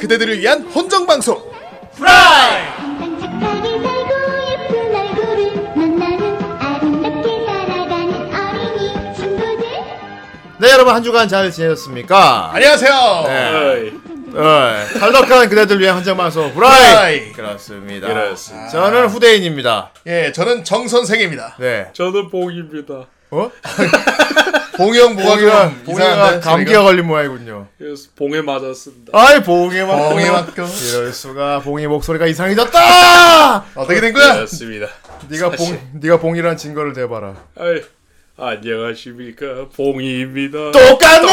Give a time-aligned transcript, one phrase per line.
[0.00, 1.38] 그대들을 위한 혼정 방송.
[9.16, 9.54] 친구들
[10.58, 12.50] 네 여러분 한 주간 잘 지내셨습니까?
[12.54, 13.24] 안녕하세요.
[13.26, 13.92] 네.
[14.32, 16.90] 어, 탈덕한 그대들 위한 한정방송 브라이.
[16.92, 18.06] 브라이 그렇습니다.
[18.06, 18.68] 그렇습니다.
[18.68, 19.90] 저는 후대인입니다.
[20.06, 21.56] 예, 저는 정 선생입니다.
[21.58, 21.88] 네.
[21.92, 23.06] 저는 봉입니다.
[23.32, 23.50] 어?
[24.76, 27.66] 좀 봉이가 이상한데 감기가 걸린 모양이군요.
[27.78, 29.12] 그래서 봉에 맞았습니다.
[29.18, 30.66] 아이 봉이 막 봉이 맡겨.
[30.66, 33.64] 이럴 수가 봉이 목소리가 이상해졌다.
[33.74, 34.34] 어떻게 된 거야?
[34.34, 34.88] 그렇습니다.
[35.28, 37.34] 네가 봉 네가 봉이란 증거를 대봐라.
[37.58, 37.82] 아이,
[38.42, 40.70] 안녕하십니까 봉이입니다.
[40.72, 41.28] 똑같네.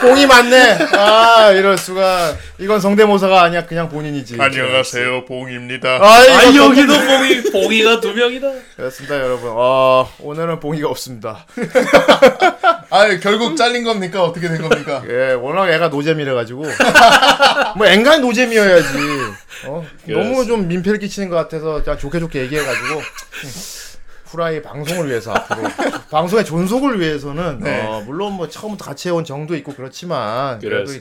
[0.00, 0.78] 봉이 맞네.
[0.96, 4.36] 아 이럴 수가 이건 성대모사가 아니야 그냥 본인이지.
[4.40, 5.98] 안녕하세요, 봉입니다.
[6.00, 8.50] 아이 아 이거 여기도 봉이 봉이가 두 명이다.
[8.74, 9.50] 그렇습니다 여러분.
[9.52, 11.44] 어 오늘은 봉이가 없습니다.
[12.90, 14.22] 아, 결국 잘린 겁니까?
[14.22, 15.02] 어떻게 된 겁니까?
[15.08, 16.64] 예, 워낙 애가 노잼이라 가지고
[17.76, 18.88] 뭐 앵간 노잼이어야지.
[19.66, 19.84] 어?
[20.06, 23.02] 너무 좀 민폐를 끼치는 것 같아서 그냥 좋게 좋게 얘기해 가지고
[24.34, 25.62] 후라이 방송을 위해서 앞으로
[26.10, 27.86] 방송의 존속을 위해서는 네.
[27.86, 30.92] 어, 물론 뭐 처음부터 같이 해온 정도 있고 그렇지만 그래도.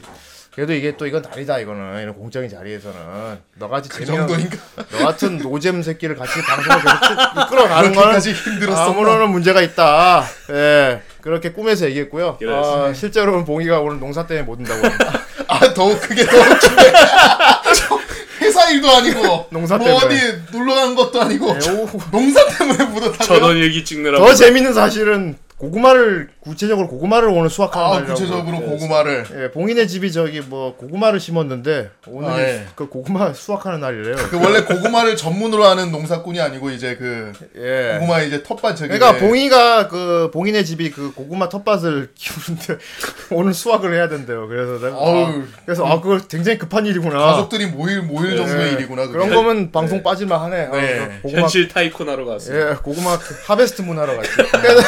[0.53, 4.57] 그래도 이게 또 이건 다르다 이거는 이런 공적인 자리에서는 너같이 그 재미없는 정도인가?
[4.91, 8.91] 너 같은 노잼 새끼를 같이 방송을 계속 이끌어 가는 거는 그렇게까지 힘들었어.
[8.91, 10.23] 아무런 문제가 있다.
[10.51, 11.01] 예.
[11.21, 12.37] 그렇게 꿈에서 얘기했고요.
[12.49, 15.21] 아, 실제로는 봉이가 오늘 농사 때문에 못 온다고 합니다.
[15.47, 16.93] 아, 더 그게 더 웃긴데.
[18.43, 20.05] 저 회사 일도 아니고 농사 뭐 때문에.
[20.05, 21.89] 어디 놀러 간 것도 아니고 예, 오.
[22.11, 23.17] 농사 때문에 묻었다고요?
[23.27, 24.25] 전원 얘기 찍느라고.
[24.25, 28.13] 더 재밌는 사실은 고구마를 구체적으로 고구마를 오늘 수확하는 아, 날이라고.
[28.19, 32.65] 구체적으로 고구마를 예, 봉인의 집이 저기 뭐 고구마를 심었는데 오늘 아, 예.
[32.75, 34.15] 그 고구마 수확하는 날이래요.
[34.29, 37.97] 그 원래 고구마를 전문으로 하는 농사꾼이 아니고 이제 그 예.
[37.99, 42.77] 고구마 이제 텃밭 저기 그러니까 왜- 봉이가 그 봉인의 집이 그 고구마 텃밭을 키우는데
[43.31, 44.45] 오늘 수확을 해야 된대요.
[44.49, 44.97] 그래서 내가.
[44.97, 47.17] 아, 그래서 아 그거 굉장히 급한 일이구나.
[47.17, 48.71] 가족들이 모일 모일 정도의 예.
[48.73, 49.13] 일이구나 그게.
[49.13, 50.65] 그런 거면 방송 빠질만 하네.
[50.65, 51.19] 어, 네.
[51.23, 52.71] 고구마 현실 타이쿤 하러 갔습니다.
[52.71, 53.17] 예, 고구마
[53.47, 54.29] 하베스트 문화로 갔지.
[54.51, 54.81] 그래서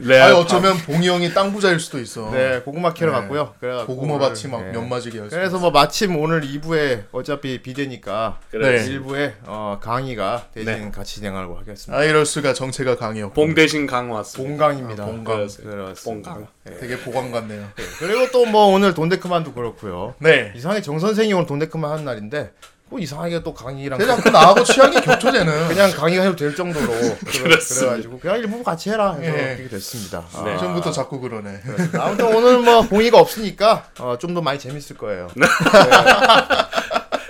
[0.00, 0.18] 네.
[0.18, 2.30] 아니 어쩌면 봉이 형이 땅 부자일 수도 있어.
[2.30, 3.20] 네, 고구마 캐러 네.
[3.20, 3.54] 갔고요.
[3.58, 4.74] 그래갖고 고구마 밭이 막 예.
[4.74, 5.36] 연마지게 할 수.
[5.36, 8.78] 그래서 뭐 마침 오늘 2부에 어차피 비대니까 그래.
[8.82, 8.88] 네.
[8.88, 10.90] 1부에 어, 강의가 대신 네.
[10.90, 11.96] 같이 진행하려고 하겠습니다.
[12.00, 13.30] 아 이럴 수가 정체가 강이요.
[13.30, 14.48] 봉 대신 강 왔습니다.
[14.66, 15.02] 봉강입니다.
[15.02, 15.36] 아, 봉강.
[15.36, 15.94] 그렇습니다.
[16.04, 16.46] 봉강.
[16.78, 17.66] 되게 보관 같네요.
[17.98, 20.14] 그리고 또 뭐 오늘 돈데크만도 그렇고요.
[20.18, 20.52] 네.
[20.54, 22.52] 이상하게 정 선생이 오늘 돈데크만 하는 날인데
[22.92, 25.68] 뭐 이상하게 또 강의랑 그냥 그 나하고 취향이 겹쳐지는.
[25.68, 26.86] 그냥 강의가 해도 될 정도로
[27.26, 27.56] 그래.
[27.56, 29.56] 그래가지고 그냥 일부 같이 해라 해서 예.
[29.56, 30.22] 그렇게 됐습니다.
[30.34, 30.58] 아, 네.
[30.58, 31.60] 전부터 자꾸 그러네.
[31.98, 35.28] 아무튼 오늘 뭐 봉이가 없으니까 어, 좀 더 많이 재밌을 거예요.
[35.36, 35.46] 네.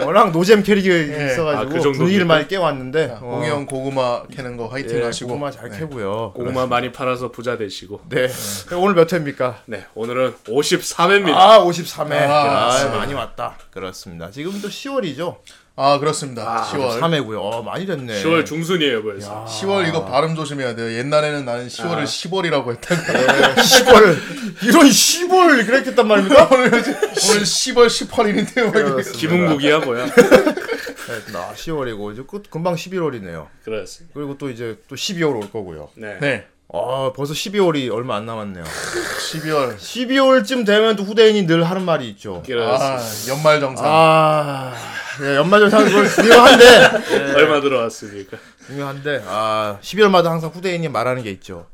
[0.07, 0.87] 워낙 노잼 캐릭이
[1.33, 1.93] 있어가지고 아, 그?
[1.93, 5.29] 분위기를 많이 깨왔는데 어, 형 고구마 캐는 거 화이팅 예, 하시고.
[5.29, 5.79] 고구마 잘 네.
[5.79, 6.33] 캐고요.
[6.35, 8.01] 고구마 많이 팔아서 부자 되시고.
[8.09, 8.29] 네.
[8.77, 9.63] 오늘 몇 회입니까?
[9.67, 11.35] 네, 오늘은 53회입니다.
[11.35, 12.13] 아 53회.
[12.13, 12.97] 아, 아, 네.
[12.97, 13.57] 많이 왔다.
[13.71, 14.31] 그렇습니다.
[14.31, 15.37] 지금도 10월이죠.
[15.75, 16.69] 아 그렇습니다.
[16.71, 17.01] 10월.
[17.01, 17.39] 3회고요.
[17.41, 18.23] 어, 많이 됐네.
[18.23, 19.47] 10월 중순이에요, 벌써.
[19.47, 20.99] 10월 이거 발음 조심해야 돼요.
[20.99, 24.19] 옛날에는 나는 10월을 10월이라고 했다가 네, 10월
[24.65, 26.49] 이런 10월 그랬겠단 말입니까?
[26.53, 28.71] 오늘 오늘 10월 18일인데요.
[28.73, 29.19] 그렇습니다.
[29.19, 30.07] 기문국이야 뭐야?
[30.07, 33.47] 네, 나 10월이고 이제 끝 금방 11월이네요.
[33.65, 34.13] 그렇습니다.
[34.15, 35.89] 그리고 또 이제 또 12월 올 거고요.
[35.95, 36.19] 네.
[36.21, 36.47] 네.
[36.75, 38.65] 아 벌써 12월이 얼마 안 남았네요.
[39.33, 39.77] 12월.
[39.77, 42.43] 12월쯤 되면 또 후대인이 늘 하는 말이 있죠.
[42.51, 43.85] 아 연말 정산.
[43.87, 44.73] 아,
[45.21, 48.39] 예, 연말 정산 그건 중요한데 얼마 들어왔습니까?
[48.67, 51.67] 중요한데 아 12월마다 항상 후대인이 말하는 게 있죠.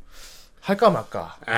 [0.61, 1.37] 할까 말까.
[1.47, 1.53] 아,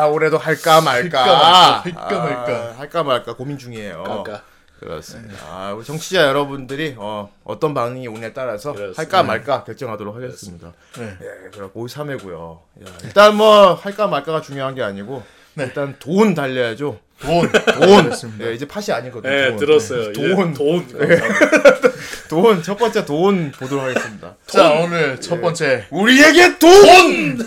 [0.00, 1.82] 아, 올해도 할까 말까.
[1.82, 2.52] 할까 말까, 할까 말까.
[2.52, 4.04] 아, 할까 말까 고민 중이에요.
[4.06, 4.42] 아까
[4.80, 5.36] 그렇습니다.
[5.46, 9.00] 아, 우리 정치자 여러분들이 어, 어떤 반응이 오냐에 따라서 그렇습니다.
[9.00, 10.72] 할까 말까 결정하도록 하겠습니다.
[10.98, 11.16] 네.
[11.20, 12.58] 예, 그럼 53회고요.
[13.04, 15.22] 일단 뭐 할까 말까가 중요한 게 아니고
[15.54, 15.64] 네.
[15.64, 17.00] 일단 돈 달려야죠.
[17.20, 17.50] 돈.
[17.50, 18.40] 돈.
[18.42, 19.32] 예, 이제 팟이 아니거든요.
[19.32, 19.56] 네, 돈.
[19.56, 20.02] 들었어요.
[20.02, 20.52] 네, 이제 돈.
[20.52, 20.86] 돈.
[22.28, 22.62] 돈.
[22.62, 24.36] 첫 번째 돈 보도록 하겠습니다.
[24.46, 27.38] 자 오늘 첫 번째 우리에게 돈!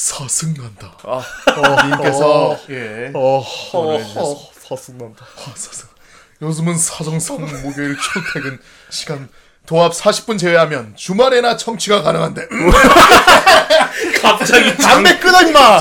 [0.00, 0.96] 서승난다.
[1.04, 3.10] 아, 님께서 예.
[3.14, 3.44] 어,
[3.74, 4.49] 오늘 어,
[5.20, 5.88] 아, 서승.
[6.42, 8.58] 요즘은 사정상 목요일 출퇴근
[8.88, 9.28] 시간
[9.66, 12.48] 도합 40분 제외하면 주말에나 청취가 가능한데
[14.22, 15.80] 갑자기 장, 담배 끊어, 임마!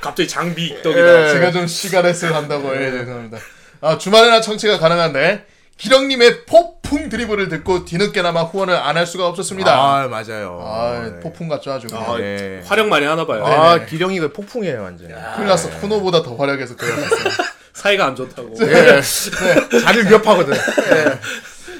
[0.00, 1.28] 갑자기 장비 입덕이다.
[1.28, 1.32] 예.
[1.32, 3.38] 제가 좀 시가레스를 한다고 해 죄송합니다.
[3.80, 9.72] 아 주말에나 청취가 가능한데 기령님의 폭풍 드리블을 듣고 뒤늦게나마 후원을 안 할 수가 없었습니다.
[9.74, 10.60] 아, 맞아요.
[10.64, 11.20] 아, 네.
[11.20, 11.88] 폭풍 같죠 아주.
[11.92, 12.62] 아, 네.
[12.64, 13.44] 활용 많이 하나 봐요.
[13.44, 13.86] 아, 네.
[13.86, 15.08] 기령이 그 폭풍이에요, 완전.
[15.34, 15.68] 큰일 났어.
[15.80, 16.92] 쿠노보다 더 활약해서 그래.
[17.74, 18.54] 사이가 안 좋다고.
[18.60, 18.66] 예.
[18.66, 19.00] 네.
[19.82, 20.54] 자리를 위협하거든.
[20.54, 21.18] 예.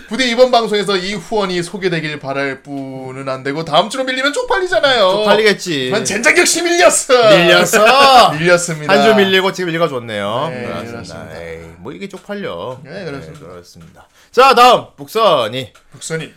[0.08, 5.24] 부디 이번 방송에서 이 후원이 소개되길 바랄 뿐은 안 되고 다음 주로 밀리면 쪽팔리잖아요.
[5.24, 5.90] 팔리겠지.
[5.90, 7.30] 난 젠장 역시 밀렸어.
[7.36, 8.32] 밀렸어.
[8.38, 8.92] 밀렸습니다.
[8.92, 10.48] 한 주 밀리고 지금 좋네요.
[10.50, 10.90] 네, 그렇습니다.
[10.92, 11.40] 그렇습니다.
[11.40, 12.80] 에이, 뭐 이게 쪽팔려.
[12.84, 13.46] 네, 그렇습니다.
[13.48, 14.08] 그렇습니다.
[14.30, 16.32] 자, 다음 북선이 북선이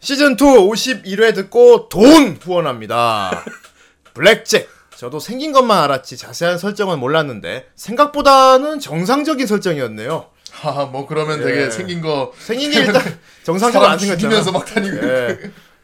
[0.00, 3.44] 시즌 2 51회 듣고 돈 후원합니다.
[4.14, 4.68] 블랙잭.
[5.02, 10.26] 저도 생긴 것만 알았지 자세한 설정은 몰랐는데 생각보다는 정상적인 설정이었네요.
[10.52, 11.70] 하하 뭐 그러면 되게 예.
[11.70, 13.02] 생긴 거 생긴 게 일단
[13.42, 14.48] 정상적으로 안 생겼잖아.
[14.52, 14.96] 막 다니고.
[14.98, 15.38] 예.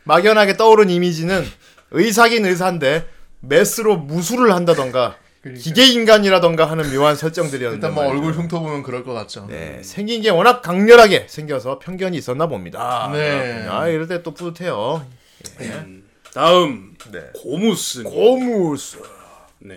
[0.05, 1.45] 막연하게 떠오른 이미지는
[1.91, 3.09] 의사긴 의사인데
[3.41, 5.65] 메스로 무술을 한다던가 그러니까.
[5.65, 8.07] 기계 인간이라던가 하는 묘한 설정들이었는데 일단 뭐.
[8.07, 9.47] 얼굴 흉터 보면 그럴 것 같죠.
[9.49, 13.11] 네, 생긴 게 워낙 강렬하게 생겨서 편견이 있었나 봅니다.
[13.13, 13.67] 네.
[13.69, 15.05] 아 이럴 때 또 뿌듯해요.
[16.49, 17.19] 다음 네.
[17.35, 18.05] 고무스.
[18.05, 18.99] 고무스.
[19.59, 19.75] 네.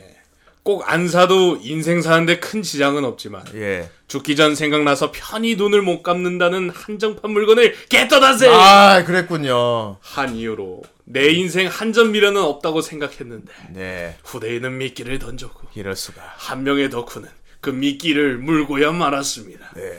[0.61, 3.89] 꼭 안 사도 인생 사는데 큰 지장은 없지만 예.
[4.07, 9.97] 죽기 전 생각나서 편히 돈을 못 갚는다는 한정판 물건을 깨떠다세 아 그랬군요.
[10.01, 14.17] 한 이유로 내 인생 한전 미련은 없다고 생각했는데 네.
[14.23, 16.21] 후대인은 미끼를 던졌고 이럴 수가.
[16.37, 17.27] 한 명의 덕후는
[17.59, 19.71] 그 미끼를 물고야 말았습니다.
[19.75, 19.97] 네.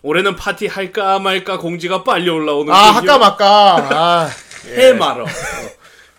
[0.00, 3.76] 올해는 파티 할까 말까 공지가 빨리 올라오는 아 할까 말까.
[3.90, 4.30] 아,
[4.74, 5.26] 해 말어.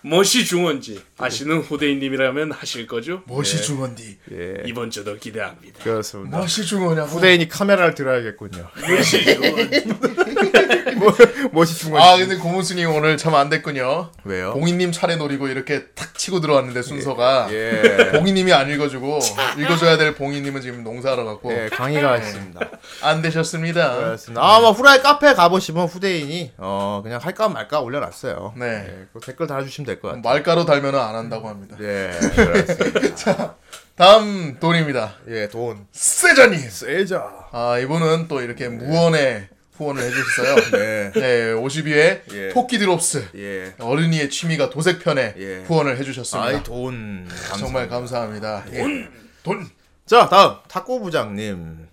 [0.03, 0.07] 어.
[0.07, 3.21] 멋이 중원지 아시는 후대인님이라면 하실 거죠?
[3.25, 4.17] 멋이 중원디.
[4.31, 4.53] 예.
[4.65, 5.83] 이번 주도 기대합니다.
[5.83, 6.37] 그렇습니다.
[6.37, 7.07] 멋이 중원이냐고.
[7.09, 8.67] 후대인이 카메라를 들어야겠군요.
[8.81, 9.69] 멋이 중원.
[10.99, 11.13] 뭐,
[11.51, 12.01] 멋이 중요한.
[12.13, 14.11] 아 근데 고문스님 오늘 참 안 됐군요.
[14.23, 14.53] 왜요?
[14.53, 18.11] 봉인님 차례 노리고 이렇게 탁 치고 들어왔는데 순서가 예.
[18.11, 19.19] 봉인님이 안 읽어주고
[19.59, 22.59] 읽어줘야 될 봉인님은 지금 농사하러 갔고 예, 강의가 있습니다.
[23.03, 23.95] 안 되셨습니다.
[23.97, 24.41] 그렇습니다.
[24.41, 28.55] 아마 후라이 카페 가보시면 후대인이 어 그냥 할까 말까 올려놨어요.
[28.57, 28.65] 네.
[28.89, 30.21] 예, 그 댓글 달아주시면 될 것 같아요.
[30.23, 31.75] 말가루 달면 안 한다고 합니다.
[31.81, 33.55] 예, 그렇습니다.
[33.95, 35.15] 다음 돈입니다.
[35.27, 35.87] 예, 돈.
[35.91, 36.69] 세자님.
[36.69, 37.47] 세자.
[37.51, 40.55] 아 이분은 또 이렇게 무언의 후원을 해주셨어요.
[40.71, 41.11] 네.
[41.13, 42.49] 네, 52회 예.
[42.49, 43.73] 토끼 드롭스 예.
[43.79, 45.63] 어른이의 취미가 도색편에 예.
[45.65, 46.47] 후원을 해주셨습니다.
[46.49, 47.27] 아이 돈.
[47.27, 47.57] 감사합니다.
[47.57, 48.65] 정말 감사합니다.
[48.73, 49.07] 예.
[49.43, 49.67] 돈.
[50.05, 51.87] 자, 다음 탁구 부장님.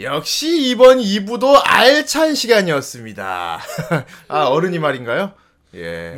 [0.00, 3.60] 역시 이번 2부도 알찬 시간이었습니다.
[4.28, 5.34] 아 어른이 말인가요?
[5.74, 6.16] 예.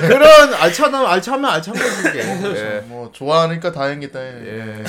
[0.00, 2.18] 그런 알차면 알차면 알찬 거지 이게.
[2.20, 2.80] 예.
[2.86, 4.20] 뭐 좋아하니까 다행이다.
[4.20, 4.84] 예.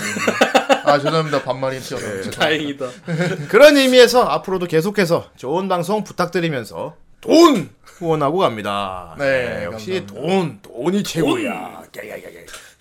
[0.84, 2.28] 아 죄송합니다 반말이 튀어나왔죠.
[2.28, 2.32] 예.
[2.32, 2.88] 다행이다.
[3.50, 9.16] 그런 의미에서 앞으로도 계속해서 좋은 방송 부탁드리면서 돈 후원하고 갑니다.
[9.18, 10.14] 네, 역시 감사합니다.
[10.14, 11.84] 돈 돈이 최고야.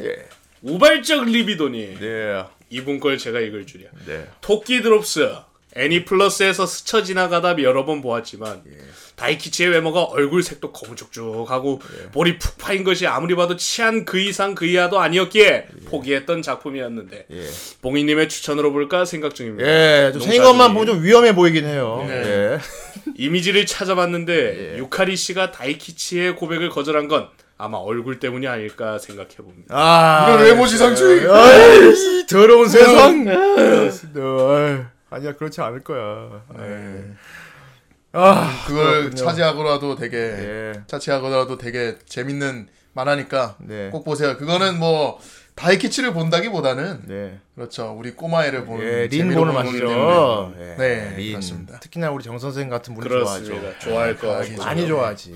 [0.02, 0.16] 예.
[0.62, 2.44] 우발적 리비도니 네.
[2.70, 3.88] 이분 걸 제가 읽을 줄이야.
[4.06, 4.26] 네.
[4.40, 5.30] 토끼 드롭스
[5.76, 8.78] 애니플러스에서 스쳐 지나가다 여러 번 보았지만 예.
[9.16, 12.10] 다이키치의 외모가 얼굴 색도 거무죽죽하고 예.
[12.10, 17.46] 볼이 푹 파인 것이 아무리 봐도 치한 그 이상 그 이하도 아니었기에 포기했던 작품이었는데 예.
[17.82, 19.68] 봉이님의 추천으로 볼까 생각 중입니다.
[19.68, 20.22] 예, 좀.
[20.22, 22.04] 생긴 것만 보면 좀 위험해 보이긴 해요.
[22.06, 22.14] 네.
[22.14, 22.58] 예.
[23.16, 24.78] 이미지를 찾아봤는데 예.
[24.78, 29.66] 유카리 씨가 다이키치의 고백을 거절한 건 아마 얼굴 때문이 아닐까 생각해 봅니다.
[29.70, 31.30] 아, 이런 외모 지상주의.
[31.30, 33.24] 아이, 더러운 세상.
[35.14, 36.43] 아니야, 그렇지 않을 거야.
[36.56, 37.05] 네.
[38.12, 39.14] 아, 그걸 그렇군요.
[39.14, 40.72] 차지하고라도 되게 예.
[40.87, 43.90] 차지하고라도 되게 재밌는 만화니까 네.
[43.90, 44.37] 꼭 보세요.
[44.37, 45.19] 그거는 뭐
[45.56, 47.40] 다이키치를 본다기보다는 네.
[47.55, 47.94] 그렇죠.
[47.99, 50.55] 우리 꼬마애를 보는 예, 린 재미로 보는 맛이죠.
[50.58, 51.32] 예, 네, 린.
[51.32, 51.81] 그렇습니다.
[51.81, 53.08] 특히나 우리 정 선생 같은 분이.
[53.08, 53.79] 좋아하죠.
[53.81, 54.62] 좋아할 거 같고.
[54.62, 55.34] 많이 좋아하지.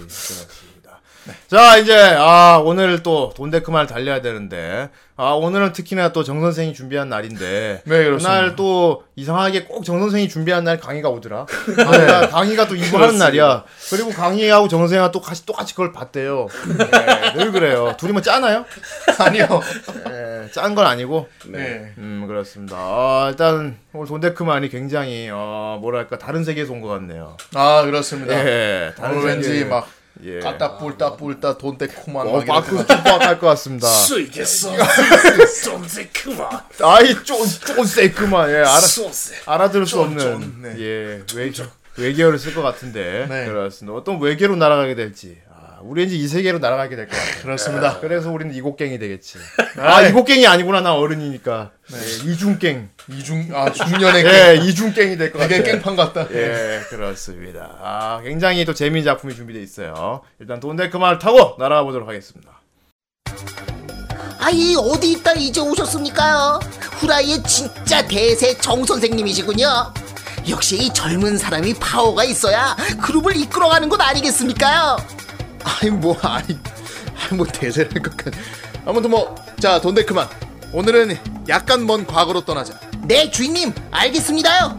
[1.29, 1.35] 그렇습니다.
[1.49, 7.09] 자, 이제 아 오늘 또 돈데크만 달려야 되는데 아 오늘은 특히나 또 정 선생이 준비한
[7.09, 8.19] 날인데 네, 그렇습니다.
[8.41, 11.47] 그날 또 이상하게 꼭 정 선생이 준비한 날 강의가 오더라.
[11.77, 13.65] 강의가, 강의가 또 이거 하는 날이야.
[13.91, 16.47] 그리고 강의하고 정 선생이 또 같이 똑같이 그걸 봤대요.
[16.79, 17.95] 네, 늘 그래요.
[17.99, 18.65] 둘이 뭐 짜나요?
[19.19, 19.61] 아니요.
[20.07, 21.29] 네, 짠건 아니고.
[21.47, 21.93] 네.
[21.99, 22.77] 음 그렇습니다.
[22.79, 27.37] 아, 일단 오늘 돈데크만이 굉장히 어 뭐랄까 다른 세계에서 온 것 같네요.
[27.55, 28.33] 아 그렇습니다.
[28.35, 29.65] 예, 다른 오늘 왠지.
[29.65, 29.89] 막
[30.25, 30.41] 예.
[30.41, 33.87] 까딱 뿔딱 뿔딱 돈대코만 어, 마크 쭈빡할 것 같습니다.
[33.89, 34.73] 쓰이겠어.
[36.13, 36.49] 그만.
[36.83, 38.81] 아이 쫀쫀 세크만 예 알아.
[39.47, 40.75] 알아들을 수 쫀, 없는 쫀, 네.
[40.79, 41.53] 예 외,
[41.97, 43.47] 외계어를 쓸 것 같은데 네.
[43.47, 43.97] 그렇습니다.
[43.97, 45.48] 어떤 외계로 날아가게 될지 아,
[45.83, 47.43] 우리 왠지 이 세계로 날아가게 될것 같아요.
[47.43, 47.99] 그렇습니다.
[48.01, 49.39] 그래서 우리는 이곡갱이 되겠지.
[49.79, 52.89] 아 이곡갱이 아니구나 나 어른이니까 예, 이중갱.
[53.11, 55.59] 이중 아 중년의 예 이중갱이 될 것 같아요.
[55.63, 56.27] 되게 깽판 같다.
[56.33, 57.77] 예, 그렇습니다.
[57.81, 60.23] 아, 굉장히 또 재미있는 작품이 준비되어 있어요.
[60.41, 62.61] 일단 돈데크만을 타고 날아가 보도록 하겠습니다.
[64.41, 66.61] 아이 어디 있다 이제 오셨습니까요?
[67.01, 69.67] 후라이의 진짜 대세 정 선생님이시군요.
[70.49, 74.97] 역시 이 젊은 사람이 파워가 있어야 그룹을 이끌어가는 것 아니겠습니까요?
[75.65, 76.59] 아니 뭐 아니
[77.17, 78.33] 아니 뭐 대세랄 것같
[78.87, 80.29] 아무튼 뭐자 돈데크만.
[80.73, 82.79] 오늘은 약간 먼 과거로 떠나자.
[83.07, 84.79] 네 주인님 알겠습니다요.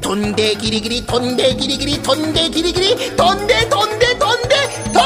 [0.00, 4.58] 돈데 기리기리 돈데 기리기리 돈데 기리기리 돈데 돈데 돈데
[4.92, 5.05] 돈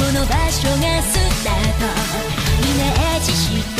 [0.00, 2.20] この場所がスタート。
[2.62, 3.79] イメージして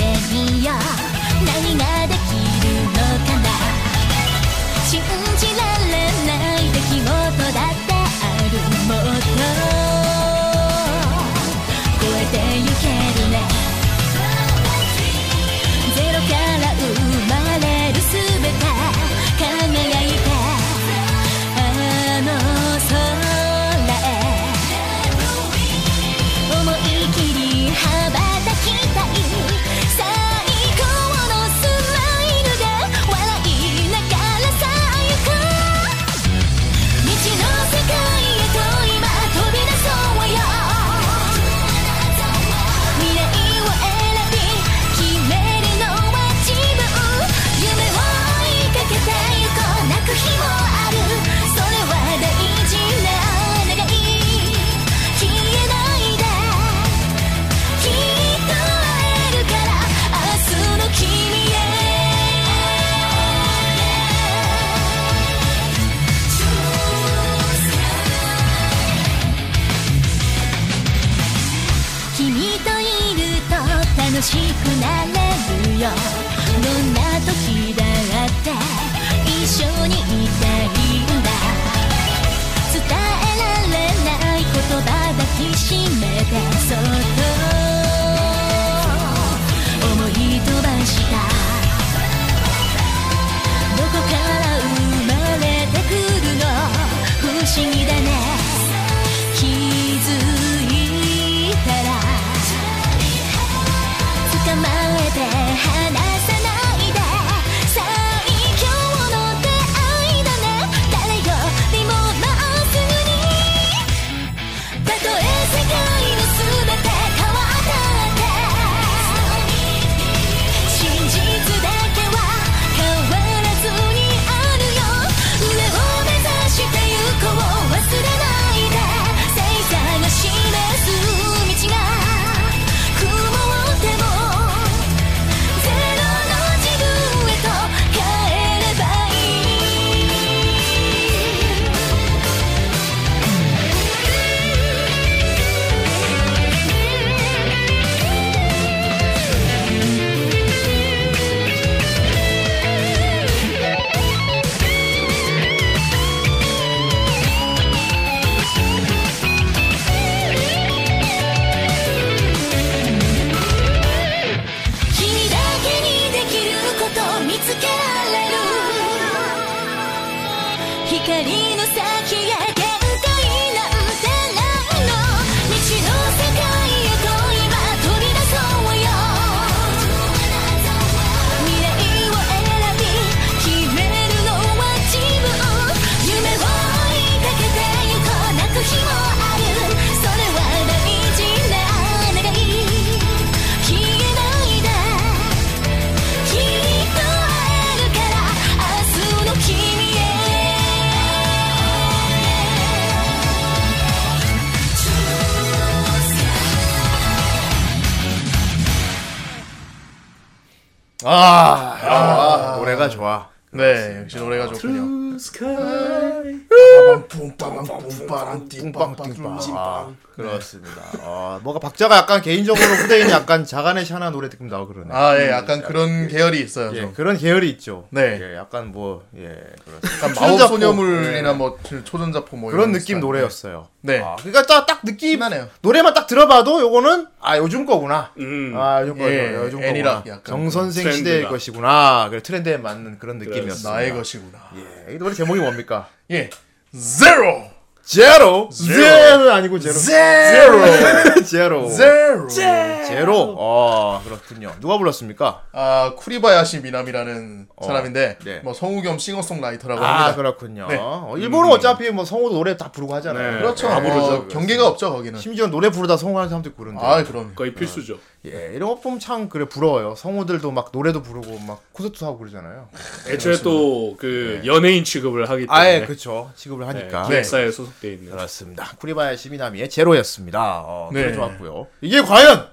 [219.03, 219.33] 찐빵.
[219.33, 219.97] 아, 찐빵.
[220.17, 220.83] 그렇습니다.
[221.01, 224.89] 어, 뭔가 박자가 약간 개인적으로 후대인 약간 자간의 샤나 노래 느낌 나고 그러네.
[224.93, 226.09] 아, 예, 약간 그런 예.
[226.09, 226.73] 계열이 있어요.
[226.75, 226.95] 예, 좀.
[226.95, 227.87] 그런 계열이 있죠.
[227.91, 228.19] 네.
[228.21, 230.21] 예, 약간 뭐, 예, 그렇습니다.
[230.21, 231.33] 마법 소녀물이나 예.
[231.33, 232.51] 뭐, 초전자포 뭐.
[232.51, 233.01] 그런 느낌 스타일.
[233.01, 233.69] 노래였어요.
[233.83, 234.01] 네.
[234.01, 235.49] 아, 그니까 딱, 딱 느낌하네요.
[235.63, 238.13] 노래만 딱 들어봐도 요거는, 아, 요즘 거구나.
[238.19, 238.53] 음.
[238.57, 240.03] 아, 요즘 거, 예, 요즘 거구나.
[240.25, 242.09] 정선생 시대의 것이구나.
[242.11, 243.73] 그래, 트렌드에 맞는 그런 느낌이었어요.
[243.73, 244.39] 나의 것이구나.
[244.57, 244.95] 예.
[244.95, 245.89] 이 노래 제목이 뭡니까?
[246.11, 246.31] 예.
[246.77, 247.51] Zero!
[247.85, 248.49] 제로.
[248.51, 249.75] 제로 아니고 제로.
[249.75, 250.61] 제로.
[251.25, 251.69] 제로.
[251.69, 252.29] 제로.
[252.29, 253.35] 제로.
[253.39, 254.53] 어, 그렇군요.
[254.61, 255.43] 누가 불렀습니까?
[255.53, 258.41] 아 쿠리바야시 미나미라는 사람인데 네.
[258.41, 260.17] 뭐 성우 겸 싱어송라이터라고 아, 합니다.
[260.17, 260.67] 그렇군요.
[260.69, 260.77] 네.
[260.81, 263.33] 어, 일본은 어차피 뭐 성우도 노래 다 부르고 하잖아요.
[263.33, 263.39] 네.
[263.39, 263.69] 그렇죠.
[263.69, 264.29] 다 어, 부르죠.
[264.29, 265.19] 경계가 없죠 거기는.
[265.19, 266.85] 심지어 노래 부르다 성우하는 사람도 있고 그런데.
[266.85, 267.33] 아 그럼.
[267.35, 267.99] 거의 필수죠.
[268.27, 269.95] 예, 이런 거 보면 참 그래 부러워요.
[269.97, 272.69] 성우들도 막 노래도 부르고 막 콘서트도 하고 그러잖아요.
[273.09, 276.31] 애초에 또 그 연예인 취급을 하기 때문에 아예 그렇죠.
[276.37, 277.07] 취급을 네, 하니까.
[277.09, 278.11] 기획사에 소속돼 있는.
[278.11, 278.73] 그렇습니다.
[278.79, 280.63] 쿠리바야 시 미나미의 제로였습니다.
[280.65, 281.13] 어, 네.
[281.15, 281.67] 좋았고요.
[281.81, 282.47] 이게 과연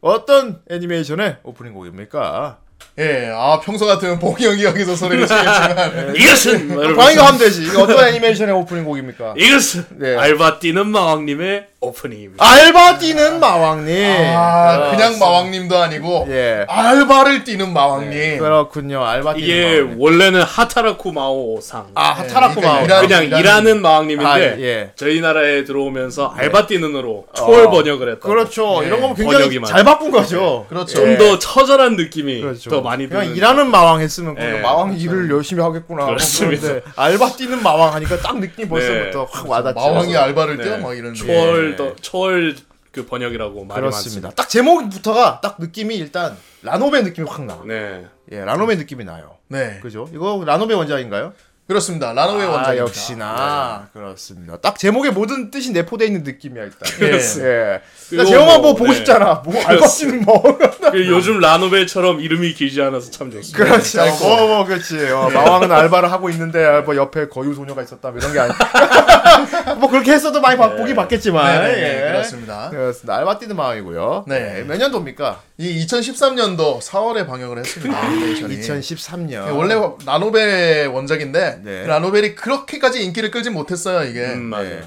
[0.00, 2.58] 어떤 애니메이션의 오프닝 곡입니까?
[2.98, 7.62] 예, 아 평소 같으면 봉이 형이 여기서 소리를 치겠지만 이것은 뭐 광희가 하면 되지.
[7.66, 9.34] 이게 어떤 애니메이션의 오프닝 곡입니까?
[9.36, 10.16] 이것은 네.
[10.16, 12.44] 알바 뛰는 마왕님의 오프닝입니다.
[12.44, 14.06] 알바 뛰는 마왕님.
[14.36, 16.66] 아 그냥 마왕님도 아니고 예.
[16.68, 18.38] 알바를 뛰는 마왕님.
[18.38, 19.02] 그렇군요.
[19.02, 20.00] 알바 뛰는 이게 마왕님.
[20.00, 21.86] 원래는 하타라쿠 마오상.
[21.94, 22.86] 아, 하타라쿠 그러니까 마왕.
[22.86, 24.90] 일하는- 그냥 일하는- 일하는 마왕님인데 아, 예.
[24.94, 27.70] 저희 나라에 들어오면서 알바 뛰는으로 초월 어.
[27.70, 28.28] 번역을 했다.
[28.28, 28.80] 그렇죠.
[28.82, 28.88] 네.
[28.88, 29.58] 이런 거면 굉장히.
[29.64, 30.66] 잘 바꾼 거죠.
[30.68, 30.96] 그렇죠.
[30.96, 32.68] 좀 더 처절한 느낌이 그렇죠.
[32.70, 33.34] 더 많이 그냥.
[33.34, 34.60] 일하는 마왕 했으면 그냥 예.
[34.60, 36.04] 마왕 일을 열심히 하겠구나.
[36.06, 36.68] 그렇습니다.
[36.96, 39.80] 알바 뛰는 마왕 하니까 딱 느낌이 벌써부터 확 와닿죠.
[39.80, 40.64] 마왕이 알바를 네.
[40.64, 41.14] 뛰어 막 이런.
[41.14, 41.76] 초월 예.
[41.76, 42.56] 더 초월
[42.92, 44.28] 그 번역이라고 말이 그렇습니다.
[44.28, 44.30] 많습니다.
[44.30, 47.62] 딱 제목부터가 딱 느낌이 일단 라노베 느낌이 확 나.
[47.66, 48.06] 네.
[48.32, 49.36] 예, 라노베 느낌이 나요.
[49.48, 50.08] 네, 그죠?
[50.12, 51.32] 이거 라노베 원작인가요?
[51.66, 52.12] 그렇습니다.
[52.12, 52.78] 라노웨이 아, 원작입니다.
[52.84, 54.56] 역시나 그렇습니다.
[54.56, 56.80] 딱 제목에 모든 뜻이 내포되어 있는 느낌이야 일단.
[57.02, 57.44] 예.
[57.44, 57.82] 예.
[58.16, 58.96] 나 제목만 뭐, 보고 보고 네.
[58.96, 59.42] 싶잖아.
[59.44, 60.42] 뭐 알바 뛰는 뭐.
[60.90, 63.64] 그 요즘 라노벨처럼 이름이 길지 않아서 참 좋습니다.
[63.64, 63.98] 그렇지.
[64.00, 64.06] 어,
[64.46, 65.08] 뭐, 그렇지.
[65.10, 68.10] 어, 마왕은 알바를 하고 있는데 뭐 옆에 거유 소녀가 있었다.
[68.10, 68.52] 뭐 이런 게 아니.
[69.78, 71.62] 뭐 그렇게 했어도 많이 봐- 보긴 봤겠지만.
[71.62, 72.12] 네, 네, 예.
[72.12, 72.70] 그렇습니다.
[72.70, 73.16] 그렇습니다.
[73.16, 74.24] 알바 뛰는 마왕이고요.
[74.28, 74.64] 네.
[74.66, 75.40] 몇 년도입니까?
[75.58, 78.06] 이 2013년도 4월에 방영을 했습니다.
[78.06, 78.60] 애니메이션이.
[78.60, 79.32] 2013년.
[79.46, 79.74] 예, 원래
[80.06, 81.86] 라노벨이 원작인데 네.
[81.86, 84.20] 라노벨이 그렇게까지 인기를 끌진 못했어요 이게.
[84.26, 84.80] 음, 맞아요.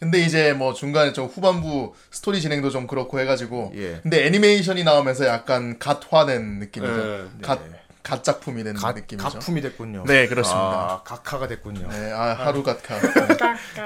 [0.00, 0.06] 네.
[0.06, 3.72] 근데 이제 뭐 중간에 좀 후반부 스토리 진행도 좀 그렇고 해가지고.
[3.76, 4.00] 예.
[4.02, 6.96] 근데 애니메이션이 나오면서 약간 God화된 느낌이죠.
[6.96, 7.24] 네.
[7.42, 7.60] God,
[8.02, 9.28] God 작품이 된 가, 느낌이죠.
[9.28, 10.04] 가품이 됐군요.
[10.06, 10.60] 네, 그렇습니다.
[10.60, 11.88] 아, 각하가 됐군요.
[11.88, 12.98] 네, 아 하루 갓카.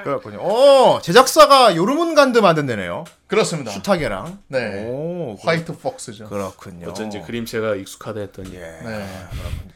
[0.05, 0.39] 그렇군요.
[0.41, 3.05] 어, 제작사가 요르문간드 만든다네요.
[3.33, 3.71] 그렇습니다.
[3.71, 4.39] 슈타게랑.
[4.49, 4.85] 네.
[4.87, 6.29] 오, 화이트 폭스죠.
[6.29, 6.91] 그렇군요.
[6.91, 8.61] 어쩐지 그림체가 익숙하다 했더니 예.
[8.61, 9.07] 네.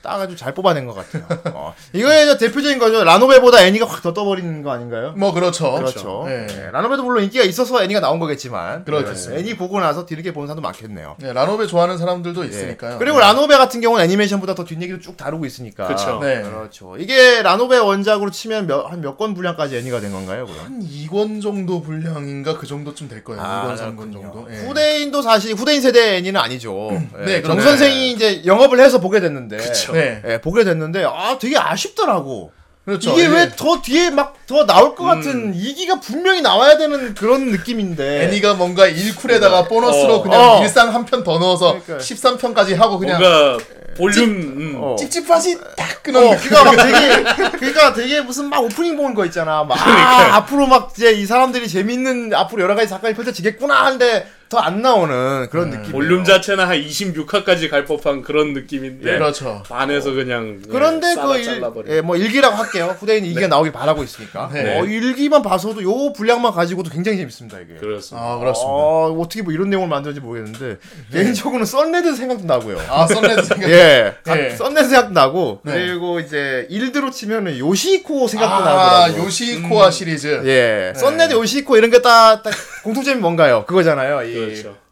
[0.02, 1.24] 딱 아주 잘 뽑아낸 것 같아요.
[1.54, 1.74] 어.
[1.94, 3.02] 이거의 이제 대표적인 거죠.
[3.02, 5.14] 라노베보다 애니가 확 더 떠버리는 거 아닌가요?
[5.16, 5.72] 뭐 그렇죠.
[5.72, 6.24] 그렇죠.
[6.26, 6.46] 네.
[6.50, 8.84] 예, 라노베도 물론 인기가 있어서 애니가 나온 거겠지만.
[9.32, 11.16] 예, 애니 보고 나서 뒤늦게 보는 사람도 많겠네요.
[11.18, 12.48] 네, 라노베 좋아하는 사람들도 예.
[12.48, 12.98] 있으니까요.
[12.98, 15.88] 그리고 라노베 같은 경우는 애니메이션보다 더 뒷얘기를 쭉 다루고 있으니까.
[15.88, 16.20] 그쵸.
[16.22, 16.42] 네.
[16.42, 16.96] 그렇죠.
[16.98, 20.60] 이게 라노베 원작으로 치면 한 몇 권 분량까지 애니가 된 건가요, 그럼?
[20.64, 23.40] 한 2권 정도 분량인가 그 정도쯤 될 거예요.
[23.46, 24.22] 아, 2권, 3권 그렇군요.
[24.32, 24.46] 정도.
[24.50, 24.56] 예.
[24.66, 26.90] 후대인도 사실 후대인 세대 애니는 아니죠.
[27.20, 27.68] 예, 네, 정 그렇죠.
[27.70, 29.56] 선생이 이제 영업을 해서 보게 됐는데,
[29.92, 30.22] 네.
[30.26, 32.52] 예, 보게 됐는데 아 되게 아쉽더라고.
[32.84, 33.12] 그렇죠.
[33.12, 38.24] 이게 이게 왜더 뒤에 막 더 나올 것 같은 이기가 분명히 나와야 되는 그런 느낌인데.
[38.26, 40.22] 애니가 뭔가 1쿨에다가 보너스로 어.
[40.22, 40.62] 그냥 어.
[40.62, 41.98] 일상 한 편 더 넣어서 그러니까.
[41.98, 43.58] 13편까지 하고 그냥 뭔가
[43.96, 44.74] 볼륨 음.
[44.80, 44.94] 어.
[44.98, 46.20] 찝찝하지 딱 끊어.
[46.20, 49.64] 어, 그니까 막 되게, 그니까 되게 무슨 막 오프닝 보는 거 있잖아.
[49.64, 54.58] 막, 아, 앞으로 막 이제 이 사람들이 재밌는, 앞으로 여러 가지 작가이 펼쳐지겠구나 하는데 더
[54.58, 55.90] 안 나오는 그런 느낌.
[55.90, 59.64] 볼륨 자체는 한 26화까지 갈 법한 그런 느낌인데 그렇죠.
[59.68, 61.62] 반에서 그냥 예, 그런데 쌀아 그 일.
[61.88, 62.94] 예, 뭐 일기라고 할게요.
[63.00, 64.35] 후대인이 일기가 나오길 바라고 있으니까.
[64.52, 64.78] 네.
[64.78, 67.74] 어, 일기만 봐서도 요 분량만 가지고도 굉장히 재밌습니다 이게.
[67.74, 68.26] 그렇습니다.
[68.26, 68.70] 아 그렇습니다.
[68.72, 70.78] 어, 어떻게 뭐 이런 내용을 만드는지 모르겠는데
[71.12, 72.78] 개인적으로는 썬레드 생각도 나고요.
[72.88, 73.68] 아 썬레드 생각.
[73.70, 74.50] 예, 예.
[74.50, 75.72] 썬레드 생각도 나고 네.
[75.72, 78.60] 그리고 이제 일드로 치면은 요시코 생각도 아
[79.08, 79.24] 나더라고.
[79.26, 80.42] 요시코아 시리즈.
[80.46, 82.52] 예, 썬레드 요시코 이런 게딱딱
[82.84, 83.64] 공통점이 뭔가요?
[83.66, 84.22] 그거잖아요.
[84.22, 84.85] 이 그렇죠.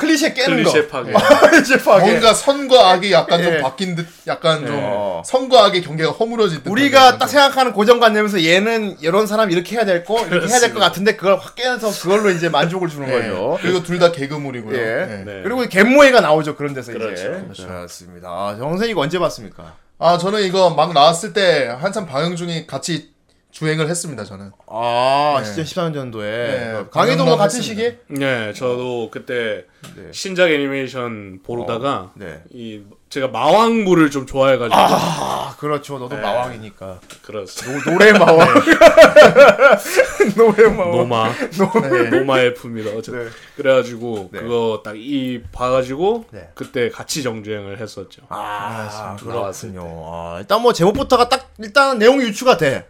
[0.00, 1.02] 클리셰 깨는 클리셰 거.
[1.04, 1.12] 파괴.
[1.50, 2.10] 클리셰 파괴.
[2.10, 3.44] 뭔가 선과 악이 약간 예.
[3.44, 5.22] 좀 바뀐 듯, 약간 좀 어.
[5.24, 6.70] 선과 악의 경계가 허물어진 듯.
[6.70, 10.80] 우리가 딱 생각하는 고정관념에서 얘는 이런 사람 이렇게 해야 될 거, 이렇게 해야 될 것
[10.80, 13.58] 같은데 그걸 확 깨서 그걸로 이제 만족을 주는 거죠.
[13.60, 14.76] 그리고 둘 다 개그물이고요.
[14.78, 14.82] 예.
[15.02, 15.24] 예.
[15.24, 15.40] 네.
[15.42, 17.42] 그리고 갯모애가 나오죠 그런 데서 그렇죠.
[17.52, 17.64] 이제.
[17.66, 18.28] 그렇습니다.
[18.28, 19.74] 아, 정선이 이거 언제 봤습니까?
[19.98, 23.09] 아 저는 이거 막 나왔을 때 한참 방영 중에 같이
[23.50, 24.24] 주행을 했습니다.
[24.24, 24.52] 저는.
[24.68, 25.50] 아, 네.
[25.62, 27.60] 2014년도에 네, 강의도 뭐 방영만 같은.
[27.60, 27.98] 시기에?
[28.08, 29.64] 네, 저도 그때
[29.96, 30.08] 네.
[30.12, 32.42] 신작 애니메이션 보다가 네.
[32.52, 35.98] 이 제가 마왕물을 좀 좋아해가지고 아, 그렇죠.
[35.98, 36.22] 너도 네.
[36.22, 37.00] 마왕이니까.
[37.22, 37.84] 그렇습니다.
[37.84, 38.46] 노, 노래 마왕.
[40.36, 40.90] 노래 마왕.
[40.92, 42.10] 노마 네.
[42.10, 42.90] 노마의 품이다.
[42.96, 43.30] 어쨌든 네.
[43.56, 44.40] 그래가지고 네.
[44.40, 46.50] 그거 딱 이 봐가지고 네.
[46.54, 48.22] 그때 같이 정주행을 했었죠.
[48.28, 49.82] 아, 그렇군요.
[50.06, 52.86] 아, 일단 뭐 제목부터가 딱 일단 내용이 유추가 돼.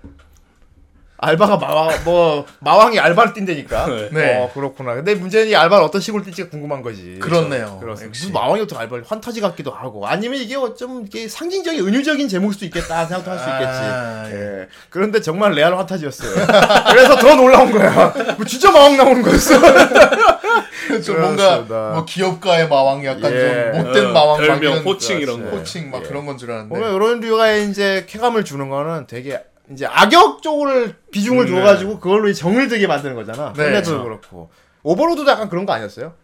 [1.22, 3.86] 알바가 마왕 뭐 마왕이 알바를 뛴다니까.
[4.10, 4.38] 네.
[4.38, 4.94] 어 그렇구나.
[4.94, 7.18] 근데 문제는 이 알바를 어떤 식으로 뛸지가 궁금한 거지.
[7.20, 7.78] 그렇네요.
[7.80, 8.06] 그렇습니다.
[8.06, 8.24] 역시.
[8.26, 12.64] 무슨 마왕이 어떻게 알바를 환타지 같기도 하고 아니면 이게 좀 이게 상징적인 은유적인 제목일 수도
[12.66, 13.78] 있겠다 생각도 할 수 있겠지.
[13.80, 14.68] 아, 예.
[14.88, 16.30] 그런데 정말 레알 환타지였어요.
[16.90, 18.12] 그래서 더 놀라운 거야.
[18.36, 19.54] 뭐 진짜 마왕 나오는 거였어.
[21.04, 21.58] 좀 뭔가.
[21.60, 23.72] 뭐 기업가의 마왕 약간 예.
[23.74, 25.56] 좀 못된 어, 마왕 별명, 호칭 이런 거.
[25.56, 29.38] 호칭 막 그런 건 줄 알았는데 보면 이런 류가 이제 쾌감을 주는 거는 되게
[29.72, 33.52] 이제 악역 쪽을 비중을 음, 줘가지고 그걸로 이 정을 들게 만드는 거잖아.
[33.52, 33.70] 네.
[33.70, 33.82] 네.
[33.82, 34.50] 도 그렇고.
[34.82, 36.14] 오버로드도 약간 그런 거 아니었어요?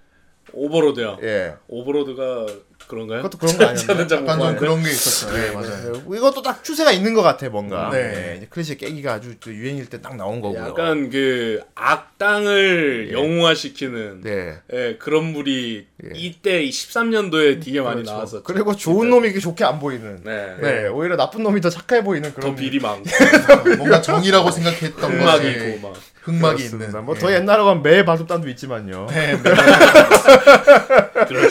[0.52, 1.18] 오버로드야.
[1.22, 1.54] 예.
[1.68, 2.46] 오버로드가
[2.88, 3.22] 그런가요?
[3.22, 4.58] 그것도 그런 거잘 약간 좀 모르겠는데.
[4.60, 5.32] 그런 게 있었어요.
[5.42, 5.92] 네, 맞아요.
[5.92, 7.90] 네, 이것도 딱 추세가 있는 것 같아 뭔가.
[7.90, 8.02] 네.
[8.12, 8.34] 네.
[8.38, 10.68] 이제 클래식 깨기가 아주 또 유행일 때 딱 나온 거고요.
[10.68, 14.58] 약간 그 악당을 영웅화시키는 네.
[14.72, 16.08] 예, 그런 물이 예.
[16.14, 18.12] 이때 13년도에 되게 많이 그렇죠.
[18.12, 18.42] 나왔었죠.
[18.44, 20.20] 그리고 좋은 놈이 이렇게 좋게 안 보이는.
[20.24, 20.56] 네.
[20.60, 20.86] 네.
[20.88, 22.50] 오히려 나쁜 놈이 더 착해 보이는 그런.
[22.50, 23.04] 더 비리 많고
[23.78, 25.96] 뭔가 정의라고 생각했던 흑막이 것이 있고 막.
[26.22, 26.86] 흑막이 그렇습니다.
[26.90, 27.36] 있는 뭐더 예.
[27.36, 29.06] 옛날에 가면 매 바둑단도 있지만요.
[29.10, 29.50] 네, 네.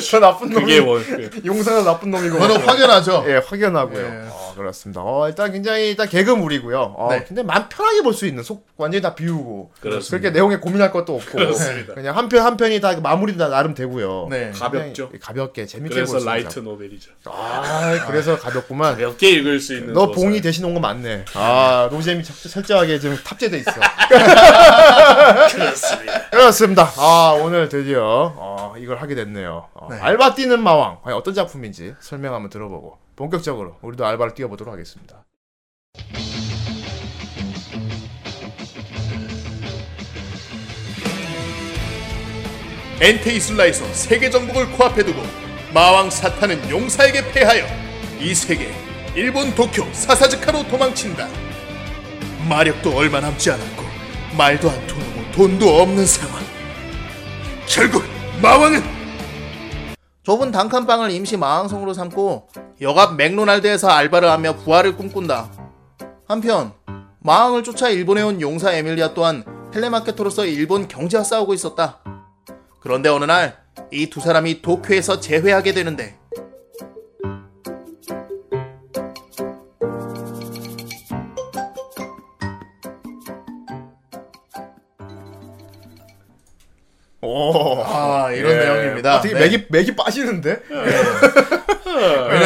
[0.10, 1.04] 저 나쁜 놈이 그게 원.
[1.04, 2.38] 그, 용사가 나쁜 놈이고.
[2.38, 3.26] 그거는 확연하죠.
[3.28, 4.00] 예, 확연하고요.
[4.06, 4.28] 예.
[4.30, 5.02] 어, 그렇습니다.
[5.04, 6.96] 어, 일단 굉장히 일단 개그물이고요.
[6.98, 7.24] 어, 네.
[7.28, 10.10] 근데 마음 편하게 볼 수 있는 속 완전히 다 비우고 그렇습니다.
[10.18, 11.94] 그렇게 내용에 고민할 것도 없고 그렇습니다.
[11.94, 14.28] 그냥 한 편 한 편이 다 마무리 다 나름 되고요.
[14.30, 14.52] 네.
[14.54, 15.10] 가볍죠.
[15.22, 17.12] 가볍게 재밌게 그래서 볼수 라이트 있는 노벨이죠.
[17.26, 18.98] 아, 그래서 가볍구만.
[18.98, 19.94] 몇개 읽을 수 있는.
[19.94, 20.12] 너.
[20.12, 21.26] 봉이 대신 온 거 맞네.
[21.34, 23.72] 아, 노잼이 철- 철저하게 지금 탑재돼 있어.
[25.52, 26.30] 그렇습니다.
[26.30, 26.92] 그렇습니다.
[26.98, 28.02] 아, 오늘 드디어
[28.36, 29.70] 어, 이걸 하게 됐네요.
[29.74, 29.98] 어, 네.
[30.00, 31.00] 알바 뛰는 마왕.
[31.04, 35.24] 과연 어떤 작품인지 설명 한번 들어보고 본격적으로 우리도 알바를 뛰어보도록 하겠습니다.
[43.02, 45.22] 엔테이 슬라에서 세계 정복을 코앞에 두고
[45.74, 47.66] 마왕 사탄은 용사에게 패하여
[48.22, 48.74] 이 세계
[49.16, 51.28] 일본 도쿄 사사즈카로 도망친다.
[52.48, 53.84] 마력도 얼마 남지 않았고
[54.38, 56.42] 말도 안 통하고 돈도 없는 상황.
[57.68, 58.04] 결국
[58.46, 58.80] 마왕은
[60.22, 62.48] 좁은 단칸방을 임시 마왕성으로 삼고
[62.80, 65.50] 역앞 맥도날드에서 알바를 하며 부활을 꿈꾼다.
[66.28, 66.72] 한편
[67.22, 72.02] 마왕을 쫓아 일본에 온 용사 에밀리아 또한 텔레마케터로서 일본 경제와 싸우고 있었다.
[72.80, 76.18] 그런데 어느 날 이 두 사람이 도쿄에서 재회하게 되는데
[87.22, 87.75] 오.
[87.96, 88.56] 아 이런 예.
[88.58, 89.16] 내용입니다.
[89.16, 89.40] 아, 되게 네.
[89.42, 90.60] 맥이 맥이 빠지는데?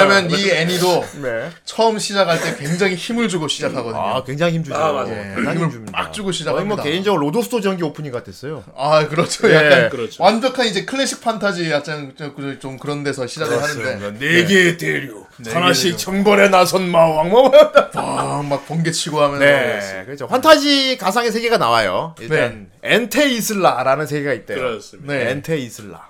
[0.07, 1.49] 왜냐면 이 애니도 네.
[1.65, 4.01] 처음 시작할 때 굉장히 힘을 주고 시작하거든요.
[4.01, 4.75] 아, 굉장히 힘 주죠.
[4.75, 5.12] 아, 맞아요.
[5.12, 5.91] 예, 힘을 힘 줍니다.
[5.91, 6.75] 막 주고 거의 시작합니다.
[6.75, 8.63] 뭐 개인적으로 로도스토 전기 오프닝 같았어요.
[8.75, 9.49] 아 그렇죠.
[9.49, 10.23] 예, 약간 그렇죠.
[10.23, 15.51] 완벽한 이제 클래식 판타지 약간 좀, 좀 그런 데서 시작을 하는데 네 개의 대류, 네
[15.51, 17.51] 하나씩 정벌에 나선 마왕 뭐.
[17.95, 20.27] 아, 막 번개치고 하면서 네, 그렇죠.
[20.27, 22.15] 환타지 가상의 세계가 나와요.
[22.19, 24.57] 일단 엔테 이슬라라는 세계가 있대요.
[24.57, 25.13] 그렇습니다.
[25.13, 25.31] 네.
[25.31, 26.09] 엔테 이슬라.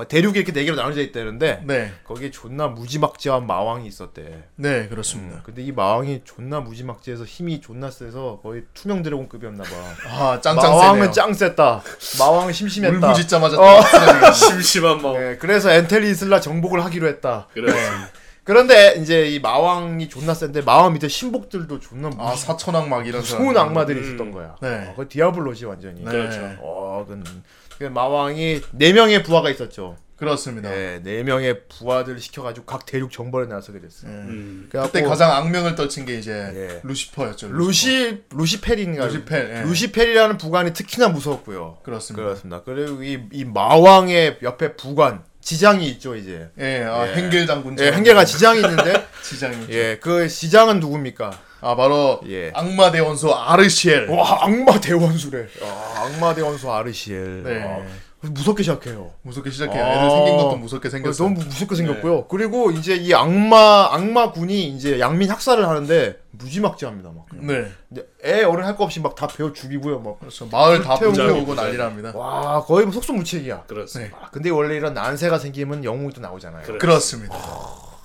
[0.00, 4.44] 어, 그 대륙이 이렇게 네 개로 나눠져 있다는데 네, 거기에 존나 무지막지한 마왕이 있었대.
[4.56, 5.42] 네 그렇습니다.
[5.42, 9.70] 근데 이 마왕이 존나 무지막지해서 힘이 존나 세서 거의 투명 드래곤급이었나 봐.
[10.08, 11.12] 아 짱짱 마왕은.
[11.12, 11.82] 짱 셌다.
[12.18, 13.06] 마왕은 심심했다.
[13.08, 13.80] 울부짖자마자 어.
[13.80, 15.14] 딱 심심한 마음.
[15.18, 17.48] 네, 그래서 엔텔 이슬라 정복을 하기로 했다.
[17.52, 18.08] 그렇습니다.
[18.42, 23.56] 그런데 이제 이 마왕이 존나 센데 마왕 밑에 신복들도 존나 아 사천왕 막 이런 무서운.
[23.56, 24.56] 악마들이 있었던 거야.
[24.62, 24.88] 네.
[24.88, 26.02] 어, 그 디아블로지 완전히.
[26.02, 26.10] 네.
[26.10, 26.40] 그렇죠.
[26.60, 27.40] 어, 그, 그
[27.88, 29.96] 마왕이 네 명의 부하가 있었죠.
[30.20, 30.68] 그렇습니다.
[30.68, 34.10] 네, 네 명의 부하들을 시켜가지고 각 대륙 정벌에 나서게 됐어요.
[34.10, 34.66] 음.
[34.70, 36.80] 그래갖고 그때 가장 악명을 떨친 게 이제 예.
[36.84, 37.48] 루시퍼였죠.
[37.48, 39.06] 루시 루시펠인가?
[39.06, 39.62] 루시펠, 예.
[39.62, 41.78] 루시펠이라는 부관이 특히나 무서웠고요.
[41.82, 42.22] 그렇습니다.
[42.22, 42.62] 그렇습니다.
[42.64, 46.50] 그리고 이, 이 마왕의 옆에 부관 지장이 있죠 이제.
[46.58, 47.14] 예, 아, 예.
[47.14, 47.78] 행겔 장군.
[47.80, 49.56] 예, 행계가 지장이 있는데 지장이.
[49.70, 51.30] 예, 그 지장은 누굽니까?
[51.60, 52.50] 아 바로 예.
[52.54, 54.08] 악마 대원소 아르시엘.
[54.08, 55.46] 와 악마 대원수래.
[55.62, 57.42] 아, 악마 대원수 아르시엘.
[57.44, 57.62] 네.
[57.62, 57.80] 아,
[58.22, 59.12] 무섭게 시작해요.
[59.22, 59.82] 무섭게 시작해요.
[59.82, 59.88] 아.
[59.94, 61.24] 애들 생긴 것도 무섭게 생겼어.
[61.24, 62.26] 너무 무섭게 생겼고요.
[62.28, 67.10] 그리고 이제 이 악마 악마 군이 이제 양민 학살을 하는데 무지막지합니다.
[67.14, 67.24] 막.
[67.32, 67.66] 네.
[67.88, 70.00] 근데 애 어른 할 거 없이 막다 베어 죽이고요.
[70.00, 70.18] 막.
[70.20, 70.46] 그렇죠.
[70.48, 72.16] 마을 다 태우고 불태우고 난리랍니다.
[72.16, 73.64] 와 거의 뭐 속수무책이야.
[73.66, 74.16] 그렇습니다.
[74.20, 76.78] 아, 근데 원래 이런 난세가 생기면 영웅이 또 나오잖아요.
[76.78, 77.34] 그렇습니다.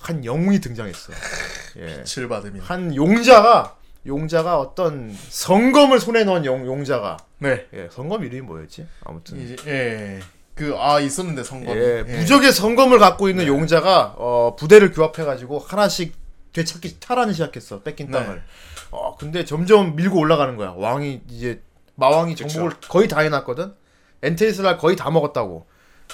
[0.06, 1.12] 한 영웅이 등장했어.
[1.78, 2.04] 예.
[2.04, 2.60] 칠 받으면.
[2.62, 7.66] 한 용자가 용자가 어떤 성검을 손에 넣은 용, 용자가 네.
[7.74, 8.86] 예, 성검 이름이 뭐였지?
[9.04, 10.20] 아무튼 이제 예.
[10.54, 11.76] 그아 있었는데 성범.
[11.76, 16.14] 예, 무적의 성검을 갖고 있는 용자가 어, 부대를 규합해가지고 하나씩
[16.52, 18.12] 되찾기 탈환을 시작했어 뺏긴 네.
[18.12, 18.42] 땅을.
[18.92, 20.72] 어 근데 점점 밀고 올라가는 거야.
[20.76, 21.60] 왕이 이제
[21.96, 23.74] 마왕이 정복을 거의 다 해놨거든.
[24.22, 25.66] 엔테이스를 거의 다 먹었다고.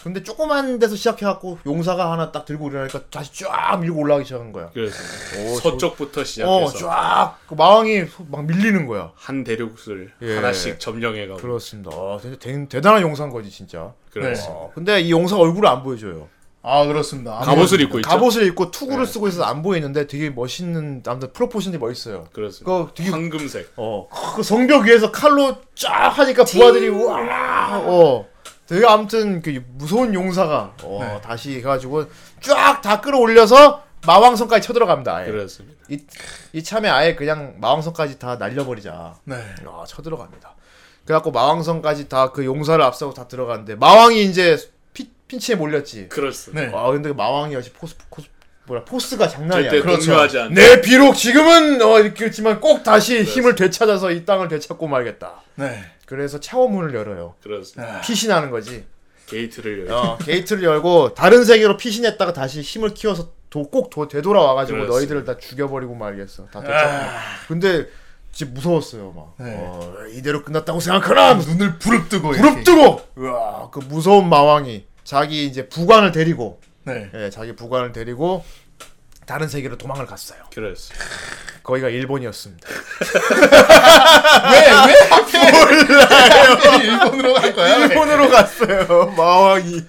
[0.02, 4.70] 근데 조그만 데서 시작해갖고 용사가 하나 딱 들고 일어나니까 다시 쫙 밀고 올라가기 시작한 거야.
[4.74, 4.96] 그래서
[5.38, 9.12] 오, 서쪽부터 어, 시작해서 쫙그 마왕이 소- 막 밀리는 거야.
[9.14, 10.36] 한 대륙을 예.
[10.36, 11.90] 하나씩 점령해가고 그렇습니다.
[11.92, 13.92] 어, 진짜 대, 대단한 용사인 거지 진짜.
[14.10, 16.28] 그래서 어, 근데 이 용사 얼굴을 안 보여줘요.
[16.64, 17.38] 아 그렇습니다.
[17.40, 18.08] 갑옷을 입고 있죠.
[18.08, 22.28] 갑옷을 입고 투구를 쓰고 있어서 안 보이는데 되게 멋있는 아무튼 프로포션이 멋있어요.
[22.32, 22.64] 그렇습니다.
[22.64, 23.72] 그거 되게 황금색.
[23.76, 28.28] 어, 그 성벽 위에서 칼로 쫙 하니까 부하들이 와, 어,
[28.72, 32.06] 되게 아무튼 그 무서운 용사가 어, 다시 해가지고
[32.40, 35.14] 쫙 다 끌어올려서 마왕성까지 쳐들어갑니다.
[35.14, 35.30] 아예.
[35.30, 35.78] 그렇습니다.
[35.90, 35.98] 이,
[36.54, 39.14] 이 참에 아예 그냥 마왕성까지 다 날려버리자.
[39.24, 39.36] 네.
[39.66, 40.54] 아, 쳐들어갑니다.
[41.04, 44.56] 그래갖고 마왕성까지 다 그 용사를 앞세고 다 들어갔는데 마왕이 이제
[44.94, 45.96] 피, 핀치에 몰렸지.
[45.96, 46.04] 네.
[46.06, 46.82] 아 그렇습니다.
[46.92, 48.28] 근데 마왕이 역시 force force
[48.64, 49.82] 뭐라 force가 장난이 절대 아니야.
[49.82, 50.06] 그렇죠.
[50.06, 50.54] 동요하지 않는.
[50.54, 55.42] 네 비록 지금은 어 이렇게 했지만 꼭 다시 힘을 되찾아서 이 땅을 되찾고 말겠다.
[55.56, 55.84] 네.
[56.06, 57.34] 그래서 차원문을 열어요.
[57.42, 58.00] 그렇습니다.
[58.00, 58.84] 피신하는 거지.
[59.26, 64.78] 게이트를 열고 어, 게이트를 열고 다른 세계로 피신했다가 다시 힘을 키워서 도, 꼭 도, 되돌아와가지고
[64.78, 64.98] 그렇습니다.
[64.98, 66.46] 너희들을 다 죽여버리고 말겠어.
[66.46, 67.48] 다 되찾고.
[67.48, 67.86] 근데
[68.32, 69.34] 진짜 무서웠어요 막.
[69.38, 69.56] 네.
[69.58, 71.34] 어, 이대로 끝났다고 생각하나?
[71.34, 73.00] 눈을 부릅뜨고 부릅뜨고.
[73.16, 77.10] 우와, 그 무서운 마왕이 자기 이제 부관을 데리고, 네.
[77.14, 78.44] 예, 자기 부관을 데리고
[79.26, 80.40] 다른 세계로 도망을 갔어요.
[80.54, 81.04] 그렇습니다.
[81.62, 82.68] 거기가 일본이었습니다.
[84.52, 86.80] 왜 왜 하필 몰라요.
[86.82, 87.76] 일본으로 갈 거야?
[87.76, 89.14] 일본으로 갔어요.
[89.16, 89.82] 마왕이.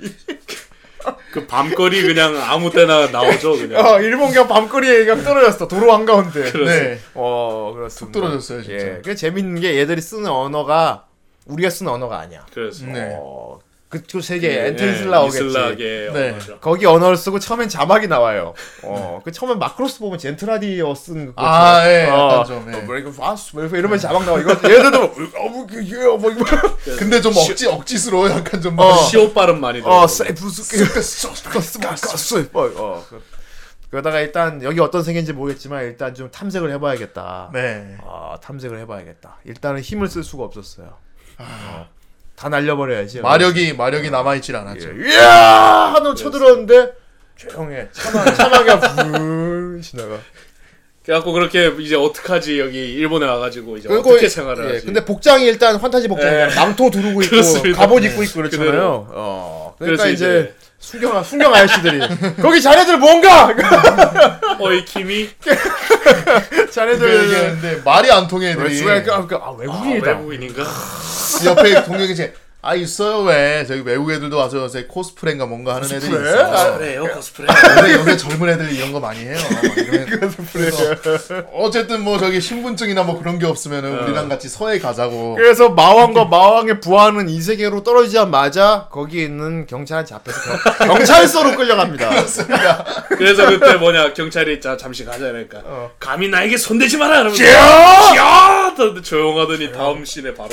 [1.34, 3.84] 그 밤거리 그냥 아무 때나 나오죠 그냥.
[3.86, 5.68] 어, 일본 그냥 밤거리에 그냥 떨어졌어.
[5.68, 6.52] 도로 한가운데.
[6.66, 7.00] 네.
[7.16, 8.06] 어, 그렇습니다.
[8.06, 8.86] 툭 떨어졌어요, 진짜.
[8.86, 9.02] 예.
[9.04, 11.06] 그 재밌는 게 얘들이 쓰는 언어가
[11.46, 12.46] 우리가 쓰는 언어가 아니야.
[12.54, 13.00] 그렇습니다.
[13.00, 13.16] 네.
[13.20, 13.60] 어,
[13.94, 15.46] 그쪽 세계 예, 엔테이슬라오겠지.
[15.48, 16.30] 이슬라게 네.
[16.32, 16.60] 언어죠.
[16.60, 18.56] 거기 언어를 쓰고 처음엔 자막이 나와요.
[18.82, 21.34] 어, 그 처음엔 마크로스 보면 젠트라디어 쓴 거.
[21.36, 22.78] 아, 예, 어, 약간 좀, 예.
[22.78, 24.40] 어, 뭐 이거 파스 뭐 이러면 자막 나와.
[24.40, 26.44] 이거 얘들도 어 뭐 이게 뭐 이거
[26.98, 28.78] 근데 좀 억지 억지스러워 약간 좀.
[28.80, 28.94] 어.
[29.04, 29.92] 시옷 발음 많이 들어.
[30.02, 33.06] 어, 세이프스 가스 가스 뭐 어.
[33.10, 33.22] 그-
[33.92, 37.52] 그러다가 일단 여기 어떤 세계인지 모르겠지만 일단 좀 탐색을 해봐야겠다.
[37.54, 37.96] 네.
[38.04, 39.38] 아, 탐색을 해봐야겠다.
[39.46, 40.96] 일단은 힘을 쓸 수가 없었어요.
[41.38, 41.88] 어,
[42.36, 43.22] 다 날려버려야지.
[43.22, 44.90] 마력이 마력이 남아 있질 않았죠.
[44.90, 45.12] 예.
[45.12, 46.94] 이야 하늘 쳐들었는데
[47.36, 47.88] 조용해.
[47.92, 50.18] 차마 차마가 불 지나가.
[51.04, 54.86] 그래갖고 그렇게 이제 어떡하지 여기 일본에 와가지고 이제 그리고 어떻게 생활을 예, 하지?
[54.86, 56.52] 근데 복장이 일단 환타지 복장이야.
[56.52, 56.56] 예.
[56.56, 57.78] 망토 두르고 있고 그렇습니다.
[57.86, 59.08] 갑옷 입고 있고 그렇잖아요.
[59.12, 59.76] 어.
[59.78, 62.02] 그러니까 그래서 이제, 이제 순경 순경 아저씨들이
[62.42, 63.54] 거기 자네들 뭔가
[64.60, 65.30] 어이 김이
[66.72, 68.86] 자네들 그 얘기했는데 말이 안 통해 애들이.
[68.86, 70.12] 왜, 그, 그, 아, 아, 외국인이다.
[70.12, 70.64] 외국인인가?
[71.46, 72.34] 옆에 동료이 제.
[72.66, 76.30] 아 있어요 왜 저기 외국 애들도 와서 요새 코스프레인가 뭔가 하는 애들이 코스프레?
[76.30, 76.54] 있어.
[76.54, 77.48] 아, 그래요 코스프레.
[77.52, 79.36] 요새, 요새 젊은 애들이 이런 거 많이 해요.
[80.54, 80.96] 그래서
[81.52, 85.36] 어쨌든 뭐 저기 신분증이나 뭐 그런 게 없으면은 우리랑 같이 서해 가자고.
[85.36, 90.40] 그래서 마왕과 마왕의 부하는 이 세계로 떨어지자마자 거기 있는 경찰한테 잡혀서
[90.78, 92.12] 경, 경찰서로 끌려갑니다.
[93.10, 95.92] 그래서 그때 뭐냐 경찰이 자 잠시 가자 이러니까 어.
[96.00, 98.16] 감히 나에게 손대지 마라 이러면서 야!
[98.16, 98.74] 야!
[98.78, 100.50] 또 조용하더니 다음 씬에 바로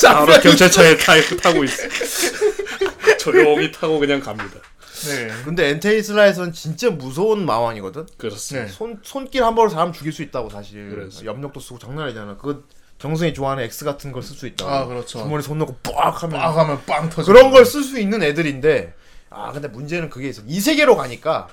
[0.00, 1.82] 바로 경찰차에 타, 타고 있어.
[3.18, 4.60] 조용히 타고 그냥 갑니다.
[5.06, 5.28] 네.
[5.44, 8.06] 근데 엔테이슬라에선 진짜 무서운 마왕이거든.
[8.16, 8.66] 그렇습니다.
[8.66, 8.72] 네.
[8.72, 10.90] 손 손길 한 번으로 사람 죽일 수 있다고 사실.
[10.90, 11.24] 그렇습니다.
[11.32, 12.36] 염력도 쓰고 장난 아니잖아.
[12.36, 12.66] 그
[12.98, 14.64] 정승이 좋아하는 X 같은 걸 쓸 수 있다.
[14.66, 15.18] 아, 그렇죠.
[15.18, 17.32] 주머니 손 넣고 빡 하면 빡 하면 빵 터져.
[17.32, 18.94] 그런 걸 쓸 수 있는 애들인데
[19.30, 20.42] 아 근데 문제는 그게 있어.
[20.46, 21.48] 이 세계로 가니까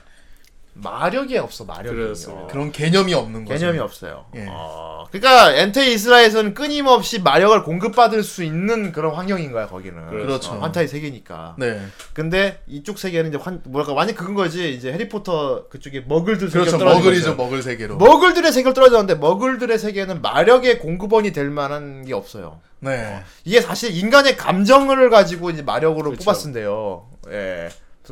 [0.73, 1.95] 마력이 없어 마력이.
[1.95, 2.47] 그렇습니다.
[2.47, 3.59] 그런 개념이 없는 거죠.
[3.59, 4.25] 개념이 없어요.
[4.35, 4.45] 예.
[4.49, 10.09] 어, 그러니까 엔테 이스라에서는 끊임없이 마력을 공급받을 수 있는 그런 환경인 거야 거기는.
[10.09, 10.53] 그렇죠.
[10.53, 11.55] 어, 환타의 세계니까.
[11.59, 11.81] 네.
[12.13, 14.73] 근데 이쪽 세계는 이제 환 뭐랄까 완전 그건 거지.
[14.73, 16.63] 이제 해리포터 그쪽에 머글들 그렇죠.
[16.71, 17.25] 세계로 떨어진 머글이죠.
[17.31, 17.43] 거죠.
[17.43, 17.97] 머글 세계로.
[17.97, 22.61] 머글들의 세계로 떨어졌는데 머글들의 세계는 마력의 공급원이 될 만한 게 없어요.
[22.79, 23.21] 네.
[23.43, 26.23] 이게 사실 인간의 감정을 가지고 이제 마력으로 그렇죠.
[26.23, 27.07] 뽑았는데요.
[27.29, 27.69] 예.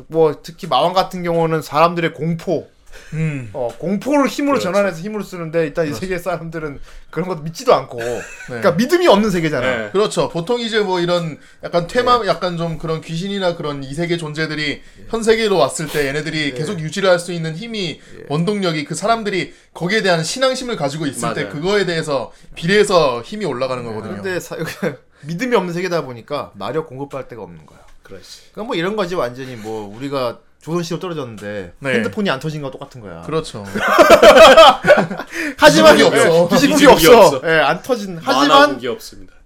[0.08, 2.68] 뭐 특히 마왕 같은 경우는 사람들의 공포,
[3.12, 3.50] 음.
[3.52, 4.72] 어, 공포를 힘으로 그렇죠.
[4.72, 7.98] 전환해서 힘으로 쓰는데 일단 이 세계 사람들은 그런 것도 믿지도 않고,
[8.46, 9.76] 그러니까 믿음이 없는 세계잖아.
[9.76, 9.90] 네.
[9.90, 10.28] 그렇죠.
[10.28, 15.22] 보통 이제 뭐 이런 약간 테마, 약간 좀 그런 귀신이나 그런 이 세계 존재들이 현
[15.22, 20.22] 세계로 왔을 때 얘네들이 계속 유지를 할 수 있는 힘이 원동력이 그 사람들이 거기에 대한
[20.24, 21.52] 신앙심을 가지고 있을 때 맞아요.
[21.54, 24.22] 그거에 대해서 비례해서 힘이 올라가는 거거든요.
[24.22, 24.56] 그런데 사-
[25.26, 27.78] 믿음이 없는 세계다 보니까 마력 공급할 데가 없는 거야.
[28.10, 28.40] 그렇지.
[28.52, 31.90] 그러니까 뭐 이런 거지 완전히 뭐 우리가 조선시대로 떨어졌는데 네.
[31.90, 33.22] 핸드폰이 안 터진 거랑 똑같은 거야.
[33.22, 33.64] 그렇죠.
[35.56, 36.48] 하지만 기지국이 없어.
[36.52, 37.40] 예, 기지국이 없어.
[37.44, 38.18] 예, 안 터진.
[38.22, 38.78] 하지만.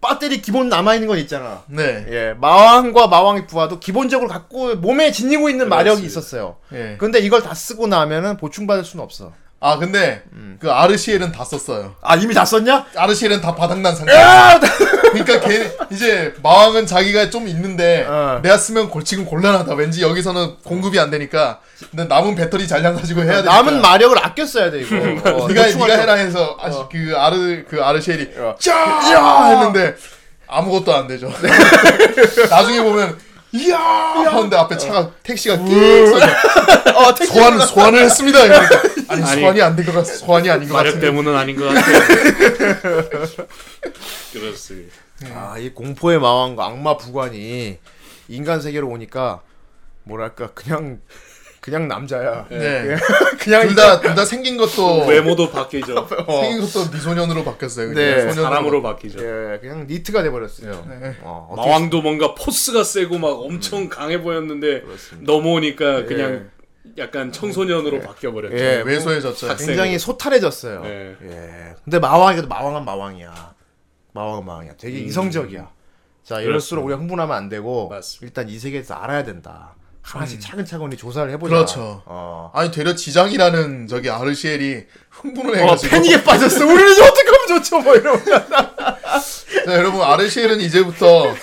[0.01, 1.63] 배터리 기본 남아 있는 건 있잖아.
[1.69, 2.05] 네.
[2.11, 6.11] 예, 마왕과 마왕의 부하도 기본적으로 갖고 몸에 지니고 있는 마력이 그렇습니다.
[6.21, 6.57] 있었어요.
[6.73, 6.97] 예.
[6.99, 9.33] 근데 이걸 다 쓰고 나면은 보충받을 수는 없어.
[9.65, 10.23] 아 근데
[10.61, 11.95] 그 아르시엘은 다 썼어요.
[12.03, 12.85] 아 이미 다 썼냐?
[12.95, 14.13] 아르시엘은 다 바닥난 상태.
[14.15, 14.61] 야!
[15.13, 18.41] 그러니까 걔 이제 마왕은 자기가 좀 있는데 어.
[18.43, 19.75] 내가 쓰면 골 지금 곤란하다.
[19.75, 21.61] 왠지 여기서는 공급이 안 되니까.
[21.91, 23.49] 근데 남은 배터리 잔량 가지고 해야 돼.
[23.49, 24.97] 남은 마력을 아껴 써야 돼 이거.
[25.33, 28.57] 어, 네가 네가 해라 해서 아시 그 아르 그 아르시엘이 어.
[28.61, 29.97] 짜 했는데
[30.47, 31.33] 아무것도 안 되죠.
[32.51, 33.19] 나중에 보면
[33.55, 36.27] 이야 하는데 앞에 차가 택시가 끽 서져.
[36.99, 38.39] 어, 택시 소환 소환을 했습니다.
[39.09, 40.05] 아니, 아니, 소환이 안 된 것 같.
[40.05, 41.07] 소환이 아닌 것 마력 같은데.
[41.07, 42.01] 때문은 아닌 것 같아요.
[44.33, 44.95] 그렇습니다.
[45.35, 47.79] 아, 이 공포의 마왕과 악마 부관이
[48.29, 49.41] 인간 세계로 오니까
[50.03, 51.01] 뭐랄까 그냥
[51.65, 52.47] 그냥 남자야.
[52.51, 52.95] 네.
[53.41, 55.97] 그냥 둘다 둘 다 생긴 것도 외모도 바뀌죠.
[56.29, 56.43] 어.
[56.43, 57.89] 생긴 것도 미소년으로 바뀌었어요.
[57.89, 57.95] 그냥.
[58.05, 58.43] 네, 소년으로.
[58.43, 59.19] 사람으로 바뀌죠.
[59.21, 60.85] 예, 그냥 니트가 돼 버렸어요.
[60.91, 61.17] 네.
[61.23, 64.83] 어, 마왕도 뭔가 포스가 세고 막 엄청 강해 보였는데
[65.21, 66.51] 넘어오니까 그냥
[66.99, 68.57] 약간 청소년으로 바뀌어 버렸죠.
[68.57, 69.49] 예, 왜소해졌죠.
[69.49, 69.69] 학생.
[69.69, 70.83] 굉장히 소탈해졌어요.
[70.83, 71.17] 네.
[71.23, 71.75] 예.
[71.83, 73.55] 근데 마왕이도 마왕은 마왕이야.
[74.13, 74.73] 마왕은 마왕이야.
[74.79, 75.71] 되게 이성적이야.
[76.25, 78.27] 자, 이럴수록 우리가 흥분하면 안 되고 맞습니다.
[78.43, 79.75] 일단 이 세계에서 알아야 된다.
[80.05, 81.55] 하나씩 차근차근히 조사를 해보자.
[81.55, 82.03] 그렇죠.
[82.05, 82.51] 어.
[82.55, 86.65] 아니 되려 지장이라는 저기 아르시엘이 흥분을 어, 해가지고 패닉에 빠졌어.
[86.67, 87.81] 우리는 이제 어떻게 하면 좋죠?
[87.81, 88.25] 뭐 이러면.
[89.65, 91.35] 자, 여러분 아르시엘은 이제부터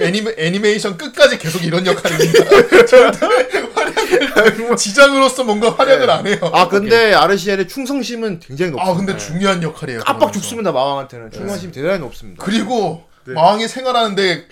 [0.00, 2.86] 애니메, 애니메이션 끝까지 계속 이런 역할입니다.
[2.86, 3.26] 절대
[4.76, 6.38] 지장으로서 뭔가 활약을 안 해요.
[6.52, 8.92] 아, 근데 아르시엘의 충성심은 굉장히 높습니다.
[8.92, 10.00] 아 근데 중요한 역할이에요.
[10.00, 10.32] 깜빡.
[10.32, 11.32] 죽습니다, 마왕한테는.
[11.32, 12.44] 충성심이 대단히 높습니다.
[12.44, 14.42] 그리고 마왕이 생활하는데 이-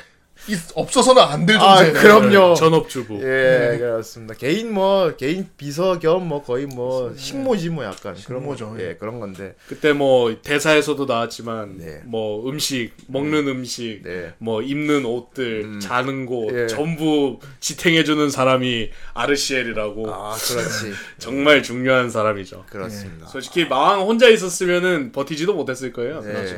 [0.74, 2.00] 없어서는 안될 아, 존재예요.
[2.02, 2.54] 그럼요.
[2.54, 3.20] 전업주부.
[3.22, 4.35] 예, 그렇습니다.
[4.35, 8.85] 개인 뭐 개인 비서 겸 뭐 거의 뭐 식모지 뭐 약간 그런 식모죠, 거죠.
[8.85, 9.54] 예, 그런 건데.
[9.68, 12.00] 그때 뭐 대사에서도 나왔지만 네.
[12.04, 14.32] 뭐 음식 먹는 음식 네.
[14.38, 16.66] 뭐 입는 옷들 자는 곳 예.
[16.66, 20.92] 전부 지탱해 주는 사람이 아르시엘이라고 아, 그렇지.
[21.18, 22.64] 정말 중요한 사람이죠.
[22.70, 23.26] 그렇습니다.
[23.28, 26.20] 솔직히 마왕 혼자 있었으면은 버티지도 못했을 거예요.
[26.22, 26.32] 네.
[26.32, 26.54] 그렇죠.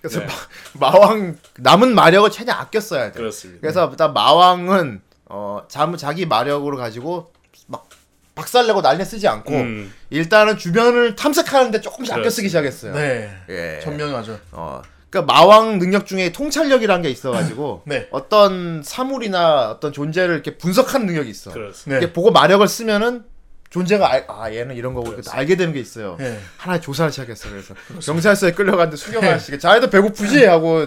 [0.00, 0.26] 그래서 네.
[0.74, 3.18] 마, 마왕 남은 마력을 최대한 아껴 써야 돼.
[3.18, 3.60] 그렇습니다.
[3.60, 7.32] 그래서 일단 마왕은 어 잠, 자기 마력으로 가지고
[7.66, 7.88] 막
[8.34, 9.92] 박살내고 난리 쓰지 않고 음.
[10.10, 12.48] 일단은 주변을 탐색하는데 조금씩 아껴 쓰기.
[12.48, 12.94] 시작했어요.
[12.94, 13.30] 네.
[13.48, 13.80] 예.
[13.82, 14.38] 천명하죠.
[14.52, 14.82] 어.
[15.10, 18.08] 그러니까 마왕 능력 중에 통찰력이라는 게 있어가지고 네.
[18.12, 21.52] 어떤 사물이나 어떤 존재를 이렇게 분석하는 능력이 있어.
[21.52, 21.90] 그렇습니다.
[21.90, 21.98] 네.
[21.98, 23.24] 이렇게 보고 마력을 쓰면은
[23.70, 26.16] 존재가 알, 아 얘는 이런 거고 이렇게 알게 되는 게 있어요.
[26.18, 26.38] 네.
[26.56, 27.48] 하나의 조사를 시작했어.
[27.48, 30.86] 그래서 경찰서에 끌려갔는데 수경 아저씨가 자네도 배고프지 하고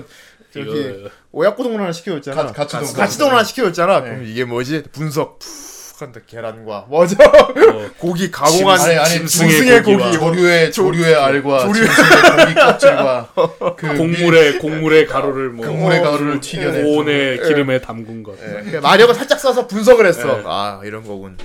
[0.53, 2.47] 저기 오약고동을 하나 시켜줬잖아.
[2.47, 2.93] 가- 가치동.
[2.93, 3.99] 가치동을 하나 시켜줬잖아.
[4.01, 4.09] 네.
[4.09, 4.83] 그럼 이게 뭐지?
[4.91, 7.15] 분석 푹 한다 계란과 뭐죠?
[7.97, 13.29] 고기 가공한 아니 아니 짐승의 짐승의 고기와 고기, 조류의 조류의 알과 조류의- 고기 껍질과
[13.77, 16.81] 그 곡물의 곡물의 가루를 뭐 곡물의 가루를 튀겨내.
[16.83, 18.35] 고온의 기름에 담근 것.
[18.43, 18.79] 예.
[18.79, 20.35] 마력을 살짝 써서 분석을 했어.
[20.37, 20.43] 네.
[20.45, 21.37] 아 이런 거군.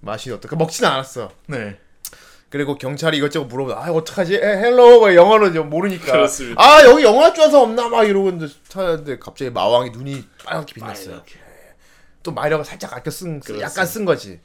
[0.00, 0.56] 맛이 어떨까?
[0.56, 1.30] 먹지는 않았어.
[1.46, 1.78] 네.
[2.50, 3.72] 그리고 경찰이 이것저것 물어보.
[3.74, 4.36] 아 어떡하지?
[4.36, 6.12] 에, hello 뭐 영어로 좀 모르니까.
[6.12, 6.62] 그렇습니다.
[6.62, 11.10] 아 여기 아는 사람 없나 막 이러고 있는데 찾았는데 갑자기 마왕이 눈이 빨갛게 빛났어요.
[11.16, 11.38] 빨갛게.
[12.22, 13.66] 또 마력을 살짝 아껴 쓴 그렇습니다.
[13.66, 14.40] 약간 쓴 거지.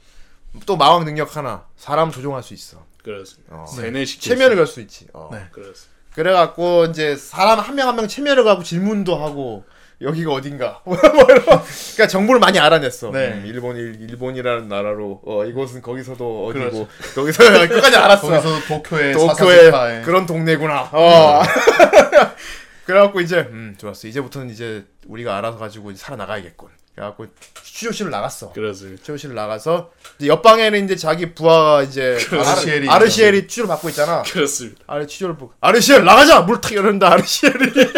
[0.66, 2.84] 또 마왕 능력 하나 사람 조종할 수 있어.
[3.02, 3.54] 그렇습니다.
[3.56, 3.66] 어.
[3.66, 5.06] 세뇌시키 최면을 걸 수 있지.
[5.14, 5.30] 어.
[5.32, 5.46] 네.
[5.52, 5.94] 그렇습니다.
[6.14, 9.64] 그래갖고 이제 사람 한 명 한 명 최면을 걸고 질문도 하고
[10.00, 13.10] 여기가 어딘가 뭐 그러니까 정보를 많이 알아냈어.
[13.10, 13.28] 네.
[13.28, 16.88] 음, 일본 일, 일본이라는 나라로 어 이곳은 거기서도 어디고 그렇죠.
[17.14, 18.28] 거기서 끝까지 알았어.
[18.28, 20.90] 거기서 도쿄의 도쿄의 그런 동네구나.
[20.92, 21.42] 어.
[22.84, 24.08] 그래갖고 이제 음 좋았어.
[24.08, 26.68] 이제부터는 이제 우리가 알아서 가지고 살아나가야겠군.
[26.94, 27.26] 그래갖고
[27.64, 28.52] 취조실을 나갔어.
[28.52, 29.00] 그렇습니다.
[29.02, 34.22] 취조실을 나가서 이제 옆방에는 이제 자기 부하가 이제 아르시엘이 아르시엘이 취조를 받고 있잖아.
[34.22, 34.80] 그렇습니다.
[34.86, 37.58] 아래 취조를 보고 아르시엘 나가자 물탁 열는다 아르시엘이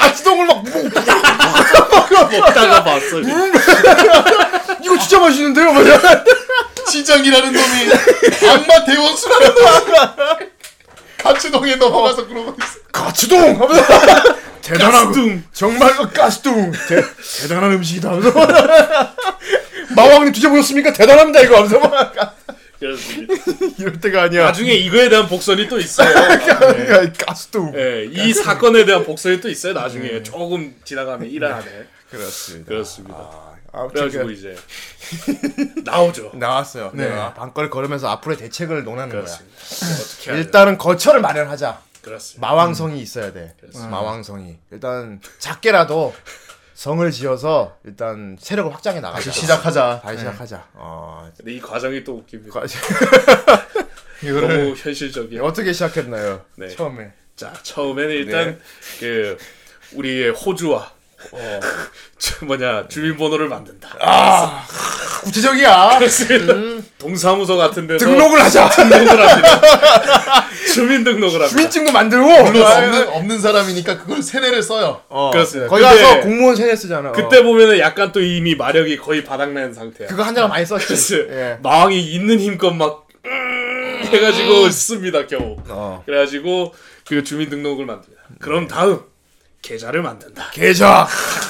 [0.00, 0.64] 가치동을 막
[2.30, 3.20] 먹다가 봤어.
[3.20, 6.00] 이거 진짜 맛있는데요 뭐냐
[6.90, 7.90] 지장이라는 놈이
[8.50, 9.64] 악마 대원수라는 놈
[11.18, 12.78] 가츠동에 넘어가서 그러고 있어.
[12.92, 13.82] 가치동 하면서
[14.68, 17.02] 대단하고 정말로 가스뚱 대,
[17.42, 18.32] 대단한 음식이다 하면서
[19.96, 21.80] 마왕님 드셔보셨습니까 대단합니다 이거 하면서
[22.78, 23.34] 그렇습니다.
[23.78, 26.08] 이럴 때가 아니야 나중에 이거에 대한 복선이 또 있어요.
[26.16, 29.72] 야, 가스뚱 예, 이 사건에 대한 복선이 또 있어요.
[29.72, 31.64] 나중에 조금 지나가면 일 안에
[32.10, 33.16] 그렇습니다 그렇습니다.
[33.72, 34.56] 아무튼 그래가지고 그- 이제
[35.84, 36.30] 나오죠.
[36.38, 37.08] 나왔어요 네.
[37.08, 37.34] 네.
[37.36, 39.56] 방거리 걸으면서 앞으로의 대책을 논하는 거야 그렇습니다.
[40.00, 40.40] 어떻게 하죠?
[40.40, 42.46] 일단은 거처를 마련하자 그렇습니다.
[42.46, 43.54] 마왕성이 있어야 돼.
[43.90, 44.58] 마왕성이.
[44.70, 46.14] 일단 작게라도
[46.74, 49.24] 성을 지어서 일단 세력을 확장해 나가자.
[49.24, 50.00] 다시 시작하자.
[50.02, 50.66] 다시 시작하자.
[50.74, 52.60] 어, 근데 이 과정이 또 웃깁니다.
[52.60, 52.66] 과-
[54.22, 55.42] 이거를 너무 현실적이야.
[55.42, 56.42] 어떻게 시작했나요?
[56.56, 56.68] 네.
[56.68, 57.12] 처음에.
[57.36, 58.60] 자 처음에는 일단
[58.98, 59.36] 그
[59.94, 60.92] 우리의 호주와
[61.32, 61.60] 어,
[62.18, 63.88] 저 뭐냐 주민번호를 만든다.
[65.24, 65.98] 구체적이야.
[65.98, 66.52] 그렇습니다.
[66.52, 68.68] 음, 동사무소 같은 데서 등록을 하자.
[68.70, 69.60] 등록을 합니다.
[70.74, 71.48] 주민 등록을 합니다.
[71.48, 72.26] 주민증도 만들고.
[72.44, 75.00] 물론 아, 없는, 없는 사람이니까 그걸 세뇌를 써요.
[75.08, 75.30] 어.
[75.32, 75.70] 그렇습니다.
[75.70, 77.10] 거기 가서 공무원 세뇌 쓰잖아.
[77.10, 77.12] 어.
[77.12, 80.08] 그때 보면은 약간 또 이미 마력이 거의 바닥난 상태야.
[80.08, 81.26] 그거 한 대가 많이 썼지.
[81.30, 81.58] 예.
[81.62, 85.56] 마왕이 있는 힘껏 막 음, 해가지고 씁니다 겨우.
[85.68, 86.02] 어.
[86.04, 86.74] 그래가지고
[87.06, 88.22] 그 주민등록을 만듭니다.
[88.40, 89.00] 그럼 다음
[89.62, 90.50] 계좌를 만든다.
[90.52, 91.06] 계좌.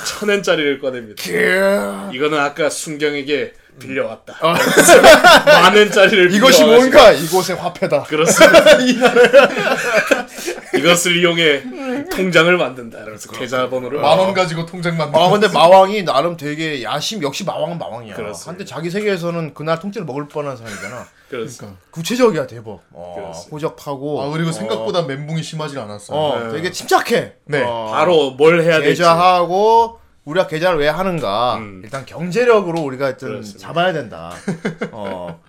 [0.06, 1.22] 천 엔짜리를 꺼냅니다.
[1.22, 4.34] 계- 이거는 아까 순경에게 빌려왔다.
[4.42, 6.30] 만 엔짜리를 어.
[6.30, 8.02] 이것이 뭔가 이곳의 화폐다.
[8.04, 8.78] 그렇습니다.
[10.76, 13.04] 이것을 이용해 통장을 만든다.
[13.04, 15.18] 그래서 계좌번호를 만 원 가지고 통장 만들고.
[15.24, 18.14] 아 근데 마왕이 나름 되게 야심 역시 마왕은 마왕이야.
[18.16, 18.50] 그렇습니다.
[18.50, 21.06] 한데 자기 세계에서는 그날 통째로 먹을 뻔한 사람이잖아.
[21.30, 21.78] 그렇습니다.
[21.90, 22.80] 구체적이야 대법.
[22.92, 23.32] 어.
[23.50, 24.22] 호적하고.
[24.22, 26.18] 아 그리고 어, 생각보다 멘붕이 심하지 않았어요.
[26.18, 26.52] 어, 네.
[26.52, 27.34] 되게 침착해.
[27.44, 27.62] 네.
[27.64, 29.02] 어, 바로 뭘 해야 될지.
[29.02, 31.56] 계좌하고 우리가 계좌를 왜 하는가?
[31.56, 31.80] 음.
[31.82, 33.58] 일단 경제력으로 우리가 좀 그렇습니다.
[33.60, 34.30] 잡아야 된다.
[34.92, 35.40] 어.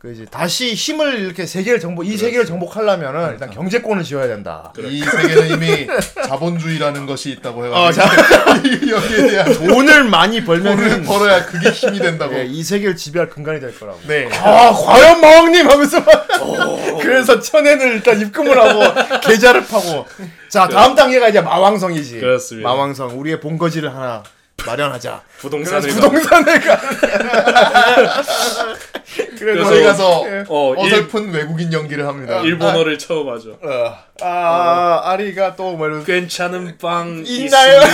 [0.00, 4.72] 그지 다시 힘을 이렇게 세계를 정복 이 세계를 정복하려면은 일단 경제권을 지어야 된다.
[4.78, 5.86] 이 세계는 이미
[6.26, 8.08] 자본주의라는 것이 있다고 해가지고 어, 자,
[8.88, 12.34] 여기에 대한 돈을 많이 돈을 벌면은 벌어야 그게 힘이 된다고.
[12.34, 14.00] 예, 이 세계를 지배할 근간이 될 거라고.
[14.06, 14.26] 네.
[14.32, 16.28] 아 과연 마왕님 하면서 막
[17.02, 20.06] 그래서 천엔을 일단 입금을 하고 계좌를 파고
[20.48, 22.66] 자 다음 단계가 이제 마왕성이지 그렇습니다.
[22.70, 24.22] 마왕성 우리의 본거지를 하나
[24.66, 26.80] 마련하자 부동산을 부동산을 가
[29.38, 32.40] 그래서 거기 가서 어, 일, 어설픈 외국인 연기를 합니다.
[32.40, 33.58] 일본어를 처음 하죠.
[33.62, 37.80] 어, 아 아리가 또뭐 이런 괜찮은 빵 있나요?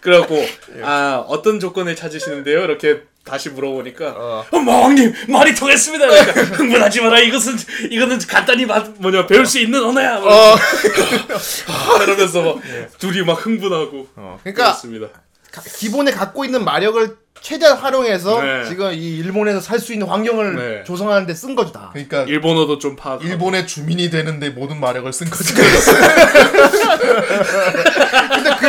[0.00, 0.46] 그래갖고
[0.82, 2.62] 아 어떤 조건을 찾으시는데요?
[2.62, 6.06] 이렇게 다시 물어보니까 어, 마왕님 말이 통했습니다.
[6.06, 7.18] 그러니까 흥분하지 마라.
[7.20, 7.56] 이것은
[7.90, 10.18] 이거는 간단히 마, 뭐냐 배울 수 있는 언어야.
[10.18, 10.56] 어,
[12.04, 12.62] 이러면서 막
[12.98, 15.08] 둘이 막 흥분하고 어, 그러니까 그렇습니다.
[15.52, 18.64] 가- 기본에 갖고 있는 마력을 최대한 활용해서 네.
[18.66, 20.84] 지금 이 일본에서 살 수 있는 환경을 네.
[20.84, 21.90] 조성하는데 쓴 거죠 다.
[21.92, 23.22] 그러니까 일본어도 좀 파악.
[23.24, 25.52] 일본의 주민이 되는데 모든 마력을 쓴 거지.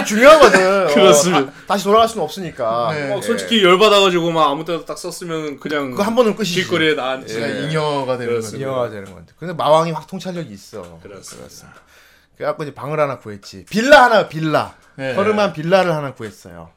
[0.08, 0.88] 중요하거든.
[0.96, 1.52] 그렇습니다.
[1.52, 2.92] 어, 다, 시 돌아갈 수는 없으니까.
[2.94, 3.14] 네.
[3.14, 6.56] 막 솔직히 열받아가지고 막 아무 때나 딱 썼으면 그냥 그거 한 번은 끝이지.
[6.56, 7.34] 길거리에 나앉지.
[7.34, 8.56] 그냥 잉여가 되는 거지.
[8.58, 9.34] 인형화 되는 건데.
[9.38, 11.00] 근데 마왕이 확 통찰력이 있어.
[11.04, 11.74] 그렇습니다.
[12.38, 13.66] 그래갖고 이제 방을 하나 구했지.
[13.70, 14.76] 빌라 하나 빌라.
[14.96, 15.14] 네.
[15.14, 16.70] 허름한 빌라를 하나 구했어요.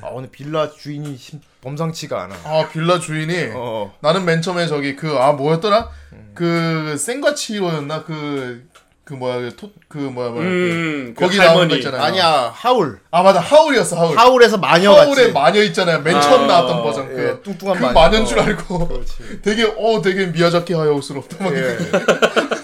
[0.00, 2.34] 아 오늘 빌라 주인이 심- 범상치가 않아.
[2.44, 3.94] 아 빌라 주인이 어.
[4.00, 5.88] 나는 맨 처음에 저기 그 아 뭐였더라?
[6.34, 8.67] 그 생과치로였나 그.
[9.08, 11.66] 그 뭐야 그, 토, 그 뭐야 뭐야 음, 그 거기 그 나오는.
[11.66, 12.02] 거 있잖아요.
[12.02, 13.00] 아니야 하울.
[13.10, 14.18] 아 맞아 하울이었어 하울.
[14.18, 15.32] 하울에서 마녀 하울의 같이.
[15.32, 16.00] 마녀 있잖아요.
[16.02, 17.94] 맨 처음 아, 나왔던 버전 그 예, 뚱뚱한 그 마녀.
[17.94, 18.42] 마녀인 줄 어.
[18.42, 19.02] 알고
[19.42, 21.78] 되게 어 되게 미야자키 하야오스럽다 막 예.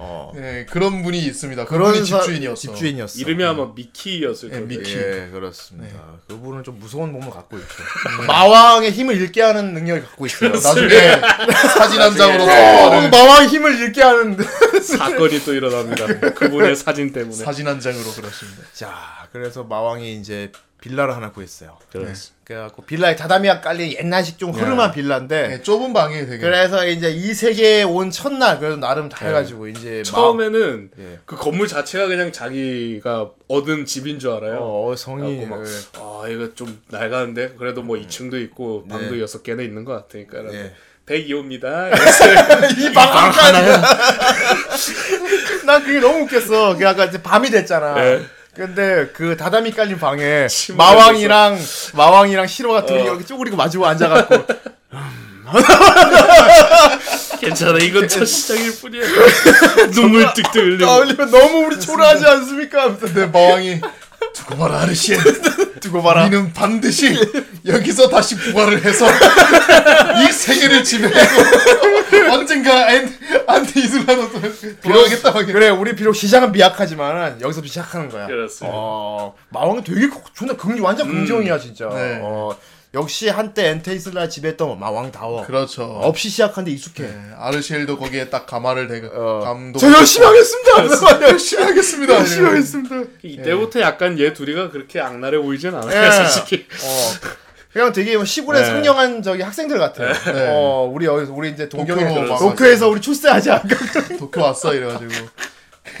[0.00, 0.66] 어.
[0.70, 1.64] 그런 분이 있습니다.
[1.64, 2.54] 그런 그분이 사- 집주인이었어.
[2.60, 3.18] 집주인이었어.
[3.20, 4.66] 이름이 아마 미키였을 예, 거예요.
[4.66, 4.92] 미키.
[4.96, 5.98] 예, 그렇습니다.
[6.28, 7.68] 그분은 좀 무서운 몸을 갖고 있죠.
[8.26, 10.50] 마왕의 힘을 잃게 하는 능력을 갖고 있어요.
[10.50, 10.88] 나중에
[11.76, 14.36] 사진 한 장으로 어, 서로를 마왕의 힘을 잃게 하는.
[14.82, 16.06] 사건이 또 일어납니다.
[16.34, 17.34] 그분의 사진 때문에.
[17.34, 18.62] 사진 한 장으로 그렇습니다.
[18.72, 21.76] 자, 그래서 마왕이 이제 빌라를 하나 구했어요.
[21.90, 22.36] 그렇습니다.
[22.44, 25.48] 그래갖고 빌라에 다다미가 깔린 옛날식 좀 흐름한 빌라인데.
[25.48, 30.02] 네, 좁은 방에 되게 그래서 이제 이 세계에 온 첫날 그래도 나름 다 해가지고 이제
[30.04, 31.18] 처음에는 예.
[31.26, 34.58] 그 건물 자체가 그냥 자기가 얻은 집인 줄 마- 알아요.
[34.60, 35.72] 어, 성이 그래갖고 막, 예.
[35.98, 40.72] 아 이거 좀 낡았는데 그래도 뭐 2층도 있고 방도 여섯 개나 있는 것 같으니까 네.
[41.06, 41.90] 102호입니다.
[42.78, 43.82] 이방 하나요?
[45.66, 46.76] 난 그게 너무 웃겼어.
[46.76, 47.94] 그 아까 이제 밤이 됐잖아.
[47.94, 48.22] 네.
[48.58, 51.60] 근데 그 다다미 깔린 방에 침을 마왕이랑
[51.94, 53.04] 마왕이랑 시로가 둘이 어.
[53.04, 54.46] 이렇게 쪼그리고 마주고 앉아갖고
[57.40, 59.04] 괜찮아 이건 첫 시작일 뿐이야.
[59.94, 60.90] 눈물 뚝뚝 흘리고.
[60.90, 62.82] 아, 너무 우리 초라하지 않습니까?
[62.82, 63.80] 하면서 근데 마왕이
[64.38, 65.16] 두고 봐라 아르시엘
[65.80, 66.24] 두고 봐라.
[66.26, 67.16] 우리는 반드시
[67.66, 74.28] 여기서 다시 부활을 해서 이 세계를 지배하고 언젠가 안, 엔테 이슬라로
[74.82, 78.26] 돌아가겠다 막 그래 우리 비록 시작은 미약하지만 여기서 시작하는 거야.
[78.26, 78.76] 그렇습니다.
[78.76, 81.88] 어, 마왕은 되게 거- 존나 긍 완전 긍정이야 진짜.
[81.90, 82.18] 네.
[82.22, 82.56] 어,
[82.98, 85.46] 역시 한때 엔테이슬라 지배했던 마왕다워.
[85.46, 85.84] 그렇죠.
[85.84, 87.04] 없이 시작한데 익숙해.
[87.04, 89.40] 네, 아르시엘도 거기에 딱 가마를 대고 어.
[89.40, 91.22] 감독 저 열심히 하겠습니다.
[91.30, 92.14] 열심히 하겠습니다.
[92.14, 92.96] 열심히 하겠습니다.
[93.22, 96.06] 이때부터 약간 얘 둘이가 그렇게 악랄해 보이진 않아요.
[96.06, 96.10] 예.
[96.10, 96.66] 솔직히.
[96.82, 97.38] 어.
[97.72, 98.66] 그냥 되게 뭐 시골에 네.
[98.66, 100.12] 상냥한 저기 학생들 같아요.
[100.34, 100.48] 네.
[100.50, 103.62] 어, 우리 여기서 우리 이제 동경에 도쿄에서 우리 출세하자.
[104.18, 105.12] 도쿄 왔어 이래가지고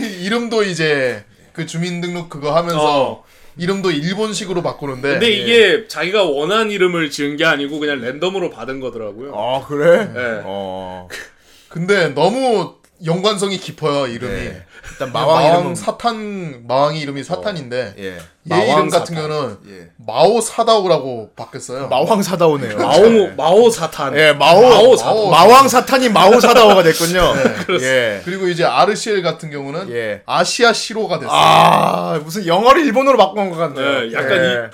[0.20, 3.24] 이름도 이제 그 주민등록 그거 하면서 어.
[3.58, 9.32] 이름도 일본식으로 바꾸는데 근데 이게 자기가 원한 이름을 지은 게 아니고 그냥 랜덤으로 받은 거더라고요.
[9.34, 10.06] 어 그래?
[10.06, 10.40] 네.
[10.44, 11.08] 어.
[11.68, 14.32] 근데 너무 연관성이 깊어요 이름이.
[14.34, 14.64] 네.
[14.90, 18.04] 일단 마왕, 마왕 이름은 사탄 마왕이 이름이 사탄인데 예.
[18.14, 19.28] 얘 마왕 이름 같은 사탄.
[19.28, 19.88] 경우는 예.
[20.06, 21.88] 마오 사다오라고 바뀌었어요.
[21.88, 22.76] 마왕 사다오네요.
[22.78, 24.16] 마오 마오 사탄.
[24.16, 25.30] 예, 마오, 마오 사탄.
[25.30, 27.34] 마왕 사탄이 마오 사다오가 됐군요.
[27.80, 28.20] 예.
[28.24, 30.22] 그리고 이제 아르시엘 같은 경우는 예.
[30.26, 31.34] 아시아 시로가 됐어요.
[31.36, 34.00] 아, 무슨 영어를 일본어로 바꾼 것 같네요.
[34.00, 34.70] 네, 약간 예.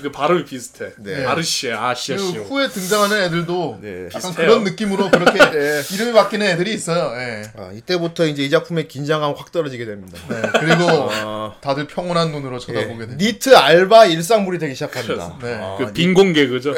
[0.00, 0.92] 그 발음이 비슷해.
[0.98, 1.24] 네.
[1.24, 2.38] 아르시에 아시아 그리고 시.
[2.38, 4.06] 후에 등장하는 애들도 네.
[4.06, 4.34] 약간 비슷해요.
[4.34, 5.82] 그런 느낌으로 그렇게 예.
[5.94, 7.12] 이름이 바뀌는 애들이 있어요.
[7.20, 7.42] 예.
[7.56, 10.18] 아, 이때부터 이제 이 작품의 긴장감 확 떨어지게 됩니다.
[10.28, 12.58] 네, 그리고 아, 다들 평온한 눈으로 예.
[12.60, 13.16] 쳐다보게 됩니다.
[13.18, 15.38] 니트 알바 일상물이 되기 시작합니다.
[15.42, 15.54] 네.
[15.54, 16.74] 아, 그 빈곤 개그죠.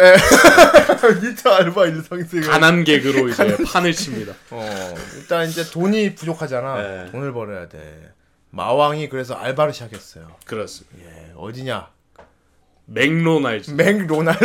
[1.22, 2.40] 니트 알바 일상생.
[2.42, 4.34] 가난 개그로 이제 판을 칩니다.
[4.50, 6.76] 어, 일단 이제 돈이 부족하잖아.
[6.82, 7.10] 네.
[7.12, 8.10] 돈을 벌어야 돼.
[8.50, 10.26] 마왕이 그래서 알바를 시작했어요.
[10.44, 10.98] 그렇습니다.
[11.06, 11.88] 예, 어디냐?
[12.92, 13.70] 맥로날즈.
[13.72, 14.44] 맥로날드.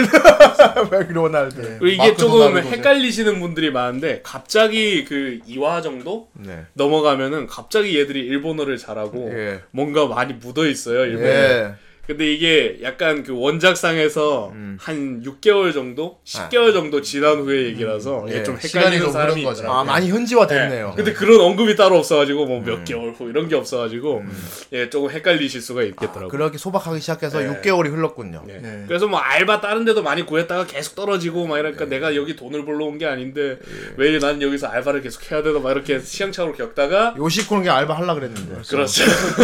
[0.92, 1.78] 맥로날드.
[1.80, 6.66] 그리고 이게 조금 헷갈리시는 분들이 많은데 갑자기 그 2화 정도 네.
[6.74, 9.62] 넘어가면은 갑자기 얘들이 일본어를 잘하고 예.
[9.72, 11.30] 뭔가 많이 묻어 있어요 일본에.
[11.30, 11.76] 예.
[12.08, 14.78] 근데 이게 약간 그 원작상에서 음.
[14.80, 18.44] 한 6개월 정도, 10개월 정도 지난 후의 얘기라서 이게 예.
[18.44, 19.70] 좀 헷갈리는 좀 사람이 거죠.
[19.72, 20.94] 아, 많이 현지화 됐네요.
[20.96, 24.24] 근데 그런 언급이 따로 없어가지고 뭐 몇 개월 후 이런 게 없어가지고
[24.74, 26.28] 예 조금 헷갈리실 수가 있겠더라고요.
[26.30, 27.48] 그렇게 소박하기 시작해서 네.
[27.62, 28.44] 6개월이 흘렀군요.
[28.50, 28.54] 예.
[28.54, 28.84] 네.
[28.88, 32.86] 그래서 뭐 알바 다른 데도 많이 구했다가 계속 떨어지고 막 이러니까 내가 여기 돈을 벌러
[32.86, 33.58] 온 게 아닌데
[33.98, 38.14] 왜 난 여기서 알바를 계속 해야 되나 막 이렇게 시행착오를 겪다가 요시코는 그냥 알바 하려
[38.16, 38.62] 그랬는데.
[38.70, 39.04] 그렇죠.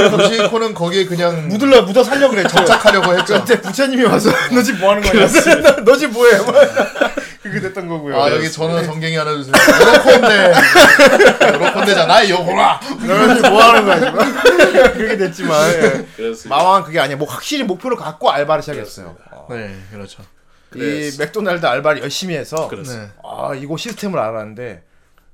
[0.10, 2.44] 도시코는 거기에 그냥 묻을려 묻어 살려 그래.
[2.52, 3.40] 저 정착하려고 했죠.
[3.44, 5.28] 그때 부처님이 와서 너 집 뭐 하는 거냐?
[5.86, 6.38] 너 집 뭐해?
[6.40, 6.54] 막
[7.42, 8.22] 그게 됐던 거고요.
[8.22, 9.54] 아 여기 전화 전갱이 하나 주세요.
[9.82, 10.54] 요렇건데
[11.54, 12.80] 요렇건데잖아 요거라.
[13.08, 14.94] 너는 지금 뭐 하는 거야 지금?
[14.94, 16.06] 그렇게 됐지만 예.
[16.48, 17.18] 마왕은 그게 아니야.
[17.18, 19.16] 뭐 확실히 목표를 갖고 알바를 시작했어요.
[19.32, 19.48] 어.
[19.50, 20.24] 네 그렇죠.
[20.76, 22.70] 이 맥도날드 알바를 열심히 해서.
[22.96, 23.10] 네.
[23.24, 24.84] 아 이거 시스템을 알았는데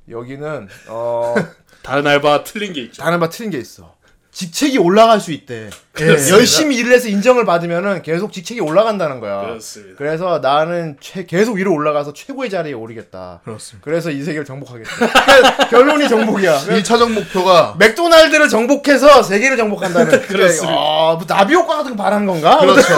[0.09, 1.35] 여기는 어
[1.83, 3.01] 다른 알바 틀린 게 있죠.
[3.03, 3.93] 다른 바 틀린 게 있어.
[4.37, 5.71] 직책이 올라갈 수 있대.
[5.93, 6.37] 그렇습니다.
[6.37, 9.41] 열심히 일을 해서 인정을 받으면은 계속 직책이 올라간다는 거야.
[9.41, 9.95] 그렇습니다.
[9.97, 13.41] 그래서 나는 최, 계속 위로 올라가서 최고의 자리에 오르겠다.
[13.43, 13.83] 그렇습니다.
[13.83, 14.91] 그래서 이 세계를 정복하겠다.
[14.91, 16.55] 그러니까 결론이 정복이야.
[16.59, 20.21] 1차적 목표가 맥도날드를 정복해서 세계를 정복한다는.
[20.29, 20.77] 그렇습니다.
[20.77, 22.59] 아, 뭐 나비 효과 같은 거 바라는 건가?
[22.59, 22.93] 그렇죠.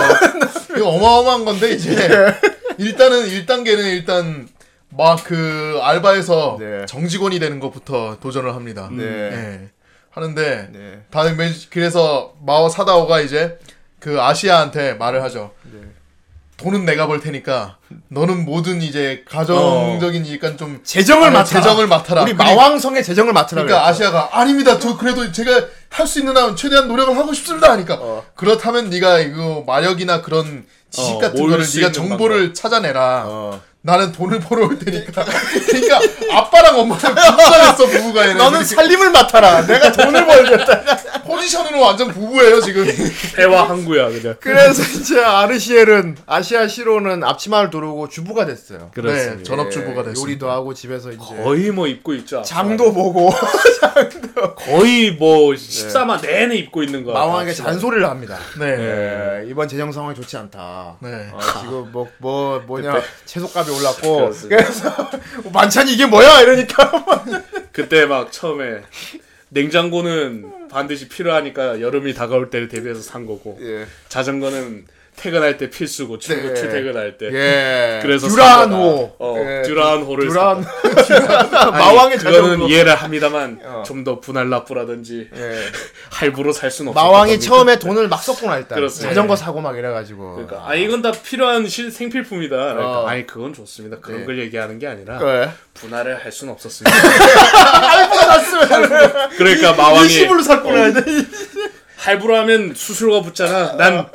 [0.75, 2.35] 이거 어마어마한 건데 이제
[2.77, 4.49] 일단은 1단계는 일단
[4.89, 6.85] 막 그 알바에서 네.
[6.85, 8.89] 정직원이 되는 것부터 도전을 합니다.
[8.91, 9.03] 네.
[9.05, 9.69] 예.
[10.12, 11.01] 하는데 네.
[11.12, 13.60] 다들 매- 그래서 마오 사다오가 이제
[13.99, 15.51] 그 아시아한테 말을 하죠.
[15.72, 15.80] 네.
[16.57, 17.78] 돈은 내가 벌 테니까
[18.10, 21.62] 너는 모든 이제 가정적인 일간 좀 재정을 아니, 맡아라.
[21.62, 22.24] 재정을 맡아라.
[22.24, 23.64] 우리 마왕성의 재정을 맡으라.
[23.64, 23.89] 그러니까 그랬어.
[24.10, 24.78] 아시아가 아닙니다.
[24.78, 27.72] 저 그래도 제가 할 수 있는 한 최대한 노력을 하고 싶습니다.
[27.72, 28.26] 하니까 어.
[28.36, 33.60] 그렇다면 네가 이거 마력이나 그런 지식 어, 같은 거를 수 네가 정보를 찾아내라.
[33.80, 33.82] 어.
[33.82, 35.23] 나는 돈을 벌어올 테니까.
[35.23, 35.99] 그러니까
[36.34, 38.34] 아빠랑 엄마랑 부부가 됐어 부부가 얘네.
[38.36, 39.65] 너는 살림을 맡아라.
[39.65, 40.84] 내가 돈을 벌겠다.
[41.25, 42.86] 포지션으로 완전 부부예요 지금.
[43.36, 44.36] 대화 항구야 그냥.
[44.41, 48.91] 그래서 이제 아르시엘은 아시아 시로는 앞치마를 두르고 주부가 됐어요.
[48.93, 49.38] 그렇습니다.
[49.38, 50.21] 네, 전업 주부가 예, 됐습니다.
[50.21, 52.41] 요리도 하고 집에서 이제 거의 뭐 입고 있죠.
[52.41, 53.32] 장도 보고
[54.55, 57.13] 거의 뭐 14만 내내 입고 있는 거.
[57.13, 57.53] 마왕에게.
[57.53, 58.37] 잔소리를 합니다.
[58.59, 58.65] 네.
[59.43, 60.97] 예, 이번 재정 상황이 좋지 않다.
[61.01, 61.29] 네.
[61.31, 64.57] 어, 지금 뭐 뭐 뭐냐 채소값이 올랐고 그렇습니다.
[64.63, 65.09] 그래서
[65.53, 67.05] 반찬이 이게 뭐야 이러니까
[67.71, 68.81] 그때 막 처음에
[69.49, 73.85] 냉장고는 반드시 필요하니까 여름이 다가올 때를 대비해서 산 거고 예.
[74.07, 74.85] 자전거는
[75.20, 76.61] 퇴근할 때 필수고 출근 네.
[76.61, 77.30] 출퇴근할 때.
[77.34, 77.99] 예.
[78.01, 79.15] 그래서 듀란호.
[79.20, 79.63] 어, 예.
[79.63, 80.65] 듀란호를 듀란.
[81.72, 82.61] 마왕의 그거는.
[82.70, 83.84] 이해를 합니다만 어.
[83.86, 85.59] 좀더 분할 납부라든지 예.
[86.09, 87.45] 할부로 살 수는 없을 마왕이 겁니다.
[87.45, 89.09] 처음에 돈을 막 썼구나 일단 그렇습니다.
[89.09, 92.55] 자전거 사고 막 이래 가지고 그러니까 아 이건 다 필요한 실, 생필품이다.
[92.55, 93.07] 그러니까 어.
[93.07, 93.99] 아니 그건 좋습니다.
[93.99, 94.26] 그런 네.
[94.26, 95.49] 걸 얘기하는 게 아니라 네.
[95.74, 96.97] 분할을 할 수는 없었습니다.
[99.38, 100.93] 그러니까 마왕이 일시불로 샀구나
[101.97, 103.76] 할부로 하면 수수료가 붙잖아.
[103.76, 104.07] 난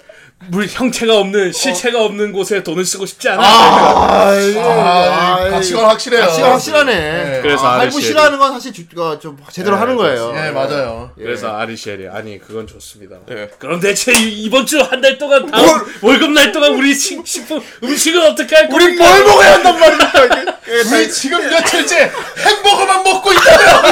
[0.49, 3.43] 물 형체가 없는 실체가 없는 곳에 돈을 쓰고 싶지 않아.
[3.43, 6.27] 아, 아, 가치관 확실해요.
[6.27, 6.95] 가치가 확실하네.
[6.95, 7.39] 네.
[7.41, 7.99] 그래서 아, 할부.
[7.99, 10.35] 싫어하는 건 사실 주, 어, 좀 제대로 네, 하는 거예요.
[10.37, 11.13] 예 맞아요.
[11.17, 13.17] 그래서 아리시엘이 아니 그건 좋습니다.
[13.31, 13.49] 예.
[13.59, 15.67] 그럼 대체 이- 이번 주 한 달 동안 다음
[16.03, 18.97] 월급 날 동안 우리 식, 식품 음식은 어떻게 할 우리?
[18.97, 20.59] 뭘 먹어야 한단 말입니까?
[20.93, 23.83] 우리 지금 며칠째 햄버거만 먹고 있다며.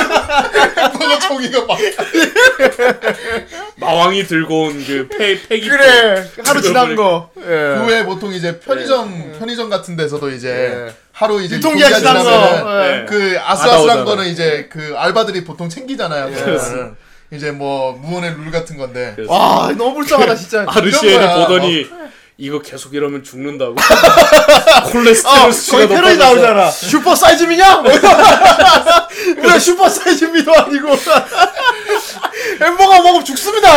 [0.82, 1.78] 햄버거 종이가 막.
[3.76, 5.08] 마왕이 들고 온 그
[5.48, 7.30] 폐기 그래 하루 그걸 지난 거.
[7.38, 7.42] 예.
[7.42, 10.52] 그 외에 보통 이제 편의점 편의점 같은 데서도 이제
[10.86, 10.94] 네.
[11.12, 12.30] 하루 이제 유통기한 지난 거.
[12.84, 12.88] 예.
[13.00, 13.06] 네.
[13.08, 14.04] 그 아슬아슬한.
[14.04, 16.30] 거는 이제 그 알바들이 보통 챙기잖아요.
[16.32, 17.36] 예.
[17.36, 19.12] 이제 뭐 무언의 룰 같은 건데.
[19.16, 20.64] 그래서 와 너무 불쌍하다 진짜.
[20.64, 21.46] 거야.
[21.46, 21.86] 보더니
[22.38, 23.76] 이거 계속 이러면 죽는다고.
[24.90, 26.70] 콜레스테롤 어, 수치가 높아져서 나오잖아.
[26.70, 27.82] Super Size Me냐?
[29.44, 30.88] 왜 Super Size Me도 아니고
[32.60, 33.68] 햄버거 먹으면 죽습니다.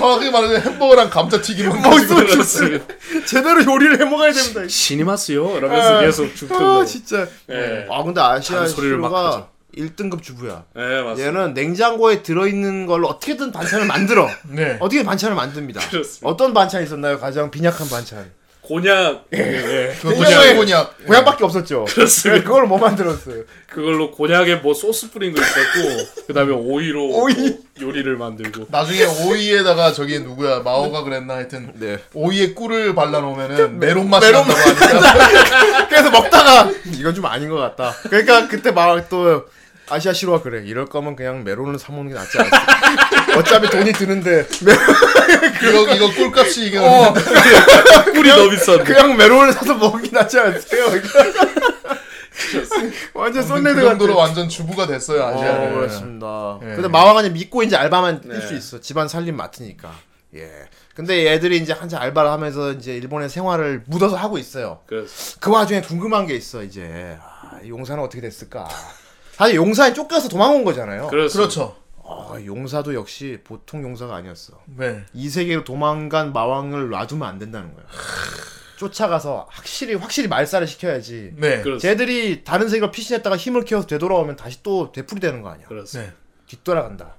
[0.00, 2.84] 정확하게 말하면 햄버거랑 감자튀김은 먹으면 가지고 죽습니다.
[3.26, 4.62] 제대로 요리를 해 먹어야 됩니다.
[4.66, 5.58] 신이 맞어요.
[5.58, 6.64] 이러면서 계속 죽던데.
[6.64, 7.28] 아 진짜.
[7.50, 7.86] 예.
[7.90, 9.48] 아 근데 아시야 하죠.
[9.76, 10.64] 1등급 주부야.
[10.74, 11.26] 네, 맞습니다.
[11.28, 14.28] 얘는 냉장고에 들어있는 걸로 어떻게든 반찬을 만들어.
[14.48, 14.76] 네.
[14.80, 15.80] 어떻게 반찬을 만듭니다.
[15.90, 16.26] 그렇습니다.
[16.28, 17.20] 어떤 반찬이 있었나요?
[17.20, 18.32] 가장 빈약한 반찬.
[18.70, 21.06] 곤약 예, 그 곤약 곤약.
[21.06, 21.86] 곤약밖에 없었죠.
[21.86, 22.44] 그렇습니다.
[22.44, 23.42] 그걸 뭐 만들었어요?
[23.68, 27.34] 그걸로 곤약에 뭐 소스 뿌린 거 있었고 그 다음에 오이로 오이.
[27.34, 31.98] 뭐 요리를 만들고 나중에 오이에다가 저기 누구야 마오가 그랬나 하여튼 네.
[32.14, 37.92] 오이에 꿀을 발라놓으면은 메론 맛이 메론 난다고 하니까 그래서 먹다가 이건 좀 아닌 것 같다.
[38.08, 39.46] 그러니까 그때 막 또
[39.90, 40.62] 아시야 시로가 그래.
[40.64, 42.56] 이럴 거면 그냥 메론을 사 먹는 게 낫지 않았어.
[43.38, 44.46] 어차피 돈이 드는데
[45.62, 47.12] 이거 이거 꿀값이 이게 어,
[48.12, 50.86] 꿀이 너무 비싼데 그냥 메론을 사서 먹는 게 낫지 않았어요.
[53.14, 54.16] 완전 그 쏜네들 정도로.
[54.16, 55.74] 완전 주부가 됐어요 어, 아시아는.
[55.74, 56.58] 그렇습니다.
[56.62, 56.66] 예.
[56.74, 58.56] 근데 마왕은 믿고 이제 알바만 뛸수 네.
[58.56, 58.80] 있어.
[58.80, 59.92] 집안 살림 맡으니까.
[60.36, 60.48] 예.
[60.94, 64.80] 근데 얘들이 이제 한참 알바를 하면서 이제 일본의 생활을 묻어서 하고 있어요.
[64.86, 68.68] 그래서 그 와중에 궁금한 게 있어 이제 아, 이 용사는 어떻게 됐을까?
[69.40, 71.06] 사실 용사에 쫓겨서 도망온 거잖아요.
[71.08, 71.74] 그래서 그렇죠.
[72.04, 74.52] 아, 용사도 역시 보통 용사가 아니었어.
[74.76, 75.02] 네.
[75.14, 77.86] 이 세계로 도망간 마왕을 놔두면 안 된다는 거야.
[78.76, 81.32] 쫓아가서 확실히 확실히 말살을 시켜야지.
[81.36, 81.62] 네.
[81.62, 81.78] 그렇습니다.
[81.78, 85.66] 쟤들이 다른 세계로 피신했다가 힘을 키워서 되돌아오면 다시 또 되풀이 되는 거 아니야.
[85.68, 86.12] 그렇습니다.
[86.12, 86.16] 네.
[86.46, 87.14] 뒤돌아간다.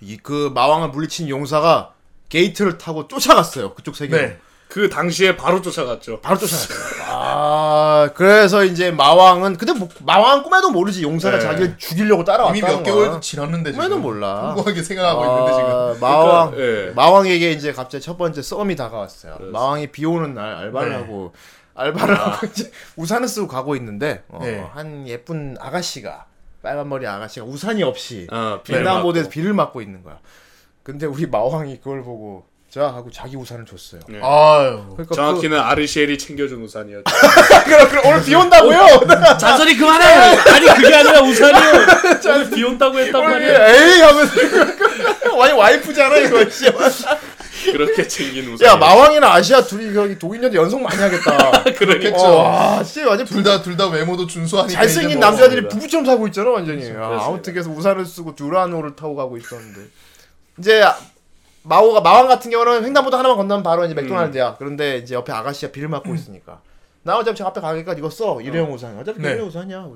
[0.00, 1.94] 이그 마왕을 물리친 용사가
[2.28, 3.74] 게이트를 타고 쫓아갔어요.
[3.74, 4.20] 그쪽 세계로.
[4.20, 4.40] 네.
[4.70, 6.20] 그 당시에 바로 쫓아갔죠.
[6.20, 7.04] 바로 쫓아갔어요.
[7.08, 11.42] 아, 그래서 이제 마왕은 근데 뭐, 마왕 꿈에도 모르지 용사가 네.
[11.42, 12.82] 자기를 죽이려고 따라왔다는 이미 몇.
[12.84, 13.84] 개월 지났는데 지금.
[13.84, 14.54] 꿈에는 몰라.
[14.54, 15.70] 궁금하게 생각하고 있는데 지금.
[15.70, 16.92] 아, 마왕 그러니까, 예.
[16.94, 19.32] 마왕에게 이제 갑자기 첫 번째 썸이 다가왔어요.
[19.34, 19.58] 그렇습니다.
[19.58, 20.96] 마왕이 비 오는 날 알바를 네.
[20.96, 21.32] 하고
[21.74, 24.64] 알바를 하고 이제 우산을 쓰고 가고 있는데 어, 네.
[24.72, 26.26] 한 예쁜 아가씨가
[26.62, 29.30] 빨간 머리 아가씨가 우산이 없이 어, 비를 횡단보도에서 맞고.
[29.32, 30.18] 비를 맞고 있는 거야.
[30.84, 34.00] 근데 우리 마왕이 그걸 보고 자 하고 자기 우산을 줬어요.
[34.08, 34.20] 네.
[34.22, 34.84] 아유.
[34.92, 37.02] 그러니까 정확히는 아르시엘이 챙겨준 우산이었죠.
[37.04, 39.36] 그, 그럼 그럼 오늘 비 온다고요?
[39.38, 40.04] 잔소리 그만해!
[40.06, 41.72] 아니 그게 아니라 우산이요.
[42.32, 43.74] 오늘 비 온다고 했단 말이야.
[43.74, 44.34] 에이 하면서
[45.36, 46.48] 와이 와이프잖아 이거.
[46.48, 46.66] 씨.
[47.72, 48.68] 그렇게 챙긴 우산.
[48.68, 51.64] 야 마왕이나 아시아 둘이 여기 독일녀도 연속 많이 하겠다.
[51.76, 52.16] 그러니까.
[52.16, 52.36] 어,
[52.76, 56.82] 와, 씨 완전 둘다 둘 다 외모도 준수하니까 잘생긴 뭐- 남자들이 부부처럼 살고 있잖아 완전히.
[56.84, 57.24] 아, 그렇습니다.
[57.26, 59.80] 아무튼 그래서 우산을 쓰고 듀라노를 타고 가고 있었는데
[60.58, 60.84] 이제
[61.62, 64.56] 마오가 마왕 같은 경우는 횡단보도 하나만 건너면 바로 이제 맥도날드야.
[64.58, 66.60] 그런데 이제 옆에 아가씨가 비를 맞고 있으니까
[67.02, 68.98] 나 어차피 저 앞에 가게니까 이거 써 일회용 우산.
[68.98, 69.30] 어차피 네.
[69.30, 69.86] 일회용 우산이야.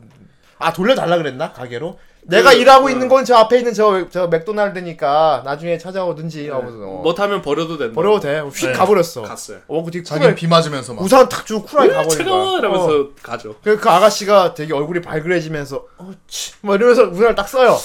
[0.59, 1.99] 아 돌려달라 그랬나 가게로?
[2.27, 7.03] 내가 일하고 있는 건 저 앞에 있는 저, 저 맥도날드니까 나중에 찾아오든지 하면서 어.
[7.03, 7.95] 뭐 타면 버려도 된다.
[7.95, 8.41] 버려도 돼.
[8.41, 8.73] 휙 네.
[8.73, 9.23] 가버렸어.
[9.23, 9.59] 갔어요.
[9.69, 11.03] 어, 그 되게 자기 쿨하게 비 맞으면서 막.
[11.03, 12.25] 우산 탁 주고 쿨하게 가버린 거야.
[12.25, 12.59] 차가워!
[12.59, 13.09] 이러면서 어.
[13.23, 13.57] 가죠.
[13.63, 17.77] 그, 그 아가씨가 되게 얼굴이 발그레지면서 어치 뭐 이러면서 우산을 딱 써요.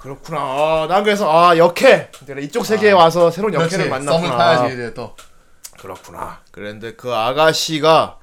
[0.00, 0.38] 그렇구나.
[0.40, 2.10] 아, 난 그래서 아 역해.
[2.26, 3.52] 내가 이쪽 세계에 와서 새로운.
[3.54, 4.18] 역해를 만났구나.
[4.26, 5.14] 썸을 타야지 이제 또.
[5.78, 6.40] 그렇구나.
[6.50, 8.18] 그런데 그 아가씨가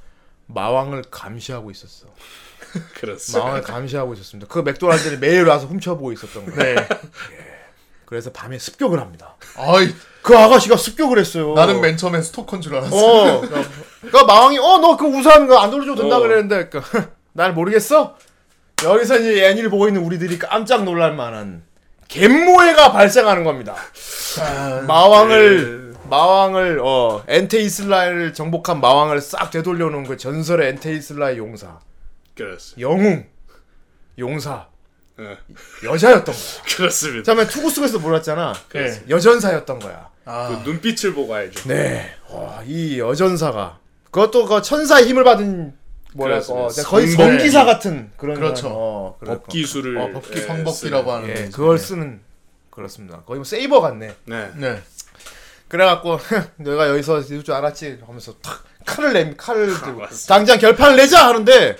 [0.47, 2.07] 마왕을 감시하고 있었어.
[2.99, 3.39] 그렇습니다.
[3.43, 4.51] 마왕을 감시하고 있었습니다.
[4.51, 6.75] 그 맥도날드를 매일 와서 훔쳐보고 있었던 거예요.
[6.75, 6.87] 네.
[8.05, 9.35] 그래서 밤에 습격을 합니다.
[9.57, 11.53] 아이 그 아가씨가 습격을 했어요.
[11.53, 12.95] 나는 맨 처음엔 스토커인 줄 알았어.
[12.95, 13.41] 어.
[13.41, 16.19] 그러니까 마왕이 어 너 그 우산 그안 돌려줘도 된다 어.
[16.21, 18.15] 그랬는데 그러니까 날 모르겠어.
[18.83, 21.63] 여기서 이제 애니를 보고 있는 우리들이 깜짝 놀랄 만한
[22.07, 23.75] 갯모해가 발생하는 겁니다.
[24.87, 31.79] 마왕을 마왕을 어 엔테이슬라를 정복한 마왕을 싹 되돌려 놓은 그 전설의 엔테이슬라의 용사
[32.35, 32.89] 그렇습니다.
[32.89, 33.25] 영웅
[34.17, 34.67] 용사
[35.19, 35.37] 예.
[35.83, 36.63] 여자였던 거야.
[36.77, 37.23] 그렇습니다.
[37.23, 38.53] 처음에 투구스에서 몰랐잖아.
[38.73, 39.03] 네.
[39.09, 40.09] 여전사였던 거야.
[40.25, 41.67] 아, 그 눈빛을 보고 알죠.
[41.67, 42.13] 네.
[42.29, 43.79] 와, 이 여전사가
[44.11, 45.76] 그것도 그 천사의 힘을 받은
[46.17, 46.89] 뭐랄까 어, 그렇습니다.
[46.89, 47.07] 거의.
[47.07, 48.67] 성기사 같은 그런 그렇죠.
[48.71, 51.33] 어, 그런 법기술을 어, 법기 예, 성법기라고 하는 예.
[51.49, 52.21] 그걸 쓰는
[52.69, 53.21] 그렇습니다.
[53.25, 54.15] 거의 뭐 세이버 같네.
[54.25, 54.51] 네.
[54.55, 54.81] 네.
[55.67, 56.19] 그래갖고
[56.57, 60.27] 내가 여기서 이럴 줄 알았지 하면서 탁 칼을 내 칼을 들고 맞습니다.
[60.33, 61.77] 당장 결판을 내자 하는데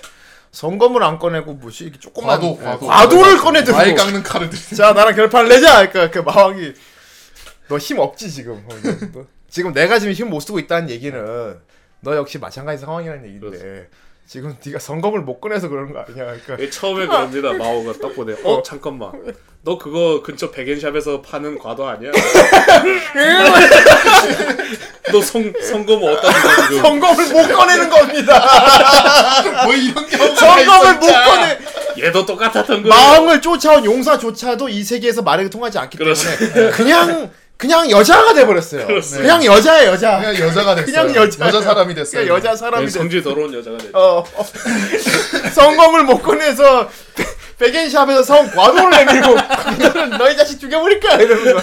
[0.52, 2.86] 성검을 안 꺼내고 뭐지 이렇게 조금만 과도, 예, 과도.
[2.86, 4.76] 과도를 꺼내들고 말 깎는 칼을 들이.
[4.76, 6.72] 자 나랑 결판을 내자 그러니까 그 마왕이
[7.68, 8.68] 너 힘 없지 지금 어,
[9.12, 11.58] 너- 지금 내가 지금 힘 못 쓰고 있다는 얘기는
[12.00, 13.88] 너 역시 마찬가지 상황이라는 얘기인데
[14.28, 17.50] 지금 네가 성검을 못 꺼내서 그러는 거 아니야 그러니까 예, 처음에 그럽니다.
[17.54, 18.34] 마오가 딱 보네.
[18.44, 19.10] 어 잠깐만.
[19.62, 22.10] 너 그거 근처 백엔샵에서 파는 과도 아니야?
[25.10, 26.82] 너 성 성검 어디다 준 지금?
[26.82, 28.44] 성검을 못 꺼내는 겁니다
[29.64, 31.06] 뭐 이런 경우가 성검을 못.
[31.06, 31.58] 꺼내
[31.98, 32.88] 얘도 똑같았던 거.
[32.90, 36.54] 마왕을 쫓아온 용사조차도 이 세계에서 말이 통하지 않기 그렇습니다.
[36.54, 39.22] 때문에 그냥 그냥 여자가 돼버렸어요 그렇습니다.
[39.22, 41.06] 그냥 여자야 여자 그냥 여자가 됐어요.
[41.06, 42.22] 그냥 여자 여자 사람이 됐어요.
[42.22, 43.98] 그냥 여자 사람이 됐어 성질 더러운 여자가 됐죠.
[43.98, 44.46] 어, 어.
[45.52, 46.88] 성검을 못 꺼내서
[47.58, 49.34] 백엔샵에서 성 과도를 내밀고
[49.82, 51.60] 너는 너희 자식 죽여버릴 거야 이러는 거.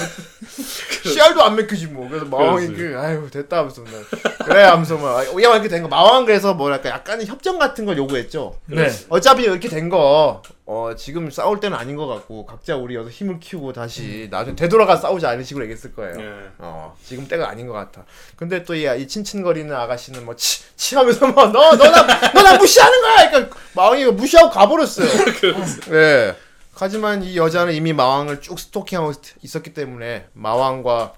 [1.04, 2.08] 씨알도 안 맥히지 뭐.
[2.08, 2.68] 그래서 마왕이.
[2.74, 4.04] 그 아유 됐다 하면서 맨날
[4.46, 5.88] 그래 하면서 막 오야 이렇게 된 거.
[5.88, 8.56] 마왕 그래서 뭐랄까 약간의 협정 같은 걸 요구했죠.
[8.66, 8.90] 네.
[9.10, 13.40] 어차피 이렇게 된 거, 어, 지금 싸울 때는 아닌 것 같고, 각자 우리 여기서 힘을
[13.40, 16.20] 키우고 다시 나중에 되돌아가 싸우자 이런 식으로 얘기했을 거예요.
[16.20, 16.34] 예.
[16.58, 18.04] 어, 지금 때가 아닌 것 같아.
[18.36, 22.58] 근데 또 이, 이 친친거리는 아가씨는 뭐, 치, 치 하면서 뭐, 너, 너 나, 너나
[22.58, 23.30] 무시하는 거야!
[23.30, 25.08] 그러니까 마왕이 무시하고 가버렸어요.
[25.94, 26.36] 예.
[26.76, 31.14] 하지만 이 여자는 이미 마왕을 쭉 스토킹하고 있- 있었기 때문에, 마왕과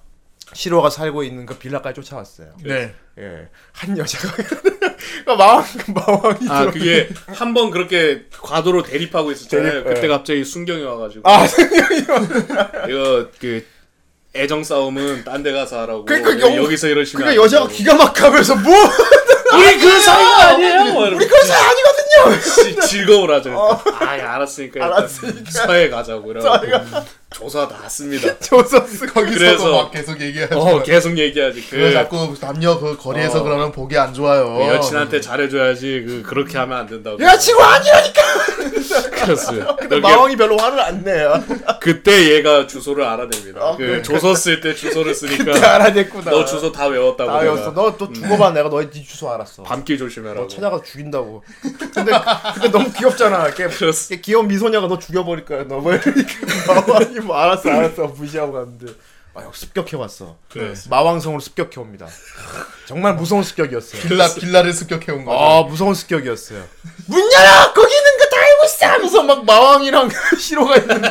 [0.54, 2.50] 시로가 살고 있는 그 빌라까지 쫓아왔어요.
[2.64, 2.94] 네.
[3.20, 3.48] 예.
[3.74, 4.34] 한 여자가.
[5.26, 6.48] 그러니까 마왕, 마왕이.
[6.50, 9.72] 아 그게 한 번 그렇게 과도로 대립하고 있었잖아요.
[9.84, 10.08] 대립, 그때 예.
[10.08, 11.46] 갑자기 순경이 와가지고 아,
[12.88, 13.66] 이거 그
[14.36, 17.68] 애정 싸움은 딴 데 가서 하라고 그러니까 여기- 영- 여기서 이러시면 그러니까 안 여자가.
[17.68, 18.74] 기가 막하면서 뭐
[19.56, 20.82] 우리 그 사이가 아니에요.
[21.16, 22.07] 우리 그런 사이 아니거든요.
[22.88, 23.80] 즐거울 하죠.
[24.00, 25.52] 아, 예, 알았으니까 일단 알았으니까.
[25.52, 26.48] 서해 가자고 이러고
[27.30, 28.40] 조사 다 했습니다.
[28.40, 30.58] 조선스 거기서도 그래서- 막 계속 얘기하죠.
[30.60, 31.62] 어, 계속 얘기하지.
[31.70, 33.44] 그, 그 자꾸 남녀 그 거리에서 어.
[33.44, 34.56] 그러면 보기 안 좋아요.
[34.58, 36.06] 그 여친한테 잘해줘야지.
[36.08, 37.22] 그 그렇게 하면 안 된다고.
[37.22, 38.22] 여자친구 아니라니까.
[39.26, 39.76] 그랬어요.
[39.78, 41.44] 근데 마왕이 별로 화를 안 내요.
[41.82, 43.60] 그때 얘가 주소를 알아냅니다.
[43.62, 44.02] 아, 그.
[44.02, 46.32] 조서 쓸 때 주소를 쓰니까 그때 알아냈구나.
[46.32, 47.30] 너 주소 다 외웠다고.
[47.30, 47.40] 다.
[47.40, 47.72] 외웠어.
[47.72, 48.52] 너또 죽어봐.
[48.52, 49.64] 내가 너의 네 주소 알았어.
[49.64, 50.42] 밤길 조심해라고.
[50.44, 51.44] 너 찾아가서 죽인다고.
[51.94, 52.12] 근데
[52.54, 53.50] 근데 너무 귀엽잖아.
[53.52, 53.86] 그렇습니다.
[54.14, 55.64] 이렇게 귀여운 미소녀가 너 죽여버릴 거야.
[55.68, 56.12] 너 뭐 이렇게
[56.68, 58.94] 마왕이 뭐 알았어 알았어 무시하고 갔는데.
[59.36, 60.36] 아, 형 습격해 왔어.
[60.52, 60.96] 그렇습니다.
[60.96, 62.08] 마왕성으로 습격해 옵니다.
[62.88, 64.02] 정말 무서운 습격이었어요.
[64.02, 65.38] 빌라 빌라를 습격해 온 거죠.
[65.38, 66.64] 아 무서운 습격이었어요.
[67.06, 70.10] 문 열어 거기 있는 거 다 알고 있어 하면서 막 마왕이랑
[70.40, 71.02] 시로가 있는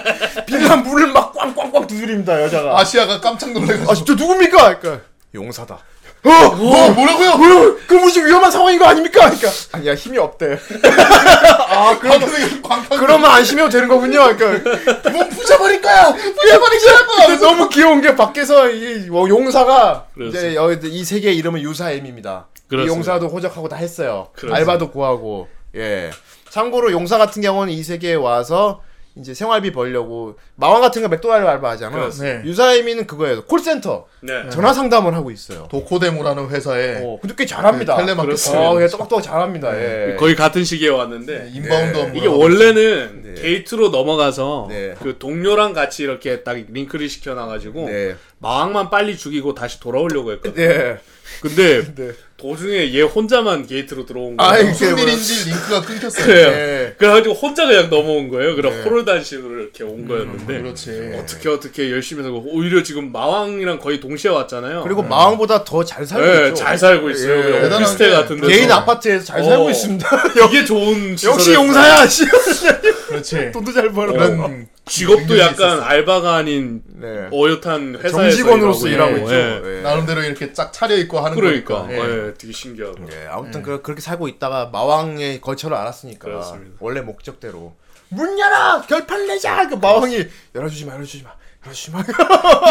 [0.46, 2.78] 빌라 문을 막 꽝꽝꽝 두드립니다 여자가.
[2.80, 4.80] 아시아가 깜짝 놀래가지고 아 진짜 누굽니까?
[4.80, 5.04] 그러니까
[5.34, 5.78] 용사다.
[6.27, 7.37] 어, 뭐 뭐라고요?
[7.37, 7.77] 뭐야?
[7.87, 9.31] 그 무슨 위험한 상황인 거 아닙니까?
[9.31, 10.59] 그러니까 아니야 힘이 없대.
[11.68, 12.20] 아 그럼
[12.62, 14.37] 광판 그러면 안심해도 되는 거군요.
[14.37, 16.12] 그러니까 몸 부셔버릴 거야.
[16.12, 17.27] 부셔버릴 거야.
[17.27, 20.37] 근데 너무 귀여운 게 밖에서 이 어, 용사가 그렇지.
[20.37, 22.47] 이제 여기 이 세계의 이름은 유사엠입니다.
[22.55, 22.97] 이 그렇습니다.
[22.97, 24.29] 용사도 호적하고 다 했어요.
[24.35, 24.57] 그렇습니다.
[24.59, 26.11] 알바도 구하고 예.
[26.51, 28.81] 참고로 용사 같은 경우는 이 세계에 와서
[29.18, 32.10] 이제 생활비 벌려고 마왕 같은 거 맥도날드 알바하잖아.
[32.20, 32.42] 네.
[32.44, 33.44] 유사엠이는 그거예요.
[33.46, 34.48] 콜센터 네.
[34.50, 35.66] 전화 상담을 하고 있어요.
[35.70, 37.94] 도코데모라는 회사에 어, 근데 꽤 잘합니다.
[37.94, 38.26] 네, 텔레마케팅.
[38.26, 38.70] 그렇습니다.
[38.70, 39.74] 어, 예, 똑똑 잘합니다.
[39.76, 40.16] 예.
[40.16, 43.40] 거의 같은 시기에 왔는데 inbound 업무 이게 원래는 네.
[43.40, 44.94] 게이트로 넘어가서 네.
[45.02, 48.16] 그 동료랑 같이 이렇게 딱 링크를 시켜놔가지고 네.
[48.38, 50.62] 마왕만 빨리 죽이고 다시 돌아오려고 했거든.
[50.62, 50.98] 예.
[51.40, 52.12] 근데 네.
[52.39, 54.51] 도중에 얘 혼자만 게이트로 들어온 거야.
[54.51, 56.26] 아이, 무슨 이게 일인지 링크가 끊겼어요.
[56.26, 56.49] 그래요.
[56.49, 56.95] 예.
[56.99, 58.55] 그래가지고 혼자 그냥 넘어온 거예요.
[58.57, 58.82] 그럼 네.
[58.82, 61.12] 홀홀단신으로 이렇게 온 거였는데 그렇지.
[61.18, 64.82] 어떻게 어떻게 열심히 살고 오히려 지금 마왕이랑 거의 동시에 왔잖아요.
[64.82, 66.55] 그리고 마왕보다 더 잘 살고 네, 있죠.
[66.57, 67.39] 잘 살고 있어요.
[67.39, 67.53] 예.
[67.62, 69.45] 대단한 오피스텔 게 같은 데서 개인 아파트에서 잘 어.
[69.45, 70.22] 살고 있습니다.
[70.49, 72.05] 이게 좋은 역시 용사야.
[73.24, 73.34] 씨.
[73.36, 73.52] 그렇지.
[73.52, 74.12] 돈도 잘 벌어.
[74.12, 75.82] 그런 직업도 능력이 약간 있었어.
[75.82, 77.28] 알바가 아닌 네.
[77.32, 79.34] 어엿한 회사에서 정직원으로서 일하고 있죠.
[79.34, 79.60] 예.
[79.64, 79.80] 예.
[79.82, 82.08] 나름대로 이렇게 쫙 차려 입고 하는 그러니까 거니까.
[82.08, 86.76] 예, 되게 신기하고 예, 아무튼 그, 그렇게 살고 있다가 마왕의 거처를 알았으니까 그렇습니다.
[86.80, 87.74] 원래 목적대로
[88.08, 91.30] 문 열어 결판 내자 그 마왕이 열어주지 마 열어주지 마
[91.66, 92.02] 열어주지 마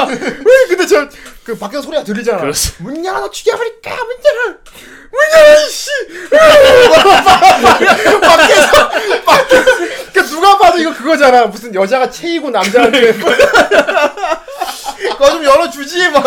[0.10, 1.08] 왜 근데 저
[1.46, 2.40] 그 밖에서 소리가 들리잖아.
[2.42, 2.84] 그렇습니다.
[2.84, 4.56] 문 열어 너 죽여버릴까 문 열어
[5.12, 5.92] 문 열어 이씨.
[8.20, 8.90] 밖에서
[9.24, 9.72] 밖에서.
[10.12, 11.46] 그 누가 봐도 이거 그거잖아.
[11.46, 13.14] 무슨 여자가 체이고 남자한테.
[13.14, 16.26] 그거 좀 열어주지 막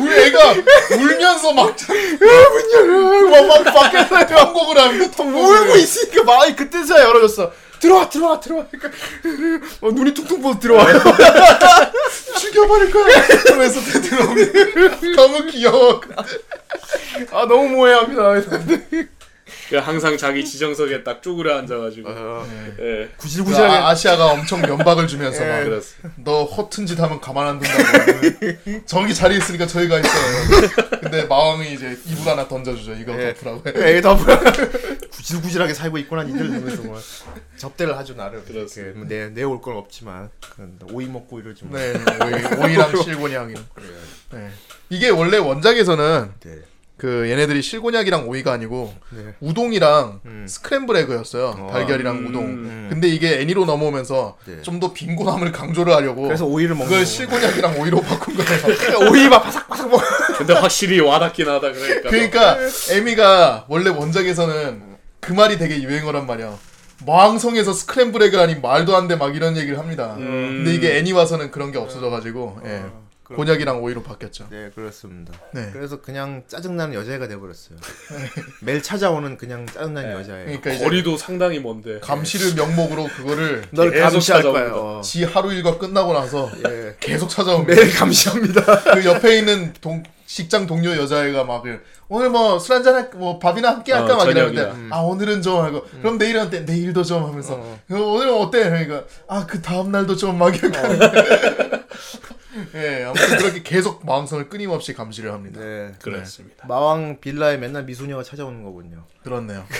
[0.00, 0.54] 우리 애가
[0.98, 3.42] 울면서 막 문 열어.
[3.46, 7.50] 막 밖에서 통곡을 하는데 통곡을 울고 있으니까 마음이 그때서야 열어줬어.
[7.80, 8.66] 들어와 들어와 들어와.
[8.70, 8.90] 그러니까
[9.80, 10.98] 어, 눈이 퉁퉁 부어 들어와요.
[12.38, 13.26] 죽여버릴 거야.
[13.26, 14.52] 그래서 들어오면
[15.16, 16.00] 너무 귀여워.
[17.32, 19.07] 아 너무 모해합니다.
[19.68, 22.46] 그 항상 자기 지정석에 딱 쪼그려 앉아가지고 어.
[22.80, 23.08] 예.
[23.18, 26.10] 구질구질하게 아, 아시아가 엄청 면박을 주면서 막 그렇습니다.
[26.24, 28.82] 너 허튼 짓 하면 가만 안 둔다고.
[28.86, 30.70] 저기 자리에 있으니까 저희가 있어요.
[31.02, 32.94] 근데 마왕이 이제 이불 하나 던져주죠.
[32.94, 33.34] 이거 예.
[33.34, 33.62] 덮으라고.
[33.86, 34.16] 에이 더
[35.12, 36.98] 구질구질하게 살고 있구나 니들 하면서 뭐
[37.58, 38.42] 접대를 하죠 나름.
[38.44, 39.06] 그렇습니다.
[39.06, 40.30] 내내올 건 없지만
[40.90, 41.78] 오이 먹고 이러지 뭐.
[41.78, 43.66] 네, 오이, 오이랑 실곤약이랑.
[44.32, 44.50] 네.
[44.88, 46.58] 이게 원래 원작에서는 네.
[46.98, 49.34] 그 얘네들이 실곤약이랑 오이가 아니고 네.
[49.40, 50.46] 우동이랑 음.
[50.48, 51.54] 스크램블 에그였어요.
[51.56, 51.70] 어.
[51.72, 52.26] 달걀이랑 음.
[52.26, 52.88] 우동.
[52.90, 54.62] 근데 이게 애니로 넘어오면서 네.
[54.62, 57.04] 좀더 빈곤함을 강조를 하려고 그래서 오이를 먹는 그걸 거.
[57.04, 59.10] 실곤약이랑 오이로 바꾼 거예요.
[59.12, 60.02] 오이 막 바삭바삭 먹.
[60.38, 62.10] 근데 확실히 와닿긴 하다 그러니까.
[62.10, 62.58] 그러니까
[62.90, 64.82] 에미가 원래 원작에서는
[65.20, 66.52] 그 말이 되게 유행어란 말이야.
[67.06, 70.16] 마왕성에서 스크램블 에그라니 말도 안 돼 막 이런 얘기를 합니다.
[70.18, 70.64] 음.
[70.64, 72.82] 근데 이게 애니 와서는 그런 게 없어져 가지고 예.
[73.36, 74.46] 곤약이랑 오이로 바뀌었죠.
[74.50, 75.32] 네 그렇습니다.
[75.52, 75.70] 네.
[75.72, 77.78] 그래서 그냥 짜증나는 여자애가 돼버렸어요.
[78.62, 80.44] 매일 찾아오는 그냥 짜증나는 여자애.
[80.44, 82.00] 그러니까 이제 거리도 상당히 먼데.
[82.00, 84.72] 감시를 명목으로 그거를 널 계속 감시할 찾아옵니다.
[84.72, 85.00] 거예요.
[85.02, 86.96] 지 하루 일과 끝나고 나서 예.
[87.00, 87.74] 계속 찾아옵니다.
[87.74, 88.94] 매일 감시합니다.
[88.94, 93.38] 그 옆에 있는 동, 직장 동료 여자애가 막 그, 오늘 뭐 술 한잔 할, 뭐
[93.38, 94.28] 밥이나 함께 할까 어, 막.
[94.30, 99.04] 이러는데 아 오늘은 좀 하고 그럼 내일은 어때 내일도 좀 하면서 어, 오늘은 어때 그러니까
[99.26, 100.98] 아 그 다음 날도 좀 막 이렇게 하는
[102.72, 105.60] 데예 아무튼 그렇게 계속 마음성을 끊임없이 감시를 합니다.
[105.60, 105.92] 네.
[106.02, 106.66] 그렇습니다.
[106.66, 109.04] 마왕 빌라에 맨날 미소녀가 찾아오는 거군요.
[109.22, 109.64] 그렇네요.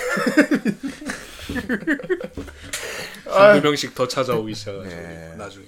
[3.26, 4.88] 한두 명씩 더 찾아오기 시작하죠.
[4.88, 5.34] 네.
[5.36, 5.66] 나중에.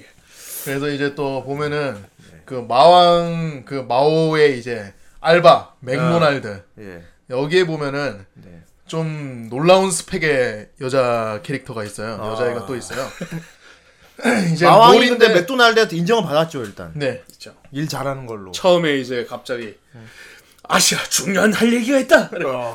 [0.65, 2.05] 그래서 이제 또 보면은
[2.45, 7.05] 그 마왕 그 마오의 이제 알바 맥도날드 예.
[7.31, 8.63] 여기에 보면은 네.
[8.87, 12.19] 좀 놀라운 스펙의 여자 캐릭터가 있어요.
[12.21, 13.07] 여자애가 또 있어요.
[14.53, 16.93] 이제 마왕인데 롤인데- 맥도날드한테 인정을 받았죠 일단.
[16.95, 17.23] 네.
[17.33, 17.55] 있죠.
[17.73, 18.53] 일 잘하는 걸로.
[18.53, 19.75] 처음에 이제 갑자기
[20.69, 22.31] 아시아 중요한 할 얘기가 있다.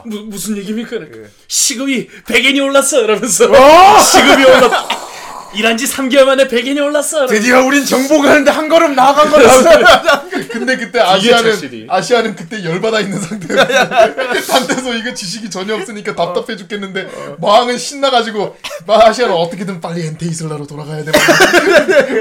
[0.06, 0.98] 무, 무슨 얘기입니까?
[1.48, 3.02] 시급이 100엔이 올랐어.
[3.02, 3.46] 이러면서
[4.02, 5.05] 시급이 올랐.
[5.56, 7.26] 일한 지 3개월 만에 100엔이 올랐어.
[7.28, 9.64] 드디어 우린 정복하는데 한 걸음 나아간 거였어.
[10.52, 11.88] 근데 그때 아시야는.
[11.90, 13.66] 아시야는 그때 열받아 있는 상태였어.
[14.52, 17.08] 반대서 이거 지식이 전혀 없으니까 답답해 죽겠는데
[17.40, 21.12] 마왕은 신나가지고 마 아시야는 어떻게든 빨리 엔테 이슬라로 돌아가야 돼.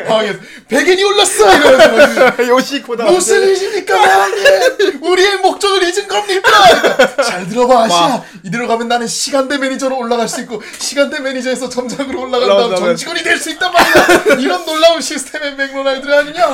[0.09, 0.33] 마왕이
[0.69, 3.05] 백엔이 올랐어 이러면서 요시코다.
[3.05, 5.03] 무슨 일입니까 마왕님?
[5.03, 6.51] 우리의 목적을 잊은 겁니까?
[7.23, 8.23] 잘 들어봐 아시야.
[8.45, 13.39] 이대로 가면 나는 시간대 매니저로 올라갈 수 있고 시간대 매니저에서 점장으로 올라간 다음 정직원이 될
[13.39, 14.39] 수 있단 말이야.
[14.41, 16.53] 이런 놀라운 시스템의 맥로날드 아니냐?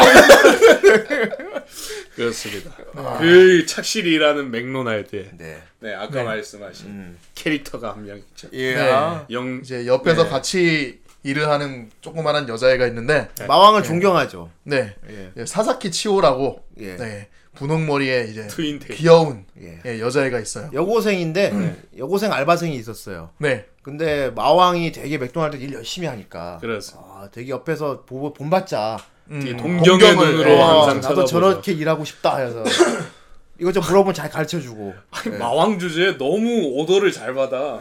[2.14, 2.71] 그렇습니다.
[3.18, 5.62] 그 착실히 일하는 맥로날드에 네.
[5.81, 8.49] 네 아까 말씀하신 캐릭터가 한 명 있죠.
[8.53, 8.75] 예.
[8.75, 8.91] 네.
[9.31, 14.51] 영 이제 옆에서 같이 일을 하는 조그만한 여자애가 있는데 마왕을 존경하죠.
[14.64, 15.33] 네 예.
[15.37, 16.97] 예, 사사키 치오라고 예.
[16.97, 17.29] 네
[17.61, 18.94] 분홍머리에 이제 트윈 테일.
[18.98, 19.78] 귀여운 예.
[19.84, 20.70] 예, 여자애가 있어요.
[20.72, 23.30] 여고생인데 여고생 알바생이 있었어요.
[23.38, 27.06] 네 근데 마왕이 되게 맥도날드 일 열심히 하니까 그렇습니다.
[27.11, 28.98] 아, 되게 옆에서 보고 본받자.
[29.30, 30.58] 되게 음, 동경의 동경을, 눈으로 예.
[30.61, 31.26] 항상 나도 쳐다보죠.
[31.26, 32.64] 저렇게 일하고 싶다 해서
[33.61, 34.94] 이거 좀 물어보면 잘 가르쳐주고.
[35.38, 37.78] 마왕 주제에 너무 오더를 잘 받아.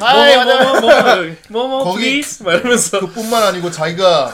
[0.00, 0.80] 아이, 뭐뭐
[1.48, 4.32] 뭐뭐뭐 거기- please 막 이러면서 그뿐만 아니고 자기가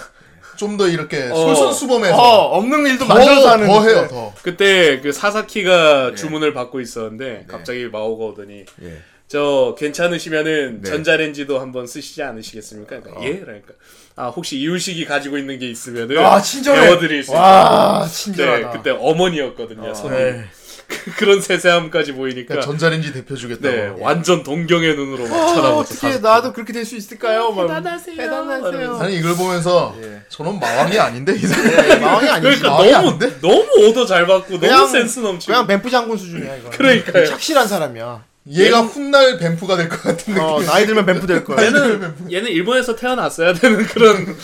[0.61, 1.35] 좀 더 이렇게 어.
[1.35, 3.67] 솔선수범해서 어, 없는 일도 더, 만들어서 하는.
[3.67, 4.35] 더 해요 더.
[4.43, 8.99] 그때 그 사사키가 주문을 받고 있었는데 갑자기 마오가 오더니 예.
[9.27, 10.91] 저 괜찮으시면은 네.
[10.91, 13.01] 전자레인지도 한번 쓰시지 않으시겠습니까?
[13.01, 13.73] 그러니까 예, 그러니까
[14.17, 16.81] 아 혹시 이유식이 가지고 있는 게 있으면은 아, 친절해.
[16.83, 17.41] 배워드릴 수 있어요.
[17.41, 18.71] 와, 네, 친절하다.
[18.71, 19.95] 그때 어머니였거든요.
[19.95, 20.45] 손님.
[20.91, 21.13] 네.
[21.17, 23.69] 그런 세세함까지 보이니까 그러니까 전자레인지 대표 주겠다고.
[23.69, 25.79] 네 완전 동경의 눈으로 막 아, 쳐다보죠.
[26.07, 26.19] 어떻게.
[26.19, 27.51] 나도 그렇게 될 수 있을까요?
[27.53, 28.17] 막 대단하세요.
[28.17, 28.99] 대단하세요.
[29.01, 30.23] 아니 이걸 보면서 예.
[30.29, 31.65] 저는 마왕이 아닌데 이 사람.
[31.65, 32.61] 네, 마왕이 아니지.
[32.61, 33.41] 그러니까 마음이 너무 안 돼?
[33.41, 36.71] 너무 오더 잘 받고 그냥- 너무 센스 넘치고 그냥 뱀프 장군 수준이야 이거.
[36.71, 37.27] 그러니까요.
[37.27, 38.25] 착실한 사람이야.
[38.49, 40.39] 얘가 훗날 뱀프가 될 것 같은 느낌.
[40.43, 41.63] 어, 나이 들면 뱀프 될 거야.
[41.65, 44.37] 얘는 얘는 일본에서 태어났어야 되는 그런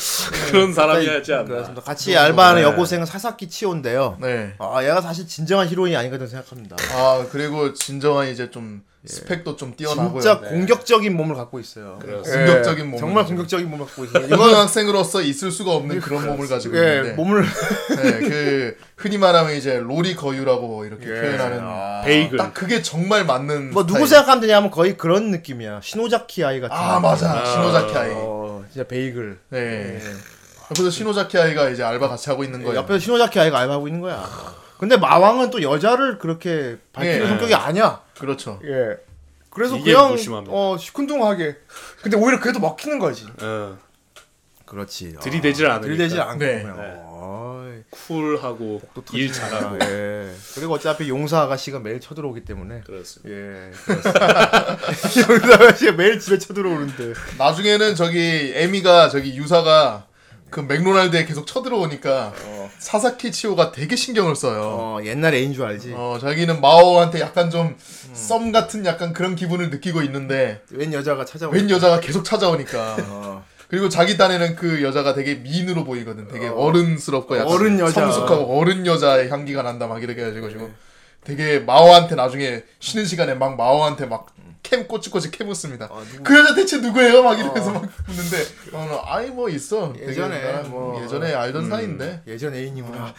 [0.51, 1.44] 그런 사람이었지 않나.
[1.44, 1.82] 그렇습니다.
[1.82, 4.18] 같이 알바하는 여고생은 사사키 치호인데요.
[4.20, 4.55] 네.
[4.59, 6.76] 아, 얘가 사실 진정한 히로인이 아니거든 생각합니다.
[6.92, 10.20] 아 그리고 진정한 이제 좀 스펙도 좀 뛰어나고요.
[10.20, 11.98] 진짜 공격적인 몸을 갖고 있어요.
[12.00, 12.40] 그렇습니다.
[12.42, 13.24] 예, 공격적인 몸을 정말.
[13.24, 14.28] 공격적인 몸을 갖고 있어요.
[14.28, 19.78] 고등학생으로서 있을 수가 없는 그런 몸을 가지고 예, 있는데 몸을 네, 그 흔히 말하면 이제
[19.78, 22.38] 로리 거유라고 이렇게 표현하는 베이글.
[22.38, 24.09] 딱 그게 정말 맞는 뭐 누구 스타일.
[24.09, 25.80] 생각하면 되냐면 거의 그런 느낌이야.
[25.82, 26.76] 시노자키 아이 같은.
[26.76, 26.98] 아.
[27.00, 29.38] 맞아 시노자키 아이 어, 진짜 베이글.
[29.50, 30.00] 네
[30.70, 34.28] 옆에서 신호자키 아이가 이제 알바 같이 하고 있는 거예요 옆에서 시노자키 아이가 알바하고 있는 거야.
[34.78, 37.28] 근데 마왕은 또 여자를 그렇게 밝히는 예.
[37.28, 38.00] 성격이 아니야.
[38.19, 38.97] 그렇죠 예.
[39.51, 40.55] 그래서 그냥 무심합니다.
[40.55, 41.57] 어 시큰둥하게.
[42.03, 43.27] 근데 오히려 그래도 먹히는 거지.
[43.41, 43.79] 어,
[44.67, 45.14] 그렇지.
[45.21, 45.87] 들이대질 않으니까.
[45.87, 46.62] 들이대질 않고 네.
[46.62, 46.77] 그냥.
[46.77, 47.03] 네.
[47.07, 50.31] 어이, 쿨하고 일 잘하고 예.
[50.55, 52.81] 그리고 어차피 용사 아가씨가 매일 쳐들어오기 때문에.
[52.81, 53.31] 그렇습니다.
[53.35, 53.71] 예.
[53.85, 54.77] 그렇습니다.
[55.31, 57.14] 용사 아가씨가 매일 집에 쳐들어오는데.
[57.39, 60.05] 나중에는 저기 에미가 저기 유사가
[60.57, 62.32] 그 맥도날드에 계속 쳐들어오니까
[62.78, 65.92] 사사키 치오가 되게 신경을 써요 어 옛날 애인 줄 알지.
[65.94, 67.76] 어 자기는 마오한테 약간 좀
[68.16, 71.50] 썸 같은 약간 그런 기분을 느끼고 있는데 웬 여자가 찾아오.
[71.50, 73.44] 웬 여자가 계속 찾아오니까 어.
[73.68, 76.26] 그리고 자기 딴에는 그 여자가 되게 미인으로 보이거든.
[76.28, 76.70] 되게 어.
[76.72, 78.00] 른스럽고 약간 어른 여자.
[78.00, 80.70] 성숙하고 어른 여자의 향기가 난다 막 이렇게 해가지고
[81.27, 85.89] 되게 마오한테 나중에 쉬는 시간에 막 마오한테 막 캠 꼬치꼬치 캐묻습니다.
[86.24, 87.22] 그 여자 대체 누구예요?
[87.22, 88.37] 막 이러면서 막 묻는데
[88.72, 89.93] 어, 아이 뭐 있어.
[89.93, 93.14] 되게 예전에 나랑 뭐, 예전에 알던 사이인데 예전 애인이구나.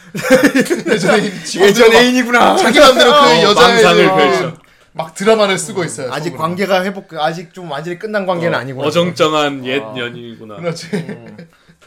[0.87, 1.23] 예전에
[1.61, 2.57] 예전 애인이구나.
[2.57, 4.57] 자기 맘대로 그 어, 여자의 펼쳐.
[4.91, 6.11] 막 드라마를 쓰고 있어요.
[6.11, 6.41] 아직 속으로.
[6.41, 8.83] 관계가 회복 아직 좀 완전히 끝난 관계는 아니고.
[8.83, 10.57] 어정쩡한 옛 연인이구나.
[10.57, 10.89] 그렇지.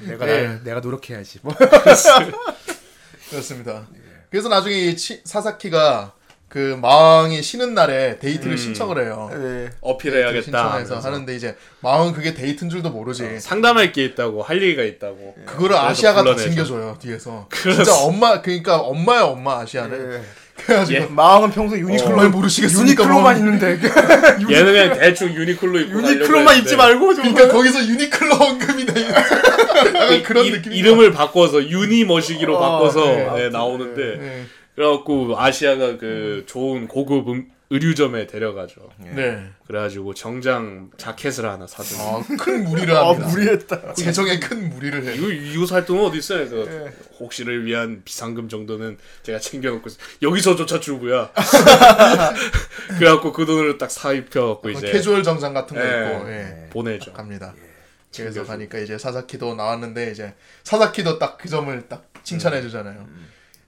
[0.01, 0.47] 내가 네.
[0.47, 1.41] 나, 내가 노력해야지.
[1.43, 1.53] 뭐.
[3.29, 3.87] 그렇습니다.
[4.31, 6.13] 그래서 나중에 이 치- 사사키가
[6.49, 9.31] 그 마왕이 쉬는 날에 데이트를 신청을 해요.
[9.33, 9.71] 네.
[9.81, 10.43] 어필해야겠다.
[10.43, 11.01] 신청해서 하면서.
[11.09, 13.39] 하는데 이제 마왕은 그게 데이트인 줄도 모르지.
[13.39, 15.37] 상담할 게 있다고 할 얘기가 있다고.
[15.47, 16.49] 그거를 아시야가 다 불러내죠.
[16.49, 17.47] 챙겨줘요 뒤에서.
[17.51, 17.85] 그렇지.
[17.85, 20.11] 진짜 엄마 그러니까 엄마야 엄마 아시야는.
[20.11, 20.23] 네.
[20.65, 21.07] 그래가지고 예.
[21.11, 23.03] 마왕은 평소 유니클로 정말 모르시겠습니까?
[23.05, 23.33] 유니클로만 뭐.
[23.33, 23.79] 있는데
[24.51, 29.09] 얘는 그냥 대충 유니클로 입고 유니클로만 입지 말고 좀 그러니까 거기서 유니클로 언급이 돼.
[29.11, 30.73] 약간 그런 이- 느낌.
[30.73, 33.31] 이름을 바꿔서 유니머시기로 어, 바꿔서 네.
[33.37, 34.45] 네, 나오는데 네.
[34.75, 38.91] 그래갖고 아시아가 그 좋은 고급 음- 의류점에 데려가죠.
[38.99, 39.49] 네.
[39.67, 43.29] 그래가지고 정장 자켓을 하나 사주고 아, 큰 무리를 아 합니다.
[43.29, 43.95] 무리했다.
[43.95, 45.15] 재정에 큰 무리를 해.
[45.15, 46.49] 이거 이거 살돈 어디 있어요?
[46.49, 46.93] 그 네.
[47.21, 49.99] 혹시를 위한 비상금 정도는 제가 챙겨놓고 있어.
[50.21, 51.31] 여기서조차 주고야.
[52.99, 56.13] 그래갖고 그 돈으로 딱 사입혀갖고 이제 캐주얼 정장 같은 거 예.
[56.17, 56.69] 입고 예.
[56.73, 57.13] 보내죠.
[57.13, 57.55] 갑니다.
[58.17, 63.07] 그래서 가니까 이제 사사키도 나왔는데 이제 사사키도 딱 그 점을 딱 칭찬해 주잖아요.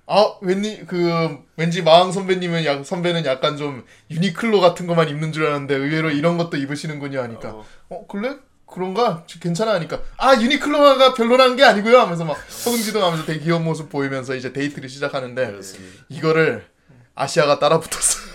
[0.07, 5.47] 아 왠지 그 왠지 마왕 선배님은 약 선배는 약간 좀 유니클로 같은 것만 입는 줄
[5.47, 7.57] 알았는데 의외로 이런 것도 입으시는군요 하니까
[7.89, 8.37] 어, 그래
[8.67, 14.35] 그런가 괜찮아 하니까 아 유니클로가 별로라는 게 아니고요 하면서 막 허둥지둥하면서 되게 귀여운 모습 보이면서
[14.35, 16.05] 이제 데이트를 시작하는데 그렇습니다.
[16.09, 16.67] 이거를
[17.15, 18.33] 아시야가 따라붙었어요.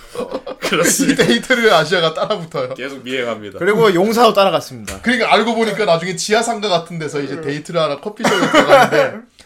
[0.67, 1.25] 이 그렇습니다.
[1.25, 2.73] 데이트를 아시야가 따라붙어요.
[2.73, 3.59] 계속 미행합니다.
[3.59, 5.01] 그리고 용사도 따라갔습니다.
[5.01, 9.19] 그러니까 알고 보니까 나중에 지하상가 같은 데서 이제 데이트를 하러 커피숍에 들어가는데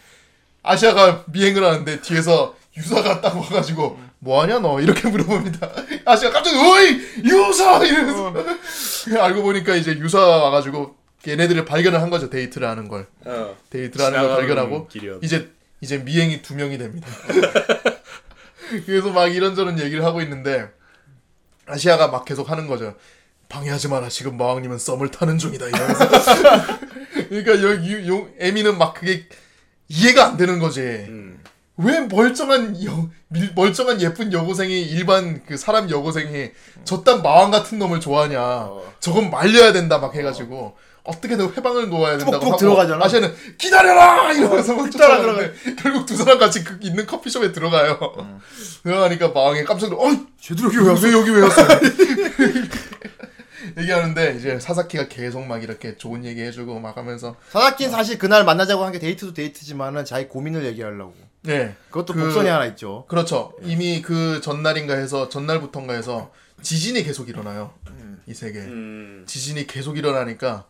[0.64, 5.70] 아시야가 미행을 하는데 뒤에서 유사가 딱 와가지고 뭐하냐 너 이렇게 물어봅니다.
[6.06, 8.34] 아시야 갑자기 어이 유사 이러면서
[9.20, 10.96] 알고 보니까 이제 유사 와가지고
[11.28, 13.56] 얘네들을 발견을 한 거죠 데이트를 하는 걸 어.
[13.70, 15.24] 데이트를 하는 걸 발견하고 길이었.
[15.24, 15.52] 이제
[15.82, 17.08] 이제 미행이 두 명이 됩니다.
[18.86, 20.70] 그래서 막 이런저런 얘기를 하고 있는데
[21.66, 22.96] 아시야가 막 계속 하는 거죠.
[23.50, 24.08] 방해하지 마라.
[24.08, 25.66] 지금 마왕님은 썸을 타는 중이다.
[25.68, 26.08] 이러면서.
[27.28, 29.26] 그러니까 여기 용 에미는 막 그게
[29.92, 30.80] 이해가 안 되는 거지.
[30.82, 31.40] 음.
[31.78, 36.52] 왜 멀쩡한 여, 밀- 멀쩡한 예쁜 여고생이 일반 그 사람 여고생이
[36.86, 38.70] 저딴 마왕 같은 놈을 좋아하냐.
[39.00, 43.04] 저건 말려야 된다 막 해가지고 어 떻게든 회방을 놓아야 된다고 하고 들어가잖아.
[43.04, 47.98] 아시아는 기다려라 이러면서 막 따라 쫓아가는데 결국 두 사람 같이 그 있는 커피숍에 들어가요.
[48.84, 50.04] 들어가니까 마왕이 깜짝 놀라.
[50.10, 51.08] 어이 쟤들 여기 왜 왔어?
[51.08, 51.62] 왜 여기 왜 왔어?
[53.78, 58.84] 얘기하는데 이제 사사키가 계속 막 이렇게 좋은 얘기 해주고 막 하면서 사사키는 사실 그날 만나자고
[58.84, 61.14] 한 게 데이트도 데이트지만은 자기 고민을 얘기하려고.
[61.44, 63.06] 네 그것도 그- 복선이 하나 있죠.
[63.08, 63.54] 그렇죠.
[63.64, 67.74] 이미 그 전날인가 해서 전날부터인가 해서 지진이 계속 일어나요.
[68.28, 69.24] 이 세계 에 음.
[69.26, 70.66] 지진이 계속 일어나니까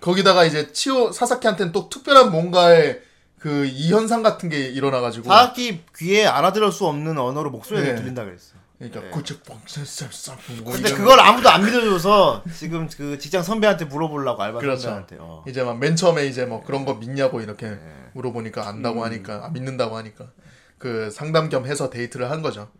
[0.00, 3.02] 거기다가 이제 치오 사사키한테는 또 특별한 뭔가의
[3.38, 7.94] 그 이현상 같은 게 일어나가지고 사사키 귀에 알아들을 수 없는 언어로 목소리가 네.
[7.96, 8.54] 들린다 그랬어.
[8.90, 14.82] 그러니까 뻥뻥뻥뻥 근데 그걸 아무도 안 믿어줘서 지금 그 직장 선배한테 물어보려고 알바 그렇죠.
[14.82, 15.16] 선배한테.
[15.20, 15.44] 어.
[15.46, 18.10] 이제 막 맨 처음에 이제 뭐 그런 거 믿냐고 이렇게 네.
[18.14, 19.04] 물어보니까 안다고 음.
[19.04, 20.30] 하니까 아, 믿는다고 하니까
[20.78, 22.70] 그 상담 겸 해서 데이트를 한 거죠.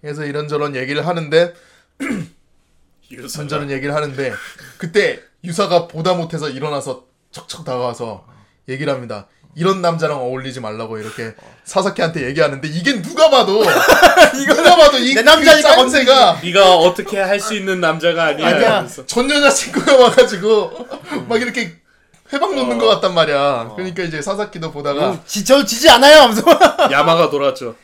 [0.00, 1.54] 그래서 이런저런 얘기를 하는데.
[3.10, 4.32] 이런저런 얘기를 하는데
[4.78, 8.26] 그때 유사가 보다 못해서 일어나서 척척 다가와서
[8.68, 9.28] 얘기를 합니다.
[9.56, 11.34] 이런 남자랑 어울리지 말라고 이렇게
[11.64, 13.62] 사사키한테 얘기하는데 이게 누가 봐도
[14.46, 18.46] 누가 봐도 이내 남자니까 그 짱새가 네가 어떻게 할 수 있는 남자가 아니야.
[18.48, 18.86] 아니야.
[19.06, 20.88] 전 여자친구가 와가지고
[21.28, 21.74] 막 이렇게
[22.32, 23.72] 회방 놓는 것 같단 말이야.
[23.76, 26.42] 그러니까 이제 사사키도 보다가 어, 지, 저 지지 않아요 하면서
[26.90, 27.74] 야마가 돌았죠.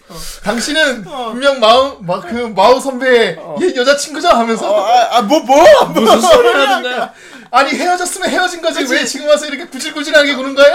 [0.43, 5.85] 당신은 분명 마우 마, 그 마우 선배의 얘 여자친구죠 하면서 아뭐 뭐?
[5.95, 7.13] 무슨 소리 하는 거야?
[7.53, 10.73] 아니 헤어졌으면 헤어진 거지 왜 지금 와서 이렇게 구질구질하게 구는 거야?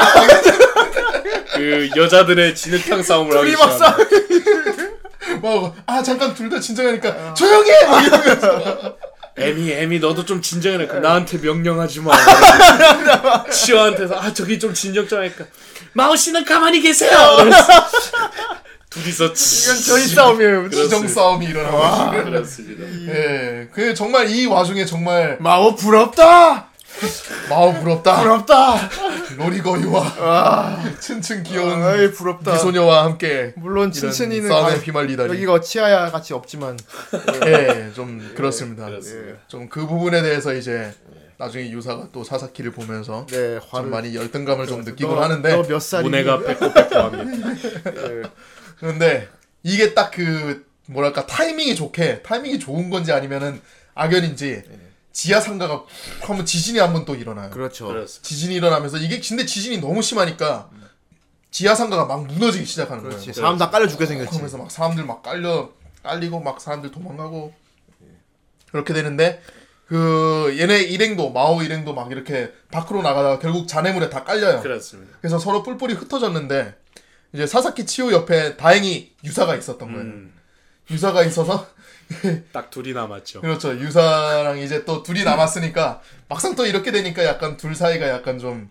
[1.53, 3.51] 그 여자들의 진흙탕 싸움을 하기.
[3.51, 3.97] 시작합니다.
[5.41, 7.77] 뭐아 잠깐 둘 다 진정하니까 조용히 해!
[9.37, 10.99] 에미 에미 너도 좀 진정해라.
[10.99, 12.11] 나한테 명령하지 마.
[13.49, 15.45] 치어한테서 아 저기 좀 진정 좀 할까.
[15.93, 17.11] 마오 씨는 가만히 계세요.
[18.95, 19.35] 둘이서 이건
[19.85, 20.69] 저희 싸움이에요.
[20.69, 22.83] 지정 싸움이 일어나고 그렇습니다.
[23.13, 26.69] 예, 그 정말 이 와중에 정말 마오 부럽다.
[27.49, 28.89] 마우 부럽다 부럽다.
[29.37, 32.53] 로리거이와 층층 귀여운 아이 부럽다.
[32.53, 36.77] 미소녀와 함께 물론 친친이는 싸움에 가- 휘말리다니 여기가 치아야 같이 없지만
[37.47, 38.85] 예, 좀 그렇습니다.
[38.85, 39.39] 그렇습니다.
[39.49, 40.93] 좀그 부분에 대해서 이제
[41.37, 46.03] 나중에 유사가 또 사사키를 보면서 네좀 화를 많이 열등감을 좀 느끼곤 너- 하는데 너몇 살이?
[46.05, 47.49] 문해가 빼꼬빼꼬합니다.
[48.77, 49.27] 그런데
[49.63, 53.59] 이게 딱 그 뭐랄까 타이밍이 좋게 타이밍이 좋은 건지 아니면은
[53.95, 54.63] 악연인지
[55.11, 55.83] 지하 상가가
[56.21, 57.49] 하면 지진이 한번 또 일어나요.
[57.49, 57.87] 그렇죠.
[57.87, 58.27] 그렇습니다.
[58.27, 60.69] 지진이 일어나면서 이게 근데 지진이 너무 심하니까
[61.49, 63.27] 지하 상가가 막 무너지기 시작하는 그렇지.
[63.27, 63.33] 거예요.
[63.33, 64.29] 사람 다 깔려 죽게 생겼지.
[64.29, 65.71] 그러면서 막 사람들 막 깔려
[66.03, 67.53] 깔리고 막 사람들 도망가고
[68.71, 69.41] 그렇게 되는데
[69.87, 74.61] 그 얘네 일행도 마오 일행도 막 이렇게 밖으로 나가다가 결국 잔해물에 다 깔려요.
[74.61, 75.17] 그렇습니다.
[75.21, 76.75] 그래서 서로 뿔뿔이 흩어졌는데
[77.35, 80.01] 이제 사사키 치오 옆에 다행히 유사가 있었던 거예요.
[80.05, 80.33] 음,
[80.89, 81.67] 유사가 있어서
[82.53, 83.41] 딱 둘이 남았죠.
[83.41, 83.77] 그렇죠.
[83.77, 88.63] 유사랑 이제 또 둘이 남았으니까 막상 또 이렇게 되니까 약간 둘 사이가 약간 좀그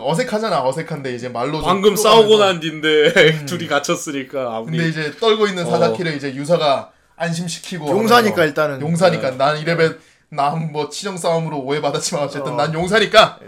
[0.00, 0.64] 어색하잖아.
[0.66, 1.94] 어색한데 이제 말로 좀 방금.
[1.96, 5.70] 싸우고 난 뒤인데 둘이 갇혔으니까 아무리 근데 이제 떨고 있는 어.
[5.70, 8.80] 사사키를 이제 유사가 안심시키고 용사니까 일단은.
[8.80, 9.98] 용사니까 난 이래봬
[10.30, 12.56] 난뭐 치정 싸움으로 오해받았지만 어쨌든 어.
[12.56, 13.38] 난 용사니까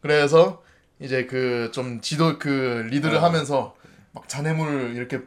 [0.00, 0.62] 그래서
[1.00, 3.74] 이제 그 좀 지도 그 리드를 하면서
[4.18, 5.20] 막 자네물을 이렇게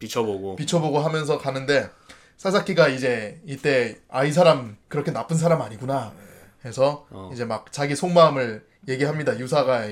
[0.00, 0.56] 비춰보고.
[0.56, 1.88] 비춰보고 하면서 가는데
[2.36, 6.12] 사사키가 이제 이때 아 이 사람 그렇게 나쁜 사람 아니구나
[6.64, 7.30] 해서 어.
[7.32, 9.38] 이제 막 자기 속마음을 얘기합니다.
[9.38, 9.84] 유사가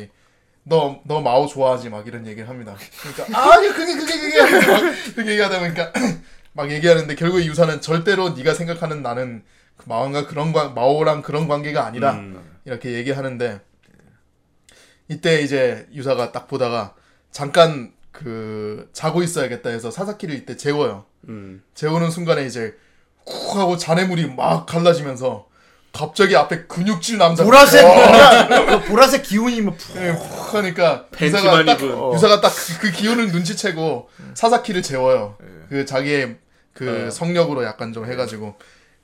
[0.65, 1.91] 너너 마오 좋아하지?
[1.91, 2.77] 막 이런 얘기를 합니다.
[3.01, 4.41] 그러니까 아 그게 그게 그게
[4.73, 4.81] 막
[5.15, 5.93] 그렇게 얘기하다 보니까
[6.55, 9.45] 막 얘기하는데 결국 유사는 절대로 네가 생각하는 나는
[9.77, 12.59] 그 마오가 그런 관 마오랑 그런 관계가 아니라 음.
[12.65, 13.61] 이렇게 얘기하는데
[15.09, 16.95] 이때 이제 유사가 딱 보다가
[17.31, 21.05] 잠깐 그 자고 있어야겠다 해서 사사키를 이때 재워요.
[21.29, 21.63] 음.
[21.75, 22.75] 재우는 순간에 이제
[23.25, 25.47] 쿡 하고 잔해물이 막 갈라지면서
[25.93, 27.85] 갑자기 앞에 근육질 남자 보라색
[28.69, 29.97] 그 보라색 기운이 막 푹.
[29.97, 31.83] 예, 훅 하니까 유사가 딱.
[31.83, 32.13] 어.
[32.15, 35.37] 유사가 딱 그 기운을 눈치채고 사사키를 재워요.
[35.69, 36.37] 그 자기의
[36.73, 37.11] 그 어.
[37.11, 38.55] 성력으로 약간 좀 해가지고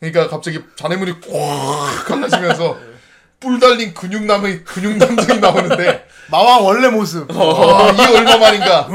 [0.00, 2.78] 그러니까 갑자기 잔해물이 꽉 갈라지면서
[3.40, 7.30] 뿔 달린 근육남의 근육남정이 나오는데 마왕 원래 모습.
[7.30, 8.88] 아, 이 얼마 만인가.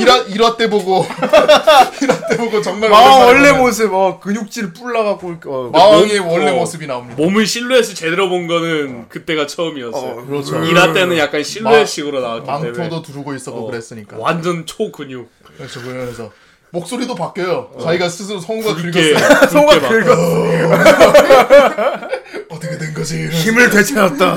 [0.00, 1.06] 일화, 일화 때 보고,
[2.02, 2.90] 일화 때 보고 정말.
[2.90, 3.94] 마왕 오랜만에 원래 보는 모습.
[3.94, 6.54] 어 근육질 뿔나갖고 어, 마왕의 몸- 원래 어.
[6.56, 7.22] 모습이 나옵니다.
[7.22, 10.10] 몸을 실루엣을 제대로 본 거는 그때가 처음이었어요.
[10.20, 10.62] 어, 그렇죠.
[10.64, 14.16] 일화 때는 약간 실루엣식으로 나왔기 때문에 망토도 두르고 있었고 어, 그랬으니까.
[14.18, 15.30] 완전 초근육.
[15.56, 15.80] 그렇죠.
[15.82, 16.30] 그래서
[16.70, 17.70] 목소리도 바뀌어요.
[17.82, 18.92] 자기가 스스로 성우가 긁었어요.
[18.92, 19.14] 굵게
[20.66, 22.10] 막
[22.50, 23.28] 어떻게 된 거지?
[23.28, 24.34] 힘을 되찾았다.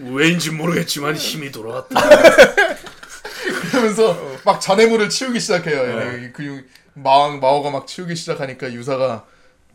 [0.12, 2.00] 왜인지 모르겠지만 힘이 돌아왔다.
[3.70, 5.80] 그러면서 막 잔해물을 치우기 시작해요.
[5.80, 6.26] 얘네.
[6.26, 9.24] 이 근육, 마왕, 마오가 막 치우기 시작하니까 유사가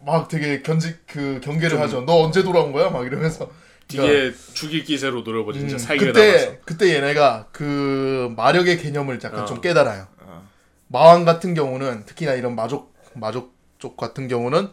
[0.05, 2.01] 막 되게 견직, 그 경계를 하죠.
[2.05, 2.89] 너 언제 돌아온 거야?
[2.89, 3.49] 막 이러면서.
[3.89, 6.05] 그러니까 되게 죽일 기세로 노려보 진짜 음, 담아서.
[6.05, 9.45] 그때 그때 얘네가 그 마력의 개념을 약간 어.
[9.45, 10.07] 좀 깨달아요.
[10.89, 14.69] 마왕 같은 경우는 특히나 이런 마족 마족 쪽 같은 경우는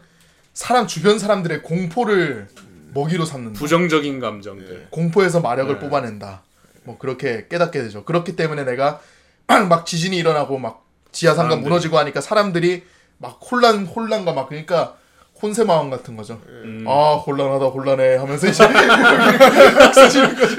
[0.53, 2.47] 사람 주변 사람들의 공포를
[2.93, 3.59] 먹이로 삼는다.
[3.59, 4.87] 부정적인 감정들.
[4.89, 5.79] 공포에서 마력을 네.
[5.79, 6.41] 뽑아낸다.
[6.83, 8.03] 뭐 그렇게 깨닫게 되죠.
[8.03, 8.99] 그렇기 때문에 내가
[9.69, 11.69] 막 지진이 일어나고 막 지하 상가 사람들이.
[11.69, 12.83] 무너지고 하니까 사람들이
[13.19, 14.95] 막 혼란 혼란과 막 그러니까
[15.41, 16.41] 혼세 마왕 같은 거죠.
[16.47, 16.83] 음.
[16.87, 20.55] 아 혼란하다 혼란해 하면서 이제 막 쓰시는 거죠.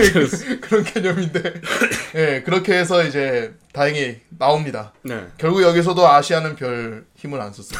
[0.60, 1.54] 그런 개념인데
[2.14, 4.92] 예 그렇게 해서 이제 다행히 나옵니다.
[5.02, 5.26] 네.
[5.38, 7.78] 결국 여기서도 아시아는 별 힘을 안 썼어요.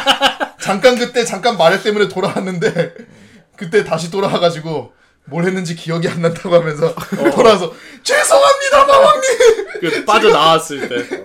[0.60, 2.94] 잠깐 그때 잠깐 마력 때문에 돌아왔는데
[3.56, 4.92] 그때 다시 돌아와가지고
[5.26, 6.94] 뭘 했는지 기억이 안 난다고 하면서
[7.34, 7.72] 돌아와서
[8.02, 9.30] 죄송합니다 마왕님
[9.80, 11.22] 그 빠져 나왔을 때.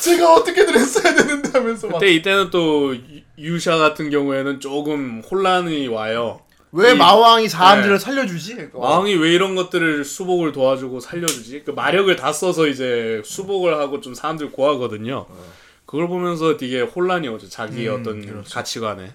[0.00, 3.00] 제가 어떻게든 했어야 되는데 하면서 막 그때 이때는 또 유-
[3.38, 6.40] 유샤 같은 경우에는 조금 혼란이 와요.
[6.72, 8.04] 왜 이- 마왕이 사람들을 네.
[8.04, 8.70] 살려주지?
[8.74, 8.78] 어.
[8.88, 11.64] 왕이 왜 이런 것들을 수복을 도와주고 살려주지?
[11.64, 15.26] 그 마력을 다 써서 이제 수복을 하고 좀 사람들 구하거든요.
[15.86, 17.48] 그걸 보면서 되게 혼란이 오죠.
[17.48, 19.12] 자기 어떤 가치관에.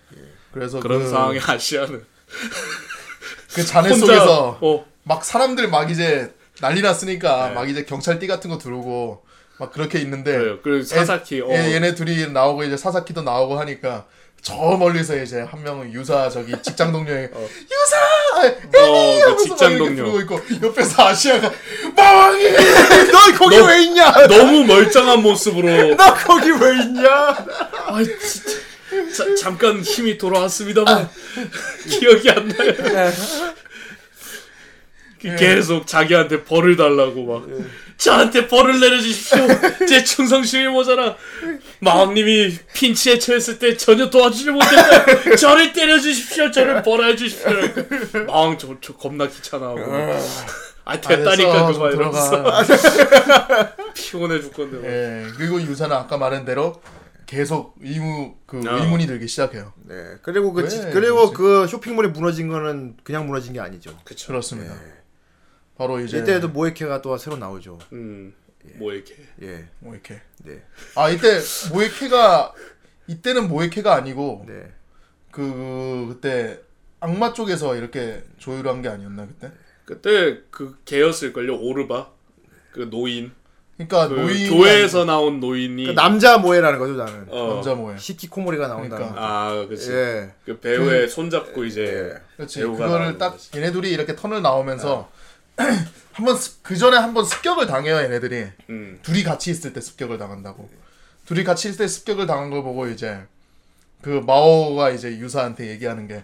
[0.51, 2.05] 그래서 그런 그, 상황에 아시아는
[3.55, 7.53] 그 잔해 혼자 속에서 어, 막 사람들 막 이제 난리 났으니까 네.
[7.55, 9.23] 막 이제 경찰띠 같은 거 두르고
[9.59, 10.59] 막 그렇게 있는데 그래요.
[10.61, 14.05] 그리고 사사키 어, 얘, 얘네 둘이 나오고 이제 사사키도 나오고 하니까
[14.45, 18.37] 저 멀리서 이제 한 명은 유사 저기 직장 동료에 유사!
[18.37, 20.11] 어, 그 하면서 직장 막 이렇게 동료.
[20.11, 21.51] 부르고 있고 옆에서 아시아가
[21.95, 22.43] 마왕이!
[23.11, 24.11] 너 거기 왜 있냐?
[24.27, 25.95] 너무 멀쩡한 모습으로.
[25.97, 27.09] 너 거기 왜 있냐?
[27.09, 28.59] 아 진짜.
[29.17, 31.09] 자, 잠깐 힘이 돌아왔습니다만.
[31.89, 33.11] 기억이 안 나요.
[35.19, 37.47] 그 계속 자기한테 벌을 달라고 막
[37.97, 39.47] 저한테 벌을 내려주십시오.
[39.87, 41.15] 제 충성심이 모자라
[41.79, 45.35] 마왕님이 핀치에 처했을 때 전혀 도와주지 못했다.
[45.37, 46.51] 저를 때려주십시오.
[46.51, 47.49] 저를 벌해 주십시오.
[48.27, 49.81] 마왕 저, 저 겁나 귀찮아하고
[50.87, 52.43] 아 됐다니까 알았어, 그거 좀 이러면서
[53.95, 54.77] 피곤해 죽 건데.
[54.77, 54.85] 막.
[54.85, 56.79] 예 그리고 유사는 아까 말한 대로
[57.25, 58.77] 계속 의무 그 어.
[58.77, 59.95] 의문이 들기 시작해요 네.
[60.21, 60.67] 그리고 그 왜?
[60.69, 63.97] 지- 그리고 그 쇼핑몰이 무너진 거는 그냥 무너진 게 아니죠.
[64.03, 64.27] 그쵸.
[64.27, 64.75] 그렇습니다
[65.77, 67.79] 바로 이제 이때도 모에케가 또 새로 나오죠.
[67.93, 68.33] 음,
[68.75, 69.65] 뭐 이렇게 예.
[69.79, 70.63] 뭐 이렇게 네.
[70.95, 71.39] 아 이때
[71.71, 72.53] 모에케가
[73.07, 74.71] 이때는 모에케가 아니고 네.
[75.31, 76.59] 그 그때
[76.99, 79.51] 악마 쪽에서 이렇게 조율한 게 아니었나 그때?
[79.85, 82.09] 그때 그 개였을 걸요 오르바
[82.71, 83.31] 그 노인
[83.77, 87.27] 그러니까 그 노인 교회에서 나온 노인이 그 남자 모에라는 거죠, 나는.
[87.29, 88.95] 어, 남자 모에 시키코모리가 나온다.
[88.95, 89.21] 그러니까.
[89.21, 90.31] 아 그치 예.
[90.45, 93.51] 그 배우의 손잡고 이제 그렇지 배우가 그거를 딱 거지.
[93.55, 95.11] 얘네 둘이 이렇게 턴을 나오면서
[96.13, 98.99] 한번 그 전에 한번 습격을 당해요 얘네들이 음.
[99.01, 100.69] 둘이 같이 있을 때 습격을 당한다고
[101.25, 103.19] 둘이 같이 있을 때 습격을 당한 걸 보고 이제
[104.01, 106.23] 그 마오가 이제 유사한테 얘기하는 게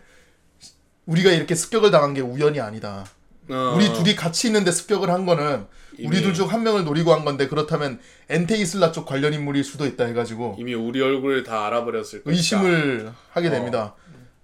[1.05, 3.05] 우리가 이렇게 습격을 당한 게 우연이 아니다
[3.49, 3.73] 어.
[3.75, 5.65] 우리 둘이 같이 있는데 습격을 한 거는
[5.99, 7.99] 우리 이미- 둘중 한 명을 노리고 한 건데 그렇다면
[8.29, 12.31] 엔테이슬라 쪽 관련 인물일 수도 있다 해가지고 이미 우리 얼굴을 다 알아버렸을 것이다.
[12.31, 13.51] 의심을 하게 어.
[13.51, 13.95] 됩니다.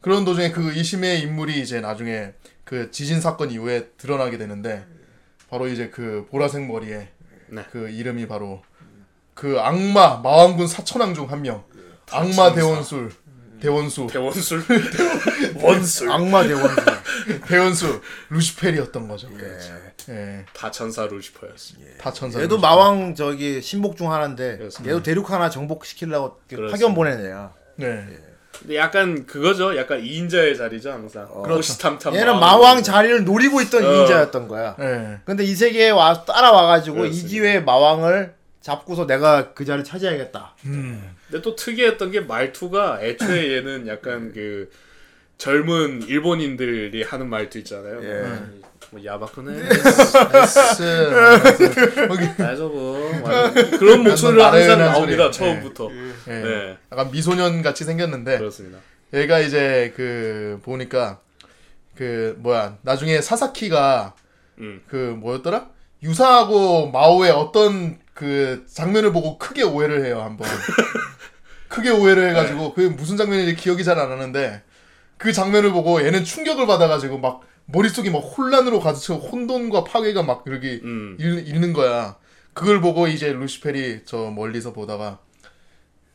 [0.02, 2.34] 그런 도중에 그 의심의 인물이 이제 나중에
[2.68, 4.86] 그 지진 사건 이후에 드러나게 되는데
[5.50, 7.08] 바로 이제 그 보라색 머리에
[7.48, 7.66] 네.
[7.72, 8.62] 그 이름이 바로
[9.34, 11.64] 그 악마 마왕군 사천왕 중 한 명.
[12.12, 13.12] 악마 대원술
[13.62, 14.64] 대원수 대원술
[15.64, 16.70] 원술 악마 대원.
[17.48, 19.30] 대원수 루시펠이었던 거죠.
[20.10, 20.46] 예.
[20.54, 21.76] 다천사 루시퍼였어.
[22.00, 22.42] 다 천사.
[22.42, 24.90] 얘도 마왕 저기 신복 중 하나인데 그렇습니다.
[24.94, 26.94] 얘도 대륙 하나 정복 시키려고 그렇습니다.
[26.94, 27.54] 파견 애야.
[27.78, 28.06] 네.
[28.60, 29.76] 근데 약간 그거죠.
[29.78, 31.26] 약간 2인자의 자리죠 항상.
[31.26, 32.16] 호시탐탐.
[32.16, 32.40] 얘는 마왕.
[32.40, 33.94] 마왕 자리를 노리고 있던 어.
[33.94, 34.76] 이인자였던 거야.
[34.80, 35.20] 예.
[35.26, 37.30] 근데 이 세계에 와 따라와가지고 이 그렇습니다.
[37.30, 40.56] 기회에 마왕을 잡고서 내가 그 자리를 차지하겠다.
[40.62, 44.70] 근데 또 특이했던 게 말투가 애초에 얘는 약간 그
[45.38, 48.02] 젊은 일본인들이 하는 말투 있잖아요.
[48.92, 49.64] 뭐 야바쿠네,
[52.38, 53.22] 다이저브
[53.80, 55.34] 그런 목소리로 항상 나른한 나옵니다 소리.
[55.34, 55.90] 처음부터.
[56.30, 56.32] 예.
[56.32, 58.80] 네, 약간 미소년 같이 생겼는데 그렇습니다.
[59.14, 61.20] 얘가 이제 그 보니까
[61.96, 64.14] 그 뭐야 나중에 사사키가
[64.60, 64.82] 음.
[64.88, 65.68] 그 뭐였더라?
[66.04, 70.48] 유사하고 마오의 어떤 그 장면을 보고 크게 오해를 해요 한번.
[71.68, 74.62] 크게 오해를 해가지고 그 무슨 장면인지 기억이 잘 안 나는데
[75.18, 80.44] 그 장면을 보고 얘는 충격을 받아가지고 막 머릿속이 막 혼란으로 가득 차고 혼돈과 파괴가 막
[80.48, 81.18] 이렇게 음.
[81.20, 82.18] 일, 있는 거야
[82.54, 85.20] 그걸 보고 이제 루시펠이 저 멀리서 보다가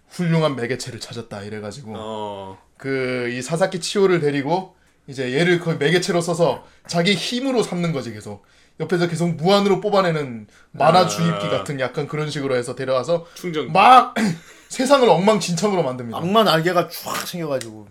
[0.09, 4.75] 훌륭한 매개체를 찾았다 이래가지고 어, 그이 사사키 치오를 데리고
[5.07, 8.45] 이제 얘를 거의 매개체로 써서 자기 힘으로 삼는 거지 계속
[8.81, 11.07] 옆에서 계속 무한으로 뽑아내는 만화 아.
[11.07, 13.73] 주입기 같은 약간 그런 식으로 해서 데려와서 충전.
[13.73, 14.15] 막
[14.69, 16.17] 세상을 엉망진창으로 만듭니다.
[16.17, 17.89] 악마 날개가 쫙 생겨가지고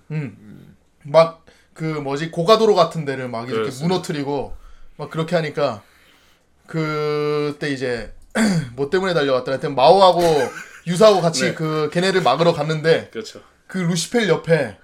[1.03, 1.40] 막
[1.73, 3.88] 그 뭐지 고가도로 같은 데를 막 이렇게 그렇습니다.
[3.88, 4.56] 무너뜨리고
[4.98, 5.81] 막 그렇게 하니까
[6.68, 8.14] 그때 이제
[8.76, 10.22] 뭐 때문에 달려갔더라 하여튼 마오하고
[10.88, 11.53] 유사하고 같이 네.
[11.53, 13.41] 그 걔네를 막으러 갔는데 그렇죠.
[13.68, 14.77] 그 루시펠 옆에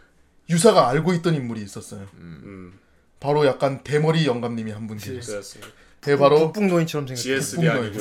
[0.49, 2.07] 유사가 알고 있던 인물이 있었어요.
[2.15, 2.79] 음,
[3.19, 5.33] 바로 약간 대머리 영감님이 한 분 계셨어요.
[5.37, 5.71] 그렇습니다.
[6.01, 7.21] 걔 바로 북북 노인처럼 생겼.
[7.21, 7.99] GSB 아니고.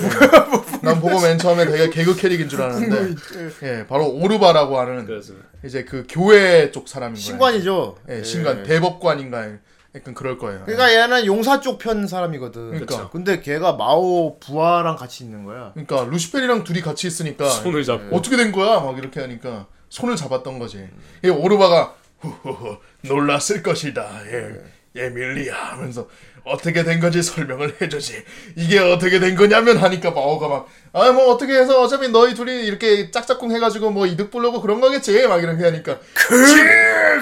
[0.87, 3.15] 난 보고 맨 처음에 되게 개그 캐릭인 줄 알았는데
[3.63, 5.47] 예, 바로 오르바라고 하는 그렇습니다.
[5.65, 7.23] 이제 그 교회 쪽 사람인 거예요.
[7.25, 7.97] 신관이죠.
[8.09, 9.49] 예, 신관 대법관인가
[9.95, 10.63] 약간 그럴 거예요.
[10.67, 12.69] 그러니까 얘는 용사 쪽 편 사람이거든.
[12.71, 13.09] 그러니까.
[13.11, 15.73] 근데 걔가 마오 부하랑 같이 있는 거야.
[15.73, 18.15] 그러니까 루시펠이랑 둘이 같이 있으니까 손을 잡고.
[18.15, 18.81] 어떻게 된 거야?
[18.81, 20.87] 막 이렇게 하니까 손을 잡았던 거지.
[21.25, 24.07] 이 오르바가 후후후 놀랐을 것이다.
[24.27, 26.09] 예, 에밀리아 하면서
[26.47, 28.25] 어떻게 된 건지 설명을 해주지.
[28.55, 33.11] 이게 어떻게 된 거냐면 하니까 마오가 막 아 뭐 어떻게 해서 어차피 너희 둘이 이렇게
[33.11, 35.27] 짝짝꿍 해가지고 뭐 이득 보려고 그런 거겠지.
[35.29, 36.47] 막 이렇게 하니까 그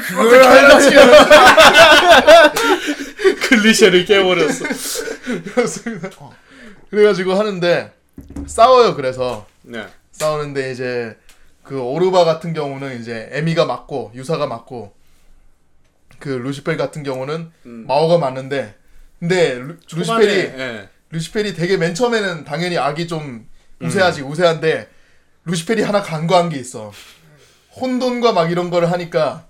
[0.09, 0.90] 그걸 알다시
[3.48, 4.64] 클리셰를 깨버렸어.
[5.55, 6.10] 그렇습니다.
[6.90, 7.92] 그래가지고 하는데
[8.46, 8.94] 싸워요.
[8.94, 9.84] 그래서 네.
[10.12, 11.16] 싸우는데 이제
[11.64, 14.94] 그 오르바 같은 경우는 이제 에미가 맞고 유사가 맞고
[16.20, 18.74] 그 루시펠 같은 경우는 마오가 맞는데
[19.20, 20.89] 근데 루, 루시펠이 초반에, 예.
[21.11, 23.49] 루시펠이 되게 맨 처음에는 당연히 악이 좀
[23.81, 24.89] 우세하지 우세한데
[25.45, 26.93] 루시펠이 하나 간과한 게 있어
[27.81, 29.47] 혼돈과 막 이런 거를 하니까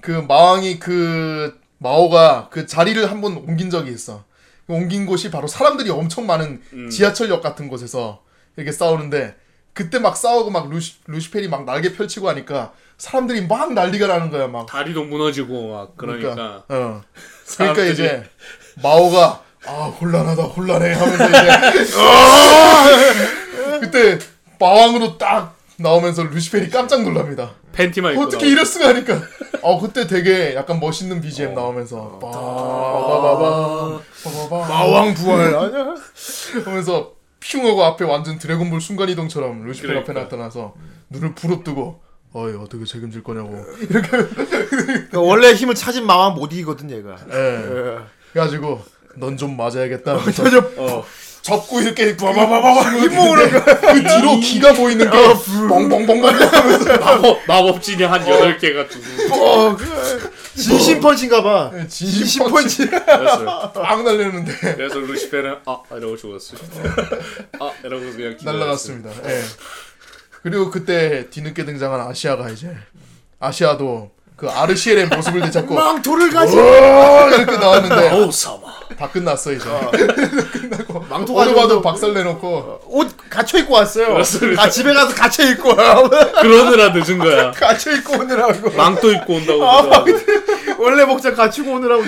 [0.00, 4.24] 그 마왕이 그 마오가 그 자리를 한 번 옮긴 적이 있어
[4.66, 8.22] 그 옮긴 곳이 바로 사람들이 엄청 많은 지하철역 같은 곳에서
[8.56, 9.36] 이렇게 싸우는데
[9.72, 14.48] 그때 막 싸우고 막 루시, 루시펠이 막 날개 펼치고 하니까 사람들이 막 난리가 나는 거야
[14.48, 16.64] 막 다리도 무너지고 막 그러니까.
[16.68, 17.02] 어.
[17.58, 18.24] 그러니까 이제
[18.82, 23.80] 마오가 아 혼란하다 혼란해 하면서 이제 어!
[23.80, 24.18] 그때
[24.58, 27.52] 마왕으로 딱 나오면서 루시펠이 깜짝 놀랍니다.
[27.72, 28.48] 팬티만 입고 어떻게.
[28.48, 29.20] 이럴 수가 하니까.
[29.62, 35.94] 어 그때 되게 약간 멋있는 BGM 나오면서 빠바바바 빠바바 마왕 부활 아니야?
[36.64, 40.12] 하면서 퓨하고 앞에 완전 드래곤볼 순간 이동처럼 루시펠 그러니까.
[40.12, 40.74] 앞에 나타나서
[41.10, 42.00] 눈을 부릅뜨고
[42.32, 47.16] 어이 어떻게 책임질 거냐고 이렇게 그러니까 원래 힘을 찾은 마왕 못 이기거든 얘가.
[47.32, 47.98] 예.
[48.40, 48.84] 그래가지고
[49.14, 50.18] 넌 좀 맞아야겠다.
[50.18, 50.44] 하면서
[50.76, 51.04] 어.
[51.40, 53.48] 접고 이렇게 바바바바바 힘으로
[53.92, 55.16] 그 뒤로 기가 보이는 게
[55.68, 59.34] 뻥뻥뻥뻥 하면서 마법, 마법진이 한 8개가 두고.
[59.34, 59.76] 어.
[60.54, 61.70] 진심 펀치인가 봐.
[61.88, 62.90] 진심 펀치.
[62.90, 66.58] 빵 날렸는데 그래서 루시페는 아 이러고 죽었어요.
[67.60, 68.36] 아 이러고 그냥.
[68.42, 69.10] 날라갔습니다.
[69.30, 69.42] 예.
[70.42, 72.76] 그리고 그때 뒤늦게 등장한 아시아가 이제
[73.38, 76.58] 아시아도 그 아르시엘의 모습을 되찾고 망토를 가지.
[76.58, 78.76] 어, 이렇게 나왔는데 어우 사마.
[78.98, 79.64] 다 끝났어 이제.
[81.08, 84.08] 망토 오르바도 가지고 박살 내놓고 옷 갇혀 입고 왔어요.
[84.08, 84.62] 그렇습니다.
[84.62, 85.74] 아 집에 가서 갇혀 입고
[86.42, 87.50] 그러느라 늦은 거야.
[87.56, 88.70] 갇혀 입고 오느라고.
[88.70, 89.66] 망토 입고 온다고.
[89.66, 90.04] 아.
[90.78, 92.02] 원래 목장 갖추고 오느라고.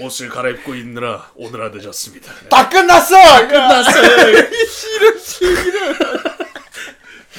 [0.00, 2.32] 옷을 갈아입고 있느라 오느라 늦었습니다.
[2.50, 3.16] 다 끝났어.
[3.48, 4.46] 끝났어요.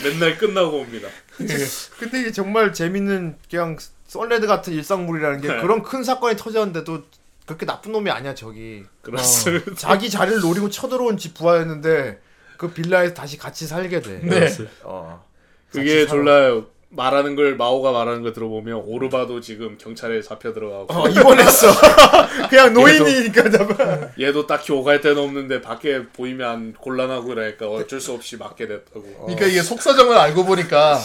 [0.04, 1.08] 맨날 끝나고 옵니다.
[1.38, 3.78] 근데 이게 정말 재밌는 그냥
[4.08, 5.62] 썰레드 같은 일상물이라는 게 네.
[5.62, 7.04] 그런 큰 사건이 터졌는데도
[7.46, 8.84] 그렇게 나쁜 놈이 아니야 저기.
[9.02, 9.76] 그렇습니다.
[9.76, 12.20] 자기 자리를 노리고 쳐들어온 집 부하였는데
[12.58, 14.20] 그 빌라에서 다시 같이 살게 돼.
[14.24, 14.50] 네.
[14.84, 15.26] 어.
[15.72, 16.24] 그게 같이 살아.
[16.24, 21.68] 졸라 말하는 걸 마오가 말하는 걸 들어보면 오르바도 지금 경찰에 잡혀 들어가고 어, 입원했어.
[22.50, 24.10] 그냥 노인이니까 잡아.
[24.20, 29.04] 얘도 딱히 오갈 데는 없는데 밖에 보이면 곤란하고 그러니까 어쩔 수 없이 맞게 됐다고.
[29.26, 30.98] 그러니까 이게 속사정을 알고 보니까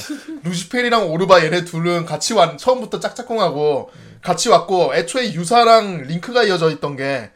[0.45, 3.91] 루시펠이랑 오르바 얘네 둘은 같이 왔 처음부터 짝짝꿍하고
[4.23, 7.33] 같이 왔고 애초에 유사랑 링크가 이어져 있던 게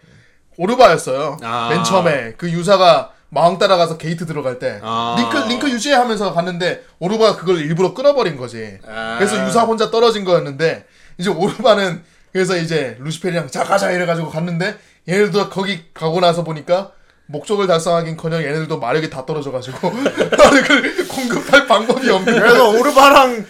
[0.57, 1.39] 오르바였어요.
[1.43, 1.69] 아.
[1.71, 5.17] 맨 처음에 그 유사가 마왕 따라가서 게이트 들어갈 때 아.
[5.19, 8.79] 링크 링크 유지하면서 갔는데 오르바가 그걸 일부러 끊어버린 거지.
[8.87, 9.17] 아.
[9.19, 10.87] 그래서 유사 혼자 떨어진 거였는데
[11.19, 14.77] 이제 오르바는 그래서 이제 루시펠이랑 자 가자 이래가지고 갔는데
[15.09, 16.93] 얘네들도 거기 가고 나서 보니까
[17.27, 22.41] 목적을 달성하긴커녕 얘네들도 마력이 다 떨어져가지고 그걸 공급할 방법이 없는 거야.
[22.43, 23.45] 그래서 오르바랑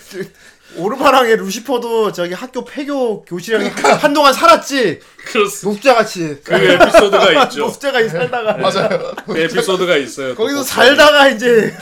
[0.74, 3.68] 오르바랑의 루시퍼도 저기 학교 폐교 교실에
[4.00, 5.00] 한동안 살았지.
[5.26, 5.70] 그렇습니다.
[5.70, 6.40] 녹자같이.
[6.44, 7.60] 그 에피소드가 있죠.
[7.60, 9.14] 녹자가 살다가 맞아요.
[9.26, 10.34] 그 에피소드가 있어요.
[10.34, 10.62] 또 거기서.
[10.64, 11.74] 살다가 이제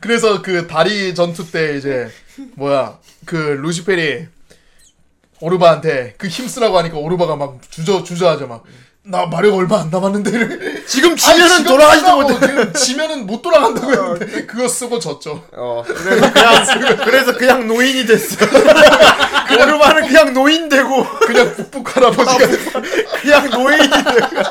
[0.00, 2.10] 그래서 그 다리 전투 때 이제
[2.56, 4.26] 뭐야 그 루시펠이
[5.40, 8.64] 오르바한테 그 힘쓰라고 하니까 오르바가 막 주저 주저하죠 막.
[9.06, 10.86] 나 마력 얼마 안 남았는데.
[10.86, 12.72] 지금 지면은 돌아가지도 못해.
[12.72, 14.46] 지면은 못 돌아간다고 했는데.
[14.46, 15.44] 그거 쓰고 졌죠.
[15.52, 18.36] 어, 그래서 그냥 그래서 그냥 노인이 됐어.
[19.52, 21.06] 오르바는 그냥 노인 되고.
[21.20, 22.46] 그냥 북북 할아버지가
[23.20, 24.42] 그냥 노인이 되고.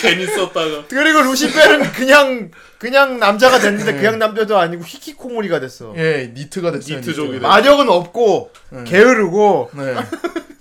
[0.00, 0.84] 괜히 썼다가.
[0.88, 5.92] 그리고 루시펠은 그냥 그냥 남자가 됐는데 그냥 남자도 아니고 히키코모리가 됐어.
[5.96, 6.98] 예 니트가 됐어요.
[6.98, 7.40] 니트족이 니트.
[7.40, 8.50] 됐- 마력은 없고
[8.86, 9.94] 게으르고 네.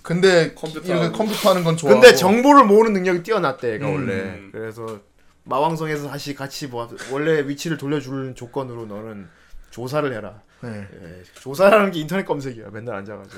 [0.02, 1.18] 근데 컴퓨터 이렇게.
[1.18, 1.92] 컴퓨터 하는 건 좋아.
[1.92, 3.94] 근데 정보를 모으는 능력이 뛰어났대 얘가 음.
[3.94, 4.40] 원래.
[4.52, 5.00] 그래서
[5.44, 9.28] 마왕성에서 다시 같이 뭐 원래 위치를 돌려주는 조건으로 너는
[9.70, 10.42] 조사를 해라.
[10.62, 10.70] 네.
[10.92, 12.66] 예, 조사라는 게 인터넷 검색이야.
[12.74, 13.38] 맨날 앉아가지고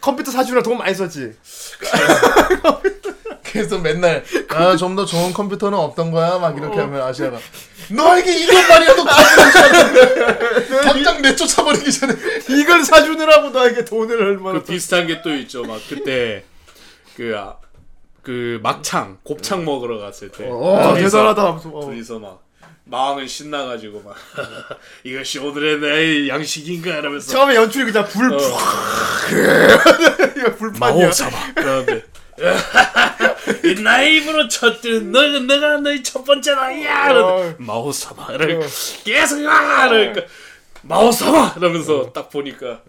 [0.00, 1.32] 컴퓨터 사주느라 돈 많이 썼지.
[3.54, 7.38] 그래서 맨날 아 좀 더 좋은 컴퓨터는 없던 거야 막 이렇게 하면 아시아가
[7.88, 12.14] 너에게 이것만이라도 있었는데 당장 내쫓아버리기 전에
[12.48, 15.62] 이걸 사주느라고 너에게 돈을 얼마나 그 비슷한 게 또 있죠.
[15.62, 16.42] 막 그때
[17.16, 17.54] 그, 아,
[18.22, 21.42] 그 막창 곱창 먹으러 갔을 때 어, 둘이서- 대단하다.
[21.44, 21.80] 어.
[21.86, 22.42] 둘이서 막
[22.86, 24.16] 마왕은 신나가지고 막
[25.04, 28.36] 이것이 오늘의 내 양식인가 이러면서 처음에 연출이 그냥 불 어.
[30.58, 31.04] 불판이야.
[31.06, 32.02] 마오사마 그러는데 이
[33.82, 38.66] 나의 입으로 첫들 너 내가 너의 첫 번째 나이야 이러는데 마오사마 이러니까
[39.04, 40.26] 계속 아 이러니까
[40.82, 41.54] 마오사마!
[41.56, 42.82] 이러면서 딱 보니까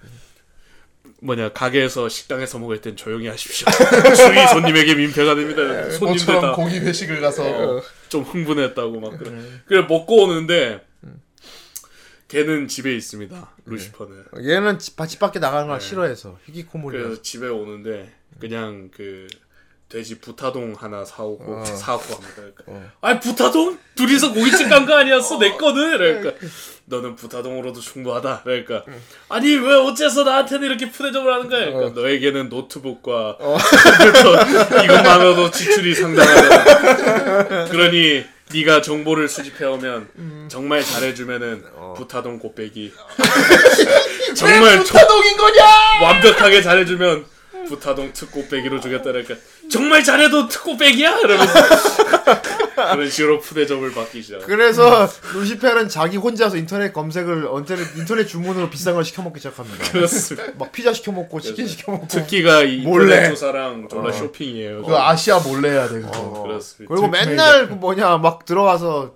[1.22, 3.68] 뭐냐 가게에서 식당에서 먹을 땐 조용히 하십시오.
[4.16, 5.62] 주위 손님에게 민폐가 됩니다.
[5.92, 7.44] 손님들 모처럼 다 고기 회식을 가서.
[7.44, 9.32] 어, 좀 흥분했다고 막 그래.
[9.66, 10.86] 그래 먹고 오는데
[12.28, 13.52] 걔는 집에 있습니다.
[13.66, 14.26] 루시퍼는.
[14.44, 16.98] 얘는 집, 집 밖에 나가는 걸 싫어해서 히키코모리.
[16.98, 19.28] 그래서 집에 오는데 그냥 그
[19.88, 22.42] 돼지 부타동 하나 사오고 사갖고 갑니다.
[22.66, 26.48] 그러니까 아니 부타동 둘이서 고깃집 간 거 아니었어 내 거는 그러니까
[26.86, 28.42] 너는 부타동으로도 충분하다.
[28.44, 28.84] 그러니까
[29.30, 31.72] 아니 왜 어째서 나한테는 이렇게 푸대접을 하는 거야?
[31.72, 37.66] 그러니까 너에게는 노트북과 컴퓨터 이것만으로도 지출이 상당하다.
[37.70, 41.64] 그러니 네가 정보를 수집해 오면 정말 잘해주면은
[41.98, 42.94] 부타동 곱빼기.
[44.36, 45.64] 정말 조- 부타동인 거냐?
[46.04, 47.26] 완벽하게 잘해주면
[47.68, 49.36] 부타동 특고빼기로 주겠다 그러니까.
[49.72, 51.18] 정말 잘해도 특고빼기야?
[51.20, 51.54] 이러면서
[52.76, 54.40] 그런 식으로 푸대접을 받기 시작.
[54.46, 59.92] 그래서 루시펠은 자기 혼자서 인터넷 검색을 인터넷 인터넷 주문으로 비싼 걸 시켜 먹기 시작합니다.
[59.92, 60.52] 그렇습니다.
[60.58, 62.08] 막 피자 시켜 먹고 치킨 시켜 먹고.
[62.08, 63.16] 특기가 이 몰래.
[63.16, 64.84] 인터넷 조사랑 졸라 쇼핑이에요.
[64.84, 66.12] 그 아시아 몰래 해야 돼 그거.
[66.20, 66.44] 어.
[66.44, 66.94] 그렇습니다.
[66.94, 69.16] 그리고 맨날 그 뭐냐 막 들어가서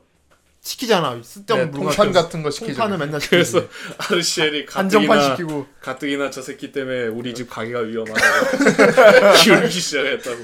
[0.61, 1.21] 시키잖아.
[1.23, 1.95] 쓸데없는 네, 물건.
[1.95, 2.73] 통판 같은 거 시키죠.
[2.73, 3.29] 통판을 맨날 시키지.
[3.51, 3.67] 그래서
[3.97, 5.65] 아르시엘이 가뜩이나 시키고.
[5.81, 10.37] 가뜩이나 저 새끼 때문에 우리 집 가게가 위험하다고 키우기 시작했다고.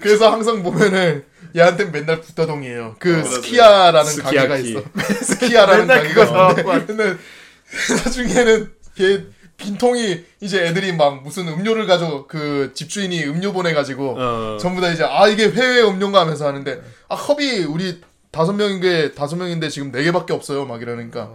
[0.00, 1.24] 그래서 항상 보면은
[1.56, 2.96] 얘한테 맨날 부타동이에요.
[2.98, 3.24] 그 맞아요.
[3.24, 4.36] 스키야라는 스키야키.
[4.36, 4.82] 가게가 있어.
[5.24, 7.16] 스키야라는 맨날 가게가 근데
[8.04, 9.24] 나중에는 걔
[9.56, 14.58] 빈통이 이제 애들이 막 무슨 음료를 가져 그 집주인이 음료 보내가지고 어.
[14.60, 18.00] 전부 다 이제 아 이게 해외 음료인가 하면서 하는데 아 컵이 우리
[18.32, 21.30] 다섯 명인 게 다섯 명인데 지금 네 개밖에 없어요 막 이러니까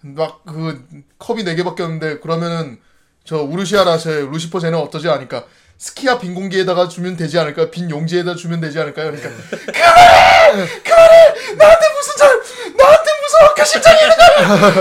[0.00, 0.82] 막그
[1.18, 2.78] 컵이 네 개밖에 없는데 그러면은
[3.24, 5.44] 저 우르시아라 제 루시퍼 쟤는 어떠지 하니까
[5.78, 7.70] 스키야 빈 공기에다가 주면 되지 않을까요?
[7.70, 9.12] 빈 용지에다 주면 되지 않을까요?
[9.12, 9.36] 그러니까 네.
[9.72, 10.66] 그만해!
[10.82, 11.54] 그만해!
[11.56, 12.28] 나한테 무슨 잘
[12.76, 14.26] 나한테 무슨 학교 실장이 있는 거야!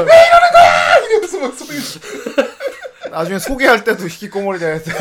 [0.04, 0.98] 왜 이러는 거야!
[0.98, 1.78] 이러면서 막 소리
[3.12, 4.92] 나중에 소개할 때도 히키코모리 돼야 돼.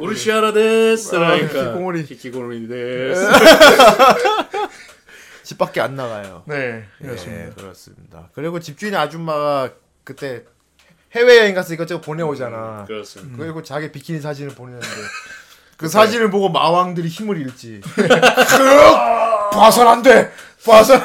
[0.00, 2.02] 우르시아라 데스 그러니까 히키코모리.
[2.04, 3.28] 히키코모리 데스
[5.44, 6.42] 집 밖에 안 나가요.
[6.46, 7.44] 네, 이렇습니다.
[7.44, 8.28] 네, 그렇습니다.
[8.34, 9.70] 그리고 집주인 아줌마가
[10.04, 10.44] 그때
[11.14, 12.84] 해외 여행 가서 이것저것 보내오잖아.
[12.86, 13.38] 그렇습니다.
[13.38, 14.86] 그리고 자기 비키니 사진을 보내는데
[15.76, 17.80] 그 사진을 보고 마왕들이 힘을 잃지.
[19.52, 20.30] 봐선 안 돼.
[20.66, 21.00] 봐선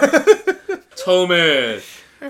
[0.95, 1.79] 처음에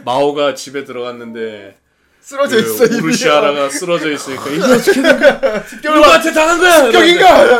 [0.03, 1.77] 마오가 집에 들어갔는데
[2.21, 2.97] 쓰러져 그 있어 이미.
[2.99, 5.61] 우르시아라가 쓰러져 있으니까 이거 어떻게 된 거야?
[5.83, 6.91] 누구한테 당한 거야?
[6.91, 7.57] 격인가?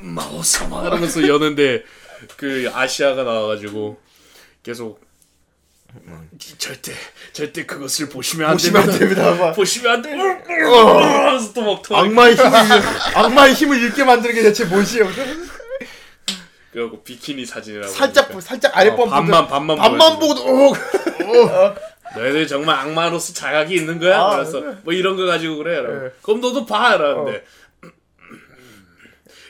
[0.00, 1.82] 마오 사마 이러면서 여는데
[2.36, 3.98] 그 아시아가 나와가지고
[4.62, 5.00] 계속
[6.58, 6.92] 절대
[7.32, 9.22] 절대 그것을 보시면 안 보시면 안 됩니다.
[9.22, 9.44] 됩니다.
[9.46, 10.10] 막 보시면 안 돼.
[10.12, 11.96] 하면서 또막 터.
[11.96, 12.82] 악마의 힘을
[13.14, 15.08] 악마의 힘을 잃게 만드는 게 대체 뭐지요?
[16.72, 17.92] 그리고 비키니 사진이라고.
[17.92, 18.40] 살짝 하니까.
[18.40, 20.74] 살짝 아랫번 어, 반만 반만 반만 보여주고.
[20.74, 21.74] 보고도 어,
[22.16, 24.18] 너희들 정말 악마로서 자각이 있는 거야?
[24.20, 25.80] 아, 그래서 뭐 이런 거 가지고 그래.
[25.80, 26.10] 네.
[26.22, 26.94] 그럼 너도 봐.
[26.96, 27.44] 이러는데.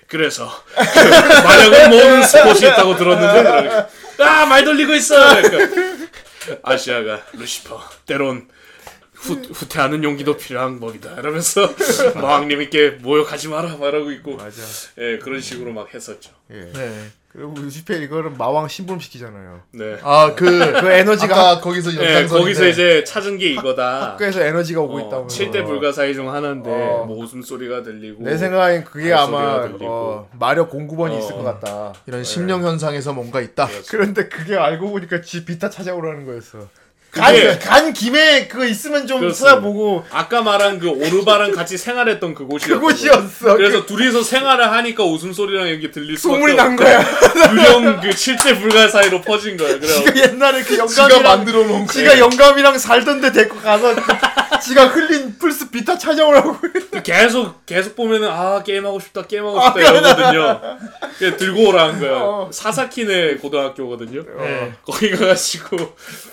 [0.07, 1.09] 그래서 그
[1.45, 3.89] 마력을 모으는 스포츠 있다고 들었는데 그러니까,
[4.43, 5.17] 아말 돌리고 있어.
[5.43, 5.75] 그러니까
[6.63, 8.49] 아시아가 루시퍼 때론
[9.15, 11.19] 후, 후퇴하는 용기도 필요한 법이다.
[11.19, 11.75] 이러면서
[12.15, 14.63] 마왕님께 모욕하지 마라 말하고 있고 맞아.
[14.99, 16.31] 예 그런 식으로 막 했었죠.
[16.51, 16.71] 예.
[16.73, 17.11] 네.
[17.35, 19.61] 그리고 루시페 이거는 마왕 심부름 시키잖아요.
[19.73, 19.99] 네.
[20.05, 20.47] 아, 그,
[20.81, 24.13] 그 에너지가 아까 거기서 예, 연장선인데 거기서 이제 찾은 게 이거다.
[24.13, 25.27] 학교에서 에너지가 오고 어, 있다고.
[25.27, 27.05] 7대 불가사의 중 하나인데 어.
[27.07, 29.69] 뭐 웃음 소리가 들리고 내 생각엔 그게 아마.
[29.81, 31.19] 어, 마력 공구번이 어.
[31.19, 31.93] 있을 것 같다.
[32.07, 33.69] 이런 심령 현상에서 뭔가 있다.
[33.91, 36.69] 그런데 그게 알고 보니까 지 비타 찾아오라는 거였어.
[37.15, 39.51] 간, 간 김에 그거 있으면 좀 그렇습니다.
[39.57, 42.79] 찾아보고 아까 말한 그 오르바랑 같이 생활했던 그곳이었어.
[43.41, 43.57] 거예요.
[43.57, 47.01] 그래서 둘이서 생활을 하니까 웃음소리랑 이게 들릴 수밖에 소문이 난 없- 거야.
[47.53, 49.79] 유령 그 7대 불가사의로 퍼진 거야.
[49.79, 53.95] 그래 지가 옛날에 그 지가 영감이랑 만들어 놓은 지가 영감이랑 살던데 데리고 가서
[54.65, 56.57] 지가 흘린 플스 비타 찾아오라고.
[57.05, 60.79] 계속 계속 보면은 아 게임 하고 싶다 게임 하고 아, 싶다 이러거든요.
[61.19, 62.13] 그래 들고 오라는 거야.
[62.23, 62.51] 어.
[62.51, 64.23] 사사키네 고등학교거든요.
[64.39, 64.73] 네.
[64.85, 65.77] 거기 가가지고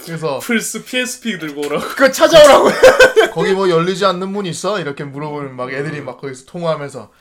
[0.06, 1.86] 그래서 플스 PSP 들고 오라고.
[1.90, 2.70] 그거 찾아오라고.
[3.34, 4.80] 거기 뭐 열리지 않는 문 있어?
[4.80, 7.12] 이렇게 물어보면 막 애들이 막 거기서 통화하면서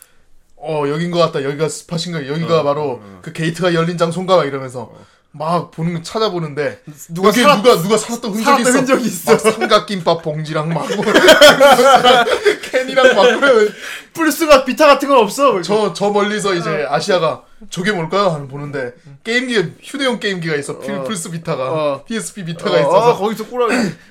[0.62, 4.92] 어 여긴 것 같다 여기가 spot인가 여기가 바로 그 게이트가 열린 장소인가 막 이러면서
[5.32, 9.30] 막 보는 거 찾아보는데 누가 살았- 누가 누가 살았던 흔적이 살았던 있어 흔적이 있어.
[9.32, 11.04] 막 삼각김밥 봉지랑 막 뭐,
[12.70, 13.68] 캔이랑 막 그래
[14.12, 15.62] 플스가 비타 같은 건 없어.
[15.62, 18.30] 저, 저 멀리서 이제 아시아가 저게 뭘까요?
[18.30, 18.92] 하는 보는데
[19.22, 21.04] 게임기 휴대용 게임기가 있어 필- 어.
[21.04, 22.04] 플스 비타가 어.
[22.04, 23.68] PSP 비타가 어, 있어서 아, 거기서 꾸라.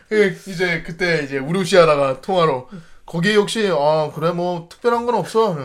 [0.08, 2.70] 그 이제 그때 이제 우루시아라가 통화로
[3.06, 5.58] 거기 혹시 아 그래 뭐 특별한 건 없어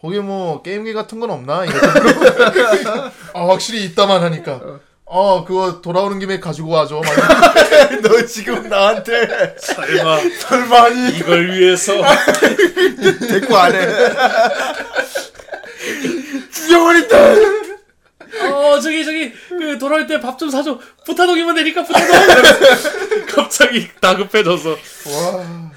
[0.00, 1.64] 거기 뭐 게임기 같은 건 없나.
[3.34, 4.60] 아 확실히 있다만 하니까
[5.16, 7.04] 어 그거 돌아오는 김에 가지고 와줘 막
[8.02, 11.92] 너 지금 나한테 설마 설마 아니 이걸 위해서
[13.28, 13.86] 데리고 안 해.
[16.50, 17.16] 죽여버린다.
[18.50, 22.58] 어 저기 저기 그 돌아올 때 밥 좀 사줘 부타동이면 되니까 부타동 이러면서
[23.36, 25.70] 갑자기 다급해져서 와.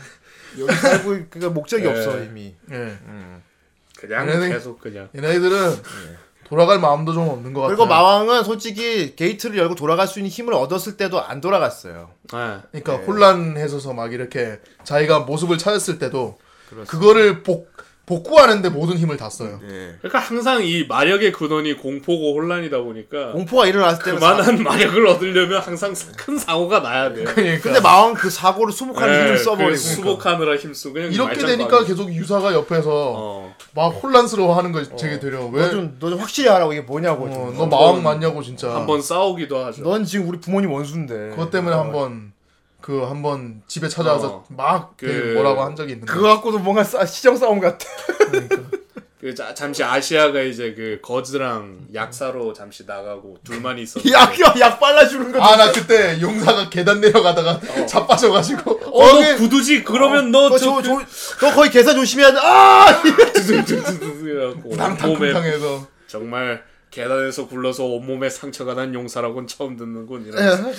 [0.57, 1.89] 여기 살고 그니까 목적이 예.
[1.89, 2.55] 없어 이미.
[2.71, 2.97] 예.
[3.99, 5.75] 그냥 얘네는- 계속 그냥 얘네들은
[6.49, 10.53] 돌아갈 마음도 좀 없는 것 같아 그리고 마왕은 솔직히 게이트를 열고 돌아갈 수 있는 힘을
[10.53, 12.09] 얻었을 때도 안 돌아갔어요.
[12.31, 13.05] 아, 그러니까 네.
[13.05, 16.37] 혼란해서서 막 이렇게 자기가 모습을 찾았을 때도
[16.87, 17.71] 그거를 복
[18.07, 19.59] 복구하는데 모든 힘을 다 써요.
[19.69, 19.95] 예.
[19.99, 25.93] 그러니까 항상 이 마력의 근원이 공포고 혼란이다 보니까 공포가 일어났을 때는 그만한 마력을 얻으려면 항상
[26.15, 27.25] 큰 사고가 나야 돼요.
[27.27, 29.75] 그러니까 근데 마왕 그 사고를 수복하는 네, 힘을 그 써버리고.
[29.75, 31.83] 수복하느라 힘쓰고 그냥 이렇게 되니까.
[31.83, 33.55] 계속 유사가 옆에서 어.
[33.75, 35.63] 막 혼란스러워하는 거 제게 되려 왜?
[35.63, 37.25] 너좀 너좀 확실히 하라고 이게 뭐냐고.
[37.25, 37.57] 어, 좀.
[37.57, 38.73] 너 마왕 맞냐고 진짜.
[38.73, 39.83] 한번 싸우기도 하죠.
[39.83, 41.31] 넌 지금 우리 부모님 원수인데.
[41.31, 42.31] 그것 때문에 한번
[42.87, 44.45] 그 한번 집에 찾아와서 어.
[44.47, 46.09] 막 그- 뭐라고 한 적이 있는데.
[46.13, 47.85] 그거 갖고도 뭔가 싸, 시정 싸움 같아.
[49.19, 54.79] 그 자, 잠시 아시아가 이제 그 거즈랑 약사로 잠시 나가고 둘만 있었는데 약, 약, 약
[54.79, 55.41] 빨라주는 거.
[55.43, 60.81] 아 나 그때 용사가 계단 내려가다가 자빠져가지고 어, 너 거기- 구두지 그러면 너, 너 저,
[60.81, 62.37] 저, 저, 너 거의 계산 조심해야 돼.
[62.41, 63.01] 아!
[64.77, 70.71] 탕탕탕탕해서 정말 계단에서 굴러서 온몸에 상처가 난 용사라고는 처음 듣는군 이러면서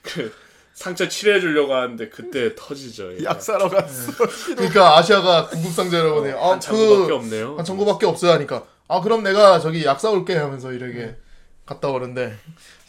[0.00, 0.32] 그
[0.76, 3.14] 상처 치료해 주려고 하는데 그때 터지죠.
[3.14, 3.30] 얘가.
[3.30, 4.12] 약 사러 갔어.
[4.54, 7.56] 그러니까 아시아가 구급상자 여러분이 한 창구밖에 아그 없네요.
[7.56, 11.16] 한 청구밖에 없어요 하니까 아 그럼 내가 저기 약 사올게 하면서 이렇게
[11.66, 12.36] 갔다 오는데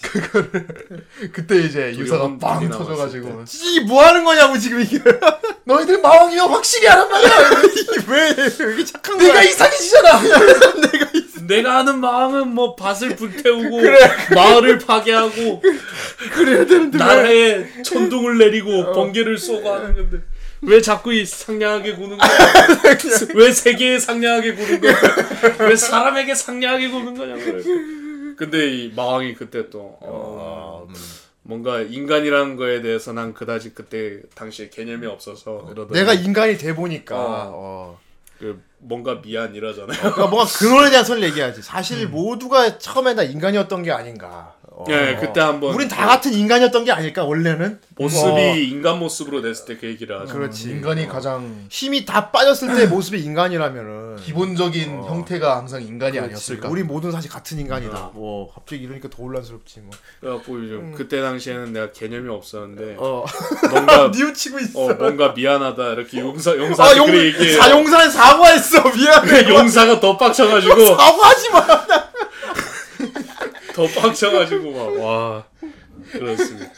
[0.01, 0.67] 그거를
[1.33, 4.99] 그때 이제 유사가 한빵 터져가지고 이게 뭐 하는 거냐고 지금 이게
[5.65, 7.29] 너희들 마왕이면 확실히 하란 말이야.
[8.07, 9.43] 왜 이게 착한 내가 거야?
[9.43, 10.21] 이상해지잖아.
[11.47, 13.81] 내가 아는 마왕은 뭐 밭을 불태우고
[14.35, 15.61] 마을을 파괴하고
[16.33, 17.03] 그래야 되는데 왜?
[17.03, 20.17] 나라에 천둥을 내리고 번개를 쏘고 하는 건데
[20.61, 22.29] 왜 자꾸 이 상냥하게 구는 거야?
[23.33, 24.95] 왜 세계에 상냥하게 구는 거야?
[25.59, 27.63] 왜 사람에게 상냥하게 구는 거냐고 그래.
[28.37, 30.87] 근데 이 마왕이 그때 또 어,
[31.41, 37.15] 뭔가 인간이라는 거에 대해서 난 그다지 그때 당시에 개념이 없어서 이러더니 내가 인간이 돼 보니까
[37.17, 37.51] 어.
[37.53, 37.99] 어.
[38.39, 39.97] 그 뭔가 미안 이러잖아요.
[39.97, 41.63] 그러니까 뭔가 근원에 대한 설 얘기하지.
[41.63, 44.55] 사실 모두가 처음에 다 인간이었던 게 아닌가.
[44.79, 44.85] 어.
[44.89, 47.79] 예, 그때 한번 우린 다 같은 인간이었던 게 아닐까 원래는?
[47.97, 48.55] 모습이 어.
[48.55, 50.31] 인간 모습으로 됐을 때 그 얘기를 하죠.
[50.31, 50.69] 그렇지.
[50.69, 56.69] 인간이 가장 힘이 다 빠졌을 때 모습이 인간이라면은 기본적인 형태가 항상 인간이 아니었을까.
[56.69, 58.11] 우리 모든 사실 같은 인간이다.
[58.13, 59.89] 뭐 갑자기 이러니까 더 혼란스럽지 뭐.
[60.19, 63.25] 그래갖고 이제 그때 당시에는 내가 개념이 없었는데 어.
[63.71, 64.79] 뭔가 뉘우치고 있어.
[64.79, 67.53] 어 뭔가 미안하다 이렇게 용사 용사 아, 아, 용, 그래 얘기해.
[67.53, 68.83] 사용사는 사과했어.
[68.95, 69.49] 미안해.
[69.49, 72.06] 용사가 더 빡쳐가지고 사과하지 마.
[73.77, 75.43] 더 빡쳐가지고 막 와
[76.11, 76.71] 그렇습니다.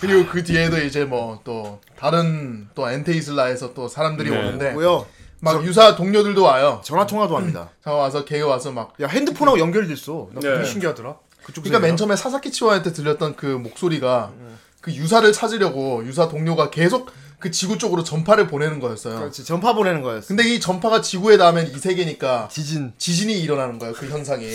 [0.00, 4.36] 그리고 그 뒤에도 이제 뭐 또 다른 또 엔테이슬라에서 또 사람들이 네.
[4.38, 5.06] 오는데 뭐요?
[5.38, 6.80] 막 유사 동료들도 와요.
[6.84, 7.70] 전화 통화도 합니다.
[7.84, 10.28] 자 와서 걔 와서 막 야 핸드폰하고 연결이 됐어.
[10.32, 10.54] 나 네.
[10.56, 11.16] 되게 신기하더라.
[11.44, 11.96] 그쪽 그러니까 맨.
[11.96, 14.32] 처음에 사사키 치와한테 들렸던 그 목소리가
[14.80, 19.18] 그 유사를 찾으려고 유사 동료가 계속 그 지구 쪽으로 전파를 보내는 거였어요.
[19.18, 20.28] 그렇지 전파 보내는 거였어.
[20.28, 22.92] 근데 이 전파가 지구에 닿으면 이 세계니까 지진.
[22.98, 23.94] 지진이 일어나는 거예요.
[23.94, 24.46] 그 현상이.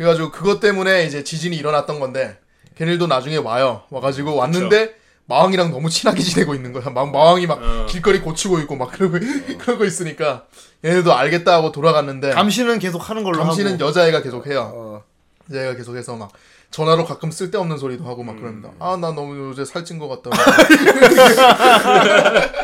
[0.00, 2.38] 그래가지고 그것 때문에 이제 지진이 일어났던 건데
[2.76, 3.82] 걔네들도 나중에 와요.
[3.90, 4.94] 와가지고 왔는데
[5.26, 6.88] 마왕이랑 너무 친하게 지내고 있는 거야.
[6.88, 7.84] 마, 마왕이 막 어.
[7.86, 9.18] 길거리 고치고 있고 막 그러고
[9.60, 10.46] 그러고 있으니까
[10.82, 13.84] 얘네도 알겠다 하고 돌아갔는데 감시는 계속 하는 걸로 감시는 하고.
[13.84, 14.72] 여자애가 계속 해요.
[14.74, 15.04] 어.
[15.50, 16.30] 여자애가 계속해서 막
[16.70, 18.70] 전화로 가끔 쓸데없는 소리도 하고 막 그럽니다.
[18.78, 20.30] 아 나 너무 요새 살찐 것 같다.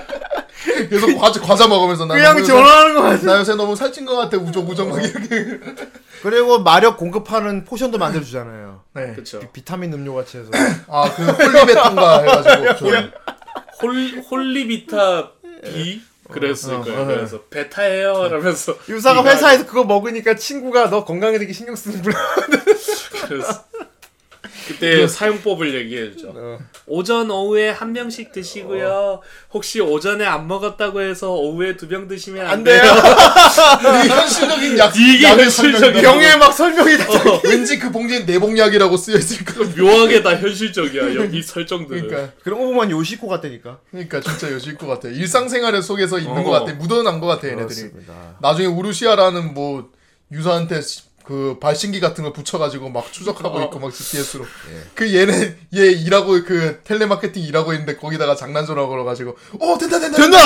[0.91, 3.23] 계속 과자, 과자 먹으면서 나 그냥 전화하는 거 같아.
[3.27, 5.61] 나 요새 너무 살찐 것 같아 우정 우정 막 이렇게
[6.23, 8.83] 그리고 마력 공급하는 포션도 만들어 주잖아요.
[8.95, 9.13] 네.
[9.13, 9.41] 그렇죠.
[9.53, 10.51] 비타민 음료 같이 해서.
[10.89, 13.11] 아 그 홀리베탄가 해 가지고 저-
[13.83, 15.31] 홀 홀리비타
[15.65, 16.01] B
[16.31, 17.01] 그랬을 어, 거예요.
[17.03, 18.27] 어, 그래서 베타예요.
[18.27, 22.17] 이러면서 유사가 회사에서 그거 먹으니까 친구가 너 건강에 되게 신경 쓰는구나.
[23.29, 23.65] 그래서
[24.69, 26.33] 그때 사용법을 얘기해 주죠.
[26.35, 26.59] 어.
[26.87, 29.21] 오전 오후에 한 병씩 드시고요.
[29.53, 32.83] 혹시 오전에 안 먹었다고 해서 오후에 두 병 드시면 안, 안 돼요.
[34.09, 36.03] 현실적인 약 이게 현실적인.
[36.03, 37.05] 병에 막 설명이 다.
[37.11, 41.15] 어, 왠지 그 봉지에 내복약이라고 쓰여 있을 거 묘하게 다 현실적이야.
[41.15, 42.09] 여기 설정들은.
[42.09, 43.79] 그러니까 그런 거 보면 요시코 같다니까.
[43.91, 46.43] 그러니까 진짜 요실 것 같아 일상생활 속에서 있는 어.
[46.43, 47.91] 것 같아 묻어난 것 같아 얘네들이
[48.41, 49.91] 나중에 우루시아라는 뭐
[50.33, 54.47] 유사한테 시- 그 발신기 같은 걸 붙여가지고 막 추적하고 있고 막 GPS로.
[54.95, 60.17] 그 얘네 얘 일하고 그 텔레마케팅 일하고 있는데 거기다가 장난 전화 걸어가지고 어 된다 된다
[60.19, 60.39] 된다!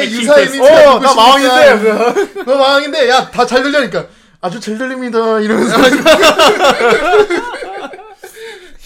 [0.00, 2.42] 얘 유사 이미지 어, 나 마왕인데.
[2.44, 4.06] 너 마왕인데 야 다 잘 들려니까.
[4.40, 5.38] 아주 잘 들립니다.
[5.38, 5.76] 이러면서.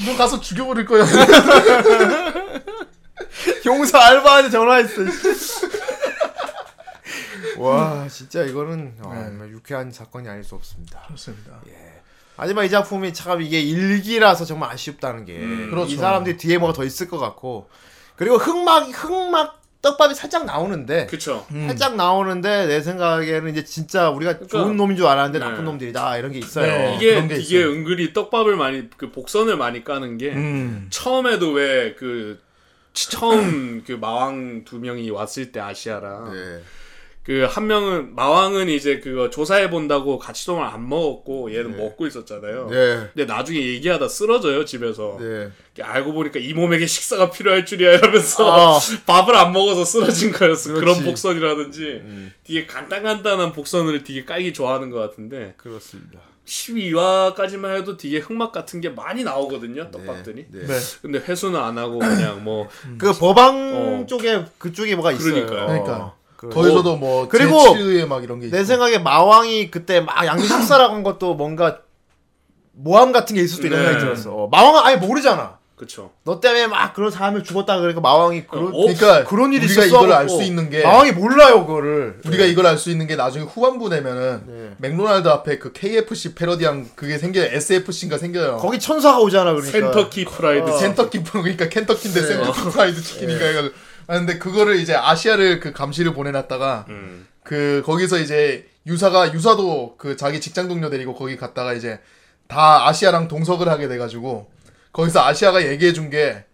[0.07, 1.07] 너 가서 죽여버릴 거야.
[3.65, 4.93] 용사 알바한테 전화했어.
[7.59, 11.03] 와 진짜 이거는 아, 정말 유쾌한 사건이 아닐 수 없습니다.
[11.07, 11.61] 그렇습니다
[12.37, 15.97] 하지만 이 작품이 참 이게 일기라서 정말 아쉽다는 게이 그렇죠.
[15.97, 17.69] 사람들이 뒤에 뭐가 더 있을 것 같고
[18.17, 21.47] 그리고 흑막 흑막 떡밥이 살짝 나오는데 그쵸.
[21.51, 25.45] 살짝 나오는데 내 생각에는 이제 진짜 우리가 좋은 놈인 줄 알았는데 네.
[25.45, 26.67] 나쁜 놈들이다 이런 게 있어요.
[26.67, 26.97] 네.
[26.97, 27.71] 이게 게 이게 있어요.
[27.71, 32.41] 은근히 떡밥을 많이 그 복선을 많이 까는 게 음 처음에도 왜그
[32.95, 36.63] 처음 그 마왕 두 명이 왔을 때 아시아랑 네.
[37.25, 42.69] 그 한 명은 마왕은 이제 그거 조사해 본다고 가치동을 안 먹었고 얘는 먹고 있었잖아요.
[42.71, 43.09] 네.
[43.15, 45.17] 근데 나중에 얘기하다 쓰러져요 집에서.
[45.19, 45.51] 네.
[45.81, 48.79] 알고 보니까 이 몸에게 식사가 필요할 줄이야 이러면서 아.
[49.07, 50.75] 밥을 안 먹어서 쓰러진 거였어.
[50.75, 51.01] 그런 그렇지.
[51.01, 51.05] 음.
[51.07, 52.03] 복선이라든지
[52.45, 56.21] 되게 간단간단한 복선을 되게 깔기 좋아하는 것 같은데 그렇습니다.
[56.45, 60.47] 12화까지만 해도 되게 흑막 같은 게 많이 나오거든요 떡밥들이.
[60.51, 60.67] 네.
[60.67, 60.79] 네.
[61.01, 64.07] 근데 회수는 안 하고 그냥 뭐그 법왕 어.
[64.07, 65.33] 쪽에 그쪽에 뭐가 있어요.
[65.47, 65.67] 그러니까요.
[65.67, 66.24] 그러니까.
[66.49, 68.65] 그- 거기서도 뭐 그리고 제치의 막 이런 게 내 있고.
[68.67, 71.79] 생각에 마왕이 그때 막 학살하고 한 것도 뭔가
[72.73, 73.85] 모함 같은 게 있을 수도 있는 네.
[73.87, 74.31] 생각이 들었어.
[74.35, 75.59] 어, 마왕은 아예 모르잖아.
[75.77, 76.13] 그쵸.
[76.25, 78.71] 너 때문에 막 그런 사람이 죽었다 그러니까 마왕이 그런 어?
[78.73, 79.99] 그러니까 그런 일이 우리가 있었어.
[80.05, 82.21] 이걸 알 하고 수 있는 게 마왕이 몰라요 그거를.
[82.25, 84.71] 우리가 이걸 알 수 있는 게 나중에 후반부 내면은 네.
[84.79, 87.47] 맥도날드 앞에 그 KFC 패러디한 그게 생겨요.
[87.51, 88.59] SFC인가 생겨요.
[88.59, 89.73] 거기 천사가 오잖아 그러니까.
[89.73, 90.71] 센터키 프라이드.
[90.71, 90.79] 어.
[90.79, 93.75] 센터키 그러니까 켄터키인데 센터키 프라이드 치킨인가 해가지고
[94.07, 97.27] 아 근데 그거를 이제 아시아를 그 감시를 보내놨다가 음.
[97.43, 102.01] 그 거기서 이제 유사가 유사도 그 자기 직장 동료 데리고 거기 갔다가 이제
[102.49, 104.51] 다 아시아랑 동석을 하게 돼가지고
[104.93, 106.45] 거기서 아시아가 얘기해 준 게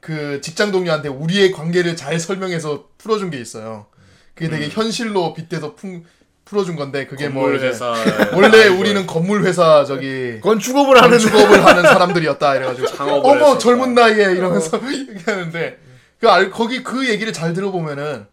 [0.00, 3.86] 그 직장 동료한테 우리의 관계를 잘 설명해서 풀어준 게 있어요.
[4.34, 6.04] 그게 되게 현실로 빗대서 푼-
[6.44, 7.92] 풀어준 건데 그게 뭐 회사
[8.32, 13.58] 원래 우리는 건물 회사 저기 건축업을 하는 건축업을 하는 사람들이었다 이래가지고 어머 했었다.
[13.58, 15.78] 젊은 나이에 이러면서 얘기하는데
[16.20, 18.26] 그 알, 거기 그 얘기를 잘 들어보면은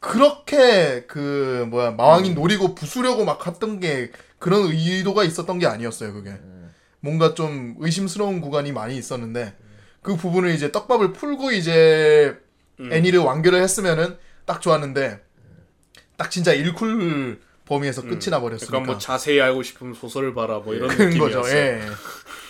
[0.00, 6.34] 그렇게 그 뭐야 마왕이 노리고 부수려고 막 했던 게 그런 의도가 있었던 게 아니었어요 그게.
[7.00, 9.54] 뭔가 좀 의심스러운 구간이 많이 있었는데
[10.02, 12.36] 그 부분을 이제 떡밥을 풀고 이제
[12.80, 15.20] 애니를 완결을 했으면은 딱 좋았는데
[16.16, 18.76] 딱 진짜 일쿨 범위에서 끝이 나 버렸으니까.
[18.76, 21.40] 약간 뭐 자세히 알고 싶으면 소설을 봐라 뭐 이런 느낌이었어.
[21.42, 21.56] 거죠.
[21.56, 21.80] 예.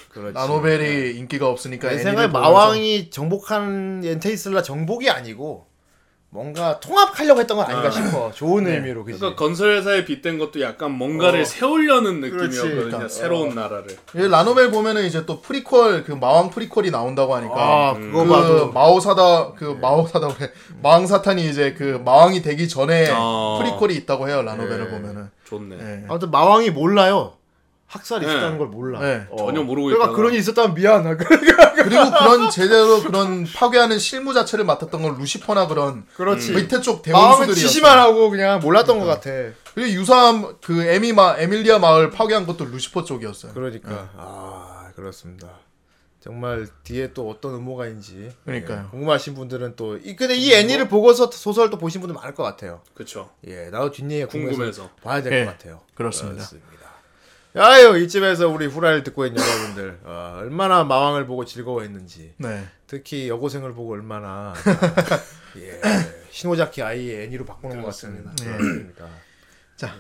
[0.09, 0.35] 그렇지.
[0.35, 5.69] 나노벨이 인기가 없으니까 내 생각에 마왕이 정복한 엔테이슬라 정복이 아니고
[6.31, 8.31] 뭔가 통합하려고 했던 건 아닌가 싶어.
[8.33, 9.19] 좋은 의미로 그지.
[9.19, 11.45] 그러니까 건설 회사에 빗댄 것도 약간 뭔가를 어.
[11.45, 12.75] 세우려는 느낌이었거든요.
[12.75, 13.09] 그러니까.
[13.09, 13.97] 새로운 나라를.
[14.15, 19.53] 이 라노벨 보면은 이제 또 프리퀄 그 마왕 prequel이 나온다고 하니까 아 그거 그 마오사다
[19.55, 20.53] 그 마오사다 그래
[20.83, 23.59] 마왕 사탄이 이제 그 마왕이 되기 전에 아.
[23.63, 24.91] prequel이 있다고 해요 라노벨을 예.
[24.91, 25.77] 보면은 좋네.
[25.81, 26.05] 예.
[26.09, 27.38] 아무튼 마왕이 몰라요.
[27.89, 28.31] 학살이 네.
[28.33, 29.01] 있었다는 걸 몰라.
[29.01, 29.27] 네.
[29.31, 29.37] 어.
[29.39, 30.17] 전혀 모르고 그러니까 있다가.
[30.17, 31.17] 그런 일이 있었다면 미안하.
[31.75, 36.53] 그리고 그런 제대로 그런 파괴하는 실무 자체를 맡았던 건 루시퍼나 그런 그렇지.
[36.53, 37.55] 밑에 쪽 대원수들이었어.
[37.61, 39.31] 지시만 하고 그냥 몰랐던 것 같아.
[39.75, 43.53] 그리고 유사한 그 에미마 에밀리아 마을 파괴한 것도 루시퍼 쪽이었어요.
[43.55, 45.49] 그러니까 아 그렇습니다.
[46.21, 48.85] 정말 뒤에 또 어떤 음모가인지 그러니까요.
[48.87, 52.43] 예, 궁금하신 분들은 또 이, 근데 이 애니를 보고서 소설 또 보신 분들 많을 것
[52.43, 52.83] 같아요.
[52.93, 53.31] 그쵸.
[53.47, 54.91] 예, 나도 뒷얘기 궁금해서, 궁금해서.
[55.03, 55.81] 봐야 될것 예, 같아요.
[55.95, 56.45] 그렇습니다.
[57.57, 62.67] 아유 이쯤에서 우리 후라이를 듣고 있는 여러분들 어, 얼마나 마왕을 보고 즐거워했는지 네.
[62.87, 64.53] 특히 여고생을 보고 얼마나
[65.57, 65.81] 예,
[66.31, 68.33] 신호자키 아이의 애니로 바꾸는 것 같습니다.
[68.43, 68.45] 예.
[68.45, 69.07] 그렇습니다.
[69.77, 69.95] 자,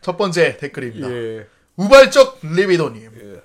[0.00, 1.10] 첫 번째 댓글입니다.
[1.10, 1.46] 예.
[1.76, 3.40] 우발적 리비도님.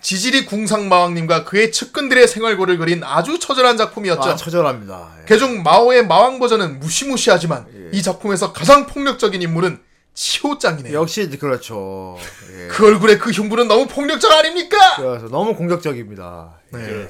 [0.00, 4.30] 지질이 궁상마왕님과 그의 측근들의 생활고를 그린 아주 처절한 작품이었죠.
[4.30, 5.16] 아, 처절합니다.
[5.20, 5.24] 예.
[5.26, 9.78] 개중 마오의 마왕 버전은 무시무시하지만 이 작품에서 가장 폭력적인 인물은
[10.14, 10.94] 치호짱이네요.
[10.94, 12.16] 역시 그렇죠.
[12.52, 12.68] 예.
[12.72, 14.76] 그 얼굴에 그 흉부는 너무 폭력적 아닙니까?
[14.96, 16.60] 그래서 너무 공격적입니다.
[16.72, 17.08] 네.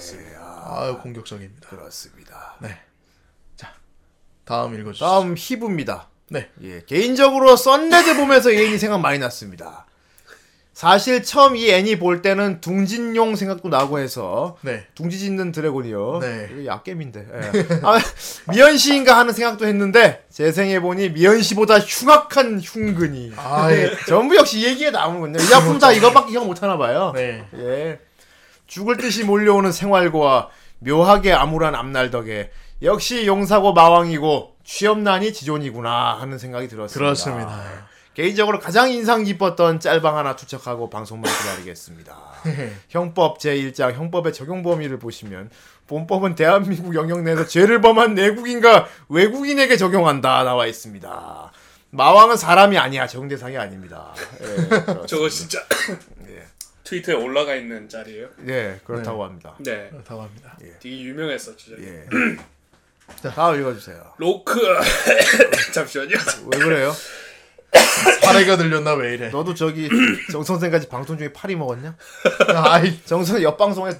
[0.64, 1.68] 아유 공격적입니다.
[1.68, 2.56] 그렇습니다.
[4.50, 5.04] 다음 읽어주시죠.
[5.04, 6.08] 다음 히브입니다.
[6.30, 6.50] 네.
[6.62, 9.86] 예, 개인적으로 썬레드 보면서 이 애니 생각 많이 났습니다.
[10.80, 14.86] 사실 처음 이 애니 볼 때는 둥진용 생각도 나고 해서 네.
[14.94, 16.20] 둥지 짓는 드래곤이요.
[16.22, 16.48] 네.
[16.50, 17.20] 이거 약겜인데.
[17.20, 17.80] 예.
[17.82, 17.98] 아,
[18.50, 23.34] 미연시인가 하는 생각도 했는데 재생해 보니 미연시보다 흉악한 흉근이.
[23.36, 23.90] 아, 예.
[24.08, 25.38] 전부 역시 이 얘기에 나오는군요.
[25.38, 27.12] 이 작품 다 이것밖에 기억 못 하나 봐요.
[27.14, 27.44] 네.
[27.58, 27.98] 예.
[28.66, 30.48] 죽을 듯이 몰려오는 생활고와
[30.78, 36.98] 묘하게 암울한 앞날 덕에 역시 용사고 마왕이고 취업난이 지존이구나 하는 생각이 들었습니다.
[36.98, 37.89] 그렇습니다.
[38.14, 42.16] 개인적으로 가장 인상 깊었던 짤방 하나 투척하고 방송만 기다리겠습니다.
[42.88, 45.50] 형법 제1장 형법의 적용 범위를 보시면
[45.86, 51.52] 본법은 대한민국 영역 내에서 죄를 범한 내국인과 외국인에게 적용한다 나와 있습니다.
[51.90, 54.14] 마왕은 사람이 아니야 적용 대상이 아닙니다.
[54.40, 55.60] 예, 저거 진짜
[56.84, 58.28] 트위터에 올라가 있는 짤이에요.
[58.48, 59.54] 예, 그렇다고 합니다.
[59.58, 59.88] 네.
[59.90, 60.56] 그렇다고 합니다.
[60.80, 61.72] 되게 유명했었죠.
[61.80, 62.04] 예.
[63.22, 64.14] 자, 다음 읽어주세요.
[64.18, 64.60] 로크
[65.72, 66.16] 잠시만요.
[66.52, 66.92] 왜 그래요?
[68.22, 69.28] 파래가 들렸나 왜 이래?
[69.28, 69.88] 너도 저기
[70.30, 71.96] 정 선생까지 방송 중에 파리 먹었냐?
[72.54, 73.92] 아이 정 선생 옆 방송에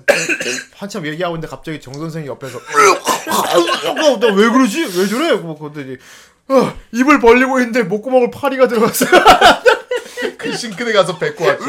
[0.75, 2.59] 한참 얘기하고 있는데 갑자기 정 선생이 옆에서
[4.21, 4.99] 너왜 그러지?
[4.99, 5.35] 왜 저래?
[5.35, 5.97] 뭐 그랬더니
[6.49, 9.11] 어, 입을 벌리고 있는데 목구멍을 파리가 들어갔어요.
[10.37, 11.65] 그 싱크대 가서 뱉고 왔죠.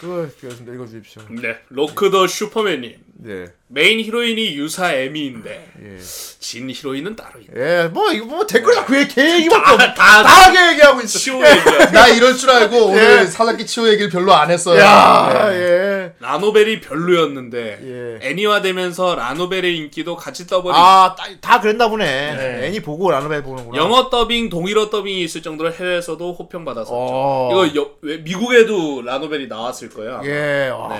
[0.00, 0.72] 그거 그렇습니다.
[0.74, 1.22] 읽어주십시오.
[1.42, 1.58] 네.
[1.68, 2.96] 로크 더 슈퍼맨님.
[3.22, 5.98] 네, 메인 히로인이 유사 에미인데 예,
[6.38, 7.52] 진 히로인은 따로 있네.
[7.54, 9.78] 예, 뭐 이거 뭐 댓글에 거의 걔 얘기밖에 없.
[9.78, 11.18] 다- 다 하게 얘기하고 있어.
[11.18, 11.90] 치호 얘기야.
[11.92, 12.80] 나 이럴 줄 알고 예.
[12.80, 14.80] 오늘 사사키 치호 얘기를 별로 안 했어요.
[14.80, 16.12] 야, 예.
[16.18, 18.26] 라노벨이 별로였는데 예.
[18.28, 22.34] 애니화되면서 라노벨의 인기도 같이 떠버린 아, 다, 다 그랬나 보네.
[22.36, 22.66] 네.
[22.68, 23.76] 애니 보고 라노벨 보는구나.
[23.82, 26.90] 영어 더빙, 동일어 더빙이 있을 정도로 해외에서도 호평 받았었죠.
[26.94, 27.50] 어.
[27.66, 30.22] 이거 여- 왜- 미국에도 라노벨이 나왔을 거야.
[30.24, 30.98] 예, 와.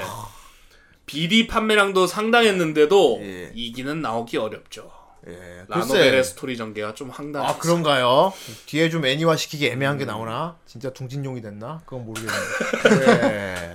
[1.11, 1.21] 네.
[1.21, 3.51] BD 판매량도 상당했는데도 예.
[3.55, 4.91] 이기는 나오기 어렵죠.
[5.27, 5.65] 예.
[5.69, 6.25] 라노벨의.
[6.25, 7.47] 스토리 전개가 좀 황당해.
[7.47, 8.33] 아 그런가요?
[8.67, 10.57] 뒤에 좀 애니화 시키기 애매한 게 나오나?
[10.67, 11.83] 진짜 둥진용이 됐나?
[11.85, 13.75] 그건 모르겠는데.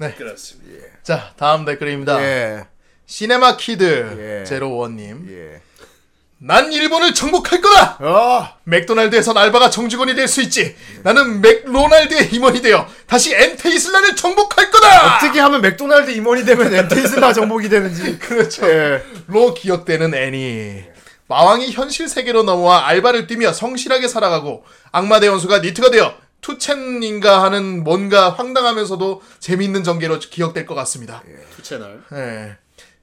[0.00, 0.10] 예.
[0.14, 0.86] 그렇습니다.
[1.02, 2.22] 자 다음 댓글입니다.
[2.22, 2.66] 예.
[3.06, 4.44] 시네마 키드 예.
[4.44, 5.60] 제로원님.
[6.42, 6.46] 예.
[6.46, 7.98] 난 일본을 정복할 거다.
[8.00, 8.48] 어.
[8.64, 10.74] 맥도날드에선 알바가 정직원이 될 수 있지.
[11.02, 15.16] 나는 맥로날드의 임원이 되어 다시 엔테 이슬라를 정복할 거다.
[15.16, 18.18] 어떻게 하면 맥도날드 임원이 되면 엔테 이슬라 정복이 되는지.
[18.20, 18.68] 그렇죠.
[18.68, 19.02] 예.
[19.28, 20.84] 로 기억되는 애니.
[21.28, 28.30] 마왕이 현실 세계로 넘어와 알바를 뛰며 성실하게 살아가고 악마 대원수가 NEET가 되어 투챈인가 하는 뭔가
[28.30, 31.22] 황당하면서도 재미있는 전개로 기억될 것 같습니다.
[31.56, 32.02] 투 채널.
[32.12, 32.56] 예.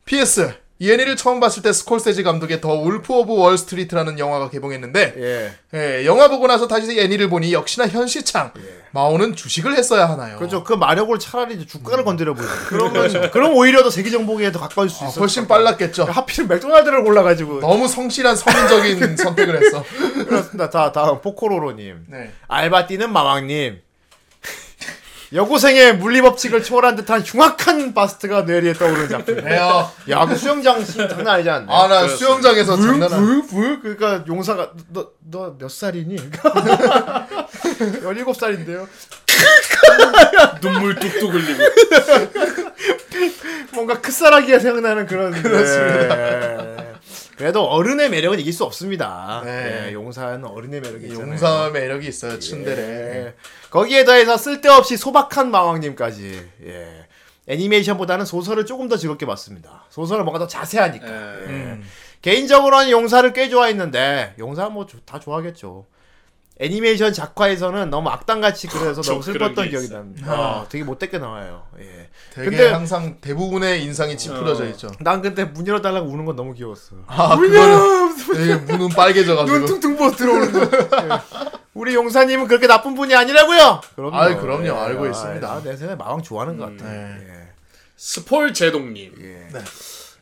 [0.06, 5.14] PS 이 애니를 처음 봤을 때 스콜세지 감독의 The Wolf of Wall Street라는 영화가 개봉했는데
[5.18, 5.52] 예.
[5.78, 8.54] 예, 영화 보고 나서 다시 애니를 보니 역시나 현시창
[8.92, 10.38] 마오는 주식을 했어야 하나요?
[10.38, 10.64] 그렇죠.
[10.64, 12.50] 그 마력을 차라리 주가를 건드려 보이죠.
[12.70, 15.20] 그러면 그럼 오히려 더 세계 정복에 더 가까울 수 아, 있어.
[15.20, 16.06] 훨씬 빨랐겠죠.
[16.06, 17.60] 하필 맥도날드를 골라가지고.
[17.60, 19.84] 너무 성실한 성인적인 선택을 했어.
[20.26, 20.70] 그렇습니다.
[20.70, 22.06] 자 다음 포코로로님.
[22.08, 22.32] 네.
[22.48, 23.80] 알바 뛰는 마왕님.
[25.32, 29.36] 여고생의 물리법칙을 초월한 듯한 흉악한 바스트가 뇌리에 떠오르는 작품.
[29.44, 29.92] 네요.
[30.10, 31.72] 야, 그 수영장 씬 장난 아니지 않나?
[31.72, 33.20] 아, 나 수영장에서 장난 안.
[33.24, 36.16] 불, 불, 그러니까 용사가 너 너 몇 살이니?
[38.02, 38.88] 17살인데요.
[40.62, 41.64] 눈물 뚝뚝 흘리고.
[43.74, 46.16] 뭔가 크사라기가 생각나는 그런 그렇습니다.
[47.40, 49.42] 그래도 어른의 매력은 이길 수 없습니다.
[49.46, 49.86] 네.
[49.88, 51.30] 예, 용사는 어른의 매력이 있잖아요.
[51.32, 52.82] 용사 매력이 있어요, 츤데레.
[52.82, 53.34] 예.
[53.70, 56.50] 거기에 더해서 쓸데없이 소박한 마왕님까지.
[56.66, 57.08] 예.
[57.48, 59.86] 애니메이션보다는 소설을 조금 더 즐겁게 봤습니다.
[59.90, 61.08] 소설은 뭔가 더 자세하니까.
[61.08, 61.12] 예.
[61.48, 61.84] 음.
[62.22, 65.86] 개인적으로는 용사를 꽤 좋아했는데 용사 뭐 다 좋아하겠죠.
[66.62, 69.90] 애니메이션 작화에서는 너무 악당같이 그래서 너무 저 그런 슬펐던 게 기억이.
[69.90, 70.34] 납니다.
[70.34, 71.64] 어, 되게 못되게 나와요.
[71.80, 72.10] 예.
[72.34, 74.90] 되게 근데- 항상 대부분의 인상이 찌푸려져 있죠.
[75.00, 76.98] 난 근데 문 열어달라고 우는 건 너무 귀여웠어.
[77.08, 79.58] 아, 그거는 되게 문은 빨개져가지고.
[79.58, 80.60] 눈 퉁퉁 부어 들어오는 거.
[81.06, 81.10] 예.
[81.74, 83.80] 우리 용사님은 그렇게 나쁜 분이 아니라고요.
[83.96, 84.16] 그럼요.
[84.18, 84.74] 아이, 그럼요.
[84.74, 85.48] 알고 있습니다.
[85.50, 86.92] 아, 내 생각에 마왕 좋아하는 것 같아.
[86.92, 87.18] 네.
[87.22, 87.48] 예.
[87.96, 89.14] 스폴 제동님.
[89.22, 89.48] 예.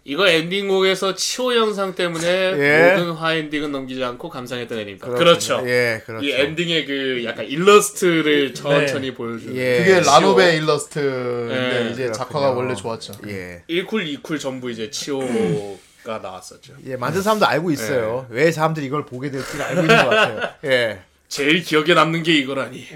[0.10, 2.94] 이거 엔딩곡에서 치호 영상 때문에 예.
[2.96, 5.06] 모든 화 엔딩은 넘기지 않고 감상했던 애니입니다.
[5.10, 5.62] 그렇죠.
[5.66, 6.26] 예, 그렇죠.
[6.26, 9.54] 이 엔딩의 그 약간 일러스트를 천천히 보여주는.
[9.58, 9.80] 예.
[9.80, 10.14] 그게 치호.
[10.14, 12.12] 라노베 일러스트인데 네, 이제 그렇군요.
[12.14, 13.16] 작화가 원래 좋았죠.
[13.28, 13.64] 예.
[13.70, 16.76] 1쿨, 2쿨 전부 이제 치호 가 나왔었죠.
[16.86, 18.28] 예, 만든 사람도 알고 있어요.
[18.30, 20.50] 왜 사람들이 이걸 보게 될지를 알고 있는 것 같아요.
[20.64, 21.00] 예.
[21.28, 22.88] 제일 기억에 남는 게 이거라니.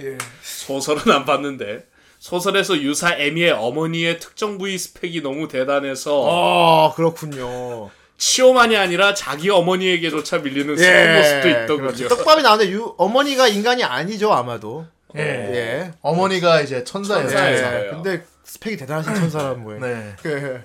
[0.42, 1.84] 소설은 안 봤는데
[2.22, 7.89] 소설에서 유사 에미의 어머니의 특정 부위 스펙이 너무 대단해서 아, 그렇군요.
[8.19, 11.88] 치호만이 아니라 자기 어머니에게조차 밀리는 슬픈 모습도 있더군요.
[11.88, 12.07] 그렇죠.
[12.10, 14.85] 떡밥이 나오는데 유, 어머니가 인간이 아니죠, 아마도.
[15.18, 15.22] 예.
[15.22, 15.91] 예.
[16.02, 17.27] 어머니가 이제 천사예요.
[17.27, 17.57] 천사예요.
[17.57, 17.72] 천사.
[17.72, 17.89] 네.
[17.89, 19.81] 근데 스펙이 대단하신 천사란 뭐예요.
[19.81, 20.15] 네.
[20.27, 20.61] 예.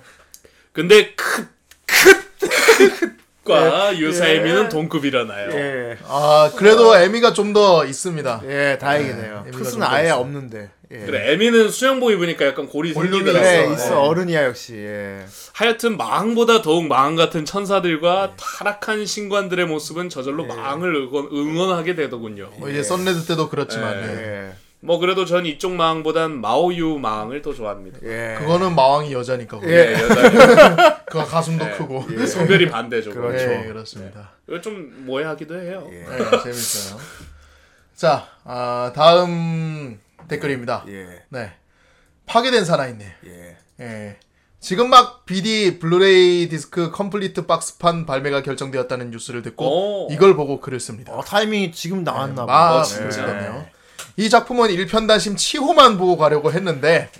[0.74, 1.48] 근데 크
[1.86, 3.16] 크 크
[3.46, 5.50] 과 유사 에미는 동급이라나요.
[5.52, 5.96] 예.
[6.04, 8.42] 아, 그래도 에미가 좀 더 있습니다.
[8.48, 9.42] 예, 다행이네요.
[9.46, 10.70] 네, 크스는 의미가 아예 좀 없는데.
[10.90, 10.98] 예.
[10.98, 13.66] 그래 에미는 수영복 입으니까 약간 골이 볼륨이 생기더라고요.
[13.68, 13.88] 그래, 있어.
[13.88, 13.94] 네.
[13.94, 14.74] 어른이야, 역시.
[14.74, 15.24] 예.
[15.52, 22.50] 하여튼 마왕보다 더욱 마왕 같은 천사들과 타락한 신관들의 모습은 저절로 마왕을 응원, 응원 하게 되더군요.
[22.56, 23.94] 뭐 이제 썬레드 때도 그렇지만.
[24.02, 24.52] 예.
[24.86, 27.98] 뭐 그래도 전 이쪽 마왕보단 마오유 마왕을 더 좋아합니다.
[28.04, 28.36] 예.
[28.38, 29.58] 그거는 마왕이 여자니까.
[29.58, 29.72] 그거.
[29.72, 32.06] 예, 여자 그거 가슴도 크고.
[32.26, 33.10] 성별이 반대죠.
[33.12, 33.46] 그렇죠.
[33.46, 34.30] 네, 그렇습니다.
[34.48, 35.88] 이거 좀 모에하기도 해요.
[35.90, 36.06] 네,
[36.44, 37.00] 재밌어요.
[37.96, 39.98] 자, 아, 다음
[40.28, 40.84] 댓글입니다.
[40.88, 41.22] 예.
[41.30, 41.52] 네.
[42.26, 43.08] 파괴된 사나이님.
[43.26, 43.56] 예.
[43.80, 44.16] 예.
[44.60, 50.12] 지금 막 BD 블루레이 디스크 complete 박스판 발매가 결정되었다는 뉴스를 듣고 오.
[50.12, 51.12] 이걸 보고 글을 씁니다.
[51.12, 52.52] 어, 타이밍이 지금 나왔나 봐.
[52.68, 53.10] 아, 어, 진짜.
[53.10, 53.26] 진짜.
[53.26, 53.66] 그러네요.
[54.16, 57.10] 이 작품은 일편단심 치호만 보고 가려고 했는데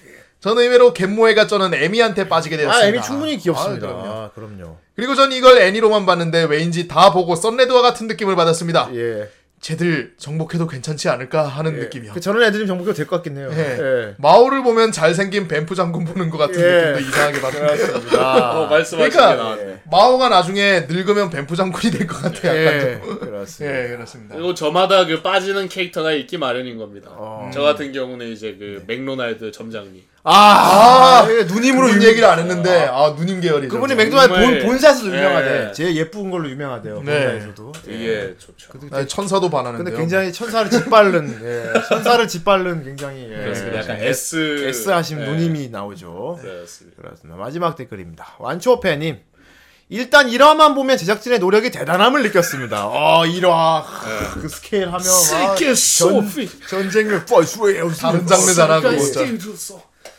[0.41, 2.85] 저는 의외로 갭모에가 쩌는 에미한테 빠지게 되었습니다.
[2.85, 3.87] 아, 애미 충분히 귀엽습니다.
[3.87, 4.13] 아, 그럼요.
[4.13, 4.79] 아, 그럼요.
[4.95, 8.91] 그리고 전 이걸 애니로만 봤는데 왠지 다 보고 썬레드와 같은 느낌을 받았습니다.
[8.95, 9.29] 예.
[9.61, 12.13] 쟤들 정복해도 괜찮지 않을까 하는 느낌이요.
[12.13, 13.51] 그 저런 애들이 정복이 될것 같긴 해요.
[13.53, 13.59] 예.
[13.59, 14.15] 예.
[14.19, 16.91] 마오를 보면 잘생긴 뱀프 장군 보는 것 같은 예.
[16.93, 18.21] 느낌도 이상하게 받습니다.
[18.21, 19.81] 아, 어, 그러니까 나왔네.
[19.91, 22.49] 마오가 나중에 늙으면 뱀프 장군이 될 것 같아.
[22.49, 23.01] 약간 예.
[23.03, 23.19] 좀.
[23.19, 23.85] 그렇습니다.
[23.85, 24.35] 예, 그렇습니다.
[24.37, 27.11] 그리고 저마다 그 빠지는 캐릭터가 있기 마련인 겁니다.
[27.13, 27.51] 어.
[27.53, 30.03] 저 같은 경우는 이제 그 맥로날드 점장님.
[30.29, 33.73] 아, 아, 누님으로 그분 유- 얘기를 안 했는데 아 누님 계열이죠.
[33.73, 35.69] 그분이 맥도날드 본, 정말- 본사에서도 유명하대.
[35.69, 35.73] 예.
[35.73, 37.03] 제일 예쁜 걸로 유명하대요.
[37.05, 37.23] 네.
[37.31, 37.73] 본사에서도.
[37.85, 38.71] 되게 좋죠.
[38.91, 39.85] 아니, 천사도 반하는데요.
[39.85, 41.81] 근데 굉장히 천사를 짓밟는, 예.
[41.89, 43.37] 천사를 짓밟는 굉장히, 예.
[43.37, 43.79] 그렇습니다.
[43.79, 45.27] 약간 S S 하신 네.
[45.27, 46.39] 누님이 나오죠.
[46.43, 47.03] 그렇습니다.
[47.03, 47.39] 그렇습니다.
[47.41, 48.35] 마지막 댓글입니다.
[48.41, 49.19] 완초페님.
[49.89, 52.89] 일단 1화만 보면 제작진의 노력이 대단함을 느꼈습니다.
[52.89, 53.85] 어, 1화.
[54.35, 54.99] 그 스케일 하면.
[54.99, 57.89] 막 세계 소피 전쟁을 뻘수해요.
[57.93, 59.21] 다른 장르 잘하고 진짜.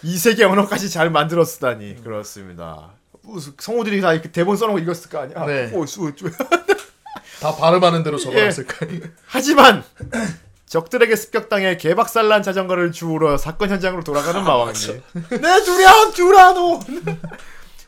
[0.04, 2.04] 이 세계 언어까지 잘 만들었다니.
[2.04, 2.92] 그렇습니다.
[3.24, 5.46] 우스- 성우들이 다 이렇게 대본 써놓고 읽었을 거 아니야?
[5.46, 5.72] 네.
[5.74, 6.30] 오, 수, 쭈.
[7.42, 8.86] 다 발음하는 대로 적어놨을까.
[9.26, 9.84] 하지만
[10.66, 15.02] 적들에게 습격당해 개박살난 자전거를 주우러 사건 현장으로 아, 돌아가는 마왕님.
[15.42, 16.80] 내 두량 주라노.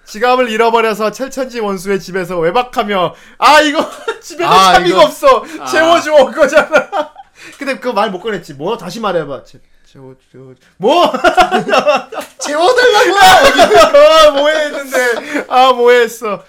[0.05, 3.85] 지갑을 잃어버려서 첼천지 원수의 집에서 외박하며 아 이거
[4.21, 6.69] 집에는 아, 이거- 없어 채워줘 그거잖아.
[7.57, 8.53] 근데 그말못 꺼냈지.
[8.55, 9.43] 뭐 다시 말해봐.
[9.91, 9.97] 저,
[10.77, 11.11] 뭐?
[12.37, 13.17] 재워달라고!
[13.97, 15.45] 아, 뭐해 했는데.
[15.47, 16.43] 아, 했어.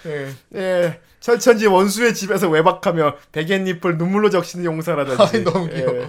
[0.55, 0.99] 예.
[1.19, 5.23] 철천지 원수의 집에서 외박하며 베갯잎을 눈물로 적시는 용사라든지.
[5.23, 6.01] 아이, 너무 귀여워.
[6.01, 6.07] 예.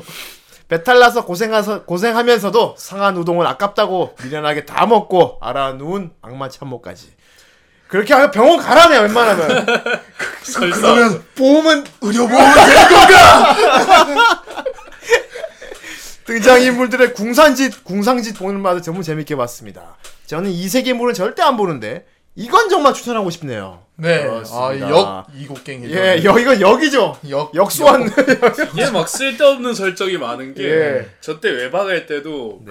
[0.69, 7.13] 배탈 나서 고생하서 고생하면서도 상한 우동은 아깝다고 미련하게 다 먹고 알아 누운 악마 참모까지.
[7.89, 9.67] 그렇게 하면 병원 가라네 웬만하면.
[10.45, 10.81] 설사.
[10.81, 14.43] 그러면 보험은 의료보험은 될 건가?
[16.25, 19.97] 등장인물들의 궁상짓 궁상짓 보는 맛을 전부 재밌게 봤습니다.
[20.27, 23.85] 저는 이 세계물은 절대 안 보는데 이건 정말 추천하고 싶네요.
[23.97, 24.23] 네.
[24.23, 24.67] 그렇습니다.
[24.67, 25.95] 아, 역 이곡갱이죠.
[25.95, 27.19] 예, 여 이건 역이죠.
[27.29, 27.55] 역.
[27.55, 28.09] 역소환.
[28.73, 31.11] 이게 막 쓸데없는 설정이 많은 게 예.
[31.21, 32.63] 저때 외박할 때도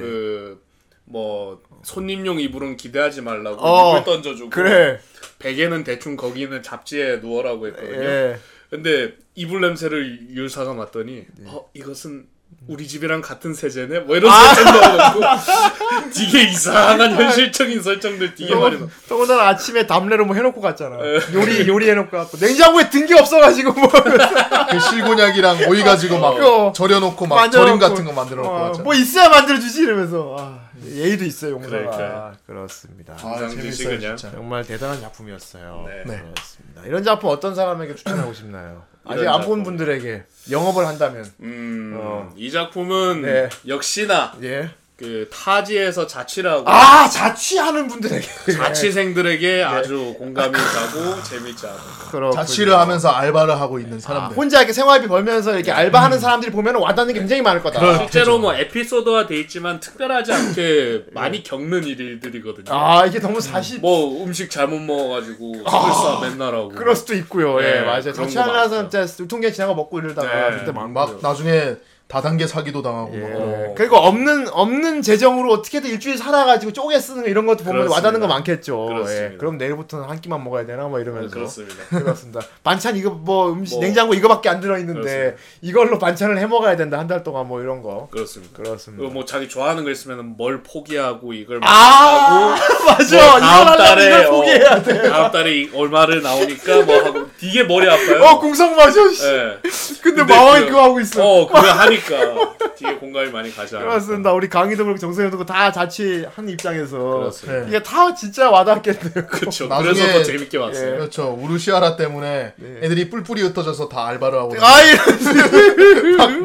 [1.05, 4.99] 그뭐 손님용 이불은 기대하지 말라고 어, 이불 던져주고 그래.
[5.39, 8.03] 베개는 대충 거기는 잡지에 누워라고 했거든요.
[8.03, 8.39] 예.
[8.69, 12.25] 근데 이불 냄새를 유사가 맡더니 어 이것은
[12.67, 15.19] 우리 집이랑 같은 세제네 뭐 이런 설정 넣어놓고
[16.15, 18.87] 되게 이상한 현실적인 설정들 되게 많이 넣어.
[19.09, 20.97] 더군다나 아침에 담례로 뭐 해놓고 갔잖아.
[21.33, 23.89] 요리 요리 해놓고 갔고 냉장고에 든 게 없어가지고 뭐.
[24.71, 27.67] 그 실곤약이랑 오이 가지고 막 그거 절여놓고 막 만져놓고.
[27.67, 28.71] 절임 같은 거 만들어 놓고 어.
[28.83, 31.71] 뭐 있어야 만들어주지 이러면서 아, 예의도 있어요 용사가.
[31.77, 32.31] 그러니까요.
[32.45, 33.15] 그렇습니다.
[33.21, 33.99] 아, 재밌어요.
[33.99, 34.31] 진짜.
[34.31, 35.85] 정말 대단한 작품이었어요.
[35.87, 36.03] 네.
[36.05, 36.21] 네.
[36.21, 36.81] 그렇습니다.
[36.85, 38.83] 이런 작품 어떤 사람에게 추천하고 싶나요?
[39.05, 39.63] 아직 안 본.
[39.63, 42.33] 분들에게 영업을 한다면 음, 어.
[42.35, 43.49] 이 작품은 네.
[43.67, 44.69] 역시나 예.
[45.01, 51.77] 그 타지에서 자취라고 아 자취하는 분들에게 자취생들에게 아주 공감이 가고 재밌지 않은
[52.11, 52.31] 그렇군요.
[52.43, 54.37] 자취를 하면서 알바를 하고 있는 아, 사람들.
[54.37, 57.79] 혼자 이렇게 생활비 벌면서 이렇게 알바하는 사람들이 보면 와닿는 게 굉장히 많을 거다.
[57.79, 62.65] 그럴- 실제로 뭐 에피소드화 돼 있지만 특별하지 않게 많이 겪는 일들이거든요.
[62.71, 67.59] 아 이게 너무 사실 뭐 음식 잘못 먹어가지고 스트레스 맨날 하고 그럴 수도 있고요.
[67.59, 68.13] 네, 예, 맞아요.
[68.13, 70.57] 자취하는 거 사람 진짜 유통기한 지나가 먹고 이러다가 네.
[70.59, 70.91] 그때 많고.
[70.93, 71.75] 막 나중에
[72.11, 73.15] 다단계 사기도 당하고 막.
[73.15, 73.73] 예.
[73.77, 77.95] 그리고 없는 없는 재정으로 어떻게든 일주일 살아가지고 쪼개 쓰는 거 이런 것도 보면 그렇습니다.
[77.95, 78.85] 와닿는 거 많겠죠.
[78.85, 79.33] 그렇습니다.
[79.33, 79.37] 예.
[79.37, 81.33] 그럼 내일부터는 한 끼만 먹어야 되나 뭐 이러면서.
[81.33, 81.75] 그렇습니다.
[81.89, 82.41] 그렇습니다.
[82.63, 83.83] 반찬 이거 뭐 음식 뭐.
[83.85, 85.37] 냉장고 이거밖에 안 들어 있는데 그렇습니다.
[85.61, 88.07] 이걸로 반찬을 해 먹어야 된다 한 달 동안 뭐 이런 거.
[88.11, 88.61] 그렇습니다.
[88.61, 89.13] 그렇습니다.
[89.13, 92.55] 뭐 자기 좋아하는 거 있으면 뭘 포기하고 이걸 아 하고
[92.87, 93.15] 맞아.
[93.17, 95.09] 뭐 이걸 다음 달에 이걸 어, 포기해야 돼.
[95.09, 98.23] 다음 달에 이- 얼마를 나오니까 뭐 하고 되게 머리 아파요.
[98.23, 99.09] 어 궁성 마셔.
[99.09, 99.25] 씨.
[99.25, 99.57] 예.
[100.01, 101.23] 근데, 근데 마왕이 그- 그거 하고 있어.
[101.23, 103.75] 어 그거 하니까 되게 공감이 많이 가지.
[103.75, 104.31] 그렇습니다.
[104.33, 107.61] 우리 강희도 그렇고 정성현도 그렇고 다 자취한 입장에서 그렇습니다.
[107.61, 107.65] 네.
[107.69, 109.27] 이게 다 진짜 와닿겠네요.
[109.29, 109.67] 그렇죠.
[109.67, 110.87] 나중에- 그래서 더 재밌게 봤어요.
[110.87, 110.91] 예.
[110.97, 111.37] 그렇죠.
[111.39, 112.53] 우르시아라 때문에
[112.83, 114.91] 애들이 뿔뿔이 흩어져서 다 알바를 하고 아이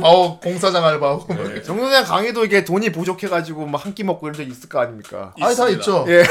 [0.02, 1.43] 어, 공사장 알바하고 막.
[1.52, 1.62] 네.
[1.62, 5.32] 정선생 강희도 이게 돈이 부족해가지고 막 한 끼 먹고 이런 적 있을 거 아닙니까?
[5.40, 5.68] 아니 다.
[5.68, 6.05] 있죠.
[6.09, 6.24] 예.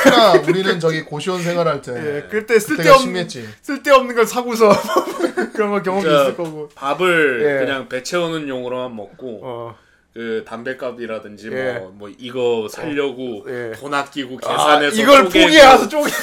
[0.47, 3.27] 우리는 저기 고시원 생활할 때 예, 그때 쓸데없는.
[3.61, 4.69] 쓸데없는 걸 사고 서
[5.53, 6.69] 그런 거 경험도 진짜 있을 거고.
[6.75, 7.65] 밥을 예.
[7.65, 9.75] 그냥 배 채우는 용으로만 먹고 어.
[10.13, 11.73] 그 담배값이라든지 예.
[11.79, 13.73] 뭐, 뭐 이거 살려고 예.
[13.77, 16.15] 돈 아끼고 아, 계산해서 이걸 쪼개고 포기해서 쪼개고.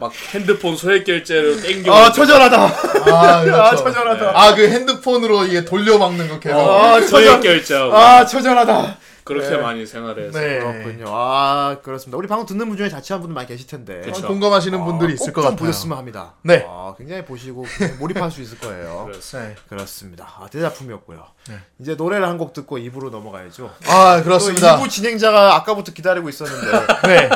[0.00, 2.62] 막 핸드폰 소액 결제로 땡겨 아 처절하다.
[2.64, 3.62] 아, 그렇죠.
[3.62, 4.32] 아 처절하다.
[4.34, 6.58] 아, 그 핸드폰으로 이게 돌려 막는 거 계속.
[6.58, 7.40] 아 소액 처절.
[7.40, 8.96] 결제하고 아 처절하다.
[9.24, 9.56] 그렇게 네.
[9.58, 10.58] 많이 생활해서 네.
[10.58, 11.04] 그렇군요.
[11.08, 12.18] 아 그렇습니다.
[12.18, 14.00] 우리 방송 듣는 분 중에 자취한 분들 많이 계실 텐데.
[14.00, 14.26] 그렇죠.
[14.26, 15.56] 공감하시는 분들이 있을 것 같아요.
[15.56, 16.34] 보셨으면 합니다.
[16.42, 16.66] 네.
[16.68, 19.04] 아, 굉장히 보시고 굉장히 몰입할 수 있을 거예요.
[19.10, 19.48] 그렇습니다.
[19.48, 19.56] 네.
[19.68, 20.26] 그렇습니다.
[20.40, 21.24] 아, 대작품이었고요.
[21.78, 23.72] 이제 노래를 한 곡 듣고 2부로 넘어가야죠.
[23.86, 24.78] 아, 또 그렇습니다.
[24.78, 27.30] 2부 진행자가 아까부터 기다리고 있었는데 네.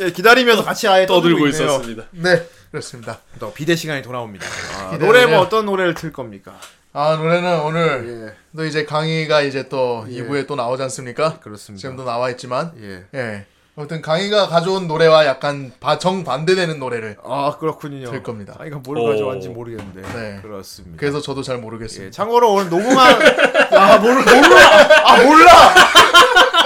[0.00, 1.48] 예, 기다리면서 같이 아예 떠들고 떠들고.
[1.48, 2.04] 있었습니다.
[2.10, 2.46] 네.
[2.70, 3.18] 그렇습니다.
[3.38, 4.46] 또 비대 시간이 돌아옵니다.
[4.78, 4.98] 아.
[4.98, 6.52] 노래 뭐 어떤 노래를 틀 겁니까?
[6.94, 11.38] 아, 노래는 오늘 예, 또 이제 강의가 이제 또 2부에 또 나오지 않습니까?
[11.40, 11.80] 그렇습니다.
[11.80, 12.72] 지금도 나와 있지만.
[12.82, 13.04] 예.
[13.18, 13.46] 예.
[13.74, 18.10] 아무튼 강의가 가져온 노래와 약간 바, 정반대되는 노래를 아 그렇군요.
[18.10, 18.54] 들 겁니다.
[18.58, 19.06] 아, 이거 뭘 오.
[19.06, 20.02] 가져왔는지 모르겠는데.
[20.02, 20.40] 네.
[20.42, 20.98] 그렇습니다.
[21.00, 22.10] 그래서 저도 잘 예, 모르겠습니다.
[22.12, 23.22] 참고로 오늘 녹음한
[23.72, 25.74] 아 모르 몰라 아 몰라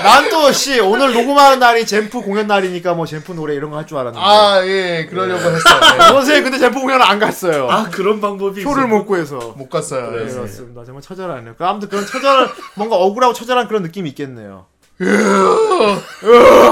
[0.03, 3.87] 난 또 씨 오늘 녹음하는 날이 젠프 공연 날이니까 뭐 젠프 노래 이런 거 할
[3.87, 5.81] 줄 알았는데 아, 예, 그러려고 했어요.
[5.99, 6.05] 네.
[6.09, 10.11] 선생님 근데 젠프 공연을 안 갔어요 아 그런 방법이 표를 있었- 못 구해서 못 갔어요.
[10.13, 10.29] 네, 예.
[10.33, 14.67] 그렇습니다 정말 처절하네요 그 아무튼 그런 처절 뭔가 억울하고 처절한 그런 느낌이 있겠네요
[15.03, 15.05] 으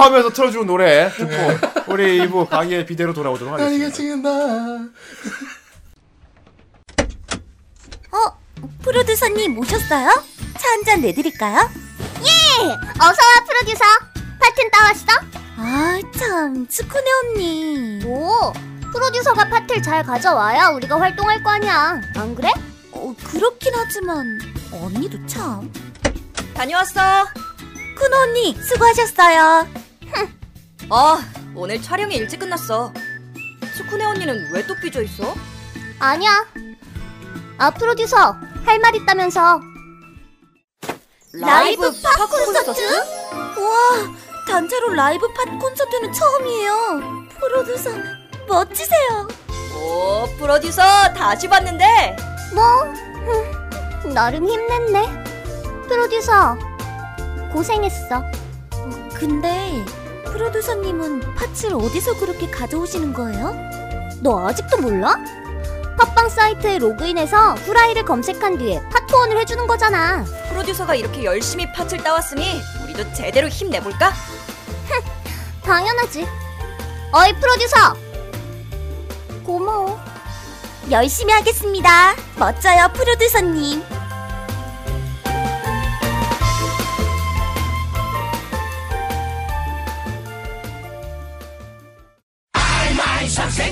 [0.01, 4.29] 하면서 틀어주는 노래 듣고 우리 2부 강의의 비대로 돌아오도록 하겠습니다.
[8.11, 8.39] 어?
[8.83, 10.09] 프로듀서님 오셨어요?
[10.09, 11.69] 차 한 잔 내드릴까요?
[12.61, 12.65] 예!
[12.69, 13.85] 어서와 프로듀서
[14.41, 15.07] 파튼 따왔어?
[15.57, 18.53] 아 참 츠쿠네 언니 오
[18.93, 22.51] 프로듀서가 파트를 잘 가져와야 우리가 활동할 거 아니야 안 그래?
[22.93, 24.39] 어, 그렇긴 하지만
[24.73, 25.73] 언니도 참
[26.55, 27.01] 다녀왔어.
[27.97, 29.69] 큰 언니 수고하셨어요
[30.91, 31.23] 아,
[31.55, 32.93] 오늘 촬영이 일찍 끝났어.
[33.77, 35.35] 스쿠네 언니는 왜 또 삐져 있어?
[35.99, 36.45] 아니야
[37.59, 39.61] 아 프로듀서 할 말 있다면서
[41.41, 42.81] 라이브 팝 콘서트?
[43.61, 44.15] 와,
[44.49, 47.29] 단체로 라이브 팝 콘서트는 처음이에요.
[47.41, 47.91] 프로듀서,
[48.49, 49.29] 멋지세요.
[49.75, 50.83] 오, 프로듀서
[51.15, 52.17] 다시 봤는데
[52.55, 54.13] 뭐?
[54.13, 55.25] 나름 힘냈네.
[55.89, 56.57] 프로듀서,
[57.53, 58.17] 고생했어.
[58.19, 59.85] 어, 근데
[60.27, 63.55] 프로듀서님은 파츠를 어디서 그렇게 가져오시는 거예요?
[64.21, 65.17] 너 아직도 몰라?
[65.97, 70.25] 팟빵 사이트에 로그인해서 후라이를 검색한 뒤에 파트원을 해주는 거잖아.
[70.51, 74.13] 프로듀서가 이렇게 열심히 팟을 따왔으니 우리도 제대로 힘내볼까?
[75.63, 76.27] 당연하지.
[77.13, 77.97] 어이 프로듀서!
[79.45, 80.01] 고마워.
[80.91, 82.15] 열심히 하겠습니다.
[82.37, 83.83] 멋져요, 프로듀서님.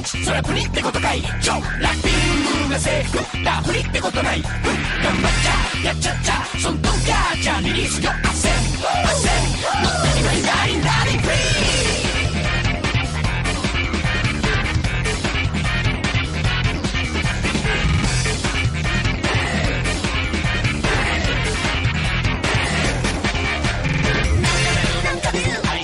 [0.05, 1.51] そプリってことかいち
[1.81, 5.33] ラッピングがセーフフリってことない頑張っ
[5.81, 6.99] ちゃやっちゃっちゃそんどんか
[7.41, 11.93] じゃリリースよあせんのったにバリダリダリフリー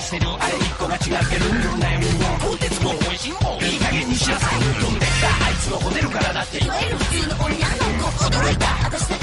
[0.09, 1.41] してるあれ一個間違ってる
[1.77, 3.88] 悩みもコンテもおいしいもいいか
[4.29, 5.05] しなさい論で
[5.41, 8.25] あいつのホテルからだっていわゆる普通の女の子。
[8.25, 8.65] 驚いた。
[8.85, 9.18] 私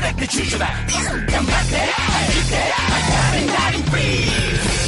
[0.00, 0.66] 誰り躊がだ
[1.32, 2.56] 頑張って走って
[3.32, 4.86] 明るいなりフリー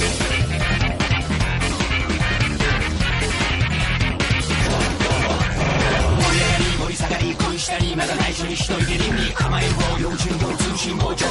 [7.59, 11.26] 下にまだ内緒にしといて倫理構える方要注意通信傍聴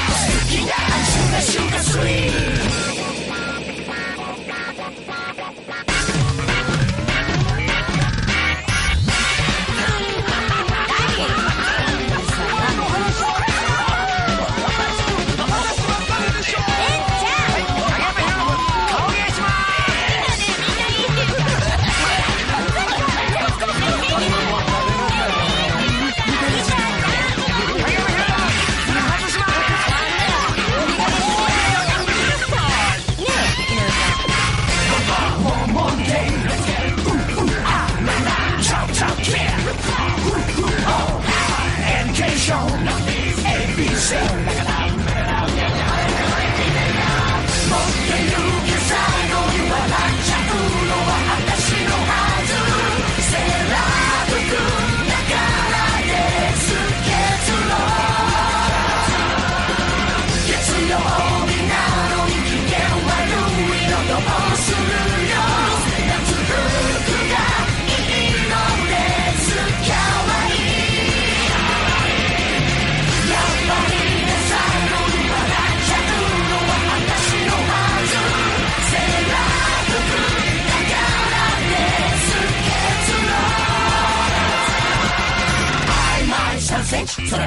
[0.47, 0.75] きが
[1.07, 2.96] 瞬間瞬間スー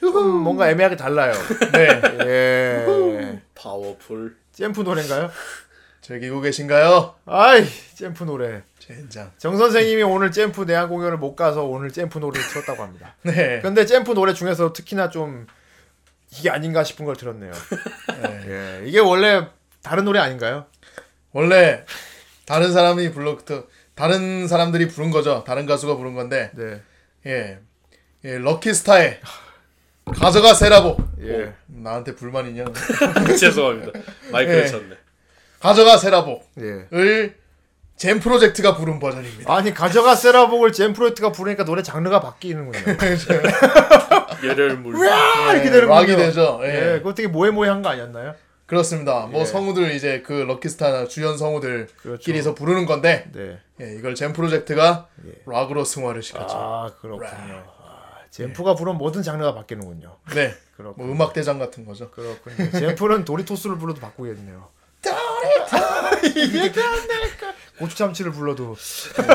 [0.00, 1.32] 좀 뭔가 애매하게 달라요.
[1.72, 2.00] 네.
[2.26, 3.40] 예.
[3.54, 4.36] 파워풀.
[4.52, 5.30] 잼프 노래인가요?
[6.00, 7.14] 즐기고 계신가요?
[7.26, 7.64] 아이
[7.94, 8.62] 잼프 노래.
[8.78, 9.30] 젠장.
[9.38, 13.14] 정 선생님이 오늘 잼프 내한 공연을 못 가서 오늘 잼프 노래를 틀었다고 합니다.
[13.22, 13.60] 네.
[13.60, 15.46] 근데 잼프 노래 중에서 특히나 좀
[16.32, 17.52] 이게 아닌가 싶은 걸 들었네요.
[18.48, 18.82] 예.
[18.86, 19.46] 이게 원래
[19.82, 20.66] 다른 노래 아닌가요?
[21.32, 21.84] 원래
[22.46, 25.44] 다른 사람이 불러 그, 다른 사람들이 부른 거죠.
[25.46, 26.82] 다른 가수가 부른 건데 네.
[27.26, 27.58] 예,
[28.24, 29.20] 예 럭키스타의
[30.12, 30.96] 가져가 세라보.
[31.22, 31.32] 예.
[31.44, 32.64] 오, 나한테 불만이냐?
[33.38, 33.92] 죄송합니다.
[34.32, 34.66] 마이크를 예.
[34.66, 34.96] 쳤네.
[35.60, 36.40] 가져가 세라보를
[36.92, 37.34] 예.
[37.96, 39.52] 잼 프로젝트가 부른 버전입니다.
[39.54, 42.78] 아니 가져가 세라복을 잼 프로젝트가 부르니까 노래 장르가 바뀌는군요.
[44.42, 45.06] 열혈물.
[45.06, 45.94] 아, 이렇게 예, 되는군요.
[45.94, 46.60] 락이 되죠.
[46.62, 46.94] 예.
[46.94, 48.34] 예, 그거 되게 모해모해한 거 아니었나요?
[48.64, 49.26] 그렇습니다.
[49.26, 49.44] 뭐 예.
[49.44, 52.54] 성우들 이제 그 럭키스타 주연 성우들끼리서 그렇죠.
[52.54, 53.58] 부르는 건데 네.
[53.82, 55.08] 예, 이걸 잼 프로젝트가
[55.44, 56.56] 락으로 승화를 시켰죠.
[56.56, 57.28] 아 그렇군요.
[57.28, 57.79] 아,
[58.30, 60.16] 잼프가 부른 모든 장르가 바뀌는군요.
[60.34, 61.06] 네, 그렇군요.
[61.06, 62.10] 뭐 음악 대장 같은 거죠.
[62.10, 62.70] 그렇군요.
[62.70, 64.68] 잼프는 도리토스를 불러도 바꾸겠네요.
[67.78, 69.26] 고추 참치를 불러도 네.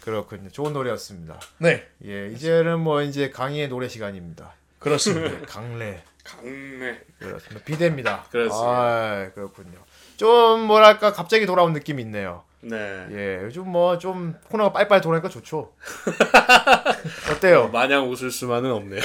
[0.00, 0.50] 그렇군요.
[0.50, 1.40] 좋은 노래였습니다.
[1.58, 4.52] 네, 예, 이제는 뭐 이제 강의의 노래 시간입니다.
[4.78, 5.46] 그렇습니다.
[5.46, 6.98] 강래 강매.
[7.18, 7.64] 그렇습니다.
[7.64, 8.24] 비대입니다.
[8.30, 8.68] 그렇습니다.
[8.68, 9.78] 아, 그렇군요.
[10.16, 12.44] 좀 뭐랄까 갑자기 돌아온 느낌이 있네요.
[12.66, 13.06] 네.
[13.12, 15.72] 예, 요즘 뭐 좀 코너가 빨리빨리 돌아오니까 좋죠.
[17.30, 17.68] 어때요?
[17.68, 19.00] 마냥 웃을 수만은 없네요.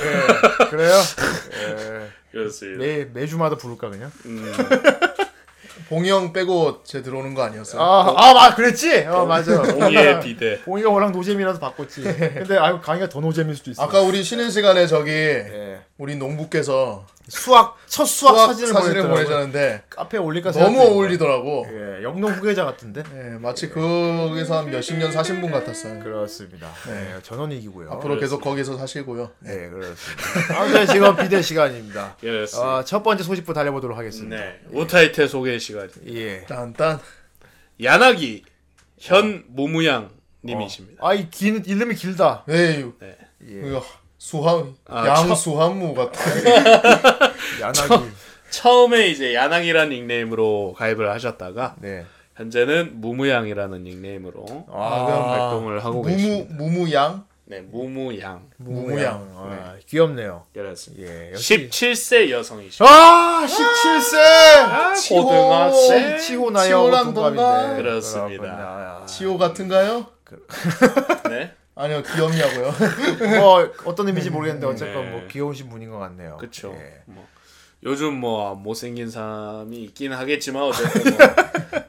[0.69, 0.93] 그래요?
[1.53, 2.79] 예, 그렇습니다.
[2.79, 4.11] 매 매주마다 부를까 그냥?
[4.25, 4.53] 음,
[5.89, 7.81] 봉이 형 빼고 제 들어오는 거 아니었어요?
[7.81, 9.05] 아, 아, 맞, 그랬지?
[9.07, 9.61] 어, 맞아.
[9.61, 10.61] 공의 비대.
[10.61, 12.03] 봉이가 워낙 노잼이라서 바꿨지.
[12.03, 13.83] 근데 아유 강의가 더 노잼일 수도 있어.
[13.83, 15.81] 아까 우리 쉬는 시간에 저기 예.
[15.99, 19.09] 우리 농부께서 수학 첫 수학, 수학 사진을, 사진을.
[19.09, 20.93] 보내줬는데 카페에 올릴까 너무 생각했는데.
[20.93, 21.67] 어울리더라고.
[21.69, 23.03] 예, 영농 후계자 같은데.
[23.13, 26.01] 예, 마치 거기서 한 몇십 년 사신 분 같았어요.
[26.01, 26.71] 그렇습니다.
[26.87, 27.91] 네, 전원이기고요.
[27.91, 29.29] 앞으로 계속 거기서 사시고요.
[29.39, 30.57] 네, 그렇습니다.
[30.57, 32.15] 아무튼 지금 비대 시간입니다.
[32.21, 32.77] 그렇습니다.
[32.77, 34.37] 어, 첫 번째 소식부터 달려보도록 하겠습니다.
[34.37, 34.61] 네.
[34.71, 35.89] 오타이테 소개 시간.
[36.07, 36.45] 예.
[36.45, 37.01] 딴딴.
[37.83, 38.45] 야나기
[38.97, 40.11] 현 모무양
[40.45, 41.05] 님이십니다.
[41.05, 42.45] 아, 이 긴, 이름이 길다.
[42.47, 43.17] 네, 네.
[43.39, 43.81] 그
[44.19, 46.21] 수함 아, 양수함무 같은.
[47.61, 48.11] 야나기.
[48.51, 52.05] 처음에 이제 야나기라는 닉네임으로 가입을 하셨다가 네.
[52.35, 56.53] 현재는 무무양이라는 닉네임으로 아, 활동을 하고 무무 계십니다.
[56.55, 58.43] 무무양 네, 무무양.
[58.57, 59.29] 무무양.
[59.35, 60.43] 아, 귀엽네요.
[60.53, 61.11] 그렇습니다.
[61.11, 61.31] 예.
[61.31, 62.85] 역시 17세 여성이시죠.
[62.85, 65.09] 아, 17세!
[65.09, 66.17] 고등학생.
[66.19, 66.67] 치고 나요.
[66.67, 67.41] 치고랑 동갑인데.
[67.41, 67.77] 동갑.
[67.77, 69.01] 그렇습니다.
[69.07, 70.05] 치오 같은가요?
[71.29, 71.53] 네.
[71.79, 72.73] 아니요 귀엽냐고요.
[73.39, 75.11] 뭐 어떤 의미인지 모르겠는데 어쨌건 네.
[75.11, 76.37] 뭐 귀여우신 분인 것 같네요.
[76.37, 76.73] 그쵸.
[76.77, 77.01] 예.
[77.05, 77.25] 뭐
[77.83, 81.19] 요즘 뭐 못생긴 사람이 있긴 하겠지만 어쨌든 뭐,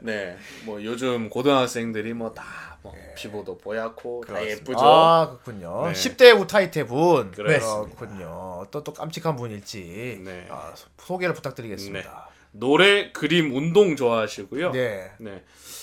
[0.00, 4.78] 네, 뭐 요즘 고등학생들이 뭐다뭐 피부도 뽀얗고 다 예쁘죠.
[4.78, 5.86] 아 그렇군요.
[5.88, 5.92] 네.
[5.92, 7.32] 10대 우타이테 분.
[7.32, 7.96] 그렇습니다.
[7.96, 8.66] 그렇군요.
[8.70, 10.46] 또 또 깜찍한 분일지 네.
[10.50, 12.28] 아, 소- 소개를 부탁드리겠습니다.
[12.52, 14.72] 노래, 그림, 운동 좋아하시고요.
[14.72, 15.10] 네.
[15.18, 15.42] 네.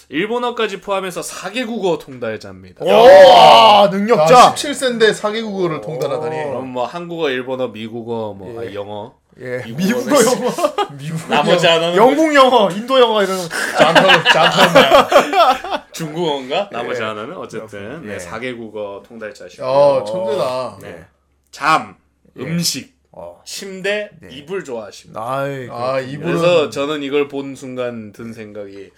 [0.10, 2.86] 일본어까지 포함해서 4개국어 통달자입니다.
[2.86, 4.54] 와 능력자.
[4.56, 6.36] 17세인데 사개국어를 통달하다니.
[6.46, 9.16] 그럼 뭐 한국어, 일본어, 미국어, 뭐 아, 영어.
[9.40, 9.64] 예.
[9.68, 10.52] 미국어 영어,
[10.98, 13.38] 미국 나머지 하나는 영국 영어, 인도 영어 이런.
[13.38, 13.44] 거.
[13.78, 15.82] 잔털 잔털.
[15.92, 16.70] 중국어인가?
[16.72, 18.16] 나머지 하나는 어쨌든 예.
[18.16, 19.64] 네, 4개국어 통달자시고.
[19.64, 20.78] 어 천재다.
[20.82, 21.06] 네.
[21.52, 21.96] 잠,
[22.38, 23.42] 음식, 어.
[23.46, 25.22] 침대, 이불 좋아하십니다.
[25.22, 25.68] 아이.
[25.70, 28.90] 아 이분은 그래서 저는 이걸 본 순간 든 생각이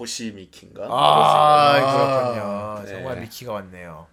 [0.00, 0.86] 호시미키인가?
[0.90, 2.32] 아, 생각.
[2.34, 2.82] 그렇군요.
[2.84, 2.90] 네.
[2.92, 4.06] 정말 미키가 왔네요.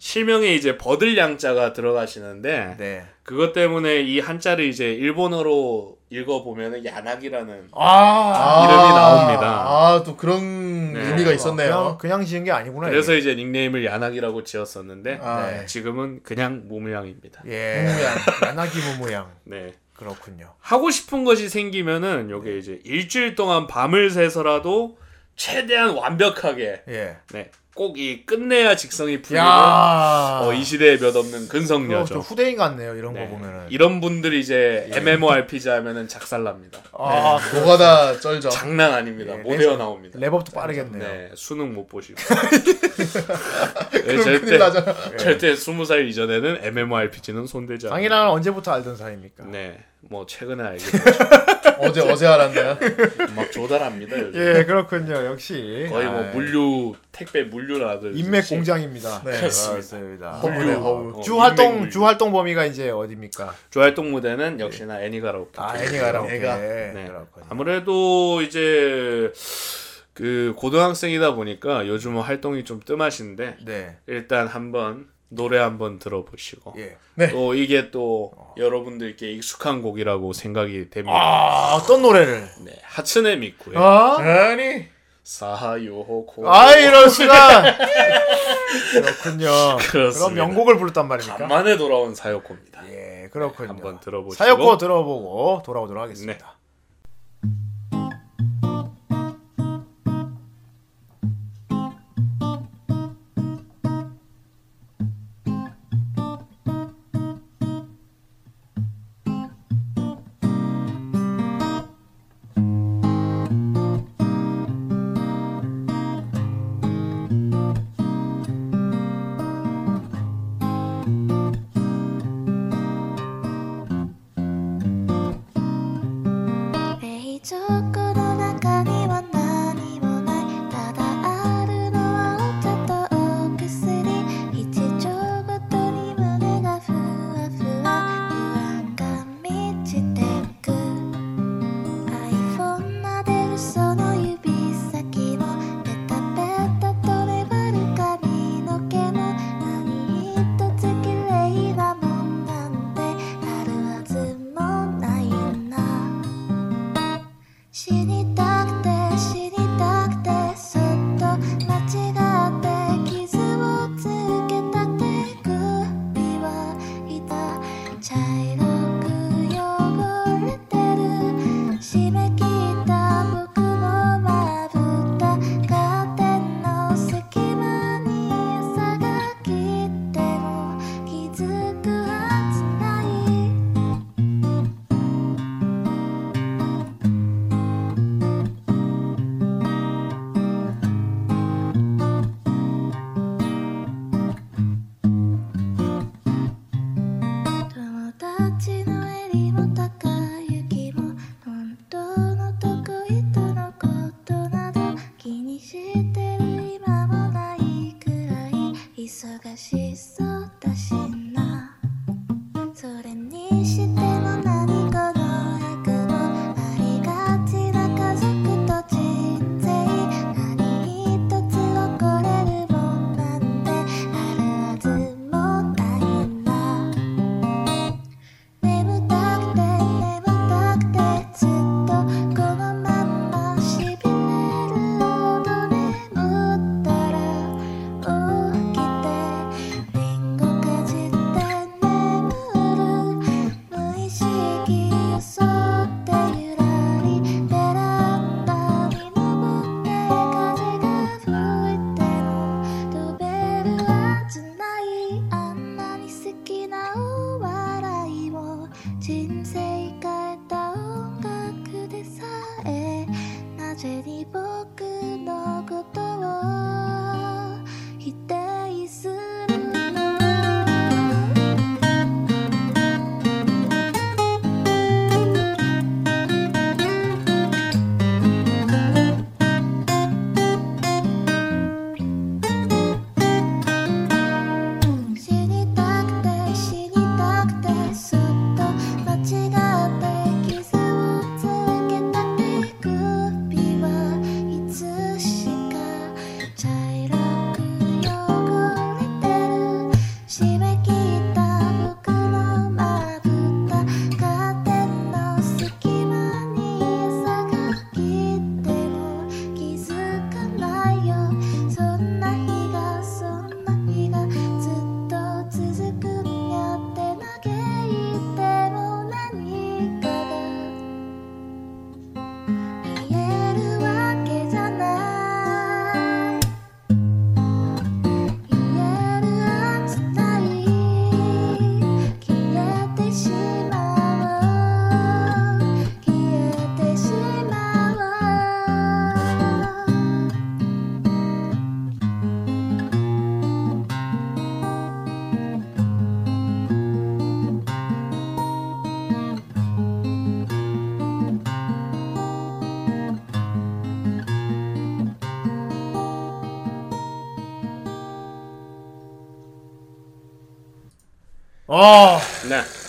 [0.00, 3.04] 실명에 이제 버들 양자가 들어가시는데 네.
[3.24, 8.64] 그것 때문에 이 한자를 이제 일본어로 읽어보면 야나기라는 아.
[8.64, 9.64] 이름이 나옵니다.
[9.66, 11.00] 아 또 그런 네.
[11.00, 11.98] 의미가 있었네요.
[12.00, 12.88] 그냥 그냥 지은 게 아니구나.
[12.88, 13.32] 그래서 이게.
[13.32, 17.42] 이제 닉네임을 야나기라고 지었었는데 아, 네, 지금은 그냥 무무양입니다.
[17.46, 17.82] 예.
[17.82, 18.16] 무모양.
[18.46, 19.30] 야나기 무모양.
[19.44, 19.72] 네.
[19.98, 20.54] 그렇군요.
[20.60, 24.96] 하고 싶은 것이 생기면은 요게 이제 일주일 동안 밤을 새서라도
[25.34, 27.16] 최대한 완벽하게 예.
[27.32, 27.50] 네.
[27.78, 30.40] 꼭 이 끝내야 직성이 풀리는 야.
[30.42, 32.06] 어, 이 시대에 몇 없는 어, 근성녀죠.
[32.14, 32.96] 좀 후대인 같네요.
[32.96, 33.24] 이런 네.
[33.24, 33.66] 거 보면은.
[33.70, 36.80] 이런 분들이 이제 MMORPG 하면은 작살납니다.
[36.92, 38.48] 아, 노가다 쩔죠.
[38.48, 39.32] 장난 아닙니다.
[39.34, 40.18] 예, 못 레- 외워 나옵니다.
[40.18, 41.02] 랩업도 빠르겠네요.
[41.02, 42.18] 네, 수능 못 보시고.
[43.92, 44.58] 네, 절대.
[45.16, 47.96] 절대 스무 살 이전에는 MMORPG는 손대지 않아요.
[47.96, 49.44] 장이랑은 언제부터 알던 사이입니까?
[49.44, 51.08] 네, 뭐 최근에 알게 됐죠.
[51.80, 52.78] 어제 어제 알았나요?
[53.36, 54.18] 막 조달합니다.
[54.18, 54.34] 요즘.
[54.40, 55.14] 예, 그렇군요.
[55.26, 59.22] 역시 거의 뭐 아, 물류 택배 물류라든지 인맥 공장입니다.
[59.24, 60.32] 네, 그렇습니다.
[60.32, 61.18] 허브네 허브.
[61.18, 61.90] 어, 주 활동 인맥.
[61.90, 63.54] 주 활동 범위가 이제 어디입니까?
[63.70, 65.50] 주활동 무대는 역시나 애니가라오케.
[65.56, 66.30] 아, 애니가라오케.
[66.30, 66.56] 애가.
[66.58, 67.04] 네.
[67.06, 67.46] 그렇군요.
[67.48, 69.32] 아무래도 이제
[70.14, 73.96] 그 고등학생이다 보니까 요즘은 활동이 좀 뜸하신데 네.
[74.06, 76.96] 일단 한번 노래 한번 들어보시고 예.
[77.14, 77.30] 네.
[77.30, 81.14] 또 이게 또 여러분들께 익숙한 곡이라고 생각이 됩니다.
[81.14, 82.48] 아, 어떤 노래를?
[82.64, 84.16] 네, 하츠네 미쿠의 아?
[84.18, 84.86] 아니
[85.24, 87.76] 사하요호코 아, 이럴 수가.
[88.92, 89.76] 그렇군요.
[89.90, 90.10] 그렇습니다.
[90.10, 91.36] 그럼 명곡을 부르단 말입니까?
[91.36, 92.88] 간만에 돌아온 사요코입니다.
[92.88, 93.68] 예, 그렇군요.
[93.68, 96.56] 한번 들어보시고 사역고 들어보고 돌아오도록 하겠습니다.
[97.42, 97.50] 왜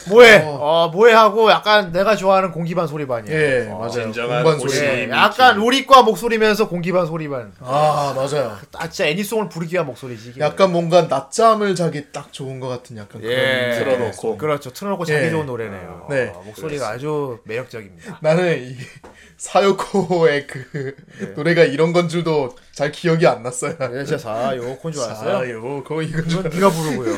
[0.10, 3.38] 뭐해 어 뭐해 하고 약간 내가 좋아하는 공기반 소리반이에요.
[3.38, 3.92] 예, 어, 맞아요.
[3.92, 4.60] 진정한 공반.
[4.60, 4.78] 소리.
[4.78, 5.10] 예.
[5.10, 7.54] 약간 로리과 목소리면서 공기반 소리반.
[7.60, 8.58] 아, 맞아요.
[8.76, 10.30] 아 진짜 애니송을 부르기 위한 목소리지.
[10.30, 10.42] 이게.
[10.42, 13.78] 약간 뭔가 낮잠을 자기 딱 좋은 것 같은 약간 예.
[13.80, 14.38] 그런 틀어놓고.
[14.38, 14.72] 그렇죠.
[14.72, 15.30] 틀어놓고 자기 예.
[15.30, 16.08] 좋은 노래네요.
[16.10, 16.32] 네.
[16.36, 18.20] 어, 목소리가 아주 매력적입니다.
[18.22, 18.76] 나는 이
[19.38, 20.96] 사요코의 그
[21.36, 23.76] 노래가 이런 건 줄도 잘 기억이 안 났어요.
[23.80, 25.30] 예, 진짜 사요콘 줄 알았어요.
[25.40, 27.18] 사요, 그거 이건 줄 네가 부르고요.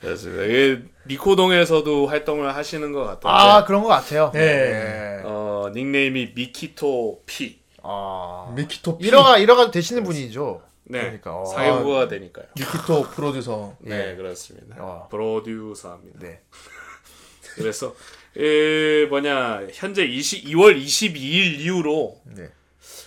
[0.00, 0.86] 그렇습니다.
[1.08, 4.32] 니코동에서도 활동을 하시는 것 같은데 아 그런 것 같아요.
[4.34, 4.40] 예.
[4.40, 5.22] 예.
[5.24, 7.60] 어, 닉네임이 미키토 P.
[7.82, 9.06] 아 미키토 P.
[9.06, 10.62] 이러가 이러가 되시는 분이죠.
[10.88, 11.00] 네.
[11.00, 11.44] 그러니까, 어.
[11.44, 12.46] 사교부가 되니까요.
[12.56, 13.76] 미키토 프로듀서.
[13.80, 14.76] 네, 그렇습니다.
[14.78, 15.08] 어.
[15.10, 16.18] 프로듀서입니다.
[16.20, 16.40] 네.
[17.56, 17.94] 그래서
[18.36, 22.50] 에, 뭐냐 현재 20, 2월 22일 이후로 네.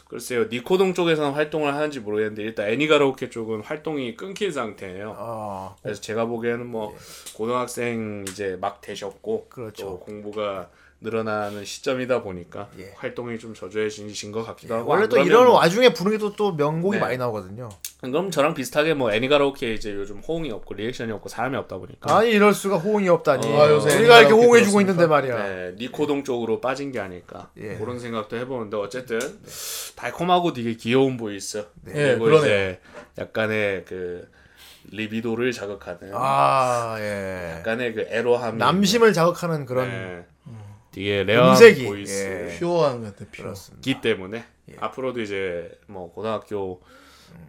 [0.10, 5.16] 글쎄요 니코동 쪽에서는 활동을 하는지 모르겠는데 일단 애니가로케 쪽은 활동이 끊긴 상태예요.
[5.16, 6.96] 아 그래서 제가 보기에는 뭐
[7.36, 9.84] 고등학생 이제 막 되셨고 그렇죠.
[9.84, 10.70] 또 공부가
[11.02, 12.92] 늘어나는 시점이다 보니까 예.
[12.98, 16.98] 활동이 좀 저조해진 것 같기도 하고 원래 안또 그러면 이런 뭐- 와중에 부르는 게또또 명곡이
[16.98, 17.02] 네.
[17.02, 17.70] 많이 나오거든요.
[18.02, 22.32] 그럼 저랑 비슷하게 뭐 애니가라오케 이제 요즘 호응이 없고 리액션이 없고 사람이 없다 보니까 아니
[22.32, 23.48] 이럴 수가 호응이 없다니.
[23.48, 25.44] 어, 요새 우리가 이렇게 호응해 주고 그렇게 있는데 말이야.
[25.44, 27.76] 네, 니코동 쪽으로 빠진 게 아닐까 예.
[27.78, 29.20] 그런 생각도 해보는데 어쨌든
[29.96, 32.46] 달콤하고 되게 귀여운 voice 예, 그리고 그러네요.
[32.46, 32.80] 이제
[33.18, 34.28] 약간의 그
[34.92, 37.56] 리비도를 자극하는 아 예.
[37.60, 40.26] 약간의 그 에로함이 남심을 자극하는 그런 네.
[40.92, 42.60] 되게 rare한 음색이, voice 예.
[42.60, 43.44] pure한 것 같아, pure.
[43.46, 43.82] 그렇습니다.
[43.82, 44.44] 기 때문에
[44.80, 46.82] 앞으로도 이제 뭐 고등학교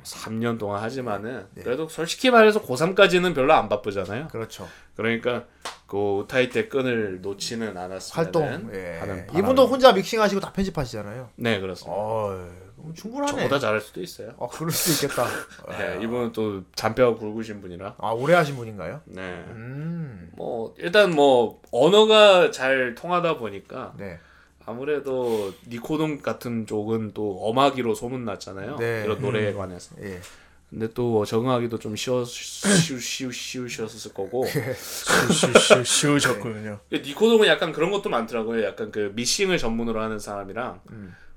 [0.04, 4.28] 3년 동안 하지만은 그래도 솔직히 말해서 고3까지는 별로 안 바쁘잖아요.
[4.28, 4.68] 그렇죠.
[4.94, 5.44] 그러니까
[5.86, 8.70] 그 우타이 때 끈을 놓지는 않았으면 활동.
[8.74, 8.98] 예.
[8.98, 11.30] 하는 이분도 바람이- 혼자 믹싱하시고 다 편집하시잖아요.
[11.36, 11.96] 네 그렇습니다.
[11.96, 13.32] 어, 그럼 충분하네.
[13.42, 14.32] 저보다 잘할 수도 있어요.
[14.40, 15.26] 아 그럴 수도 있겠다.
[15.78, 17.96] 네, 이분은 또 잔뼈가 굵으신 분이라.
[17.98, 19.00] 아 오래 하신 분인가요?
[19.04, 19.20] 네.
[19.48, 20.30] 음.
[20.36, 24.18] 뭐 일단 뭐 언어가 잘 통하다 보니까 네.
[24.66, 28.76] 아무래도 니코동 같은 쪽은 또 엄하기로 소문났잖아요.
[28.76, 29.02] 네.
[29.04, 29.96] 이런 노래에 관해서.
[30.02, 30.20] 예.
[30.68, 34.44] 근데 또 적응하기도 좀 쉬워 쉬우 쉬우 쉬우셨을 거고.
[34.46, 36.78] 쉬- 쉬우셨군요.
[36.92, 38.64] 니코동은 약간 그런 것도 많더라고요.
[38.64, 40.80] 약간 그 미싱을 전문으로 하는 사람이랑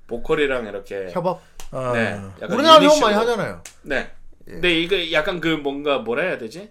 [0.06, 1.40] 보컬이랑 이렇게 협업.
[1.70, 2.20] 아, 네.
[2.40, 3.00] 약간 우리나라 협업.
[3.00, 3.62] 많이 하잖아요.
[3.82, 4.10] 네.
[4.46, 4.52] 예.
[4.52, 6.70] 근데 이거 약간 그 뭔가 뭐라 해야 되지?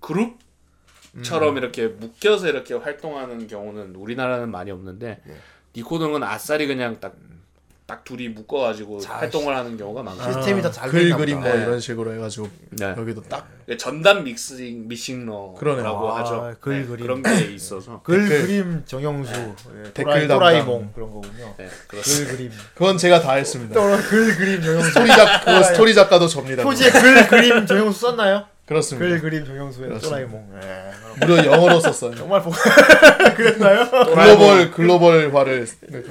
[0.00, 1.56] 그룹처럼 음.
[1.58, 5.34] 이렇게 묶여서 이렇게 활동하는 경우는 우리나라는 많이 없는데 예.
[5.76, 7.14] 니코동은 아싸리 그냥 딱,
[7.90, 10.32] 딱 둘이 묶어가지고 자, 활동을 하는 경우가 많아요.
[10.32, 11.40] 시스템이 다잘글 됐나 그림.
[11.40, 11.62] 뭐 네.
[11.62, 12.94] 이런 식으로 해가지고 네.
[12.96, 13.48] 여기도 딱
[13.78, 15.88] 전담 믹싱 미싱러라고 그러네요.
[15.88, 16.54] 아, 하죠.
[16.60, 17.00] 글 네, 그림.
[17.00, 18.00] 그런 게 있어서.
[18.04, 18.46] 글 댓글.
[18.46, 19.32] 그림 정영수.
[19.32, 20.38] 예, 댓글 도라이, 담당.
[20.38, 21.54] 도라이몽 그런 거군요.
[21.58, 21.68] 네.
[21.88, 22.52] 글 그림.
[22.74, 23.74] 그건 제가 다 했습니다.
[23.74, 24.88] 또글 그림 정영수.
[24.90, 26.62] 스토리 작 그거 스토리 작가도 접니다.
[26.62, 28.44] 표지에 글 그림 정영수 썼나요?
[28.70, 29.08] 그렇습니다.
[29.08, 30.48] 글 그림 정영수의 도라이몽.
[30.62, 31.26] 예.
[31.26, 32.14] 무려 영어로 썼어요.
[32.14, 32.52] 정말 보...
[33.36, 33.90] 그랬나요?
[33.90, 35.66] 글로벌 글로벌화를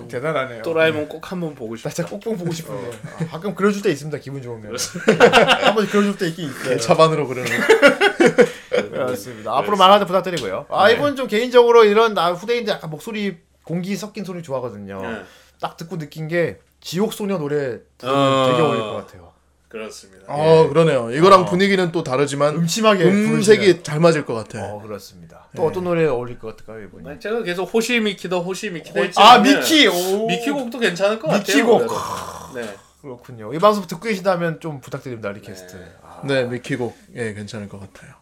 [0.10, 0.62] 대단하네요.
[0.64, 1.90] 또라이몽 꼭 한번 보고 나 싶다.
[1.90, 4.76] 진짜 꼭꼭 보고 싶은데 아, 가끔 그려줄 때 있습니다 기분 좋으면
[5.62, 7.50] 한번 그려줄 때 있긴 있어요 차반으로 그러는.
[8.70, 14.26] 그렇습니다 앞으로 많은 부탁드리고요 아 이분 좀 개인적으로 이런 나 후대인들 약간 목소리 공기 섞인
[14.26, 15.22] 소리 좋아하거든요 네.
[15.62, 18.48] 딱 듣고 느낀 게 지옥소녀 노래 어.
[18.50, 19.29] 되게 어울릴 것 같아요
[19.70, 20.26] 그렇습니다.
[20.28, 21.12] 어 그러네요.
[21.12, 21.46] 이거랑 어.
[21.46, 24.66] 분위기는 또 다르지만 음침하게 음색이 잘 맞을 것 같아.
[24.74, 28.72] 어 그렇습니다 또 어떤 노래 어울릴 것 같을까요 이분이 네, 제가 계속 호시 미키다 호시
[28.72, 31.66] 미키다 아 했지만 미키 오 미키 곡도 괜찮을 것 미키 같아요.
[31.88, 32.56] 곡.
[32.56, 32.76] 네.
[33.02, 37.80] 그렇군요 이 방송 듣고 계시다면 좀 부탁드립니다 request 아, 네 미키 곡 예 괜찮을 것
[37.80, 38.14] 같아요.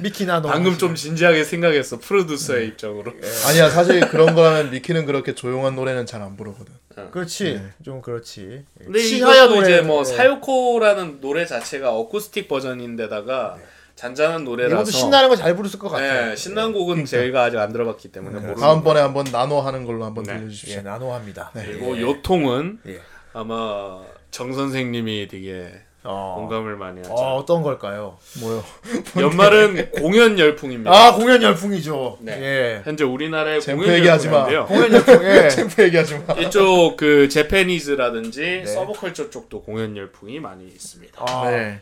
[0.00, 3.12] 미키나 너 방금 좀 진지하게 생각했어 프로듀서의 입장으로.
[3.48, 6.72] 아니야 사실 그런 거라면 미키는 그렇게 조용한 노래는 잘 안 부르거든.
[7.10, 10.14] 그렇지 좀 그렇지 근데 이것도 이제 뭐 네.
[10.16, 13.58] 사요코라는 노래 자체가 어쿠스틱 버전인데다가
[13.96, 16.30] 잔잔한 노래라서 이것도 신나는 거 잘 부르실 것 같아요.
[16.30, 20.24] 네, 신난 곡은 저희가 아직 안 들어봤기 때문에 모르는 다음번에 한번 나눠 하는 걸로 한번
[20.24, 20.36] 네.
[20.36, 20.78] 들려주십시오.
[20.78, 21.50] 예, 나노 합니다.
[21.52, 23.00] 그리고 요통은 예.
[23.32, 24.02] 아마
[24.32, 25.72] 정 선생님이 되게
[26.04, 26.34] 어.
[26.38, 27.12] 공감을 많이 하죠.
[27.12, 28.18] 어, 어떤 걸까요?
[28.40, 28.62] 뭐요?
[29.18, 30.90] 연말은 공연 열풍입니다.
[30.90, 32.18] 아, 공연 열풍이죠.
[32.20, 32.32] 네.
[32.42, 32.82] 예.
[32.84, 34.50] 현재 우리나라의 공연 얘기하지 마.
[34.52, 34.66] 열풍인데요.
[34.66, 35.24] 공연 열풍.
[35.24, 35.48] 예.
[35.50, 36.34] 챔프 얘기하지 마.
[36.34, 38.66] 이쪽 그 재패니즈라든지 네.
[38.66, 41.24] 서브컬처 쪽도 공연 열풍이 많이 있습니다.
[41.26, 41.80] 아, 네.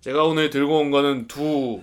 [0.00, 1.80] 제가 오늘 들고 온 거는 두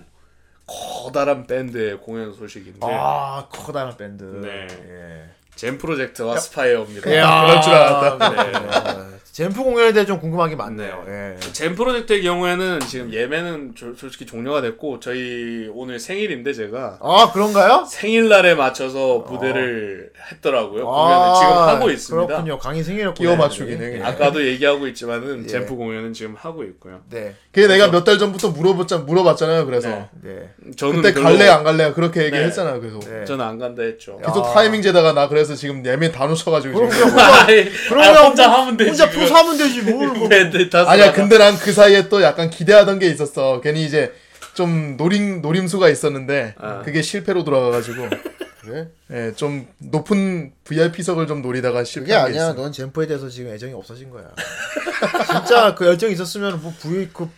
[0.66, 4.24] 커다란 밴드의 공연 소식인데 아, 커다란 밴드.
[4.24, 4.66] 네.
[4.88, 5.30] 예.
[5.56, 7.10] JAM Project와 스파이어입니다.
[7.10, 8.30] 이야, 그럴 줄 알았다.
[8.30, 9.20] 네.
[9.40, 11.02] 어, 잼프 공연에 대해 좀 궁금한 게 많네요.
[11.06, 11.34] 네.
[11.34, 11.52] 예.
[11.52, 17.86] JAM Project의 경우에는 지금 예매는 조- 솔직히 종료가 됐고 저희 오늘 생일인데 제가 아 그런가요?
[17.88, 20.86] 생일날에 맞춰서 무대를 했더라고요.
[20.88, 22.26] 아, 공연을 지금 하고 있습니다.
[22.26, 22.58] 그렇군요.
[22.58, 23.14] 강이 생일이었군요.
[23.14, 23.98] 끼워 맞추기네.
[23.98, 24.02] 예.
[24.02, 25.46] 아까도 얘기하고 있지만은 예.
[25.48, 27.00] 잼프 공연은 지금 하고 있고요.
[27.10, 27.34] 네.
[27.52, 29.66] 그게 내가 몇 달 전부터 물어봤자 물어봤잖아요.
[29.66, 30.08] 그래서 네.
[30.22, 30.50] 네.
[30.76, 32.26] 저는 그때 별로- 갈래 안 갈래 그렇게 네.
[32.26, 32.80] 얘기했잖아요.
[32.80, 33.24] 그래서 네.
[33.24, 34.18] 저는 안 간다 했죠.
[34.18, 34.52] 계속 아.
[34.52, 37.46] 타이밍 재다가 나 그래서 지금 예매 다 놓쳐가지고 그럼 혼자,
[37.88, 38.90] 그러면 아, 혼자 하면 되지.
[38.90, 40.08] 혼자 사하면 되지 뭘.
[40.08, 40.28] 뭐.
[40.28, 41.12] 네, 네, 다 아니야.
[41.12, 43.60] 근데 난 그 사이에 또 약간 기대하던 게 있었어.
[43.60, 44.12] 괜히 이제
[44.54, 46.82] 좀 노림 노림수가 있었는데 아.
[46.82, 48.08] 그게 실패로 돌아가가지고
[48.60, 48.88] 그래?
[49.10, 52.50] 예, 좀 높은 VIP석을 좀 노리다가 그게 실패한 게 아니야.
[52.50, 52.54] 있어.
[52.60, 54.24] 넌 젠프에 대해서 지금 애정이 없어진 거야.
[55.30, 57.28] 진짜 그 열정이 있었으면 뭐 부위 그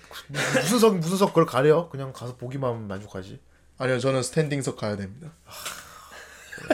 [0.60, 1.88] 무슨 석 무슨 석 그걸 가려?
[1.90, 3.38] 그냥 가서 보기만 만족하지.
[3.78, 5.28] 아니요 저는 스탠딩석 가야 됩니다.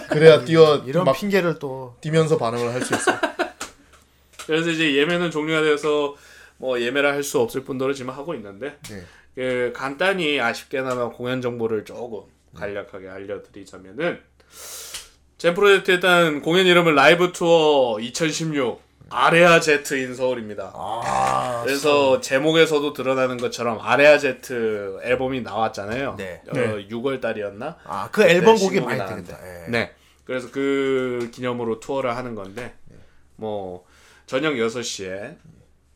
[0.09, 3.13] 그래야 뛰어 이런 막 핑계를 또 뛰면서 반응을 할 수 있어.
[4.49, 6.17] 그래서 이제 예매는 종료가 돼서
[6.57, 9.03] 뭐 예매를 할 수 없을 뿐더러 지금 하고 있는데 네.
[9.35, 12.23] 그 간단히 아쉽게나마 공연 정보를 조금
[12.55, 14.19] 간략하게 알려드리자면은
[15.37, 18.81] 젠 프로젝트 일단 공연 이름은 라이브 투어 2016
[19.11, 20.73] AREA Z in Seoul입니다.
[20.75, 26.17] 아, 그래서 제목에서도 드러나는 것처럼 AREA Z 앨범이 나왔잖아요.
[26.19, 26.43] 네.
[26.49, 26.89] 어, 네.
[26.89, 27.77] 6월 달이었나?
[27.85, 29.33] 아, 그 앨범 곡이 신곡이 많이 나왔는데.
[29.33, 29.65] 되겠다.
[29.67, 29.71] 예.
[29.71, 29.95] 네.
[30.25, 32.75] 그래서 그 기념으로 투어를 하는 건데
[33.37, 33.87] 뭐
[34.29, 35.37] 저녁 6시에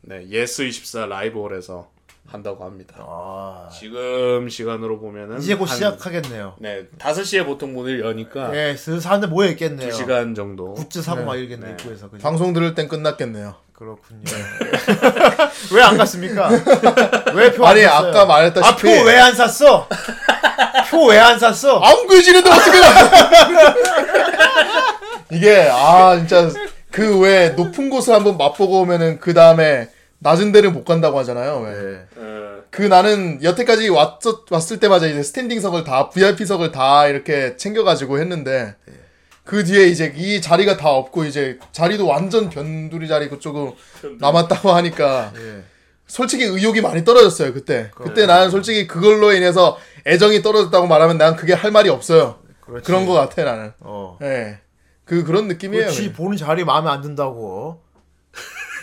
[0.01, 1.87] 네, 예스24 라이브홀에서
[2.27, 2.95] 한다고 합니다.
[2.99, 6.55] 아, 지금 시간으로 보면은 이제 곧 한- 시작하겠네요.
[6.59, 9.89] 네, 5시에 보통 문을 여니까 예, 슬 사람들 모여 있겠네요.
[9.89, 10.73] 2시간 정도.
[10.73, 11.25] 굿즈 사고 네.
[11.25, 11.71] 막 이러겠네 네.
[11.73, 12.09] 입구에서.
[12.09, 12.23] 그지?
[12.23, 13.55] 방송 들을 땐 끝났겠네요.
[13.73, 14.21] 그렇군요.
[15.75, 16.49] 왜 안 갔습니까?
[17.35, 18.09] 왜 표안 아니 샀어요?
[18.09, 19.87] 아까 말했다시피 아, 표 왜 안 샀어?
[20.89, 21.79] 표 왜 안 샀어?
[21.79, 22.79] 안 구해지는데 어떻게
[25.31, 26.49] 이게 아 진짜
[26.93, 29.89] 그왜 높은 곳을 한번 맛보고 오면은 그 다음에
[30.19, 31.61] 낮은 데를 못 간다고 하잖아요.
[31.61, 31.73] 왜.
[31.73, 32.05] 네.
[32.15, 34.19] 어, 그 나는 여태까지 왔,
[34.51, 38.75] 왔을 때마다 이제 스탠딩석을 다 VIP석을 다 이렇게 챙겨가지고 했는데
[39.43, 43.75] 그 뒤에 이제 이 자리가 다 없고 이제 자리도 완전 변두리 자리 그쪽으로
[44.19, 45.63] 남았다고 하니까 예.
[46.07, 51.53] 솔직히 의욕이 많이 떨어졌어요 그때 그때 나는 솔직히 그걸로 인해서 애정이 떨어졌다고 말하면 난 그게
[51.53, 52.85] 할 말이 없어요 그렇지.
[52.85, 54.17] 그런 거 같아 나는 어.
[54.21, 54.59] 예.
[55.05, 56.13] 그 그런 느낌이에요 지 그냥.
[56.13, 57.81] 보는 자리 마음에 안 든다고.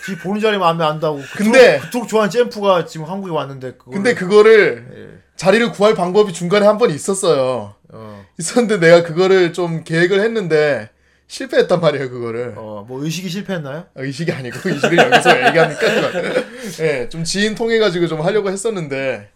[0.06, 1.20] 지 보는 자리 마음에 안 든다고.
[1.36, 5.20] 근데- 그토록, 그토록 좋아하는 잼프가 지금 한국에 왔는데 그걸 근데 그거를 예.
[5.36, 8.24] 자리를 구할 방법이 중간에 한 번 있었어요 어.
[8.38, 10.90] 있었는데 내가 그거를 좀 계획을 했는데
[11.35, 13.86] 실패했단 말이에요 그거를 어, 뭐 의식이 실패했나요?
[13.94, 16.11] 의식이 아니고 의식을 여기서 얘기합니까?
[16.11, 16.44] 그건.
[16.81, 19.31] 예, 좀 지인 통해 가지고 좀 하려고 했었는데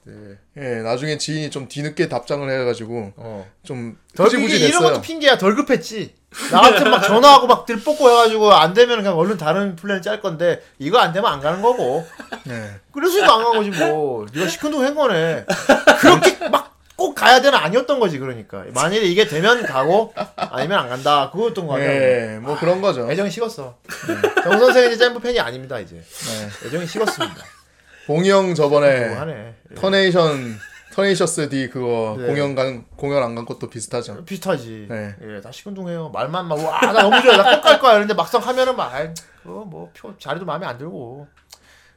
[0.59, 3.47] 예, 나중에 지인이 좀 뒤늦게 답장을 해 가지고 어.
[3.63, 5.03] 좀 흐지부지 이런 것도 됐어요.
[5.03, 5.39] 핑계야.
[5.39, 6.15] 덜 급했지.
[6.51, 10.99] 나한테 막 전화하고 막 들뽑고 해가지고 안 되면 그냥 얼른 다른 플랜 짤 건데 이거
[10.99, 12.05] 안 되면 안 가는 거고.
[12.49, 12.71] 예.
[12.93, 14.27] 그래서 이거 안 간 거지 뭐.
[14.35, 15.45] 네가 시큰둥 한 거네.
[16.01, 16.64] 그렇게 막
[17.05, 18.65] 꼭 가야 되는 아니었던 거지 그러니까.
[18.73, 21.31] 만일에 이게 되면 가고 아니면 안 간다.
[21.31, 21.91] 그거였던 거 아니야.
[21.91, 23.11] 예, 뭐 그런 거죠.
[23.11, 23.77] 애정이 식었어.
[24.43, 25.97] 정 선생은 이제 잼프 팬이 아닙니다 이제.
[25.97, 26.67] 네.
[26.67, 27.37] 애정이 식었습니다.
[28.07, 29.27] 형 저번에 뭐.
[29.77, 30.59] 터네이션
[30.95, 32.27] 터네이셔스 D 그거 네.
[32.27, 34.25] 공연 간 공연 안 간 것도 비슷하죠.
[34.25, 34.87] 비슷하지.
[34.89, 35.15] 네.
[35.23, 36.09] 예, 다 시큰둥해요.
[36.11, 37.37] 말만 막, 와, 나 너무 좋아.
[37.37, 37.97] 나 꼭 갈 거야.
[37.97, 38.93] 이런데 막상 하면은 막,
[39.43, 41.27] 그거 뭐, 표, 자리도 마음에 안 들고.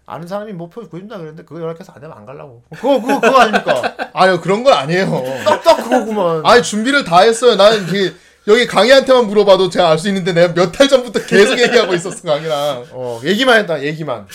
[0.09, 2.63] 아는 사람이 뭐표 구해준다 그랬는데 그거 연락해서 안 되면 안 가려고.
[2.73, 3.95] 그거, 그거, 그거 아닙니까?
[4.13, 5.21] 아유 그런 건 아니에요.
[5.45, 6.41] 딱딱 그거구만.
[6.45, 7.55] 아니 준비를 다 했어요.
[7.55, 8.15] 나는 그
[8.47, 12.85] 여기 강희한테만 물어봐도 제가 알 수 있는데 내가 몇 달 전부터 계속 얘기하고 있었어 강희랑.
[12.91, 14.25] 어, 얘기만 했다, 얘기만.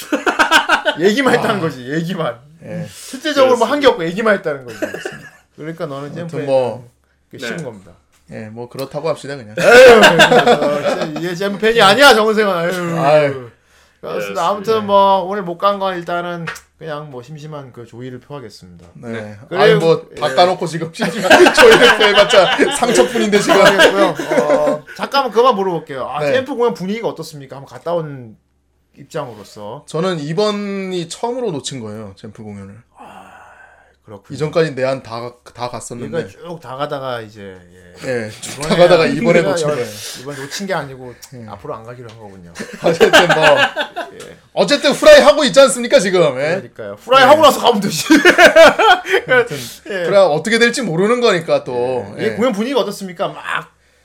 [1.01, 2.37] 얘기만 했다는 거지, 얘기만.
[2.65, 2.87] 예.
[2.89, 4.79] 실제적으로 뭐 한 게 없고 얘기만 했다는 거지.
[5.57, 6.87] 그러니까 너는 아무튼 뭐
[7.35, 7.65] 싫은 네.
[7.65, 7.93] 겁니다.
[8.31, 9.55] 예, 뭐 그렇다고 합시다 그냥.
[9.59, 12.71] 에휴, 얘 잼프 팬이 아니야, 정승은.
[12.71, 12.99] 에휴.
[13.01, 13.51] 아유.
[14.11, 14.49] 그렇습니다.
[14.49, 16.45] 아무튼 뭐 오늘 못 간 건 일단은
[16.79, 18.87] 그냥 뭐 심심한 그 조의를 표하겠습니다.
[18.95, 19.37] 네.
[19.49, 20.21] 그리고- 아니 뭐 예.
[20.21, 23.61] 바꿔놓고 지금 심지어 저희를 해봤자 상처뿐인데 지금.
[23.65, 24.15] 하겠고요.
[24.43, 26.05] 어, 잠깐만 그만 물어볼게요.
[26.09, 26.33] 아, 네.
[26.33, 27.57] 잼프 공연 분위기가 어떻습니까?
[27.57, 28.37] 한번 갔다 온
[28.99, 32.83] 입장으로서 저는 이번이 처음으로 놓친 거예요 잼프 공연을.
[34.19, 34.35] 그렇군요.
[34.37, 36.29] 이전까지 내한 다 다 갔었는데.
[36.29, 37.57] 쭉 다 가다가 이제
[38.05, 38.09] 예.
[38.25, 39.87] 예, 쭉 나가다가 이번에 놓친 여- 거예요.
[40.23, 41.15] 이번 놓친 게 아니고
[41.49, 42.53] 앞으로 안 가기로 한 거군요.
[42.83, 43.57] 어쨌든 뭐
[44.55, 46.23] 어쨌든 후라이 하고 있지 않습니까 지금?
[46.41, 46.57] 예?
[46.57, 46.97] 그러니까요.
[46.99, 47.27] 후라이 네.
[47.29, 48.05] 하고 나서 가면 되지.
[49.91, 50.05] 예.
[50.05, 52.13] 그래 어떻게 될지 모르는 거니까 또.
[52.17, 52.31] 이게 예.
[52.33, 53.29] 공연 분위기가 어떻습니까?
[53.29, 53.43] 막,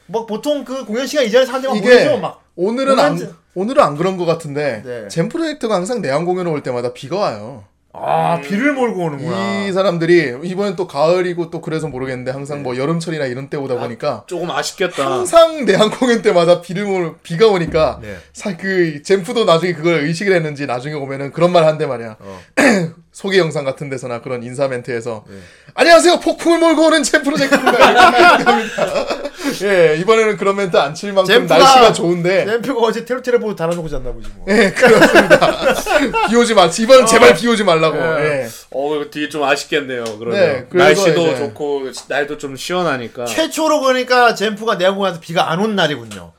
[0.05, 2.17] 뭐 보통 그 공연 시간 이전에 사람들이 모이죠.
[2.19, 2.41] 막.
[2.55, 5.07] 오늘은 안 공연- 오늘은 안 그런 것 같은데 네.
[5.07, 7.65] 젠 프로젝트가 항상 내한 공연 올 때마다 비가 와요.
[7.99, 9.65] 아 비를 몰고 오는구나.
[9.65, 14.23] 이 사람들이 이번엔 또 가을이고 또 그래서 모르겠는데 항상 뭐 여름철이나 이런 때 오다 보니까
[14.27, 15.11] 조금 아쉽겠다.
[15.11, 18.17] 항상 내한 공연 때마다 비를 몰 비가 오니까 네.
[18.33, 22.17] 사, 그 젠프도 나중에 그걸 의식을 했는지 나중에 오면은 그런 말 한대 말이야.
[23.11, 25.25] 소개 영상 같은 데서나 그런 인사 멘트에서
[25.73, 27.77] 안녕하세요 폭풍을 몰고 오는 젠 프로젝트입니다.
[29.63, 33.87] 예 이번에는 그런 멘트 안 칠 만큼 젠프가- 날씨가 좋은데 램프가 어제 테로테레 보고 달아놓고
[33.89, 34.45] 잤나 보지 뭐.
[34.49, 35.73] 예 그렇습니다.
[36.29, 37.97] 비 오지 마 이번 제발 비 오지 말라고.
[37.97, 38.47] 예.
[38.71, 40.03] 어, 이거 되게 좀 아쉽겠네요.
[40.19, 45.75] 그러면 네, 날씨도 이제- 좋고 날도 좀 시원하니까 최초로 보니까 젠프가 내한공연에서 비가 안 온
[45.75, 46.33] 날이군요.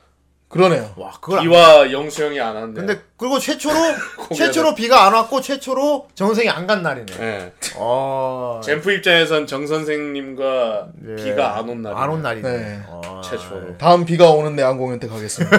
[0.47, 0.93] 그러네요.
[0.97, 2.73] 와 그걸 안- 비와 영수 형이 안 왔네.
[2.73, 3.75] 근데 그리고 최초로
[4.33, 7.05] 최초로 비가 안 왔고 최초로 정선생이 안 간 날이네.
[7.19, 7.51] 네.
[7.77, 8.61] 어.
[8.63, 11.15] 잼프 입장에선 정 선생님과 네.
[11.23, 11.93] 비가 안 온 날.
[11.97, 12.49] 안온 날이네.
[12.49, 12.79] 네.
[12.87, 13.21] 어.
[13.23, 13.77] 최초로.
[13.79, 15.57] 다음 비가 오는 내한 공연 때 가겠습니다.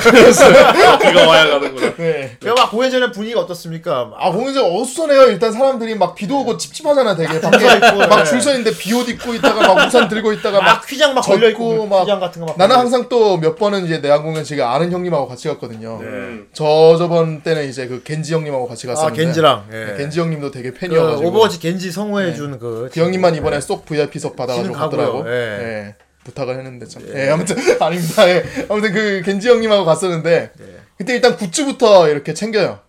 [0.98, 1.94] 비가 와야 가는구나.
[1.98, 2.36] 네.
[2.40, 4.12] 그러니까 막 공연 전에 분위기가 어떻습니까?
[4.16, 5.22] 아 공연장 어수선해요.
[5.24, 7.16] 일단 사람들이 막 비도 오고 찝찝하잖아.
[7.16, 8.06] 되게 밖에 있고, 네.
[8.06, 11.86] 막줄 서 있는데 비옷 입고 있다가 막 우산 들고 있다가 막막 휘장 막 걸려 있고
[11.86, 14.92] 막 휘장 같은 거 막 나는 항상 또 몇 번은 이제 내한 공연 제가 아는
[14.92, 15.98] 형님하고 같이 갔거든요.
[16.00, 16.46] 음.
[16.52, 19.84] 저 저번 때는 이제 그 겐지 형님하고 같이 아 갔었는데 겐지랑 예.
[19.84, 24.36] 네, 겐지 형님도 되게 그 팬이어가지고 오버워치 겐지 성우해 준그 그 형님만 이번에 쏙 VIP석
[24.36, 24.74] 받아가지고.
[24.74, 25.24] 갔더라고.
[25.28, 25.32] 예.
[25.32, 25.94] 예.
[26.24, 27.02] 부탁을 했는데 참.
[27.14, 28.28] 예, 아무튼 아닙니다.
[28.28, 28.44] 예.
[28.68, 30.52] 아무튼 그 겐지 형님하고 갔었는데
[30.98, 32.80] 그때 일단 굿즈부터 이렇게 챙겨요.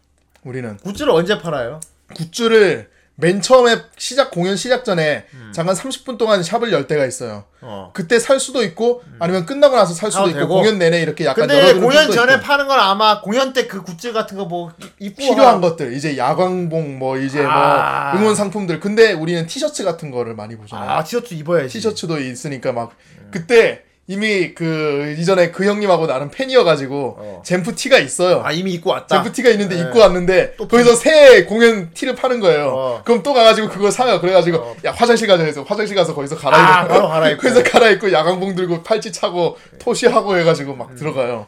[0.43, 1.79] 우리는 굿즈를 언제 팔아요?
[2.15, 2.89] 굿즈를
[3.21, 7.45] 맨 처음에 시작 공연 시작 전에 잠깐 30분 동안 샵을 열 때가 있어요.
[7.61, 7.91] 어.
[7.93, 10.55] 그때 살 수도 있고 아니면 끝나고 나서 살 수도 있고 되고.
[10.55, 12.43] 공연 내내 이렇게 약간 근데 공연 전에 있고.
[12.43, 16.17] 파는 건 아마 공연 때 그 굿즈 같은 거 뭐 입고 필요한 하- 것들 이제
[16.17, 18.11] 야광봉 뭐 이제 아.
[18.13, 20.89] 뭐 응원 상품들 근데 우리는 티셔츠 같은 거를 많이 보잖아요.
[20.89, 21.69] 아 티셔츠 입어야지.
[21.73, 22.91] 티셔츠도 있으니까 막
[23.29, 27.41] 그때 이미 그 이전에 그 형님하고 나는 팬이어가지고 어.
[27.45, 28.41] 젠프 티가 있어요.
[28.43, 29.07] 아 이미 입고 왔다.
[29.15, 29.83] 젠프 티가 있는데 네.
[29.83, 32.73] 입고 왔는데 거기서 새 공연 티를 파는 거예요.
[32.75, 33.01] 어.
[33.05, 34.19] 그럼 또 가가지고 그거 사요.
[34.19, 37.39] 그래가지고 야 화장실 가자 해서 화장실 가서 거기서 갈아입고 아, 바로 갈아입고.
[37.41, 41.47] 그래서 갈아입고 야광봉 들고 팔찌 차고 토시하고 해가지고 막 들어가요.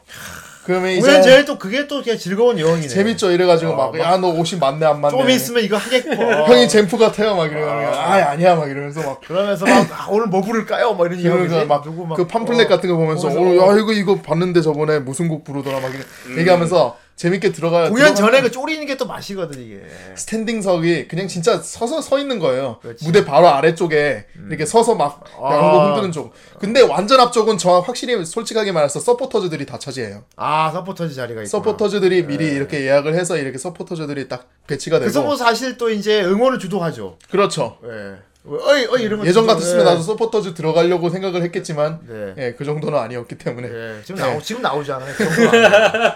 [0.65, 2.87] 그러면 이제 제일 또 그게 또 그냥 즐거운 여행이네.
[2.87, 3.31] 재밌죠.
[3.31, 5.17] 이래가지고 어, 막 야 너 옷이 맞네 안 맞네.
[5.17, 6.11] 좀 있으면 이거 하겠고.
[6.47, 10.41] 형이 젠프 같아요 막 이러면 아 아니야 막 이러면서 막 그러면서 막 아, 오늘 뭐
[10.41, 10.93] 부를까요?
[10.93, 12.69] 막 이런 그러니까 막 누구 막그 팜플렛 어.
[12.69, 13.73] 같은 거 보면서 보면서 오, 어.
[13.73, 16.05] 야 이거 이거 봤는데 저번에 무슨 곡 부르더라 막 이렇게
[16.39, 17.89] 얘기하면서 재밌게 들어가요.
[17.89, 19.81] 공연 전에 그 쪼리는 게 또 맛이거든 이게.
[20.15, 22.77] 스탠딩석이 그냥 진짜 서서 서 있는 거예요.
[22.81, 23.05] 그렇지.
[23.05, 25.53] 무대 바로 아래쪽에 이렇게 서서 막 아.
[25.55, 26.33] 야광봉 흔드는 쪽.
[26.59, 30.23] 근데 완전 앞쪽은 저 확실히 솔직하게 말해서 서포터즈들이 다 차지해요.
[30.35, 31.49] 아 서포터즈 자리가 있고.
[31.49, 35.05] 서포터즈들이 미리 이렇게 예약을 해서 이렇게 서포터즈들이 딱 배치가 되고.
[35.05, 37.17] 그래서 뭐 사실 또 이제 응원을 주도하죠.
[37.29, 37.77] 그렇죠.
[37.85, 38.17] 예.
[38.45, 39.83] 어이 어이 이런 거 예전 같았으면 예.
[39.89, 42.33] 나도 서포터즈 들어가려고 생각을 했겠지만 네.
[42.37, 44.01] 예, 그 정도는 아니었기 때문에 예.
[44.03, 44.27] 지금 네.
[44.27, 45.13] 나오 지금 나오지 않아요.
[45.15, 45.23] 그.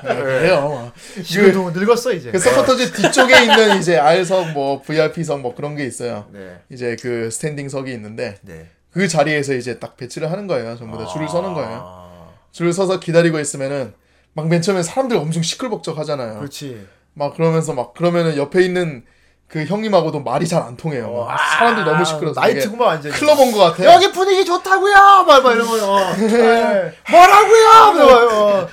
[0.10, 0.92] 예, 그래요.
[1.24, 2.32] 지금도 늙었어 이제.
[2.32, 6.26] 그 서포터즈 뒤쪽에 있는 이제 R석 뭐 VIP석 뭐 그런 게 있어요.
[6.34, 6.60] 네.
[6.70, 8.68] 이제 그 스탠딩석이 있는데 네.
[8.92, 10.76] 그 자리에서 이제 딱 배치를 하는 거예요.
[10.78, 11.82] 전부 다 줄을 서는 거예요.
[11.86, 13.94] 아, 줄을 서서 기다리고 있으면은
[14.34, 16.40] 막 맨 처음에 사람들 엄청 시끌벅적 하잖아요.
[16.40, 16.86] 그렇지.
[17.14, 19.04] 막 그러면서 막 그러면은 옆에 있는
[19.48, 21.26] 그 형님하고도 말이 잘 안 통해요.
[21.28, 23.12] 막 사람들 너무 시끄러서 되게 나이트구만 완전.
[23.14, 23.94] 클럽 온 것 같아.
[23.94, 24.94] 여기 분위기 좋다고요.
[24.94, 25.76] 막, 막 이런 거.
[25.94, 26.16] 어.
[26.20, 26.94] 예.
[27.10, 27.94] 뭐라고요?
[27.94, 28.68] 뭐, 어.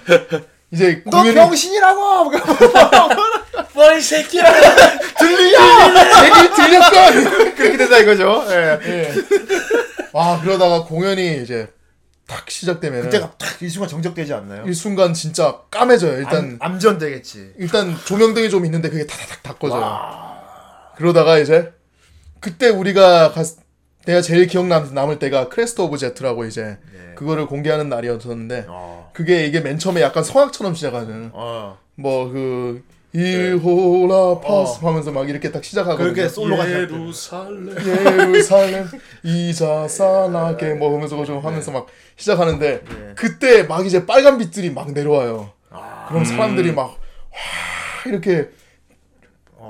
[0.73, 2.31] 이제 너 공연이 병신이라고.
[3.75, 4.45] 뭐이 새끼야.
[6.25, 7.55] 얘기 들렸건.
[7.55, 8.45] 그렇게 된다 이거죠.
[8.51, 8.79] 예.
[8.85, 9.15] 예.
[10.13, 11.69] 와 그러다가 공연이 이제
[12.27, 14.65] 딱 시작되면은 그때가 딱이 순간 정적되지 않나요?
[14.67, 16.19] 이 순간 진짜 까매져요.
[16.19, 17.53] 일단 암, 암전 되겠지.
[17.59, 20.34] 일단 조명등이 좀 있는데 그게 다다닥 다 꺼져요.
[20.97, 21.73] 그러다가 이제
[22.41, 23.47] 그때 우리가 갔,
[24.05, 26.79] 내가 제일 기억 남, 남을 때가 Crest of Z라고 이제
[27.15, 29.11] 그거를 공개하는 날이었었는데 어.
[29.15, 31.79] 그게 이게 맨 처음에 약간 성악처럼 시작하는 어.
[31.95, 32.83] 뭐그
[33.15, 36.13] 이호라 파스 하면서 막 이렇게 딱 시작하거든요.
[36.13, 36.69] 그렇게 솔로가.
[36.69, 37.77] 예루살렘.
[37.87, 38.89] 예루살렘
[39.23, 42.83] 이자 사나게 뭐 하면서 좀 하면서 막 시작하는데
[43.15, 45.53] 그때 막 이제 빨간 빛들이 막 내려와요.
[46.09, 46.97] 그럼 사람들이 막 와,
[48.07, 48.51] 이렇게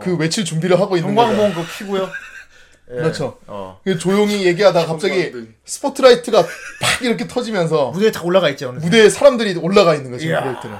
[0.03, 1.31] 그 외칠 준비를 하고 있는 거예요.
[1.31, 2.09] 형광봉 그거 키고요.
[2.91, 2.95] 예.
[2.97, 3.39] 그렇죠.
[3.47, 3.81] 어.
[3.83, 5.33] 그 조용히 얘기하다가 갑자기.
[5.65, 8.69] 스포트라이트가 팍 이렇게 터지면서 무대에 다 올라가 있죠.
[8.69, 10.27] 어느 무대에 사람들이 올라가 있는 거죠.
[10.27, 10.77] 프로젝트는.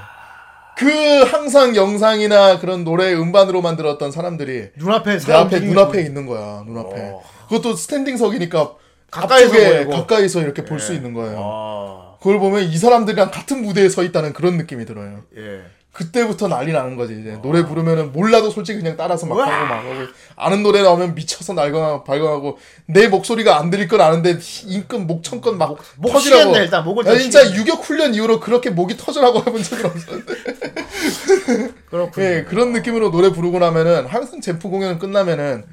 [0.77, 0.89] 그
[1.23, 6.07] 항상 영상이나 그런 노래 음반으로 만 들었던 사람들이 눈앞에 내 사람 앞에 눈앞에 거.
[6.07, 6.63] 있는 거야.
[6.67, 6.95] 눈앞에.
[7.13, 7.23] 어.
[7.47, 8.73] 그것도 스탠딩석이니까
[9.09, 9.89] 가까이서.
[9.89, 11.37] 가까이서 이렇게 볼수 있는 거예요.
[11.39, 12.15] 아.
[12.19, 15.23] 그걸 보면 이 사람들이랑 같은 무대에 서 있다는 그런 느낌이 들어요.
[15.37, 15.61] 예.
[15.95, 20.07] 그때부터 난리 나는 거지 이제 노래 부르면은 몰라도 솔직히 그냥 따라서 막 하고 막 하고
[20.35, 22.57] 아는 노래 나오면 미쳐서 날거나 발광하고
[22.87, 26.83] 내 목소리가 안 들릴 건 아는데 인권 목청껏 막 목 터지라고 쉬겠네, 일단.
[26.83, 27.53] 목을 나좀 진짜.
[27.55, 30.33] 유격 훈련 이후로 그렇게 목이 터져라고 해본 적은 없었는데
[31.89, 32.25] 그렇군요.
[32.25, 35.63] 예 그런 느낌으로 노래 부르고 나면은 항상 제프 공연 끝나면은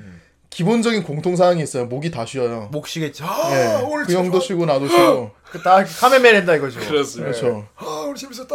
[0.56, 1.86] 기본적인 공통사항이 있어요.
[1.86, 2.68] 목이 다 쉬어요.
[2.72, 3.22] 목 쉬겠지.
[3.24, 5.30] 아, 예, 오늘 그 형도 쉬고 나도 쉬고.
[5.50, 6.78] 그다 카메맨 한다 이거죠.
[6.80, 7.32] 그렇습니다.
[7.32, 7.66] 그렇죠.
[7.76, 8.54] 아, 오늘 재밌었다.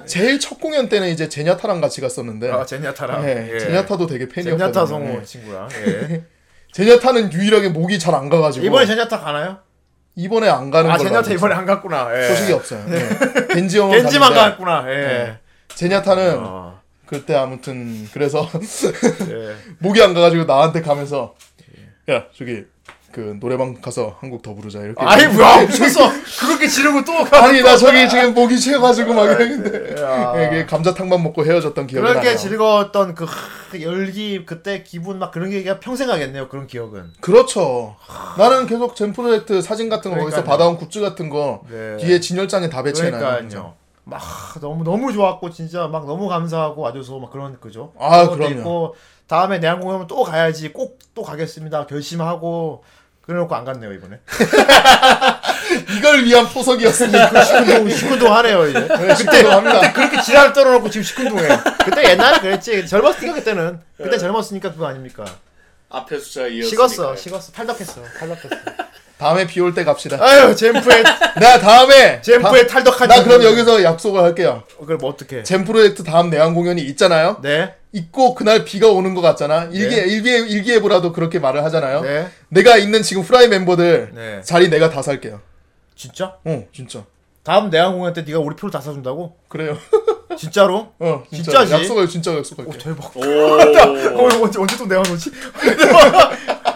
[0.00, 0.06] 예.
[0.06, 2.50] 제일 첫 공연 때는 이제 제냐타랑 같이 갔었는데.
[2.50, 3.24] 아, 제냐타랑.
[3.28, 3.58] 예, 예.
[3.58, 4.72] 제냐타도 되게 팬이었거든요.
[4.72, 5.22] 제냐타 성우 예.
[5.22, 5.68] 친구랑.
[5.86, 6.24] 예.
[6.72, 9.58] 제냐타는 유일하게 목이 잘 안 가가지고 이번에 제냐타 가나요?
[10.16, 12.08] 이번에 안 가는 아, 걸로 제냐타 알고 이번에 안 갔구나.
[12.18, 12.28] 예.
[12.28, 12.84] 소식이 없어요.
[12.88, 13.46] 예.
[13.54, 14.84] 겐지 형은 겐지만 갔구나.
[14.88, 15.38] 예.
[15.74, 16.61] 제냐타는 어.
[17.12, 18.48] 그때 아무튼 그래서
[19.28, 19.54] 예.
[19.80, 21.34] 목이 안 가가지고 나한테 가면서
[22.10, 22.64] 야 저기
[23.12, 26.10] 그 노래방 가서 한 곡 더 부르자 이렇게 아이 뭐야 미쳤어.
[26.40, 27.44] 그렇게 지르고 또 가.
[27.44, 30.32] 아니 나 저기 지금 목이 취해가지고 막 이랬는데 야.
[30.46, 33.30] 이게 감자탕만 먹고 헤어졌던 기억이 그렇게 나요 즐거웠던 그, 하,
[33.70, 36.48] 그 열기 그때 기분 막 그런 게 평생 가겠네요.
[36.48, 37.10] 그런 기억은.
[37.20, 37.94] 그렇죠
[38.38, 40.50] 나는 계속 젠 프로젝트 사진 같은 거 거기서 그러니까요.
[40.50, 41.98] 받아온 굿즈 같은 거 네.
[41.98, 43.74] 뒤에 진열장에 다 배치해놔요 그러니까요.
[44.04, 44.20] 막
[44.60, 47.92] 너무 너무 좋았고 진짜 막 너무 감사하고 와줘서 막 그런 그죠.
[47.98, 48.54] 아, 그런 그럼요.
[48.58, 48.96] 있고
[49.28, 52.84] 다음에 내한 공연 또 가야지 꼭 또 가겠습니다 결심하고
[53.20, 54.18] 그래놓고 안 갔네요 이번에.
[55.98, 58.88] 이걸 위한 포석이었으니까 시큰둥 시큰둥 하네요 이제.
[58.88, 61.48] 그때 합니다 그렇게 지랄 떨어놓고 지금 시큰둥해.
[61.84, 62.86] 그때 옛날에 그랬지.
[62.86, 63.80] 젊었으니까 그때는.
[63.96, 65.24] 그때 젊었으니까 그거 아닙니까?
[65.90, 66.68] 앞에 숫자 이었으니까.
[66.88, 68.48] 식었어, 식었어, 탈덕했어, 탈덕했어.
[69.22, 71.02] 다음에 비 올 때 갑시다 아유 젠프의
[71.40, 73.08] 나 다음에 젠프의 탈덕한.
[73.08, 75.42] 나 그럼 여기서 약속을 할게요 그걸 뭐 어떻게?
[75.44, 80.30] 젠 프로젝트 다음 내한 공연이 있잖아요 네, 있고 그날 비가 오는 것 같잖아 일기 일기
[80.30, 84.40] 일기예보라도 그렇게 말을 하잖아요 네, 내가 있는 지금 후라이 멤버들 네.
[84.42, 85.40] 자리 내가 다 살게요
[85.94, 86.34] 진짜?
[86.44, 87.04] 어 진짜
[87.44, 89.36] 다음 내한 공연 때 네가 우리 표를 다 사준다고?
[89.48, 89.76] 그래요
[90.38, 90.92] 진짜로?
[90.98, 91.72] 어 진짜 진짜지?
[91.74, 93.14] 약속을 진짜 약속할게 대박.
[93.16, 93.20] 오.
[93.22, 95.30] 그걸 언제 언제 또 내가 놓지?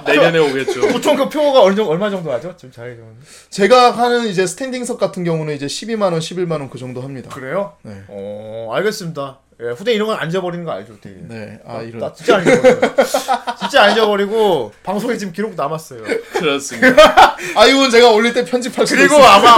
[0.06, 0.80] 내년에 오겠죠.
[0.92, 2.56] 보통 그 표가 얼마 정도, 얼마 정도 하죠?
[2.56, 2.96] 좀 잘.
[2.96, 3.18] 좀.
[3.50, 7.30] 제가 하는 이제 스탠딩석 같은 경우는 이제 12만 원, 11만 원 그 정도 합니다.
[7.32, 7.74] 그래요?
[7.82, 7.92] 네.
[8.08, 9.40] 어, 알겠습니다.
[9.62, 11.16] 예, 후대 이런 건 안 잊어버리는 거 알죠, 되게.
[11.22, 11.58] 네.
[11.66, 12.76] 아 이런 나 진짜 안 잊어버려.
[13.58, 16.02] 진짜 안 잊어버리고 방송에 지금 기록 남았어요.
[16.34, 17.36] 그렇습니다.
[17.56, 19.16] 아 이건 제가 올릴 때 편집할 수도 그리고.
[19.16, 19.52] 아마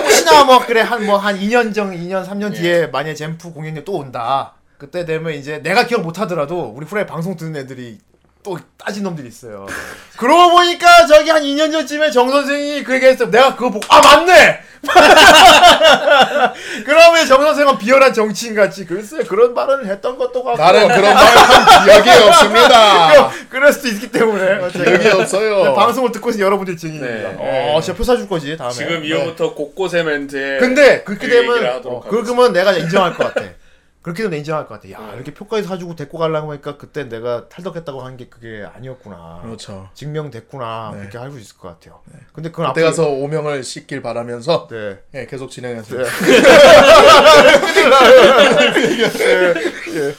[0.00, 3.94] 혹시나 뭐 그래 한 뭐 한 2년 전, 2년 3년 뒤에 만약 젠프 공연이 또
[3.94, 4.52] 온다.
[4.78, 7.98] 그때 되면 이제 내가 기억 못 하더라도 우리 프라이 방송 듣는 애들이
[8.46, 9.66] 또 따진 놈들이 있어요.
[10.16, 13.28] 그러고 보니까 저기 한 2년 전쯤에 정 선생이 그 얘기 했어.
[13.28, 14.60] 내가 그거 보고 아 맞네.
[16.84, 21.84] 그러면 정 선생은 비열한 정치인 같이 글쎄 그런 발언을 했던 것도 같고 나는 그런 말한
[22.04, 23.30] 기억이 없습니다.
[23.50, 25.64] 그럴 수도 있기 때문에 기억이 없어요.
[25.64, 27.30] 네, 방송을 듣고 있는 여러분들 증인입니다.
[27.32, 27.74] 네.
[27.74, 28.72] 어, 진짜 표 사 줄 거지 다음에.
[28.72, 29.08] 지금 네.
[29.08, 33.44] 이후부터 곳곳의 멘트에 근데 그렇게 그 얘기를 되면 어, 그러면 내가 인정할 것 같아.
[34.06, 34.88] 그렇게 되면 인정할 것 같아.
[34.92, 39.40] 야 이렇게 표까지 사주고 데리고 가려고 하니까 그때 내가 탈덕했다고 한 게 그게 아니었구나.
[39.42, 39.90] 그렇죠.
[39.94, 40.90] 증명됐구나.
[40.94, 40.98] 네.
[41.00, 42.02] 그렇게 알고 있을 것 같아요.
[42.32, 45.00] 근데 그건 그때 앞으로- 가서 오명을 씻길 바라면서 네.
[45.14, 46.04] 예, 계속 진행하세요.
[49.92, 50.14] 네.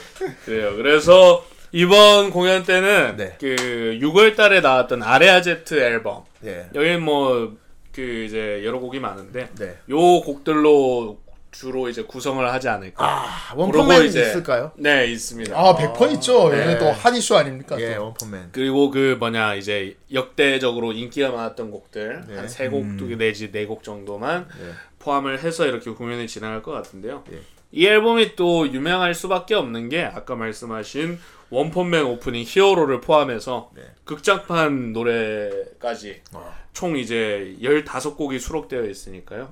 [0.45, 0.75] 그래요.
[0.75, 3.37] 그래서 이번 공연 때는 네.
[3.39, 3.55] 그
[4.01, 6.23] 6월 달에 나왔던 아레아제트 앨범.
[6.41, 6.67] 네.
[6.75, 7.55] 여기 뭐
[7.93, 9.75] 그 이제 여러 곡이 많은데 네.
[9.89, 11.17] 요 곡들로
[11.59, 13.03] 주로 이제 구성을 하지 않을까.
[13.03, 14.71] 아 원펀맨 이제- 있을까요?
[14.75, 15.57] 네, 있습니다.
[15.57, 16.49] 아, 100% 있죠.
[16.49, 16.59] 네.
[16.59, 17.79] 얘네 또 핫이슈 아닙니까?
[17.81, 18.03] 예, 또.
[18.05, 18.49] 원펀맨.
[18.51, 22.35] 그리고 그 뭐냐 이제 역대적으로 인기가 많았던 곡들 네.
[22.35, 22.85] 한세곡
[23.17, 24.71] 내지 네 곡 정도만 네.
[24.99, 27.23] 포함을 해서 이렇게 공연을 진행할 것 같은데요.
[27.31, 27.39] 예.
[27.71, 31.19] 이 앨범이 또 유명할 수밖에 없는 게 아까 말씀하신
[31.49, 33.81] 원펀맨 오프닝 히어로를 포함해서 네.
[34.05, 36.53] 극장판 노래까지 어.
[36.73, 39.51] 총 이제 15곡이 수록되어 있으니까요.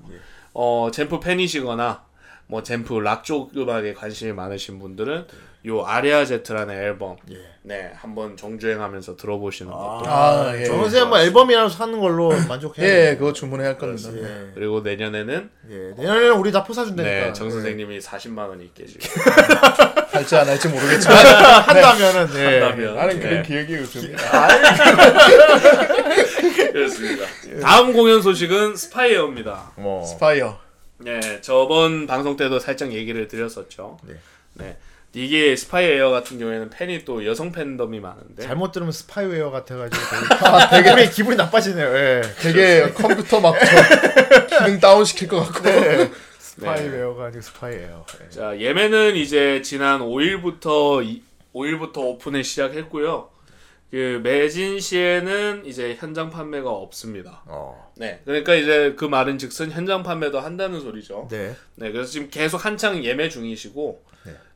[0.56, 0.60] 예.
[0.60, 2.06] 어, 젠프 팬이시거나
[2.48, 5.28] 뭐 젠프 락 쪽 음악에 관심이 많으신 분들은
[5.68, 7.38] 요 아레아 제트라는 앨범 예.
[7.64, 10.66] 네 한번 정주행하면서 들어보시는 것도 아, 예.
[10.66, 12.88] 정 선생 뭐 앨범이라도 사는 걸로 만족해요.
[12.88, 14.10] 예, 그거 주문해야 할 겁니다.
[14.14, 14.52] 예.
[14.54, 15.76] 그리고 내년에는 예.
[15.98, 17.26] 내년에는 우리 다표 사준다니까.
[17.28, 19.10] 네, 정 선생님이 40만 원이 있게 지금
[20.12, 21.18] 할지 안 할지 모르겠지만
[21.66, 22.60] 한다면은 네.
[22.62, 24.48] 한다면 나는 그런 네, 기억이 없습니다.
[26.72, 27.26] 그렇습니다.
[27.62, 29.72] 다음 공연 소식은 SPYAIR입니다.
[29.78, 30.60] 뭐 SPYAIR.
[31.00, 33.98] 네, 저번 방송 때도 살짝 얘기를 드렸었죠.
[34.04, 34.14] 네.
[34.54, 34.78] 네.
[35.16, 40.04] 이게 SPYAIR 같은 경우에는 팬이 또 여성 팬덤이 많은데 잘못 들으면 스파이웨어 같아가지고
[40.72, 41.96] 되게, 되게 기분이 나빠지네요.
[41.96, 42.22] 예.
[42.40, 46.14] 되게 컴퓨터 막 저, 기능 다운 시킬 것 같고.
[46.38, 48.06] 스파이웨어가 아니고 SPYAIR예요.
[48.24, 48.30] 예.
[48.30, 51.22] 자, 예매는 이제 지난 5일부터
[51.54, 53.30] 5일부터 오픈을 시작했고요.
[53.92, 57.44] 그 매진 시에는 이제 현장 판매가 없습니다.
[57.46, 57.92] 어.
[57.96, 58.20] 네.
[58.26, 61.30] 그러니까 이제 그 말은 즉슨 현장 판매도 한다는 소리죠.
[61.32, 61.56] 네.
[61.76, 61.92] 네.
[61.92, 64.05] 그래서 지금 계속 한창 예매 중이시고 네.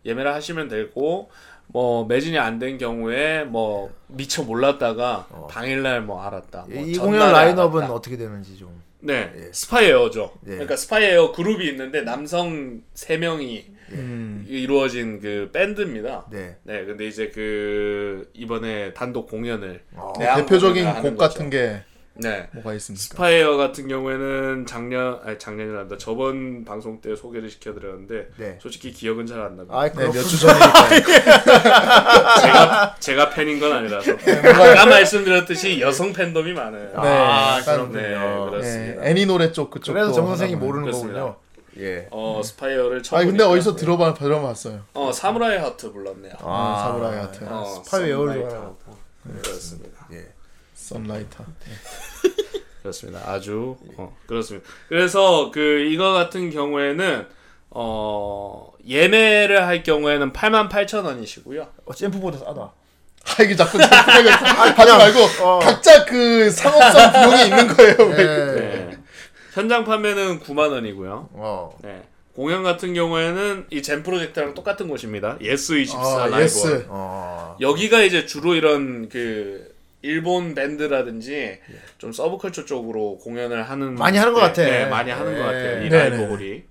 [0.06, 1.30] 예매를 하시면 되고
[1.68, 6.66] 뭐 매진이 안 된 경우에 뭐 미처 몰랐다가 당일날 뭐 알았다.
[6.70, 7.94] 뭐 이 공연 라인업은 알았다.
[7.94, 8.82] 어떻게 되는지 좀.
[9.02, 10.34] 네, SPYAIR죠.
[10.48, 10.50] 예.
[10.52, 14.46] 그러니까 SPYAIR 그룹이 있는데 남성 3명이 음.
[14.48, 16.26] 이루어진 그 밴드입니다.
[16.32, 16.58] 네.
[16.64, 20.14] 네, 근데 이제 그 이번에 단독 공연을 어.
[20.20, 21.50] 내한 대표적인 곡 같은.
[21.50, 21.82] 게
[22.22, 22.48] 네.
[22.54, 23.02] 뭐가 있습니까?
[23.02, 28.60] SPYAIR 같은 경우에는 작년 아니 작년이란다 저번 방송 때 소개를 시켜드렸는데 네.
[28.62, 29.78] 솔직히 기억은 잘안 납니다.
[29.78, 30.16] 아, 네, 그렇군.
[30.16, 30.90] 몇주 전이니까.
[32.42, 36.90] 제가 제가 팬인 건 아니라서 아까 말씀드렸듯이 여성 팬덤이 많아요.
[36.90, 38.02] 네, 아, 약간 네.
[38.50, 39.02] 그렇습니다.
[39.02, 39.94] 네, 애니 노래 쪽 그쪽.
[39.94, 41.20] 그래서 정 선생이 모르는 그렇습니다.
[41.22, 41.38] 거군요.
[41.80, 42.08] 예.
[42.12, 44.82] 어 스파이어를 처음 아니 근데 어디서 들어봐 들어봤어요.
[44.94, 46.34] 어 사무라이 하트 불렀네요.
[46.40, 47.46] 아, 사무라이 하트.
[47.48, 49.42] 어, 스파이어를 좋아하나 하트.
[49.42, 50.08] 그렇습니다.
[50.12, 50.26] 예.
[50.80, 51.44] 썬라이터.
[52.82, 53.22] 그렇습니다.
[53.30, 54.68] 아주 어, 그렇습니다.
[54.88, 55.60] 그래서 그
[55.92, 57.28] 이거 같은 경우에는
[57.72, 61.68] 어 예매를 할 경우에는 88,000원이시고요.
[61.86, 62.72] 어, 잼프보다 싸다.
[63.26, 65.60] 아 이게 자꾸 하지 말고 어.
[65.60, 67.96] 각자 그 상업성 비용이 있는 거예요.
[68.00, 68.18] 왜.
[68.18, 68.56] 예.
[68.62, 68.98] 네.
[69.54, 71.30] 현장 판매는 9만 원이고요.
[71.34, 71.78] 어.
[71.84, 72.04] 네.
[72.34, 75.38] 공연 같은 경우에는 이 JAM Project랑 똑같은 곳입니다.
[75.42, 76.44] Yes 24 아, 라이브.
[76.44, 76.86] Yes.
[76.88, 77.58] 어.
[77.60, 79.69] 여기가 이제 주로 이런 그
[80.02, 81.60] 일본 밴드라든지
[81.98, 84.62] 좀 서브컬처 쪽으로 공연을 하는 많이 하는 것 네, 같아.
[84.64, 85.44] 네, 많이 하는 것 예.
[85.44, 85.84] 같아요.
[85.86, 86.10] 이 네네.
[86.10, 86.64] 라이브 홀이.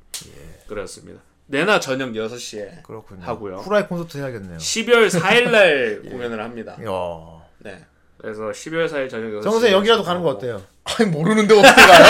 [0.66, 1.20] 그렇습니다.
[1.46, 3.22] 내나 저녁 6시에 그렇군요.
[3.24, 3.56] 하고요.
[3.56, 4.58] 후라이 콘서트 해야겠네요.
[4.58, 6.72] 12월 4일 날 공연을 합니다.
[6.84, 7.42] 야.
[7.58, 7.84] 네.
[8.18, 9.42] 그래서 12월 4일 저녁 6시.
[9.42, 10.62] 정 선생 여기라도 가는 거 어때요?
[10.84, 12.04] 아니 모르는데 어떻게 가요?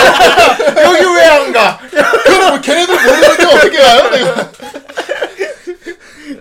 [0.95, 1.77] 여기 왜 안 가?
[2.23, 4.09] 그럼 뭐 걔네들 모르는데 어떻게 가요?
[4.09, 4.51] 내가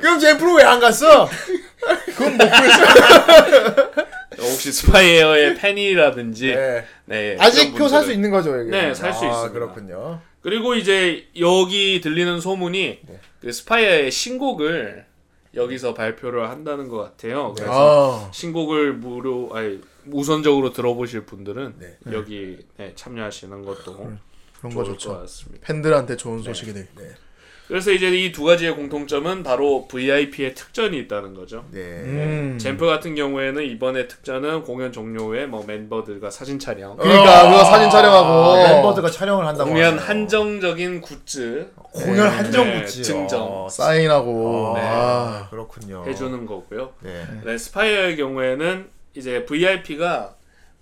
[0.01, 1.29] 그럼 잼프로 왜 안 갔어?
[4.41, 6.85] 혹시 SPYAIR의 팬이라든지 네.
[7.07, 7.37] 네.
[7.39, 8.71] 아직 그런 표살 수 있는 거죠, 여기.
[8.71, 9.53] 네, 살수 아, 있습니다.
[9.53, 10.21] 그렇군요.
[10.41, 13.21] 그리고 이제 여기 들리는 소문이 네.
[13.41, 15.07] 그 SPYAIR의 신곡을
[15.55, 17.55] 여기서 발표를 한다는 것 같아요.
[17.57, 21.97] 그래서 아, 신곡을 무료 아니 우선적으로 들어보실 분들은 네.
[22.13, 24.13] 여기 네, 참여하시는 것도
[24.61, 25.21] 그런 거 좋죠.
[25.21, 25.67] 같습니다.
[25.67, 26.89] 팬들한테 좋은 소식이 돼.
[27.69, 31.65] 그래서 이제 이 두 가지의 공통점은 바로 VIP의 특전이 있다는 거죠.
[31.71, 31.81] 네.
[31.81, 32.59] 음.
[32.59, 37.91] 잼프 같은 경우에는 이번에 특전은 공연 종료 후에 뭐 멤버들과 사진 촬영, 그러니까 그거 사진
[37.91, 39.71] 촬영하고 아, 멤버들과 촬영을 한다고.
[39.71, 40.01] 공연 하네요.
[40.01, 43.03] 한정적인 굿즈 공연 한정 네, 굿즈.
[43.03, 43.43] 증정.
[43.43, 44.83] 어, 사인하고 네.
[44.85, 46.05] 아, 그렇군요.
[46.07, 46.93] 해주는 거고요.
[47.03, 47.25] 네.
[47.45, 50.35] 네, SPYAIR의 경우에는 이제 VIP가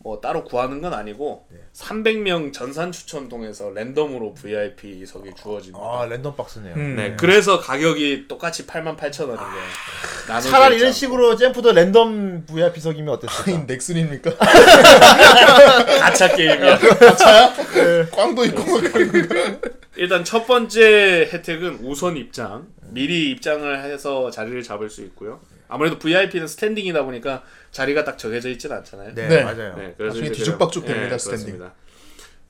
[0.06, 5.84] 뭐 따로 구하는 건 아니고 300명 전산 추천 통해서 랜덤으로 VIP석이 주어집니다.
[5.84, 6.74] 아, 랜덤 박스네요.
[6.76, 6.94] 음.
[6.94, 9.62] 네, 그래서 가격이 똑같이 88,000원인 거예요.
[10.28, 13.64] 나누기 차라리 이런 식으로 잼프도 랜덤 VIP 석이면 어땠을까?
[13.66, 14.30] 넥슨입니까?
[15.98, 16.78] 가차 게임이야.
[18.14, 19.68] 꽝도 있고 막 그런 거.
[19.96, 22.68] 일단 첫 번째 혜택은 우선 입장.
[22.90, 25.40] 미리 입장을 해서 자리를 잡을 수 있고요.
[25.68, 29.14] 아무래도 VIP는 스탠딩이다 보니까 자리가 딱 정해져 있진 않잖아요.
[29.14, 29.42] 네, 네.
[29.42, 29.74] 맞아요.
[29.76, 31.44] 네, 그래서 나중에 이제 뒤죽박죽 됩니다, 네, 스탠딩.
[31.58, 31.74] 그렇습니다.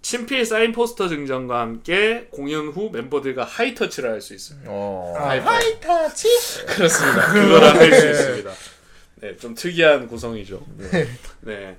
[0.03, 4.71] 친필 사인 포스터 증정과 함께 공연 후 멤버들과 high touch를 할 수 있습니다.
[4.71, 5.15] 어.
[5.19, 6.29] high touch.
[6.77, 7.33] 그렇습니다.
[7.33, 8.51] 그거를 할 수 있습니다.
[9.17, 10.65] 네, 좀 특이한 구성이죠.
[11.41, 11.77] 네.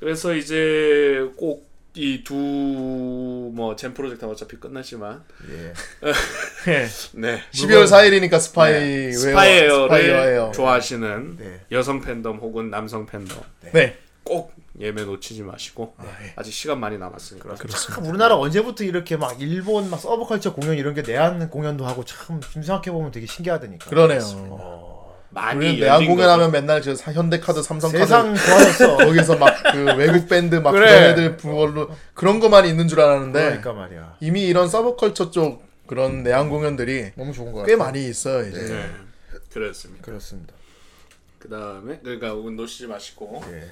[0.00, 1.67] 그래서 이제 꼭
[1.98, 2.34] 이 두
[3.54, 5.24] 뭐 JAM Project는 어차피 끝났지만
[6.68, 6.86] 예.
[7.12, 7.40] 네.
[7.52, 10.52] 12월 4일이니까 스파이 웨어 스파이어를 스파이어예요.
[10.54, 11.60] 좋아하시는 네.
[11.72, 13.96] 여성 팬덤 혹은 남성 팬덤 네.
[14.22, 15.96] 꼭 예매 놓치지 마시고
[16.36, 17.56] 아직 시간 많이 남았으니까.
[17.56, 22.40] 참 우리나라 언제부터 이렇게 막 일본 막 서브컬처 공연 이런 게 내한 공연도 하고 참
[22.40, 23.90] 지금 생각해 보면 되게 신기하다니까.
[23.90, 24.20] 그러네요.
[25.40, 28.96] 많이 우리는 내한 공연하면 맨날 저 사- 현대카드, 삼성카드 세상 좋아졌어.
[29.04, 30.86] 거기서 막 그 외국 밴드 막 그래.
[30.86, 34.16] 그런 애들 부걸로 그런 것만 있는 줄 알았는데 그러니까 말이야.
[34.20, 37.84] 이미 이런 서브컬처 쪽 그런 내한 공연들이 너무 좋은 거꽤 같아.
[37.84, 38.58] 많이 있어요 이제.
[38.60, 38.66] 거.
[38.74, 38.90] 네.
[39.52, 40.04] 그렇습니다.
[40.04, 40.54] 그렇습니다.
[41.38, 43.62] 그 다음에 그러니까 운 놓치지 마시고 예.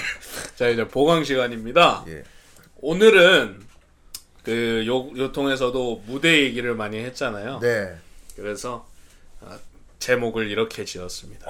[0.56, 2.04] 자 이제 보강 시간입니다.
[2.08, 2.22] 예.
[2.80, 3.60] 오늘은
[4.44, 7.60] 그 요, 요 통해서도 무대 얘기를 많이 했잖아요.
[7.60, 7.94] 네.
[8.36, 8.93] 그래서 아,
[10.08, 11.46] 제목을 이렇게 지었습니다.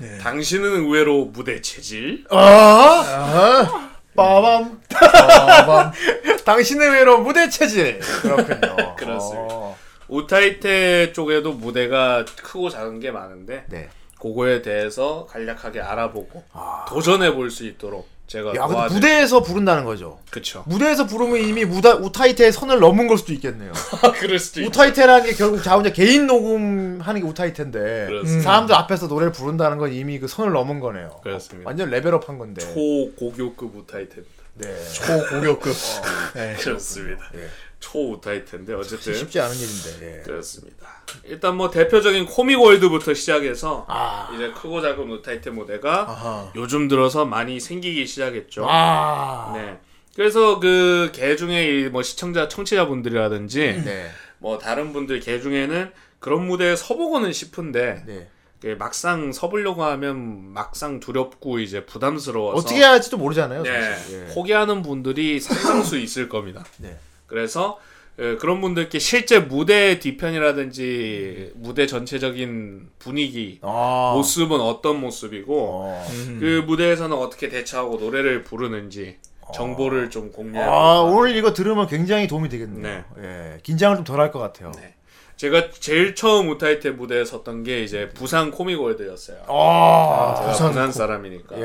[0.00, 0.18] 네.
[0.18, 2.24] 당신은 의외로 무대 체질?
[2.28, 3.90] 아!
[4.16, 4.80] 빠밤.
[4.90, 5.92] 빠밤.
[6.44, 8.00] 당신의 외로 무대 체질.
[8.00, 8.96] 그렇군요.
[8.98, 9.54] 그렇습니다.
[9.54, 9.76] 어.
[10.08, 13.88] 우타이테 쪽에도 무대가 크고 작은 게 많은데 네.
[14.20, 16.42] 그거에 대해서 간략하게 알아보고
[16.88, 20.20] 도전해 볼 수 있도록 제가 야, 근데 무대에서 부른다는 거죠.
[20.30, 23.72] 그쵸 무대에서 부르면 이미 무다, 우타이테의 선을 넘은 걸 수도 있겠네요.
[24.20, 28.42] 그럴 수도 있 우타이테라는 게 결국 자 혼자 개인 녹음하는 게 우타이테인데 그렇습니다.
[28.44, 31.18] 사람들 앞에서 노래를 부른다는 건 이미 그 선을 넘은 거네요.
[31.24, 31.68] 그렇습니다.
[31.68, 32.60] 완전 레벨업한 건데.
[32.60, 34.76] 초고교급 우타이테입니다 네.
[34.92, 35.74] 초고격급.
[36.34, 36.54] 네.
[36.60, 37.48] 그렇습니다 예.
[37.80, 40.18] 초우타이테인데 어쨌든 쉽지 않은 일인데.
[40.18, 40.22] 예.
[40.22, 40.86] 그렇습니다
[41.24, 44.30] 일단 뭐 대표적인 코믹 월드부터 시작해서 아.
[44.34, 46.52] 이제 크고 작은 우타이테 무대가 아하.
[46.54, 49.52] 요즘 들어서 많이 생기기 시작했죠 아.
[49.56, 49.78] 네.
[50.14, 54.10] 그래서 그 개 중에 이뭐 시청자 청취자분들이라든지 네.
[54.38, 58.28] 뭐 다른 분들 개 중에는 그런 무대에 서보고는 싶은데 네.
[58.60, 63.62] 그 막상 서보려고 하면 막상 두렵고 이제 부담스러워서 어떻게 해야 할지도 모르잖아요.
[63.62, 64.26] 네, 사실.
[64.28, 64.34] 예.
[64.34, 66.62] 포기하는 분들이 상당수 있을 겁니다.
[66.76, 66.98] 네.
[67.30, 67.78] 그래서
[68.18, 74.12] 에, 그런 분들께 실제 무대 뒤편이라든지 무대 전체적인 분위기, 아.
[74.16, 76.06] 모습은 어떤 모습이고 어.
[76.38, 79.16] 그 무대에서는 어떻게 대처하고 노래를 부르는지
[79.54, 82.82] 정보를 좀 공유하고 아, 오늘 이거 들으면 굉장히 도움이 되겠네요.
[82.82, 83.04] 네.
[83.22, 83.58] 예.
[83.62, 84.70] 긴장을 좀 덜 할 것 같아요.
[84.76, 84.94] 네.
[85.40, 89.38] 제가 제일 처음 우타이테 무대에 섰던 게 이제 부산 코미골드였어요.
[89.48, 91.58] 아, 제가 부산, 사람이니까.
[91.58, 91.62] 예.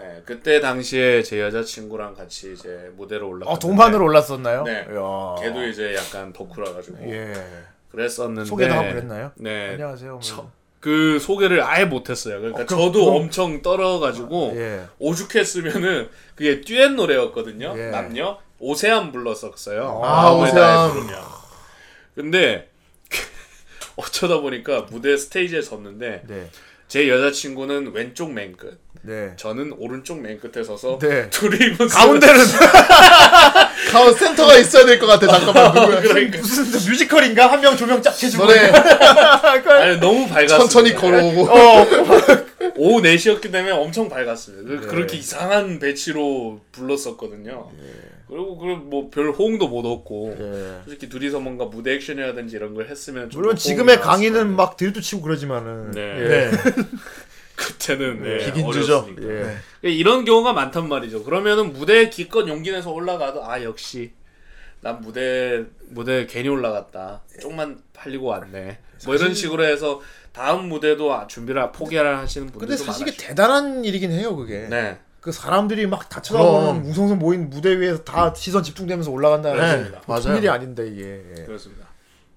[0.00, 4.62] 네, 그때 당시에 제 여자친구랑 같이 이제 무대로 올랐는데 어, 동반으로 올랐었나요?
[4.62, 4.86] 네.
[4.90, 5.34] 이야.
[5.38, 7.34] 걔도 이제 약간 덕후라 가지고 예.
[7.90, 9.32] 그랬었는데 소개도 하고 그랬나요?
[9.34, 9.72] 네.
[9.72, 10.12] 안녕하세요.
[10.12, 10.20] 뭐.
[10.22, 10.48] 처-
[10.80, 12.38] 그 소개를 아예 못했어요.
[12.38, 14.84] 그러니까 어, 그럼- 저도 그럼- 엄청 떨어가지고 예.
[14.98, 17.74] 오죽했으면은 그게 듀엣 노래였거든요.
[17.76, 17.90] 예.
[17.90, 20.00] 남녀 오세안 불렀었어요.
[20.02, 20.90] 아, 오세안.
[22.14, 22.70] 근데
[23.96, 26.48] 어쩌다 보니까 무대 스테이지에 섰는데 네.
[26.88, 29.32] 제 여자친구는 왼쪽 맨 끝, 네.
[29.36, 31.28] 저는 오른쪽 맨 끝에 서서 네.
[31.30, 32.34] 둘이 무슨 가운데는
[33.90, 35.26] 가운 센터가 있어야 될 것 같아.
[35.26, 36.00] 잠깐만 누구야?
[36.02, 37.50] 그러니까 무슨 뮤지컬인가?
[37.50, 38.44] 한 명 조명 쫙 해주고.
[38.44, 40.58] 노래 아니 너무 밝았어요.
[40.58, 41.48] 천천히 걸어오고.
[42.76, 44.68] 오후 4시였기 때문에 엄청 밝았습니다.
[44.68, 44.86] 그- 네.
[44.86, 47.70] 그렇게 이상한 배치로 불렀었거든요.
[48.28, 50.80] 그리고 뭐별 호응도 못 얻고 예.
[50.84, 55.00] 솔직히 둘이서 뭔가 무대 액션이라든지 이런 걸 했으면 좀 물론 더 지금의 강의는 막 드립도
[55.00, 55.90] 치고 그러지만은.
[55.90, 56.00] 네.
[56.00, 56.28] 예.
[56.28, 56.50] 네.
[56.50, 56.74] 거예요.
[57.56, 58.98] 그때는 네, 비긴주죠.
[58.98, 59.52] 어렸으니까.
[59.84, 59.90] 예.
[59.90, 61.22] 이런 경우가 많단 말이죠.
[61.22, 64.12] 그러면은 무대에 기껏 용기 내서 올라가도 아 역시
[64.80, 67.22] 난 무대 무대 괜히 올라갔다.
[67.40, 68.78] 좀만 팔리고 왔네.
[69.06, 70.00] 뭐 이런 식으로 해서
[70.32, 73.16] 다음 무대도 아, 준비를 포기하라 하시는 분들도 근데 사실 이게.
[73.16, 74.66] 대단한 일이긴 해요, 그게.
[74.68, 74.98] 네.
[75.24, 76.84] 그 사람들이 막 다 쳐다보는 그럼.
[76.84, 80.20] 웅성웅성 모인 무대 위에서 다 시선 집중되면서 올라간다는 네, 게 맞아요.
[80.20, 81.24] 보통 일이 아닌데 이게.
[81.38, 81.44] 예.
[81.46, 81.88] 그렇습니다.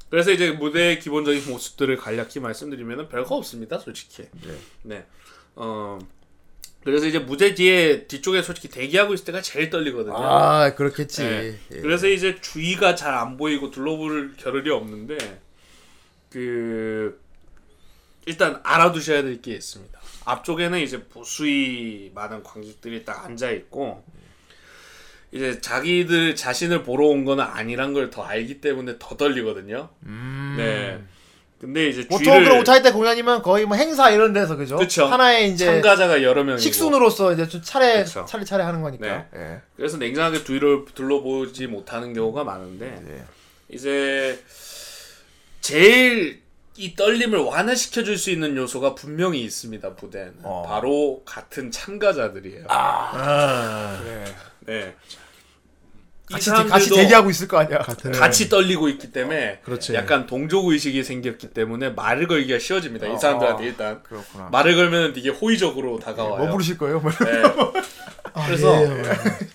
[0.10, 4.24] 그래서 이제 무대의 기본적인 모습들을 간략히 말씀드리면 별거 없습니다, 솔직히.
[4.84, 5.06] 네.
[5.56, 6.00] 어.
[6.86, 10.16] 그래서 이제 무대 뒤에 뒤쪽에 솔직히 대기하고 있을 때가 제일 떨리거든요.
[10.16, 11.24] 아, 그렇겠지.
[11.24, 11.60] 네.
[11.74, 11.82] 예.
[11.82, 15.18] 그래서 이제 주위가 잘 안 보이고 둘러볼 겨를이 없는데
[16.30, 17.20] 그
[18.26, 19.97] 일단 알아두셔야 될 게 있습니다.
[20.28, 24.04] 앞쪽에는 이제 보수히 많은 관객들이 딱 앉아 있고
[25.32, 29.90] 이제 자기들 자신을 보러 온 거는 아니란 걸 더 알기 때문에 더 떨리거든요.
[30.58, 31.00] 네.
[31.60, 32.08] 근데 이제 음.
[32.08, 34.78] 보통 주위를 그런 오타이 때 공연이면 거의 뭐 행사 이런 데서 그죠?
[34.78, 35.06] 그쵸.
[35.06, 38.26] 하나의 이제 참가자가 여러 명이고 식순으로서 이제 좀 차례 그쵸.
[38.28, 39.08] 차례 차례 하는 거니까.
[39.08, 39.26] 네.
[39.36, 39.62] 예.
[39.76, 43.24] 그래서 냉정하게 뒤를 둘러보지 못하는 경우가 많은데 네.
[43.70, 44.40] 이제
[45.62, 46.42] 제일
[46.78, 50.64] 이 떨림을 완화시켜 줄 수 있는 요소가 분명히 있습니다 무대에는 어.
[50.68, 52.66] 바로 같은 참가자들이에요.
[52.70, 54.00] 아,
[54.66, 54.96] 네.
[56.30, 57.80] 이 같이 같이 대기하고 있을 거 아니야.
[58.14, 59.94] 같이 떨리고 있기 때문에 그렇지.
[59.94, 63.08] 약간 동족 의식이 생겼기 때문에 말을 걸기가 쉬워집니다.
[63.08, 64.50] 이 사람들한테 일단 그렇구나.
[64.52, 66.38] 말을 걸면 되게 호의적으로 다가와요.
[66.44, 67.00] 뭐 부르실 거예요?
[67.00, 67.44] 뭐 네.
[68.46, 69.02] 그래서 예.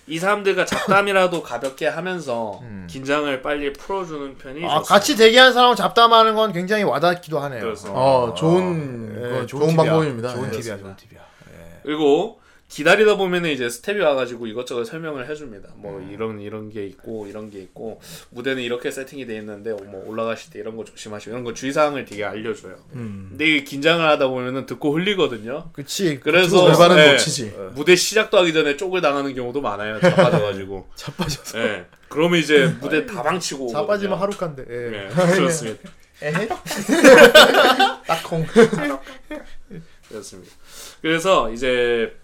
[0.07, 4.65] 이 사람들과 잡담이라도 가볍게 하면서 긴장을 빨리 풀어주는 편이 음.
[4.65, 4.93] 아, 좋습니다.
[4.93, 7.61] 같이 대기하는 사람을 잡담하는 건 굉장히 와닿기도 하네요.
[7.61, 7.97] 그렇습니다.
[7.99, 9.75] 어, 좋은 예, 거, 좋은 좋은.
[9.75, 10.33] 방법입니다.
[10.33, 10.59] 좋은 예.
[10.59, 11.21] 팁이야, 좋은 팁이야.
[11.83, 12.39] 그리고
[12.73, 15.69] 기다리다 보면은 이제 스텝이 와가지고 이것저것 설명을 해줍니다.
[15.75, 16.09] 뭐 음.
[16.11, 20.57] 이런 이런 게 있고 이런 게 있고 무대는 이렇게 세팅이 돼 있는데 뭐 올라가실 때
[20.57, 22.75] 이런 거 조심하시고 이런 거 주의사항을 되게 알려줘요.
[22.93, 23.27] 음.
[23.29, 25.69] 근데 이게 긴장을 하다 보면은 듣고 흘리거든요.
[25.71, 26.19] 그치.
[26.19, 27.53] 그래서 절반은 네, 놓치지.
[27.75, 29.99] 무대 시작도 하기 전에 쪽을 당하는 경우도 많아요.
[29.99, 30.87] 자빠져가지고.
[30.95, 31.59] 자빠져서.
[31.59, 31.85] 네.
[32.09, 33.67] 그러면 이제 무대 다 방치고.
[33.67, 34.15] 자빠지면 오거든요.
[34.15, 34.65] 하루 간데.
[34.67, 35.13] 예.
[35.13, 35.91] 네, 그렇습니다.
[36.23, 36.47] 에헤.
[38.07, 38.47] 딱콩.
[40.09, 40.51] 그렇습니다.
[41.03, 42.22] 그래서 이제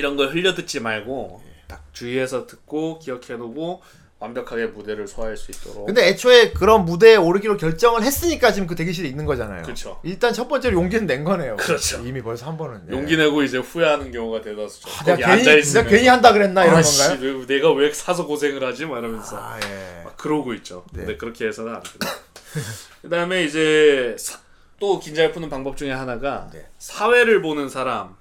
[0.00, 3.82] 이런 걸 흘려 듣지 말고 딱 주의해서 듣고 기억해놓고
[4.18, 5.84] 완벽하게 무대를 소화할 수 있도록.
[5.86, 9.62] 근데 애초에 그런 무대에 오르기로 결정을 했으니까 지금 그 대기실에 있는 거잖아요.
[9.62, 10.00] 그쵸.
[10.02, 11.56] 일단 첫 번째로 용기는 낸 거네요.
[11.56, 12.02] 그렇죠.
[12.06, 12.82] 이미 벌써 한 번은.
[12.90, 12.92] 예.
[12.96, 14.88] 용기 내고 이제 후회하는 경우가 대다수죠.
[14.90, 17.38] 아, 거기 내가 앉아 괜히, 진짜 있으면 괜히 한다 그랬나 이런 아씨, 건가요?
[17.38, 18.84] 왜- 내가 왜 사서 고생을 하지?
[18.86, 20.02] 막 이러면서 아, 예.
[20.04, 20.84] 막 그러고 있죠.
[20.92, 21.00] 네.
[21.00, 22.06] 근데 그렇게 해서는 안 됩니다.
[23.02, 24.38] 그다음에 이제 사-
[24.78, 26.66] 또 긴장을 푸는 방법 중에 하나가 네.
[26.78, 28.16] 사회를 보는 사람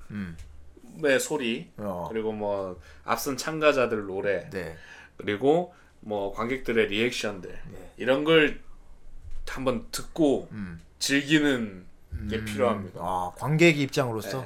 [1.03, 1.19] 의 음.
[1.19, 2.07] 소리 어.
[2.11, 4.75] 그리고 뭐 앞선 참가자들 노래 네.
[5.17, 7.93] 그리고 뭐 관객들의 리액션들 네.
[7.97, 8.61] 이런 걸
[9.47, 10.79] 한번 듣고 음.
[10.99, 11.85] 즐기는
[12.29, 12.99] 게 필요합니다.
[13.01, 14.45] 아, 관객의 입장으로서.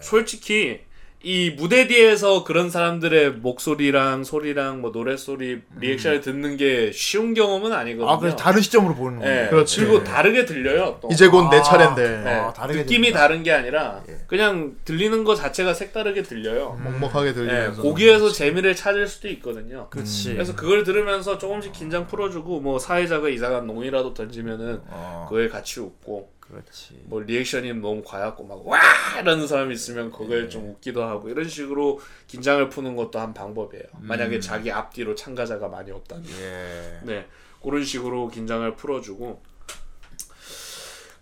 [0.00, 0.80] 솔직히
[1.24, 7.72] 이 무대 뒤에서 그런 사람들의 목소리랑 소리랑 뭐 노래 소리 리액션을 듣는 게 쉬운 경험은
[7.72, 8.10] 아니거든요.
[8.10, 9.50] 아 그래서 다른 시점으로 보는 네, 거예요.
[9.50, 9.80] 그렇지.
[9.80, 10.98] 그리고 다르게 들려요.
[11.00, 11.08] 또.
[11.12, 11.62] 이제 곧내 아.
[11.62, 13.20] 차례인데 네, 아, 다르게 느낌이 됩니다.
[13.20, 16.80] 다른 게 아니라 그냥 들리는 거 자체가 색다르게 들려요.
[16.82, 19.88] 먹먹하게 네, 들리면서 거기에서 재미를 찾을 수도 있거든요.
[19.90, 20.32] 그렇지.
[20.32, 26.32] 그래서 그걸 들으면서 조금씩 긴장 풀어주고 뭐 사회자가 이상한 농이라도 던지면은 어, 그거에 같이 웃고
[26.52, 27.00] 그렇지.
[27.04, 28.78] 뭐 리액션이 너무 과했고 막와
[29.20, 33.84] 이러는 사람이 있으면 그거에 좀 웃기도 하고 이런 식으로 긴장을 푸는 것도 한 방법이에요.
[34.00, 37.00] 만약에 자기 앞뒤로 참가자가 많이 없다면 예.
[37.04, 37.26] 네
[37.62, 39.42] 그런 식으로 긴장을 풀어주고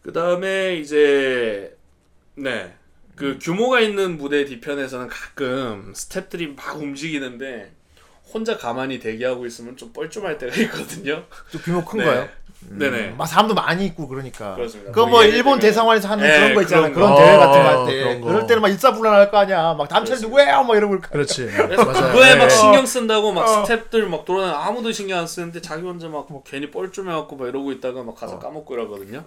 [0.02, 1.76] 그 다음에 이제
[2.34, 2.74] 네.
[3.14, 7.70] 그 규모가 있는 무대 뒤편에서는 가끔 스탭들이 막 움직이는데
[8.32, 11.26] 혼자 가만히 대기하고 있으면 좀 뻘쭘할 때가 있거든요.
[11.50, 12.22] 좀 규모 큰가요?
[12.22, 12.30] 네.
[12.68, 13.14] 네네.
[13.16, 14.54] 막 사람도 많이 있고 그러니까.
[14.54, 14.92] 그렇습니다.
[14.92, 16.92] 그거 뭐뭐 일본 대상관에서 하는 네, 그런 거 있잖아요.
[16.92, 17.16] 그런 그런, 거.
[17.16, 17.98] 대회 같은 거 어, 할 때.
[17.98, 18.26] 그런 거.
[18.28, 19.74] 그럴 때는 막 일사불란할 거 아니야.
[19.74, 20.62] 막 다음 차례 누구야?
[20.62, 21.08] 막 이러고 그럴까.
[21.08, 21.46] 그렇지.
[21.46, 22.50] 그거에 막 네.
[22.50, 23.64] 신경 쓴다고 막 어.
[23.64, 27.72] 스탭들 막 돌아다니 아무도 신경 안 쓰는데 자기 혼자 막뭐 괜히 뻘쭘해 갖고 막 이러고
[27.72, 28.14] 있다가 막 어.
[28.14, 29.24] 가서 까먹고 이러거든요.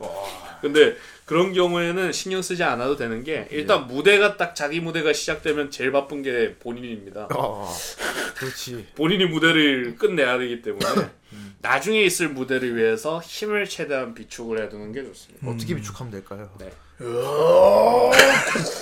[0.62, 0.96] 근데
[1.26, 3.48] 그런 경우에는 신경 쓰지 않아도 되는 게 예.
[3.52, 7.30] 일단 무대가 딱 자기 무대가 시작되면 제일 바쁜 게 본인입니다.
[7.36, 7.74] 어.
[8.36, 8.88] 그렇지.
[8.96, 11.10] 본인이 무대를 끝내야 되기 때문에 음.
[11.64, 15.50] 나중에 있을 무대를 위해서 힘을 최대한 비축을 해두는 게 좋습니다.
[15.50, 16.50] 어떻게 비축하면 될까요?
[16.60, 16.70] 네.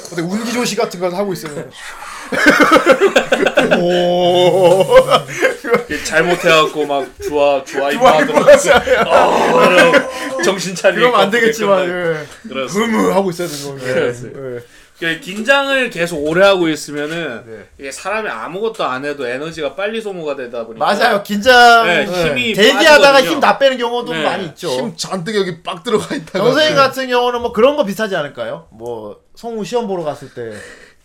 [0.07, 1.69] 어떻게 운기 조시 같은 걸 하고 있어요.
[6.05, 7.91] 잘못해갖고 막 주아 주아
[9.05, 11.87] 어, 정신 차리고 그러면 안 되겠지만.
[11.87, 12.25] 예.
[12.65, 13.93] 흐무 하고 있어야 되는 거예요.
[13.93, 14.39] 그렇습니다.
[14.55, 14.80] 예.
[15.01, 17.65] 그 긴장을 계속 오래 하고 있으면은 네.
[17.79, 21.23] 이게 사람이 아무것도 안 해도 에너지가 빨리 소모가 되다 보니까 맞아요.
[21.23, 21.87] 긴장.
[21.87, 22.27] 네, 예.
[22.29, 23.23] 힘이 대기하다가.
[23.23, 24.21] 힘 다 빼는 경우도 네.
[24.23, 24.69] 많이 있죠.
[24.69, 28.67] 힘 잔뜩 여기 빡 들어가 있다가 정선생 같은 경우는 뭐 그런 거 비슷하지 않을까요?
[28.69, 30.51] 뭐 성우 시험 보러 갔을 때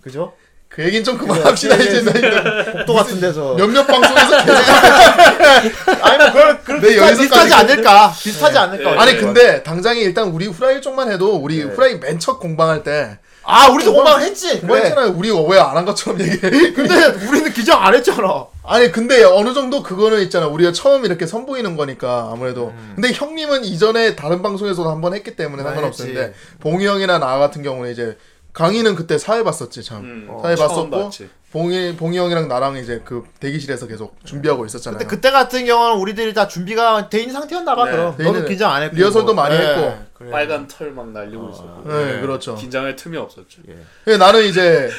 [0.03, 0.35] 그죠?
[0.69, 4.61] 그 얘긴 좀 그만합시다 이제 나 이거 복도 같은 데서 몇몇 방송에서 계속
[6.05, 8.13] 아니 뭐 그런 그런 네, 비슷하, 여기서까지 비슷하지 않을까?
[8.23, 8.91] 비슷하지 않을까?
[8.91, 8.99] 네.
[8.99, 11.73] 아니 근데 당장에 일단 우리 후라이 쪽만 해도 우리 네.
[11.73, 14.59] 후라이 맨 첫 공방할 때 아 우리도 공방 했지.
[14.61, 14.89] 뭐 그래.
[14.89, 16.41] 했잖아요 우리 왜 안 한 것처럼 얘기해
[16.75, 18.47] 근데 우리는 기장 안 했잖아.
[18.65, 24.17] 아니 근데 어느 정도 그거는 있잖아 우리가 처음 이렇게 선보이는 거니까 아무래도 근데 형님은 이전에
[24.17, 26.35] 다른 방송에서도 한 번 했기 때문에 많이 상관없었는데.
[26.61, 28.19] 봉이 형이나 나 같은 경우는 이제
[28.53, 31.29] 강의는 그때 사회 봤었지 참 음, 사회 봤었고 봤지.
[31.57, 36.35] 봉이 봉이 형이랑 나랑 이제 그 대기실에서 계속 준비하고 있었잖아요 근데 그때 같은 경우는 우리들이
[36.35, 37.87] 다 준비가 돼 있는 상태였나 봐.
[37.87, 37.93] 네.
[37.93, 39.43] 그럼 돼 너는 긴장 안 했고 리허설도 뭐.
[39.43, 39.67] 많이 네.
[39.67, 40.05] 했고.
[40.13, 40.31] 그래.
[40.31, 43.63] 빨간 털 막 날리고 있었고 네, 그렇죠 긴장할 틈이 없었죠.
[44.05, 44.91] 근데 나는 이제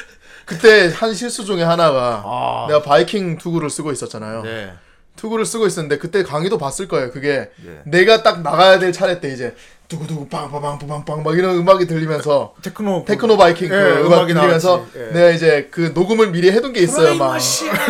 [0.44, 2.64] 그때 한 실수 중에 하나가 아.
[2.66, 4.72] 내가 바이킹 투구를 쓰고 있었잖아요 네.
[5.14, 7.12] 투구를 쓰고 있었는데 그때 강의도 봤을 거예요.
[7.12, 7.82] 그게 네.
[7.84, 9.54] 내가 딱 나가야 될 차례 때 이제
[9.88, 14.92] 두구두구 빵빵빵빵빵 막 이런 음악이 들리면서 테크노 테크노 바이킹 그 예, 음악 음악이 들리면서 나왔지.
[14.98, 15.12] 예.
[15.12, 17.14] 내가 이제 그 녹음을 미리 해둔 게 있어요.
[17.14, 17.38] 막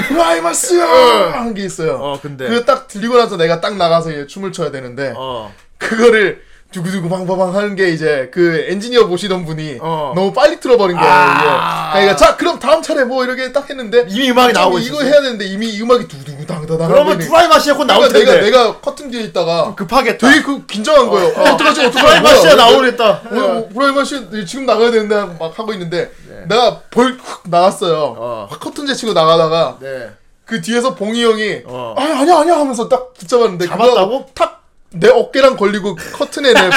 [0.06, 1.96] 프라이마스 하는 게 있어요.
[2.00, 6.42] 어 근데 그거 딱 들리고 나서 내가 딱 나가서 이제 춤을 춰야 되는데 어 그거를
[6.70, 10.12] 두구두구 방방방 하는 게 이제 그 엔지니어 보시던 분이 어.
[10.14, 11.10] 너무 빨리 틀어버린 거예요.
[11.10, 11.92] 아.
[11.94, 12.00] 이게.
[12.00, 15.04] 그러니까 자 그럼 다음 차례 뭐 이렇게 딱 했는데 이미 음악이 좀 나오고 이거 있었어.
[15.04, 18.62] 해야 되는데 이미 이 음악이 두구두구 당다당 그러면 드라이 마시아 곧 나올 그러니까 텐데 내가
[18.64, 20.28] 내가 커튼 뒤에 있다가 급하겠다.
[20.28, 21.28] 되게 그 긴장한 거예요.
[21.28, 23.10] 어, 어떡하지 어떡하지 드라이 마시아 나오겠다.
[23.30, 26.10] 어, 브라이마 씨 지금 나가야 되는데 막 하고 있는데
[26.48, 28.14] 내가 벌 나갔어요.
[28.18, 28.48] 어.
[28.50, 30.10] 확 커튼 제치고 나가다가 네.
[30.44, 31.94] 그 뒤에서 봉이 형이 어.
[31.96, 34.26] 아니 아니야 아니야 하면서 딱 붙잡았는데 잡았다고?
[34.34, 34.57] 탁
[34.90, 36.70] 내 어깨랑 걸리고 커튼에 내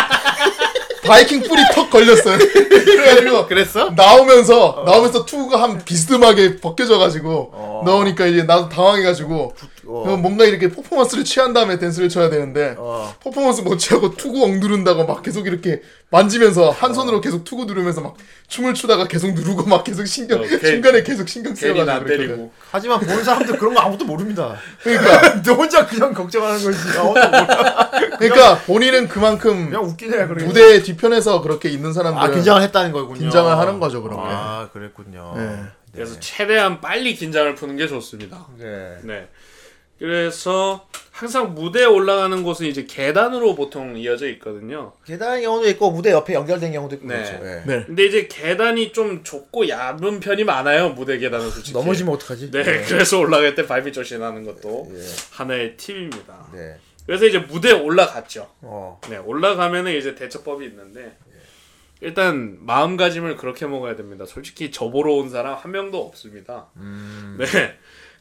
[1.06, 2.38] 바이킹 뿔이 턱 걸렸어요.
[2.38, 3.90] 그래가지고 그랬어?
[3.92, 7.82] 나오면서 나오면서 투구가 한 비스듬하게 벗겨져가지고 어.
[7.86, 9.56] 나오니까 이제 나도 당황해가지고
[9.88, 10.04] 어.
[10.06, 13.14] 그럼 뭔가 이렇게 퍼포먼스를 취한 다음에 댄스를 쳐야 되는데 어.
[13.22, 18.02] 퍼포먼스 못 취하고 투구 엉 누른다고 막 계속 이렇게 만지면서 한 손으로 계속 투구 누르면서
[18.02, 18.16] 막
[18.48, 23.24] 춤을 추다가 계속 누르고 막 계속 신경 어, 괜- 중간에 계속 신경 쓰여가지고 하지만 보는
[23.24, 24.56] 사람들 그런 거 아무것도 모릅니다.
[24.84, 26.78] 그러니까 너 혼자 그냥 걱정하는 거지.
[27.00, 27.92] 아무것도 몰라.
[28.20, 30.46] 그러니까 본인은 그만큼 그냥 웃기네 그래.
[30.46, 33.20] 무대 뒤편에서 그렇게 있는 사람들은 아 긴장을 했다는 거군요.
[33.20, 34.24] 긴장을 하는 거죠, 그런 게.
[34.28, 35.34] 아 그랬군요.
[35.38, 35.56] 네.
[35.94, 38.48] 그래서 최대한 빨리 긴장을 푸는 게 좋습니다.
[38.58, 38.98] 네.
[39.04, 39.28] 네.
[40.02, 44.94] 그래서 항상 무대에 올라가는 곳은 이제 계단으로 보통 이어져 있거든요.
[45.06, 47.18] 계단의 경우도 있고 무대 옆에 연결된 경우도 있고 네.
[47.18, 47.46] 그렇죠.
[47.46, 47.64] 예.
[47.68, 47.84] 네.
[47.86, 50.90] 근데 이제 계단이 좀 좁고 얇은 편이 많아요.
[50.90, 51.78] 무대 계단은 솔직히.
[51.78, 52.50] 넘어지면 어떡하지?
[52.50, 55.00] 네, 그래서 올라갈 때 발밑 조심하는 것도 예.
[55.34, 56.48] 하나의 팁입니다.
[56.52, 56.78] 네.
[57.06, 58.50] 그래서 이제 무대에 올라갔죠.
[58.62, 59.00] 어.
[59.08, 61.16] 네, 올라가면은 이제 대처법이 있는데
[62.00, 64.26] 일단 마음가짐을 그렇게 먹어야 됩니다.
[64.26, 66.70] 솔직히 저 보러 온 사람 한 명도 없습니다.
[67.38, 67.46] 네,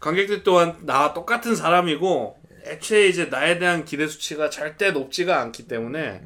[0.00, 6.22] 관객들 또한 나와 똑같은 사람이고 애초에 이제 나에 대한 기대 수치가 절대 높지가 않기 때문에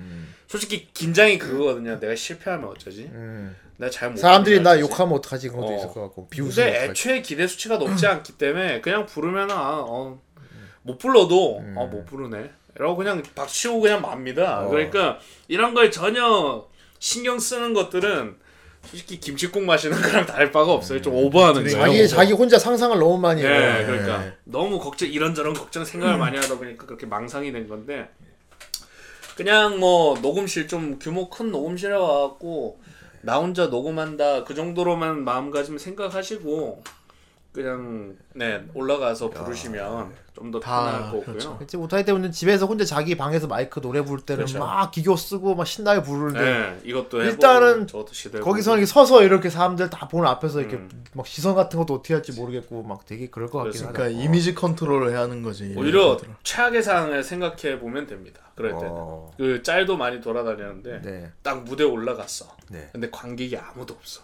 [0.47, 1.99] 솔직히 긴장이 그거거든요.
[1.99, 3.11] 내가 실패하면 어쩌지?
[3.13, 3.57] 음.
[3.77, 5.77] 내가 잘못 사람들이 나 욕하면 어떡하지 그런 것도 어.
[5.77, 10.21] 있을 것 같고 비웃으면 근데 애초에 기대 수치가 높지 않기 때문에 그냥 부르면 아, 어,
[10.83, 11.75] 못 불러도 음.
[11.77, 12.51] 아, 못 부르네.
[12.77, 14.65] 라고 그냥 박치고 그냥 맙니다.
[14.65, 14.69] 어.
[14.69, 16.67] 그러니까 이런 걸 전혀
[16.99, 18.37] 신경 쓰는 것들은
[18.87, 21.01] 솔직히 김치국 마시는 거랑 다를 바가 없어요.
[21.03, 21.71] 좀 오버하는 거예요.
[21.79, 23.85] 자기 자기 혼자 상상을 너무 많이 네, 해.
[23.85, 25.85] 그러니까 너무 걱정 이런저런 걱정 음.
[25.85, 28.09] 생각을 많이 하다 보니까 그렇게 망상이 된 건데
[29.37, 32.81] 그냥 뭐 녹음실 좀 규모 큰 녹음실에 와갖고
[33.23, 36.83] 나 혼자 녹음한다 그 정도로만 마음가짐 생각하시고
[37.55, 41.23] 그냥 네 올라가서 부르시면 좀더다 편할 거고요.
[41.23, 41.57] 그렇죠.
[41.57, 44.59] 그치 오타이 때문에 집에서 혼자 자기 방에서 마이크 노래 부를 때는 그렇죠.
[44.59, 47.87] 막 기교 쓰고 막 신나게 부르는데 네, 이것도 해보고 일단은
[48.43, 51.05] 거기서 이렇게 서서 이렇게 사람들 다 보는 앞에서 이렇게 음.
[51.13, 53.93] 막 시선 같은 것도 어떻게 할지 모르겠고 막 되게 그럴 것 같긴 하다.
[53.93, 55.73] 그러니까 이미지 컨트롤을 해야 하는 거지.
[55.77, 58.41] 오히려 최악의 상황을 생각해 보면 됩니다.
[58.57, 59.31] 그럴 때는 어.
[59.37, 61.33] 그 짤도 많이 돌아다녔는데 네.
[61.45, 62.47] 딱 무대 올라갔어.
[62.69, 62.89] 네.
[62.91, 64.23] 근데 관객이 아무도 없어.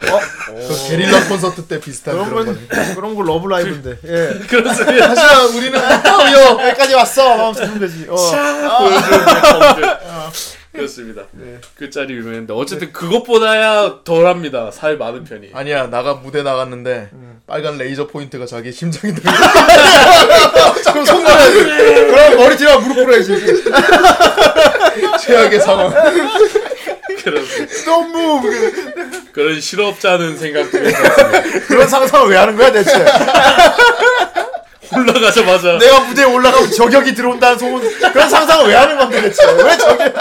[0.00, 2.68] 그 게릴라 콘서트 때 비슷한 그런 그런 건.
[2.96, 3.98] 그런 거 러브 라이브인데.
[4.04, 4.38] 예.
[4.48, 5.10] 그렇습니다.
[5.10, 7.32] 하지만 우리는 요 여기까지 왔어.
[7.32, 8.06] 하면 부르면 되지.
[8.08, 8.16] 어.
[8.16, 9.84] 보여주는 점들.
[10.72, 11.22] 그렇습니다.
[11.74, 14.70] 그 짤이 유명했는데 어쨌든 그것보다야 덜합니다.
[14.70, 15.50] 살 많은 편이.
[15.52, 17.10] 아니야 나가 무대 나갔는데
[17.46, 19.30] 빨간 레이저 포인트가 자기 심장에 들어.
[20.92, 21.64] 그럼 손 걸어야지.
[21.64, 23.62] 그럼 머리 뒤로 무릎 꿇어야지.
[25.20, 25.92] 최악의 상황.
[27.22, 27.84] 그렇습니다.
[27.84, 28.40] 너무
[29.32, 30.98] 그런 실업자는 생각 들면서
[31.68, 32.92] 그런 상상을 왜 하는 거야 대체?
[34.92, 37.80] 올라가자마자 내가 무대에 올라가면 저격이 들어온다는 소문
[38.12, 39.44] 그런 상상을 왜 하는 건데 대체?
[39.52, 40.12] 왜 저격?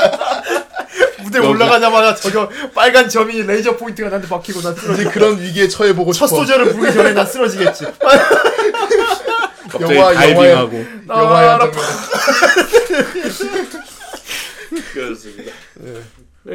[1.24, 5.06] 무대 에 올라가자마자 저격 빨간 점이 레이저 포인트가 나한테 박히고 난 쓰러지.
[5.06, 6.42] 그런 위기에 처해 보고 첫 싶어.
[6.42, 7.86] 소절을 부르기 전에 난 쓰러지겠지.
[9.72, 11.82] 갑자기 영화- 다이빙하고 영화의 한 장면.
[14.94, 15.52] 그렇습니다.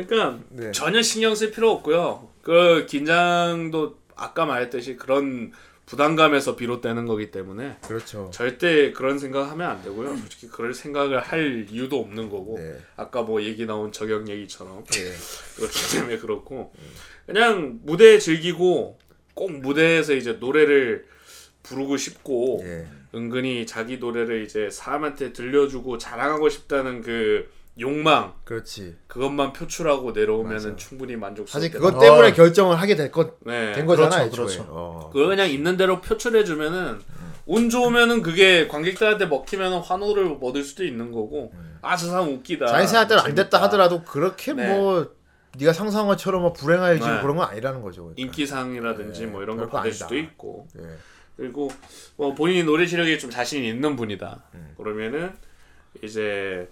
[0.02, 0.72] 그러니까 네.
[0.72, 2.28] 전혀 신경 쓸 필요 없고요.
[2.42, 5.52] 그 긴장도 아까 말했듯이 그런
[5.86, 8.30] 부담감에서 비롯되는 거기 때문에 그렇죠.
[8.32, 10.16] 절대 그런 생각하면 안 되고요.
[10.16, 12.78] 솔직히 그럴 생각을 할 이유도 없는 거고 네.
[12.96, 15.12] 아까 뭐 얘기 나온 저격 얘기처럼 예.
[15.56, 16.72] 그렇기 때문에 그렇고
[17.26, 18.98] 그냥 무대 즐기고
[19.34, 21.06] 꼭 무대에서 이제 노래를
[21.62, 22.86] 부르고 싶고 예.
[23.14, 27.48] 은근히 자기 노래를 이제 사람한테 들려주고 자랑하고 싶다는 그
[27.80, 28.96] 욕망 그렇지.
[29.08, 30.76] 그것만 표출하고 내려오면은 맞아.
[30.76, 33.34] 충분히 만족스럽게 사실 그것 나- 때문에 결정을 하게 될것된
[33.72, 33.84] 네.
[33.84, 34.10] 거잖아.
[34.10, 34.44] 그렇죠, 애초에.
[34.46, 34.66] 그렇죠.
[34.70, 35.10] 어.
[35.12, 37.00] 그거 그냥 있는 대로 표출해 주면은
[37.46, 43.20] 운 좋으면은 그게 관객들한테 먹히면은 환호를 얻을 수도 있는 거고 아저 사람 웃기다 자기 생각대로
[43.20, 43.60] 안 됐다.
[43.62, 44.68] 하더라도 그렇게 네.
[44.68, 45.12] 뭐
[45.58, 47.20] 네가 상상한 것처럼 뭐 불행해지고 네.
[47.22, 48.02] 그런 건 아니라는 거죠.
[48.04, 48.22] 그러니까.
[48.22, 50.04] 인기상이라든지 네, 뭐 이런 거 별거 받을 아니다.
[50.06, 50.82] 수도 있고 예.
[51.36, 51.68] 그리고
[52.16, 54.42] 뭐 본인이 노래 실력이 좀 자신이 있는 분이다.
[54.54, 54.74] 음.
[54.76, 55.32] 그러면은
[56.02, 56.68] 이제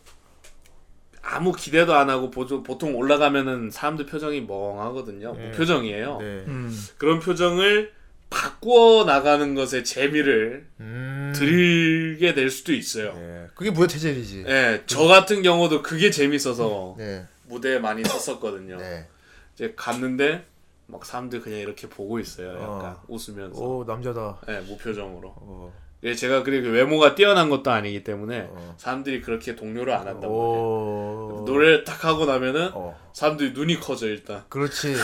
[1.23, 5.35] 아무 기대도 안 하고 보- 보통 올라가면은 사람들 표정이 멍하거든요.
[5.37, 5.51] 네.
[5.51, 6.19] 무표정이에요.
[6.19, 6.25] 네.
[6.49, 6.77] 음.
[6.99, 7.93] 그런 표정을
[8.29, 11.33] 바꾸어 나가는 것에 재미를 음.
[11.37, 13.13] 들게 될 수도 있어요.
[13.17, 13.49] 예.
[13.55, 14.45] 그게 무대 체질이지.
[14.49, 17.27] 예, 저 같은 경우도 그게 재밌어서 네.
[17.47, 18.79] 무대에 많이 섰었거든요.
[18.79, 19.07] 네.
[19.55, 20.45] 이제 갔는데
[20.87, 22.55] 막 사람들 그냥 이렇게 보고 있어요.
[22.55, 23.03] 약간 어.
[23.09, 23.61] 웃으면서.
[23.61, 24.41] 오 남자다.
[24.49, 25.29] 예, 무표정으로.
[25.37, 25.73] 어.
[26.05, 28.75] 예, 제가 그렇게 외모가 뛰어난 것도 아니기 때문에 어.
[28.77, 30.33] 사람들이 그렇게 동료를 안 한단 말이에요.
[30.33, 31.45] 오.
[31.47, 32.99] 노래를 딱 하고 나면은 어.
[33.13, 34.97] 사람들이 눈이 커져 일단 그렇지.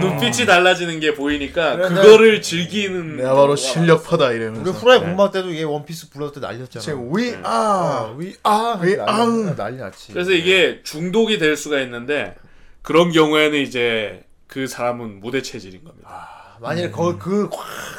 [0.00, 4.70] 눈빛이 달라지는 게 보이니까 그래, 그거를 즐기는 내가 바로 실력파다 우리 이러면서.
[4.72, 6.82] 후라이 공방 때도 얘 원피스 불렀을 때 날렸잖아.
[6.82, 8.12] 지금 위, 아.
[8.12, 9.56] 아, 위, 아, 위, 난리- 앙.
[9.56, 10.12] 난리 났지.
[10.12, 12.34] 그래서 이게 중독이 될 수가 있는데
[12.82, 16.28] 그런 경우에는 이제 그 사람은 무대 체질인 겁니다.
[16.62, 17.48] 만약에 그, 그,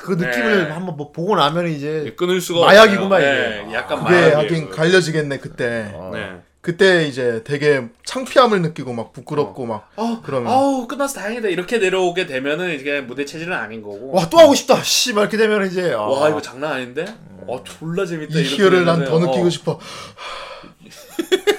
[0.03, 0.71] 그 느낌을 네.
[0.71, 3.33] 한번 뭐 보고 나면 이제 끊을 수가 마약이구만, 없어요.
[3.33, 3.63] 이게.
[3.67, 4.37] 네, 약간 그게 마약이에요.
[4.37, 5.91] 하긴 갈려지겠네 그때.
[5.93, 6.11] 어.
[6.13, 6.41] 네.
[6.61, 12.25] 그때 이제 되게 창피함을 느끼고 막 부끄럽고 막 어, 그러면 아우 끝나서 다행이다 이렇게 내려오게
[12.25, 14.11] 되면은 이게 무대 체질은 아닌 거고.
[14.13, 14.81] 와 또 하고 싶다.
[14.81, 17.03] 씨, 막 이렇게 되면 이제 아, 와 이거 장난 아닌데?
[17.47, 18.39] 어 졸라 재밌다.
[18.39, 19.77] 이 희열을 난 더 느끼고 어, 싶어.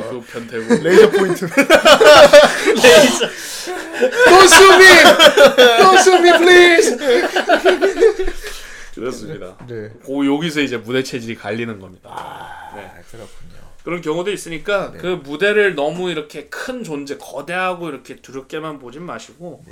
[0.00, 0.74] 어, 그 변태고.
[0.82, 1.44] 레이저 포인트.
[1.44, 3.28] 레이저.
[4.26, 4.86] Don't sue me!
[5.78, 6.96] Don't sue me, please!
[8.94, 9.56] 그렇습니다.
[9.66, 9.88] 네.
[10.04, 12.72] 고 여기서 이제 무대 체질이 갈리는 겁니다.
[12.74, 12.90] 네.
[13.10, 13.62] 그렇군요.
[13.84, 19.64] 그런 경우도 있으니까 그 무대를 너무 이렇게 큰 존재, 거대하고 이렇게 두렵게만 보진 마시고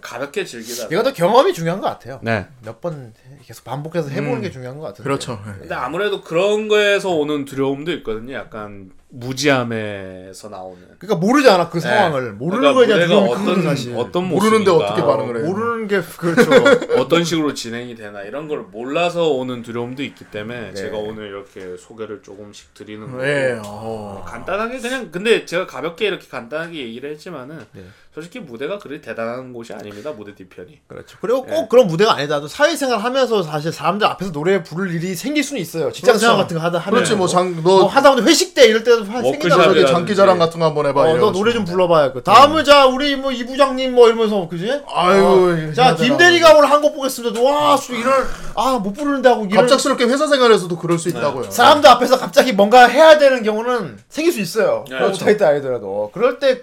[0.00, 0.86] 가볍게 즐기다.
[0.90, 2.20] 이것도 경험이 중요한 것 같아요.
[2.22, 2.46] 네.
[2.64, 3.12] 몇 번
[3.44, 5.02] 계속 반복해서 해보는 게 중요한 것 같은데.
[5.02, 5.42] 그렇죠.
[5.44, 8.34] 근데 아무래도 그런 거에서 오는 두려움도 있거든요.
[8.34, 13.62] 약간 무지함에서 나오는 그러니까 모르잖아 그 상황을 모르는 그러니까 거에 대한 두려움이 큰 거죠 어떤
[13.62, 13.94] 사실.
[13.94, 15.44] 어떤 모르는데 어떻게 반응을 해요?
[15.46, 16.50] 모르는 게 그렇죠.
[16.98, 20.74] 어떤 식으로 진행이 되나 이런 걸 몰라서 오는 두려움도 있기 때문에 네.
[20.74, 23.60] 제가 오늘 이렇게 소개를 조금씩 드리는 거고 네.
[23.62, 24.24] 어.
[24.26, 27.82] 간단하게 그냥 근데 제가 가볍게 이렇게 간단하게 얘기를 했지만은 네.
[28.14, 31.18] 솔직히 무대가 그리 대단한 곳이 아닙니다 무대 뒤편이 그렇죠.
[31.20, 31.66] 그리고 꼭 예.
[31.70, 35.90] 그런 무대가 아니더라도 사회생활 하면서 사실 사람들 앞에서 노래 부를 일이 생길 수는 있어요.
[35.92, 36.42] 직장 생활 그렇죠.
[36.44, 39.56] 같은 거 하다 하면 그렇지 뭐장뭐너 하다 보니 회식 때 이럴 때도 워크샵이라든지.
[39.56, 39.74] 말이야.
[39.82, 41.00] 저기 장기 자랑 같은 거 한번 해봐.
[41.02, 41.32] 어, 너.
[41.32, 44.82] 노래 좀 불러봐야 그 다음은 자 우리 뭐 이부장님 뭐 이러면서 그지?
[44.92, 45.94] 아유, 어, 자.
[45.94, 47.40] 김대리가 오늘 한 곡 보겠습니다.
[47.40, 51.50] 와 수- 이런 아못 부르는데 하고 이런 갑작스럽게 회사 생활에서도 그럴 수 있다고요.
[51.50, 54.84] 사람들 앞에서 갑자기 뭔가 해야 되는 경우는 생길 수 있어요.
[54.90, 55.12] 네, 그렇죠.
[55.24, 56.62] 못하겠다 아니더라도 그럴 때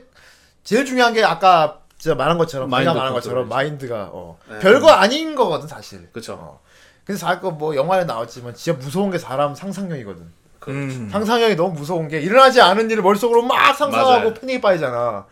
[0.64, 3.50] 제일 중요한 게 아까 진짜 말한 것처럼 마인드 말한 것처럼.
[3.50, 4.38] 마인드가 어.
[4.50, 4.60] 네.
[4.60, 6.08] 별거 아닌 거거든 사실.
[6.30, 6.60] 어.
[7.06, 10.32] 근데 자꾸 뭐 영화에 나왔지만 진짜 무서운 게 사람 상상력이거든.
[10.70, 11.10] 음.
[11.12, 14.34] 상상력이 너무 무서운 게 일어나지 않은 일을 머릿속으로 막 상상하고 맞아요.
[14.34, 15.26] 패닉에 빠지잖아.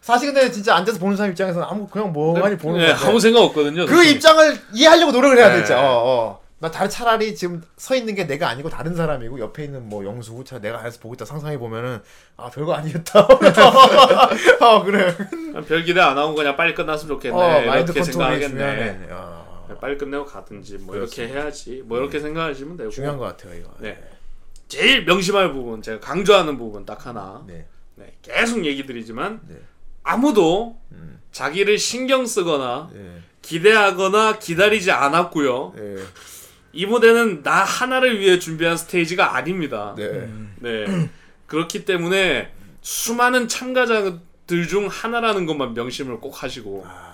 [0.00, 3.40] 사실 근데 진짜 앉아서 보는 사람 입장에서는 아무 그냥 멍하니 보는 네, 건데 아무 생각
[3.42, 4.14] 없거든요 그 솔직히.
[4.16, 5.56] 입장을 이해하려고 노력을 해야 네.
[5.60, 5.74] 되죠.
[5.74, 6.40] 어, 어.
[6.58, 10.42] 나 다른 차라리 지금 서 있는 게 내가 아니고 다른 사람이고 옆에 있는 뭐 영수
[10.44, 12.00] 차 내가 안에서 보고 있다 상상해 보면은
[12.36, 13.20] 아 별거 아니었다.
[14.60, 15.14] 어 그래.
[15.66, 20.78] 별 기대 안 하고 그냥 빨리 끝났으면 좋겠네 어 이렇게 생각하겠네 그냥 빨리 끝내고 가든지
[20.78, 23.70] 뭐 이렇게 해야지 뭐 이렇게 생각하시면 되고 중요한 것 같아요 이거.
[23.78, 23.98] 네.
[24.70, 27.66] 제일 명심할 부분 제가 강조하는 부분 딱 하나 네.
[27.96, 29.56] 네, 계속 얘기 드리지만 네.
[30.04, 31.20] 아무도 음.
[31.32, 33.20] 자기를 신경 쓰거나 예.
[33.42, 35.74] 기대하거나 기다리지 않았고요.
[35.76, 35.96] 예.
[36.72, 39.94] 이 무대는 나 하나를 위해 준비한 스테이지가 아닙니다.
[39.98, 40.30] 네.
[40.60, 41.10] 네.
[41.46, 46.90] 그렇기 때문에 수많은 참가자들 중 하나라는 것만 명심을 꼭 하시고 네.
[46.92, 47.09] 아,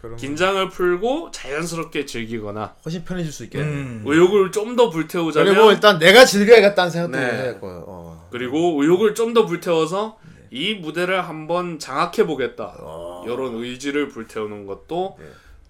[0.00, 3.64] 그럼- 긴장을 풀고 자연스럽게 즐기거나 훨씬 편해질 수 있겠네.
[3.64, 4.02] 음.
[4.06, 7.24] 의욕을 좀 더 불태우자면 그리고 일단 내가 즐겨야겠다는 생각도 네.
[7.24, 7.84] 해야 될 거예요.
[7.86, 8.28] 어.
[8.30, 10.18] 그리고 의욕을 좀 더 불태워서
[10.50, 12.74] 이 무대를 한번 장악해 보겠다.
[12.80, 13.24] 어.
[13.26, 15.26] 이런 의지를 불태우는 것도 네.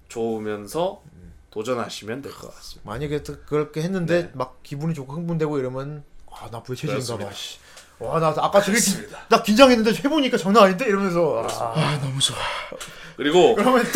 [0.08, 1.02] 좋으면서
[1.50, 2.88] 도전하시면 될 것 같습니다.
[2.90, 4.30] 만약에 또 그렇게 했는데 네.
[4.34, 7.30] 막 기분이 좋고 흥분되고 이러면 아나 부채질인가 봐.
[7.98, 8.92] 와나 아까 되게 기,
[9.28, 12.36] 나 긴장했는데 해보니까 장난 아닌데 이러면서 아, 아 너무 좋아.
[13.20, 13.84] 그리고 그러면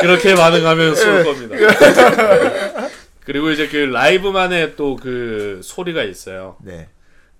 [0.00, 0.94] 그렇게 반응하면 예.
[0.94, 1.56] 쏠 겁니다.
[3.24, 6.56] 그리고 이제 그 라이브만의 또 그 소리가 있어요.
[6.62, 6.88] 네.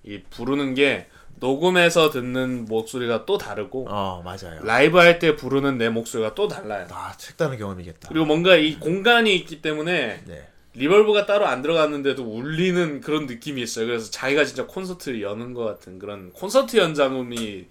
[0.03, 1.07] 이 부르는 게
[1.39, 4.61] 녹음해서 듣는 목소리가 또 다르고 어 맞아요.
[4.63, 6.85] 라이브 할 때 부르는 내 목소리가 또 달라요.
[6.91, 8.09] 아 색다른 경험이겠다.
[8.09, 10.47] 그리고 뭔가 이 공간이 있기 때문에 네.
[10.73, 13.87] reverb가 따로 안 들어갔는데도 울리는 그런 느낌이 있어요.
[13.87, 17.67] 그래서 자기가 진짜 콘서트를 여는 것 같은 그런 콘서트 연장음이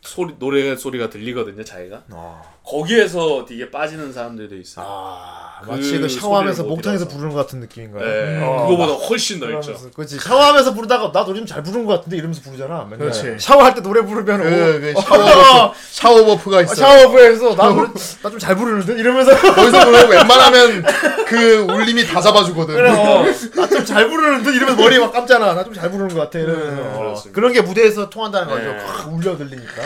[0.00, 1.64] 소리 노래 소리가 들리거든요.
[1.64, 2.57] 자기가 어.
[2.70, 4.86] 거기에서 되게 빠지는 사람들도 있어요.
[4.88, 7.08] 아 그 마치 그 샤워하면서 목욕탕에서.
[7.08, 8.04] 부르는 것 같은 느낌인가요?
[8.04, 9.60] 네, 어, 그거보다 막 훨씬 넓죠.
[9.60, 12.84] 그러면서, 그렇지 샤워하면서 부르다가 나 노래 좀잘 부르는 것 같은데 이러면서 부르잖아.
[12.84, 12.98] 맨날.
[12.98, 13.36] 그렇지.
[13.40, 16.74] 샤워할 때 노래 부르면 그, 그 오, 샤워buff, 샤워 buff가 어, 있어.
[16.74, 20.84] 샤워부스에서 나나 좀 잘 부르는데 이러면서 거기서 보면 웬만하면
[21.26, 22.74] 그 울림이 다 잡아주거든.
[22.76, 23.24] 그래, 어,
[23.56, 25.54] 나좀 잘 부르는데 이러면서 머리 막 감잖아.
[25.54, 26.38] 나 좀 잘 부르는 것 같아.
[26.38, 27.34] 이러면서 어, 그렇습니다.
[27.34, 28.62] 그런 게 무대에서 통한다는 거죠.
[28.64, 28.78] 네.
[28.86, 29.82] 확 울려 들리니까.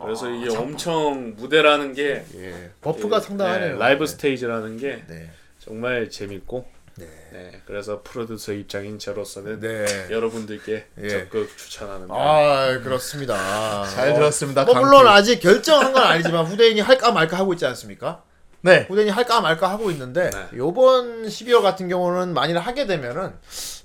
[0.00, 2.70] 그래서 이게 엄청 무대라는 게 예.
[2.80, 3.78] buff가 네, 상당하네요.
[3.78, 5.30] 라이브 스테이지라는 게 네.
[5.58, 6.66] 정말 재밌고
[6.96, 7.06] 네.
[7.32, 10.06] 네, 그래서 프로듀서 입장인 저로서는 네.
[10.10, 11.08] 여러분들께 예.
[11.08, 13.84] 적극 추천하는 아 그렇습니다.
[13.84, 14.64] 잘 들었습니다.
[14.64, 14.74] 뭐.
[14.74, 18.22] 물론 아직 결정한 건 아니지만 후대인이 할까 말까 하고 있지 않습니까?
[18.62, 18.86] 네.
[18.88, 20.46] 후대인이 할까 말까 하고 있는데 네.
[20.56, 23.32] 요번 12월 같은 경우는 만일 하게 되면은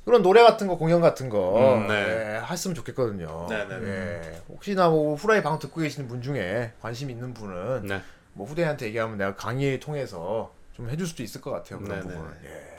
[0.06, 1.94] 그런 노래 같은 거 공연 같은 거 음, 네.
[2.40, 3.48] 예, 했으면 좋겠거든요.
[3.50, 3.88] 네, 네, 네.
[3.88, 4.42] 예.
[4.50, 8.02] 혹시나 뭐 후라이 방 듣고 계시는 분 중에 관심 있는 분은 네.
[8.34, 11.80] 뭐 후대인한테 얘기하면 내가 강의 통해서 좀 해줄 수도 있을 것 같아요.
[11.80, 12.32] 그런 네, 네, 부분은.
[12.46, 12.78] 예.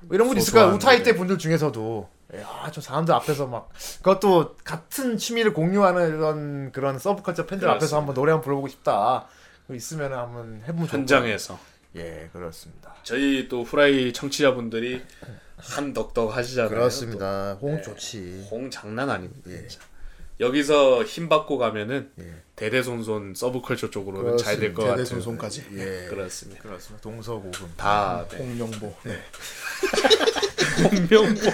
[0.00, 0.38] 뭐 이런 분?
[0.40, 1.14] 소소한 우타이 때.
[1.14, 7.46] 분들 중에서도 예, 아, 좀 사람들 앞에서 막 그것도 같은 취미를 공유하는 이런 그런 서브컬처
[7.46, 7.96] 팬들 앞에서 그렇습니다.
[7.96, 9.26] 한번 노래 한번 불러보고 싶다.
[9.72, 11.58] 있으면 한번 해보면 현장에서.
[11.96, 12.94] 예, 그렇습니다.
[13.02, 15.02] 저희 또 후라이 청취자분들이
[15.62, 16.70] 한 덕덕 하시잖아요.
[16.70, 17.58] 그렇습니다.
[17.60, 17.82] 홍 네.
[17.82, 18.46] 좋지.
[18.50, 18.56] 또.
[18.56, 19.50] 홍 장난 아닙니다.
[19.50, 19.66] 예.
[20.40, 22.34] 여기서 힘 받고 가면은 예.
[22.56, 24.96] 대대손손 서브컬처 쪽으로는 잘 될 것 같아요.
[25.04, 25.64] 대대손손까지.
[25.72, 26.62] 예, 그렇습니다.
[26.62, 27.02] 그렇습니다.
[27.02, 27.72] 동서고금.
[27.76, 28.38] 다 네.
[28.38, 28.94] 홍명보.
[30.90, 31.40] 홍명보.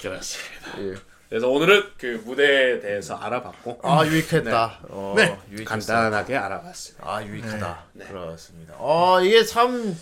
[0.00, 0.78] 그렇습니다.
[0.78, 0.94] 예.
[1.28, 4.78] 그래서 오늘은 그 무대에 대해서 알아봤고 아 유익했다.
[4.88, 5.36] 어, 네.
[5.64, 7.04] 간단하게 알아봤습니다.
[7.04, 7.84] 아 유익하다.
[7.94, 8.04] 네.
[8.06, 8.74] 그렇습니다.
[8.78, 9.96] 어 이게 참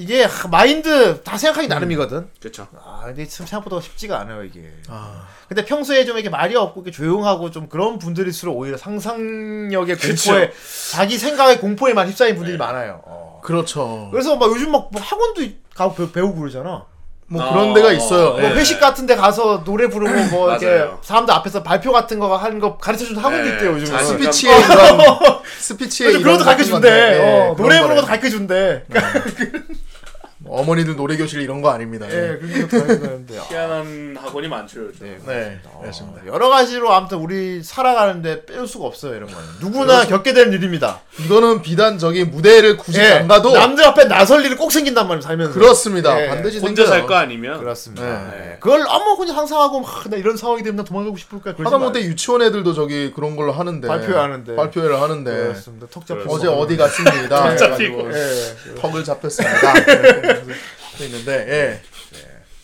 [0.00, 2.28] 이게 하- 마인드 다 생각하기 나름이거든.
[2.40, 2.66] 그렇죠.
[2.82, 4.72] 아 근데 참 생각보다 쉽지가 않아요 이게.
[4.88, 10.30] 아, 근데 평소에 좀 이렇게 말이 없고 이렇게 조용하고 좀 그런 분들일수록 오히려 상상력의 그쵸.
[10.32, 10.52] 공포에
[10.92, 13.02] 자기 생각의 공포에만 휩싸인 분들이 많아요.
[13.04, 13.40] 어.
[13.44, 14.08] 그렇죠.
[14.10, 15.42] 그래서 막 요즘 막뭐 학원도
[15.74, 16.86] 가고 배- 배우고 그러잖아.
[17.32, 18.34] 뭐 어, 그런 데가 있어요.
[18.36, 18.40] 네.
[18.42, 18.54] 뭐 예.
[18.54, 20.98] 회식 같은 데 가서 노래 부르고 뭐 이렇게 맞아요.
[21.02, 23.98] 사람들 앞에서 발표 같은 거 하는 거 가르쳐 주는 학원도 네, 있대요, 요즘은.
[24.00, 24.98] 자신감- 스피치에 이런
[25.60, 27.18] 스피치에 그런 것도 가르쳐 준대.
[27.20, 28.84] 어, 노래 부르는 것도 거 가르쳐 준대.
[30.52, 32.06] 어머니들 노래 교실 이런 거 아닙니다.
[32.10, 33.38] 예, 그런 것도 가르쳐 주는데.
[33.48, 35.18] 희한한 학원이 많죠 요즘.
[35.26, 36.22] 네, 그렇습니다.
[36.26, 39.44] 여러 가지로 아무튼 우리 살아가는데 빼올 수가 없어요, 이런 거는.
[39.60, 41.00] 누구나 겪게 되는 일입니다.
[41.24, 45.54] 이거는 비단적인 무대를 굳이 예, 안 가도 남들 앞에 나설 일이 꼭 생긴단 말이에요, 살면서.
[45.58, 46.20] 그렇습니다.
[46.22, 46.28] 예.
[46.28, 46.86] 반드시 혼자.
[46.86, 48.04] 살 거 아니면 그렇습니다.
[48.30, 48.52] 네.
[48.54, 48.56] 예.
[48.60, 51.54] 그걸 아무 그냥 항상 하고 막, 나 이런 상황이 되면 나 도망가고 싶을까?
[51.54, 52.00] 그러지 하다못해.
[52.02, 54.56] 유치원 애들도 저기 그런 걸로 하는데 발표하는데.
[54.56, 55.86] 발표회를 하는데 그렇습니다.
[55.90, 56.24] 턱 잡혀.
[56.28, 57.56] 어제 어디 갔습니다.
[57.56, 57.96] 잡히고.
[58.04, 58.74] 그래가지고 예.
[58.80, 59.74] 턱을 잡혔습니다.
[61.00, 61.80] 있는데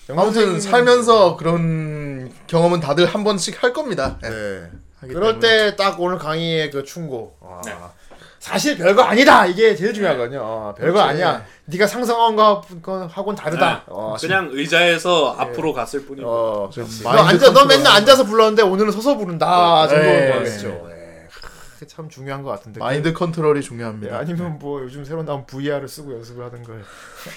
[0.09, 0.13] 예.
[0.15, 4.19] 아무튼 살면서 그런 경험은 다들 한 번씩 할 겁니다.
[4.25, 4.29] 예.
[4.29, 4.71] 네.
[5.09, 5.39] 그럴.
[5.41, 7.37] 때 딱 오늘 강의의 그 충고.
[7.41, 7.73] 아, 네.
[8.39, 9.45] 사실 별거 아니다.
[9.47, 10.39] 이게 제일 중요하거든요.
[10.41, 11.11] 어, 별거 그렇지.
[11.11, 11.45] 아니야.
[11.65, 13.73] 네가 상상한 거하고는 다르다.
[13.75, 13.81] 네.
[13.89, 16.29] 어, 그냥 의자에서 앞으로 갔을 뿐이고.
[16.29, 17.03] 어, 그렇지.
[17.03, 19.89] 너 앉아, 너 맨날 앉아서 불렀는데 오늘은 서서 부른다.
[19.89, 20.33] 정도인 네.
[20.33, 20.89] 거겠죠.
[21.77, 21.79] 예.
[21.79, 22.81] 그게 참 중요한 것 같은데.
[22.81, 24.17] 마인드 컨트롤이 예, 중요합니다.
[24.19, 26.83] 아니면 뭐 요즘 새로 나온 VR을 쓰고 연습을 하는 거예요.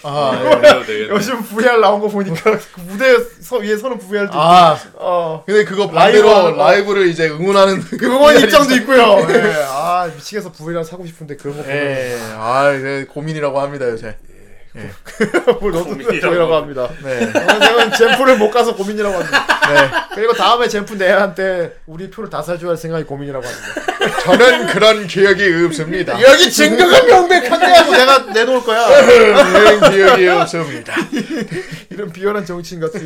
[0.03, 0.55] 아, 예.
[0.57, 1.09] 그래야 되겠네.
[1.09, 5.43] 요즘 VR 나온 거 보니까 그 무대 서, 위에 서는 VR도 아, 어.
[5.45, 6.63] 근데 그거 라이브 반대로 하는 거.
[6.63, 9.19] 라이브 를 이제 응원하는 그 응원 입장도 있고요.
[9.29, 9.53] 예.
[9.67, 14.17] 아 미치겠어 VR 사고 싶은데 그런 거 보면 예, 아, 이제 고민이라고 합니다 요새.
[15.59, 16.89] 뭘 너도 고민이라고 합니다.
[17.03, 19.59] 네, 선생은 젠프를 못 가서 고민이라고 합니다.
[19.69, 20.15] 네.
[20.15, 24.21] 그리고 다음에 젠프 내한테 우리 표를 다 사줘야 할 생각이 고민이라고 합니다.
[24.23, 26.21] 저는 그런 기억이 없습니다.
[26.21, 28.87] 여기 증거가 명백한데 하고 내가 내놓을 거야.
[28.87, 30.93] 그런 기억이 없습니다.
[31.89, 33.05] 이런 비열한 정치인 같은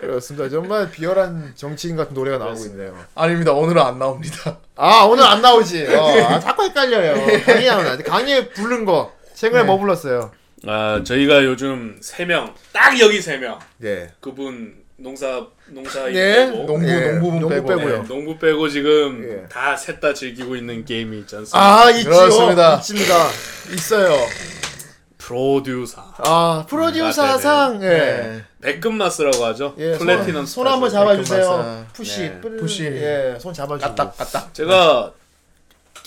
[0.00, 0.48] 그렇습니다.
[0.48, 2.96] 정말 비열한 정치인 같은 노래가 나오고 있네요.
[3.14, 3.52] 아닙니다.
[3.52, 4.58] 오늘은 안 나옵니다.
[4.76, 5.86] 아 오늘 안 나오지.
[5.94, 7.14] 어, 아, 자꾸 헷갈려요.
[7.44, 8.02] 강의 안 나오지.
[8.04, 10.30] 강의 부른 거 최근에 뭐 불렀어요?
[10.66, 13.58] 아 저희가 요즘 세 명, 딱 여기 세 명.
[13.78, 14.10] 네.
[14.20, 16.46] 그분 농사 농사 네.
[16.50, 17.66] 빼고 농부 예, 농부분 농부 빼고.
[17.66, 18.02] 빼고요.
[18.02, 19.48] 네, 농부 빼고 지금 예.
[19.48, 21.84] 다셋다 즐기고 있는 게임이 있지 않습니까?
[21.84, 22.10] 아 있지요.
[22.10, 22.76] 그렇습니다.
[22.76, 23.14] 있습니다.
[23.74, 24.16] 있어요.
[25.18, 27.88] 프로듀서 아 프로듀서상 예.
[27.88, 28.44] 네.
[28.62, 29.74] 백금마스라고 하죠.
[29.78, 30.88] 예, 플래티넘 손, 손 한번.
[30.90, 31.86] 잡아주세요.
[31.92, 32.40] 푸시, 네.
[32.40, 32.84] 푸시.
[32.84, 33.94] 예, 손 잡아주고.
[33.94, 34.54] 까딱 까딱.
[34.54, 35.12] 제가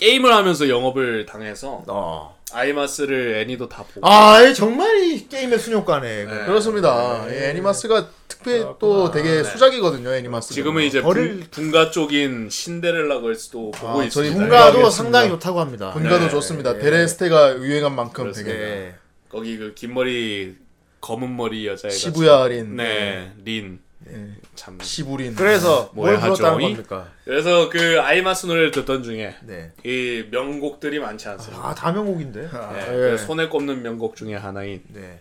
[0.00, 2.38] 게임을 하면서 영업을 당해서 어.
[2.52, 6.24] 아이마스를 애니도 다 보고 아, 이 정말 이 게임의 순효과네.
[6.24, 6.44] 네.
[6.46, 7.24] 그렇습니다.
[7.30, 10.12] 예, 애니마스가 특히 또 되게 수작이거든요.
[10.14, 10.52] 애니마스.
[10.54, 14.34] 지금은 이제 벌을- 분, 가 쪽인 신데렐라 걸스도 보고 아, 저희 있습니다.
[14.34, 14.90] 분가도 알겠습니다.
[14.90, 15.92] 상당히 좋다고 합니다.
[15.92, 16.28] 분가도 네.
[16.30, 16.74] 좋습니다.
[16.74, 16.78] 예.
[16.80, 18.32] 데레스테가 유행한 만큼.
[18.32, 18.94] 되게 예.
[19.28, 20.56] 거기 그 긴 머리
[21.00, 23.78] 검은 머리 여자애가 시부야 린, 네, 린.
[24.08, 24.28] 예.
[24.54, 24.78] 참.
[24.80, 25.34] 시부린.
[25.34, 26.58] 그래서 뭘 불렀다는 하죠?
[26.58, 27.08] 겁니까?
[27.24, 29.72] 그래서 그 아이마스 노래를 듣던 중에 네.
[29.84, 31.62] 이 명곡들이 많지 않습니다.
[31.62, 32.40] 아, 다 명곡인데.
[32.40, 33.10] 네, 예.
[33.10, 35.18] 그 손에 꼽는 명곡 중에 하나인 네.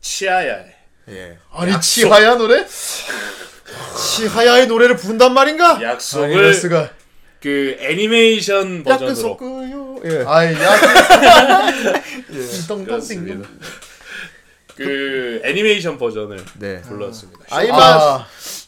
[0.00, 0.74] 치아야의
[1.08, 1.38] 예.
[1.52, 2.64] 아니 치하야 노래?
[3.96, 5.80] 시하야의 노래를 부른단 말인가?
[5.82, 6.90] 약속을 아이마스가
[7.40, 10.00] 그 애니메이션 약속 버전으로 끄요.
[10.04, 10.24] 예.
[10.26, 11.70] 아이 야.
[12.30, 13.48] 띵동동 그렇습니다.
[14.84, 16.80] 그 애니메이션 버전을 네.
[16.82, 17.40] 불렀습니다.
[17.50, 18.26] 아이마스 아,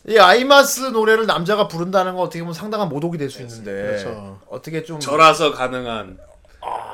[0.09, 4.41] 이 아이마스 노래를 남자가 부른다는 거 어떻게 보면 상당한 모독이 될 수 있는데 그렇죠.
[4.49, 6.19] 어떻게 좀 저라서 가능한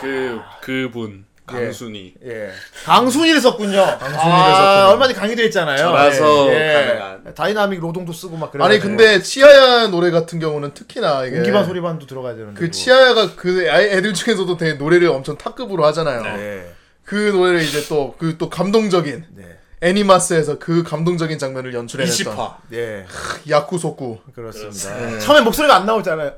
[0.00, 2.50] 그 그분 강순이 예.
[2.84, 3.78] 강순이를 썼군요.
[3.82, 4.88] 강순이를 썼군요.
[4.90, 5.78] 얼마 전에 강의도 했잖아요.
[5.78, 6.72] 저라서 예.
[6.74, 7.34] 가능한.
[7.34, 8.62] 다이나믹 노동도 쓰고 막 그래.
[8.62, 12.60] 아니 근데 치하야 노래 같은 경우는 특히나 이게 공기반 소리반도 들어가야 되는데.
[12.60, 16.22] 그 치하야가 그 아이- 애들 중에서도 되게 노래를 엄청 탑급으로 하잖아요.
[16.36, 16.74] 네.
[17.08, 19.58] 그 노래를 이제 또 그 또 감동적인 네.
[19.80, 22.56] 애니마스에서 그 감동적인 장면을 연출해냈던 20화.
[22.72, 23.06] 예.
[23.48, 24.96] 야쿠소쿠 그렇습니다.
[24.98, 25.18] 네.
[25.20, 26.32] 처음에 목소리가 안 나오잖아요.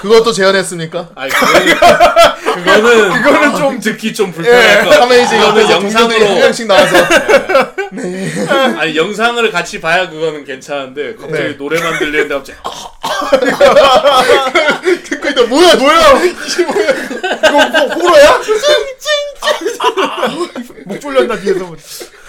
[0.00, 1.08] 그것도 재현했습니까?
[1.14, 1.76] 아니 그거는
[2.64, 4.90] 그거는 그거는 좀 듣기 좀 불편할 것.
[5.00, 6.96] 카메이지 이거는 동료들이 한 영상으로 명씩 나와서
[8.80, 11.50] 아니 영상을 같이 봐야 그거는 괜찮은데 갑자기 네.
[11.58, 12.58] 노래만 들리는데 갑자기
[15.04, 16.90] 듣고 있다 뭐야 뭐야 이게 뭐야
[17.38, 17.62] 이거 뭐
[18.10, 18.40] 호러야?
[18.42, 19.26] 찡찡찡.
[20.84, 21.74] 목 졸렸나 뒤에서.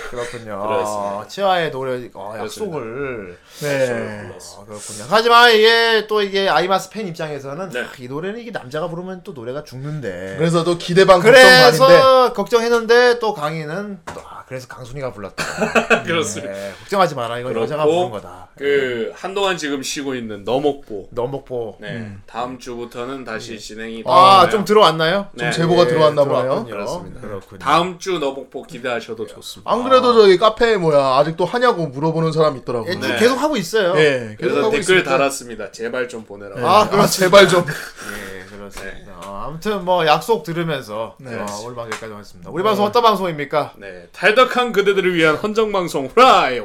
[0.10, 0.62] 그렇군요.
[0.62, 1.20] 그렇습니다.
[1.22, 5.06] 아, 치아의 노래 아, 약속을 네 아, 그렇군요.
[5.10, 7.82] 하지만 이게 또 이게 아이마스 팬 입장에서는 네.
[7.82, 10.36] 아, 이 노래는 이게 남자가 부르면 또 노래가 죽는데.
[10.38, 15.44] 그래서 또 기대 반 걱정 반인데 그래서 걱정했는데 또 강희는 또 아, 그래서 강순이가 불렀다.
[16.08, 16.54] 그렇습니다.
[16.54, 17.38] 네, 걱정하지 마라.
[17.40, 18.48] 이건 그렇고, 여자가 부른 거다.
[18.58, 21.80] 그 한동안 지금 쉬고 있는 너목보 넘복보.
[21.82, 24.48] 네 다음 주부터는 다시 진행이 아?
[24.50, 25.28] 좀 들어왔나요?
[25.34, 25.52] 네.
[25.52, 26.72] 제보가 예, 들어왔나 보네요 들어왔군요.
[26.72, 27.22] 그렇습니다.
[27.22, 27.60] 그렇군요.
[27.60, 29.70] 다음 주 너목보 기대하셔도 좋습니다.
[29.70, 33.18] 안 그래도 저기 카페에 뭐야 아직도 하냐고 물어보는 사람 있더라고요 예, 쭉 네.
[33.18, 33.98] 계속 하고 있어요.
[33.98, 35.10] 예 계속 그래서 하고 댓글 있습니다.
[35.10, 35.72] 달았습니다.
[35.74, 36.66] 제발 좀 보내라고.
[36.66, 37.38] 아, 아 그렇습니다.
[37.38, 39.14] 제발 좀 예, 그렇습니다.
[39.24, 41.34] 아, 아무튼 뭐 약속 들으면서 네.
[41.34, 42.50] 어, 오늘 방송 여기까지 하겠습니다.
[42.52, 43.74] 우리 방송 어떤 방송입니까?
[43.78, 46.60] 네, 탈덕한 그대들을 위한 헌정 방송 후라이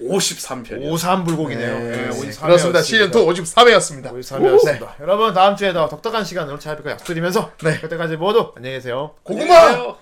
[0.00, 0.90] 53편이요.
[0.92, 1.56] 53불곡이네요.
[1.56, 2.82] 네, 네, 53 그렇습니다.
[2.82, 4.12] 시즌 2 53회였습니다.
[4.12, 5.00] 53이었습니다.
[5.00, 7.78] 여러분 다음 주에 더 독특한 시간으로 찾아뵐까 약속드리면서 네.
[7.80, 9.12] 그때까지 모두 안녕히 계세요.
[9.22, 9.72] 고구마!
[9.72, 9.94] 네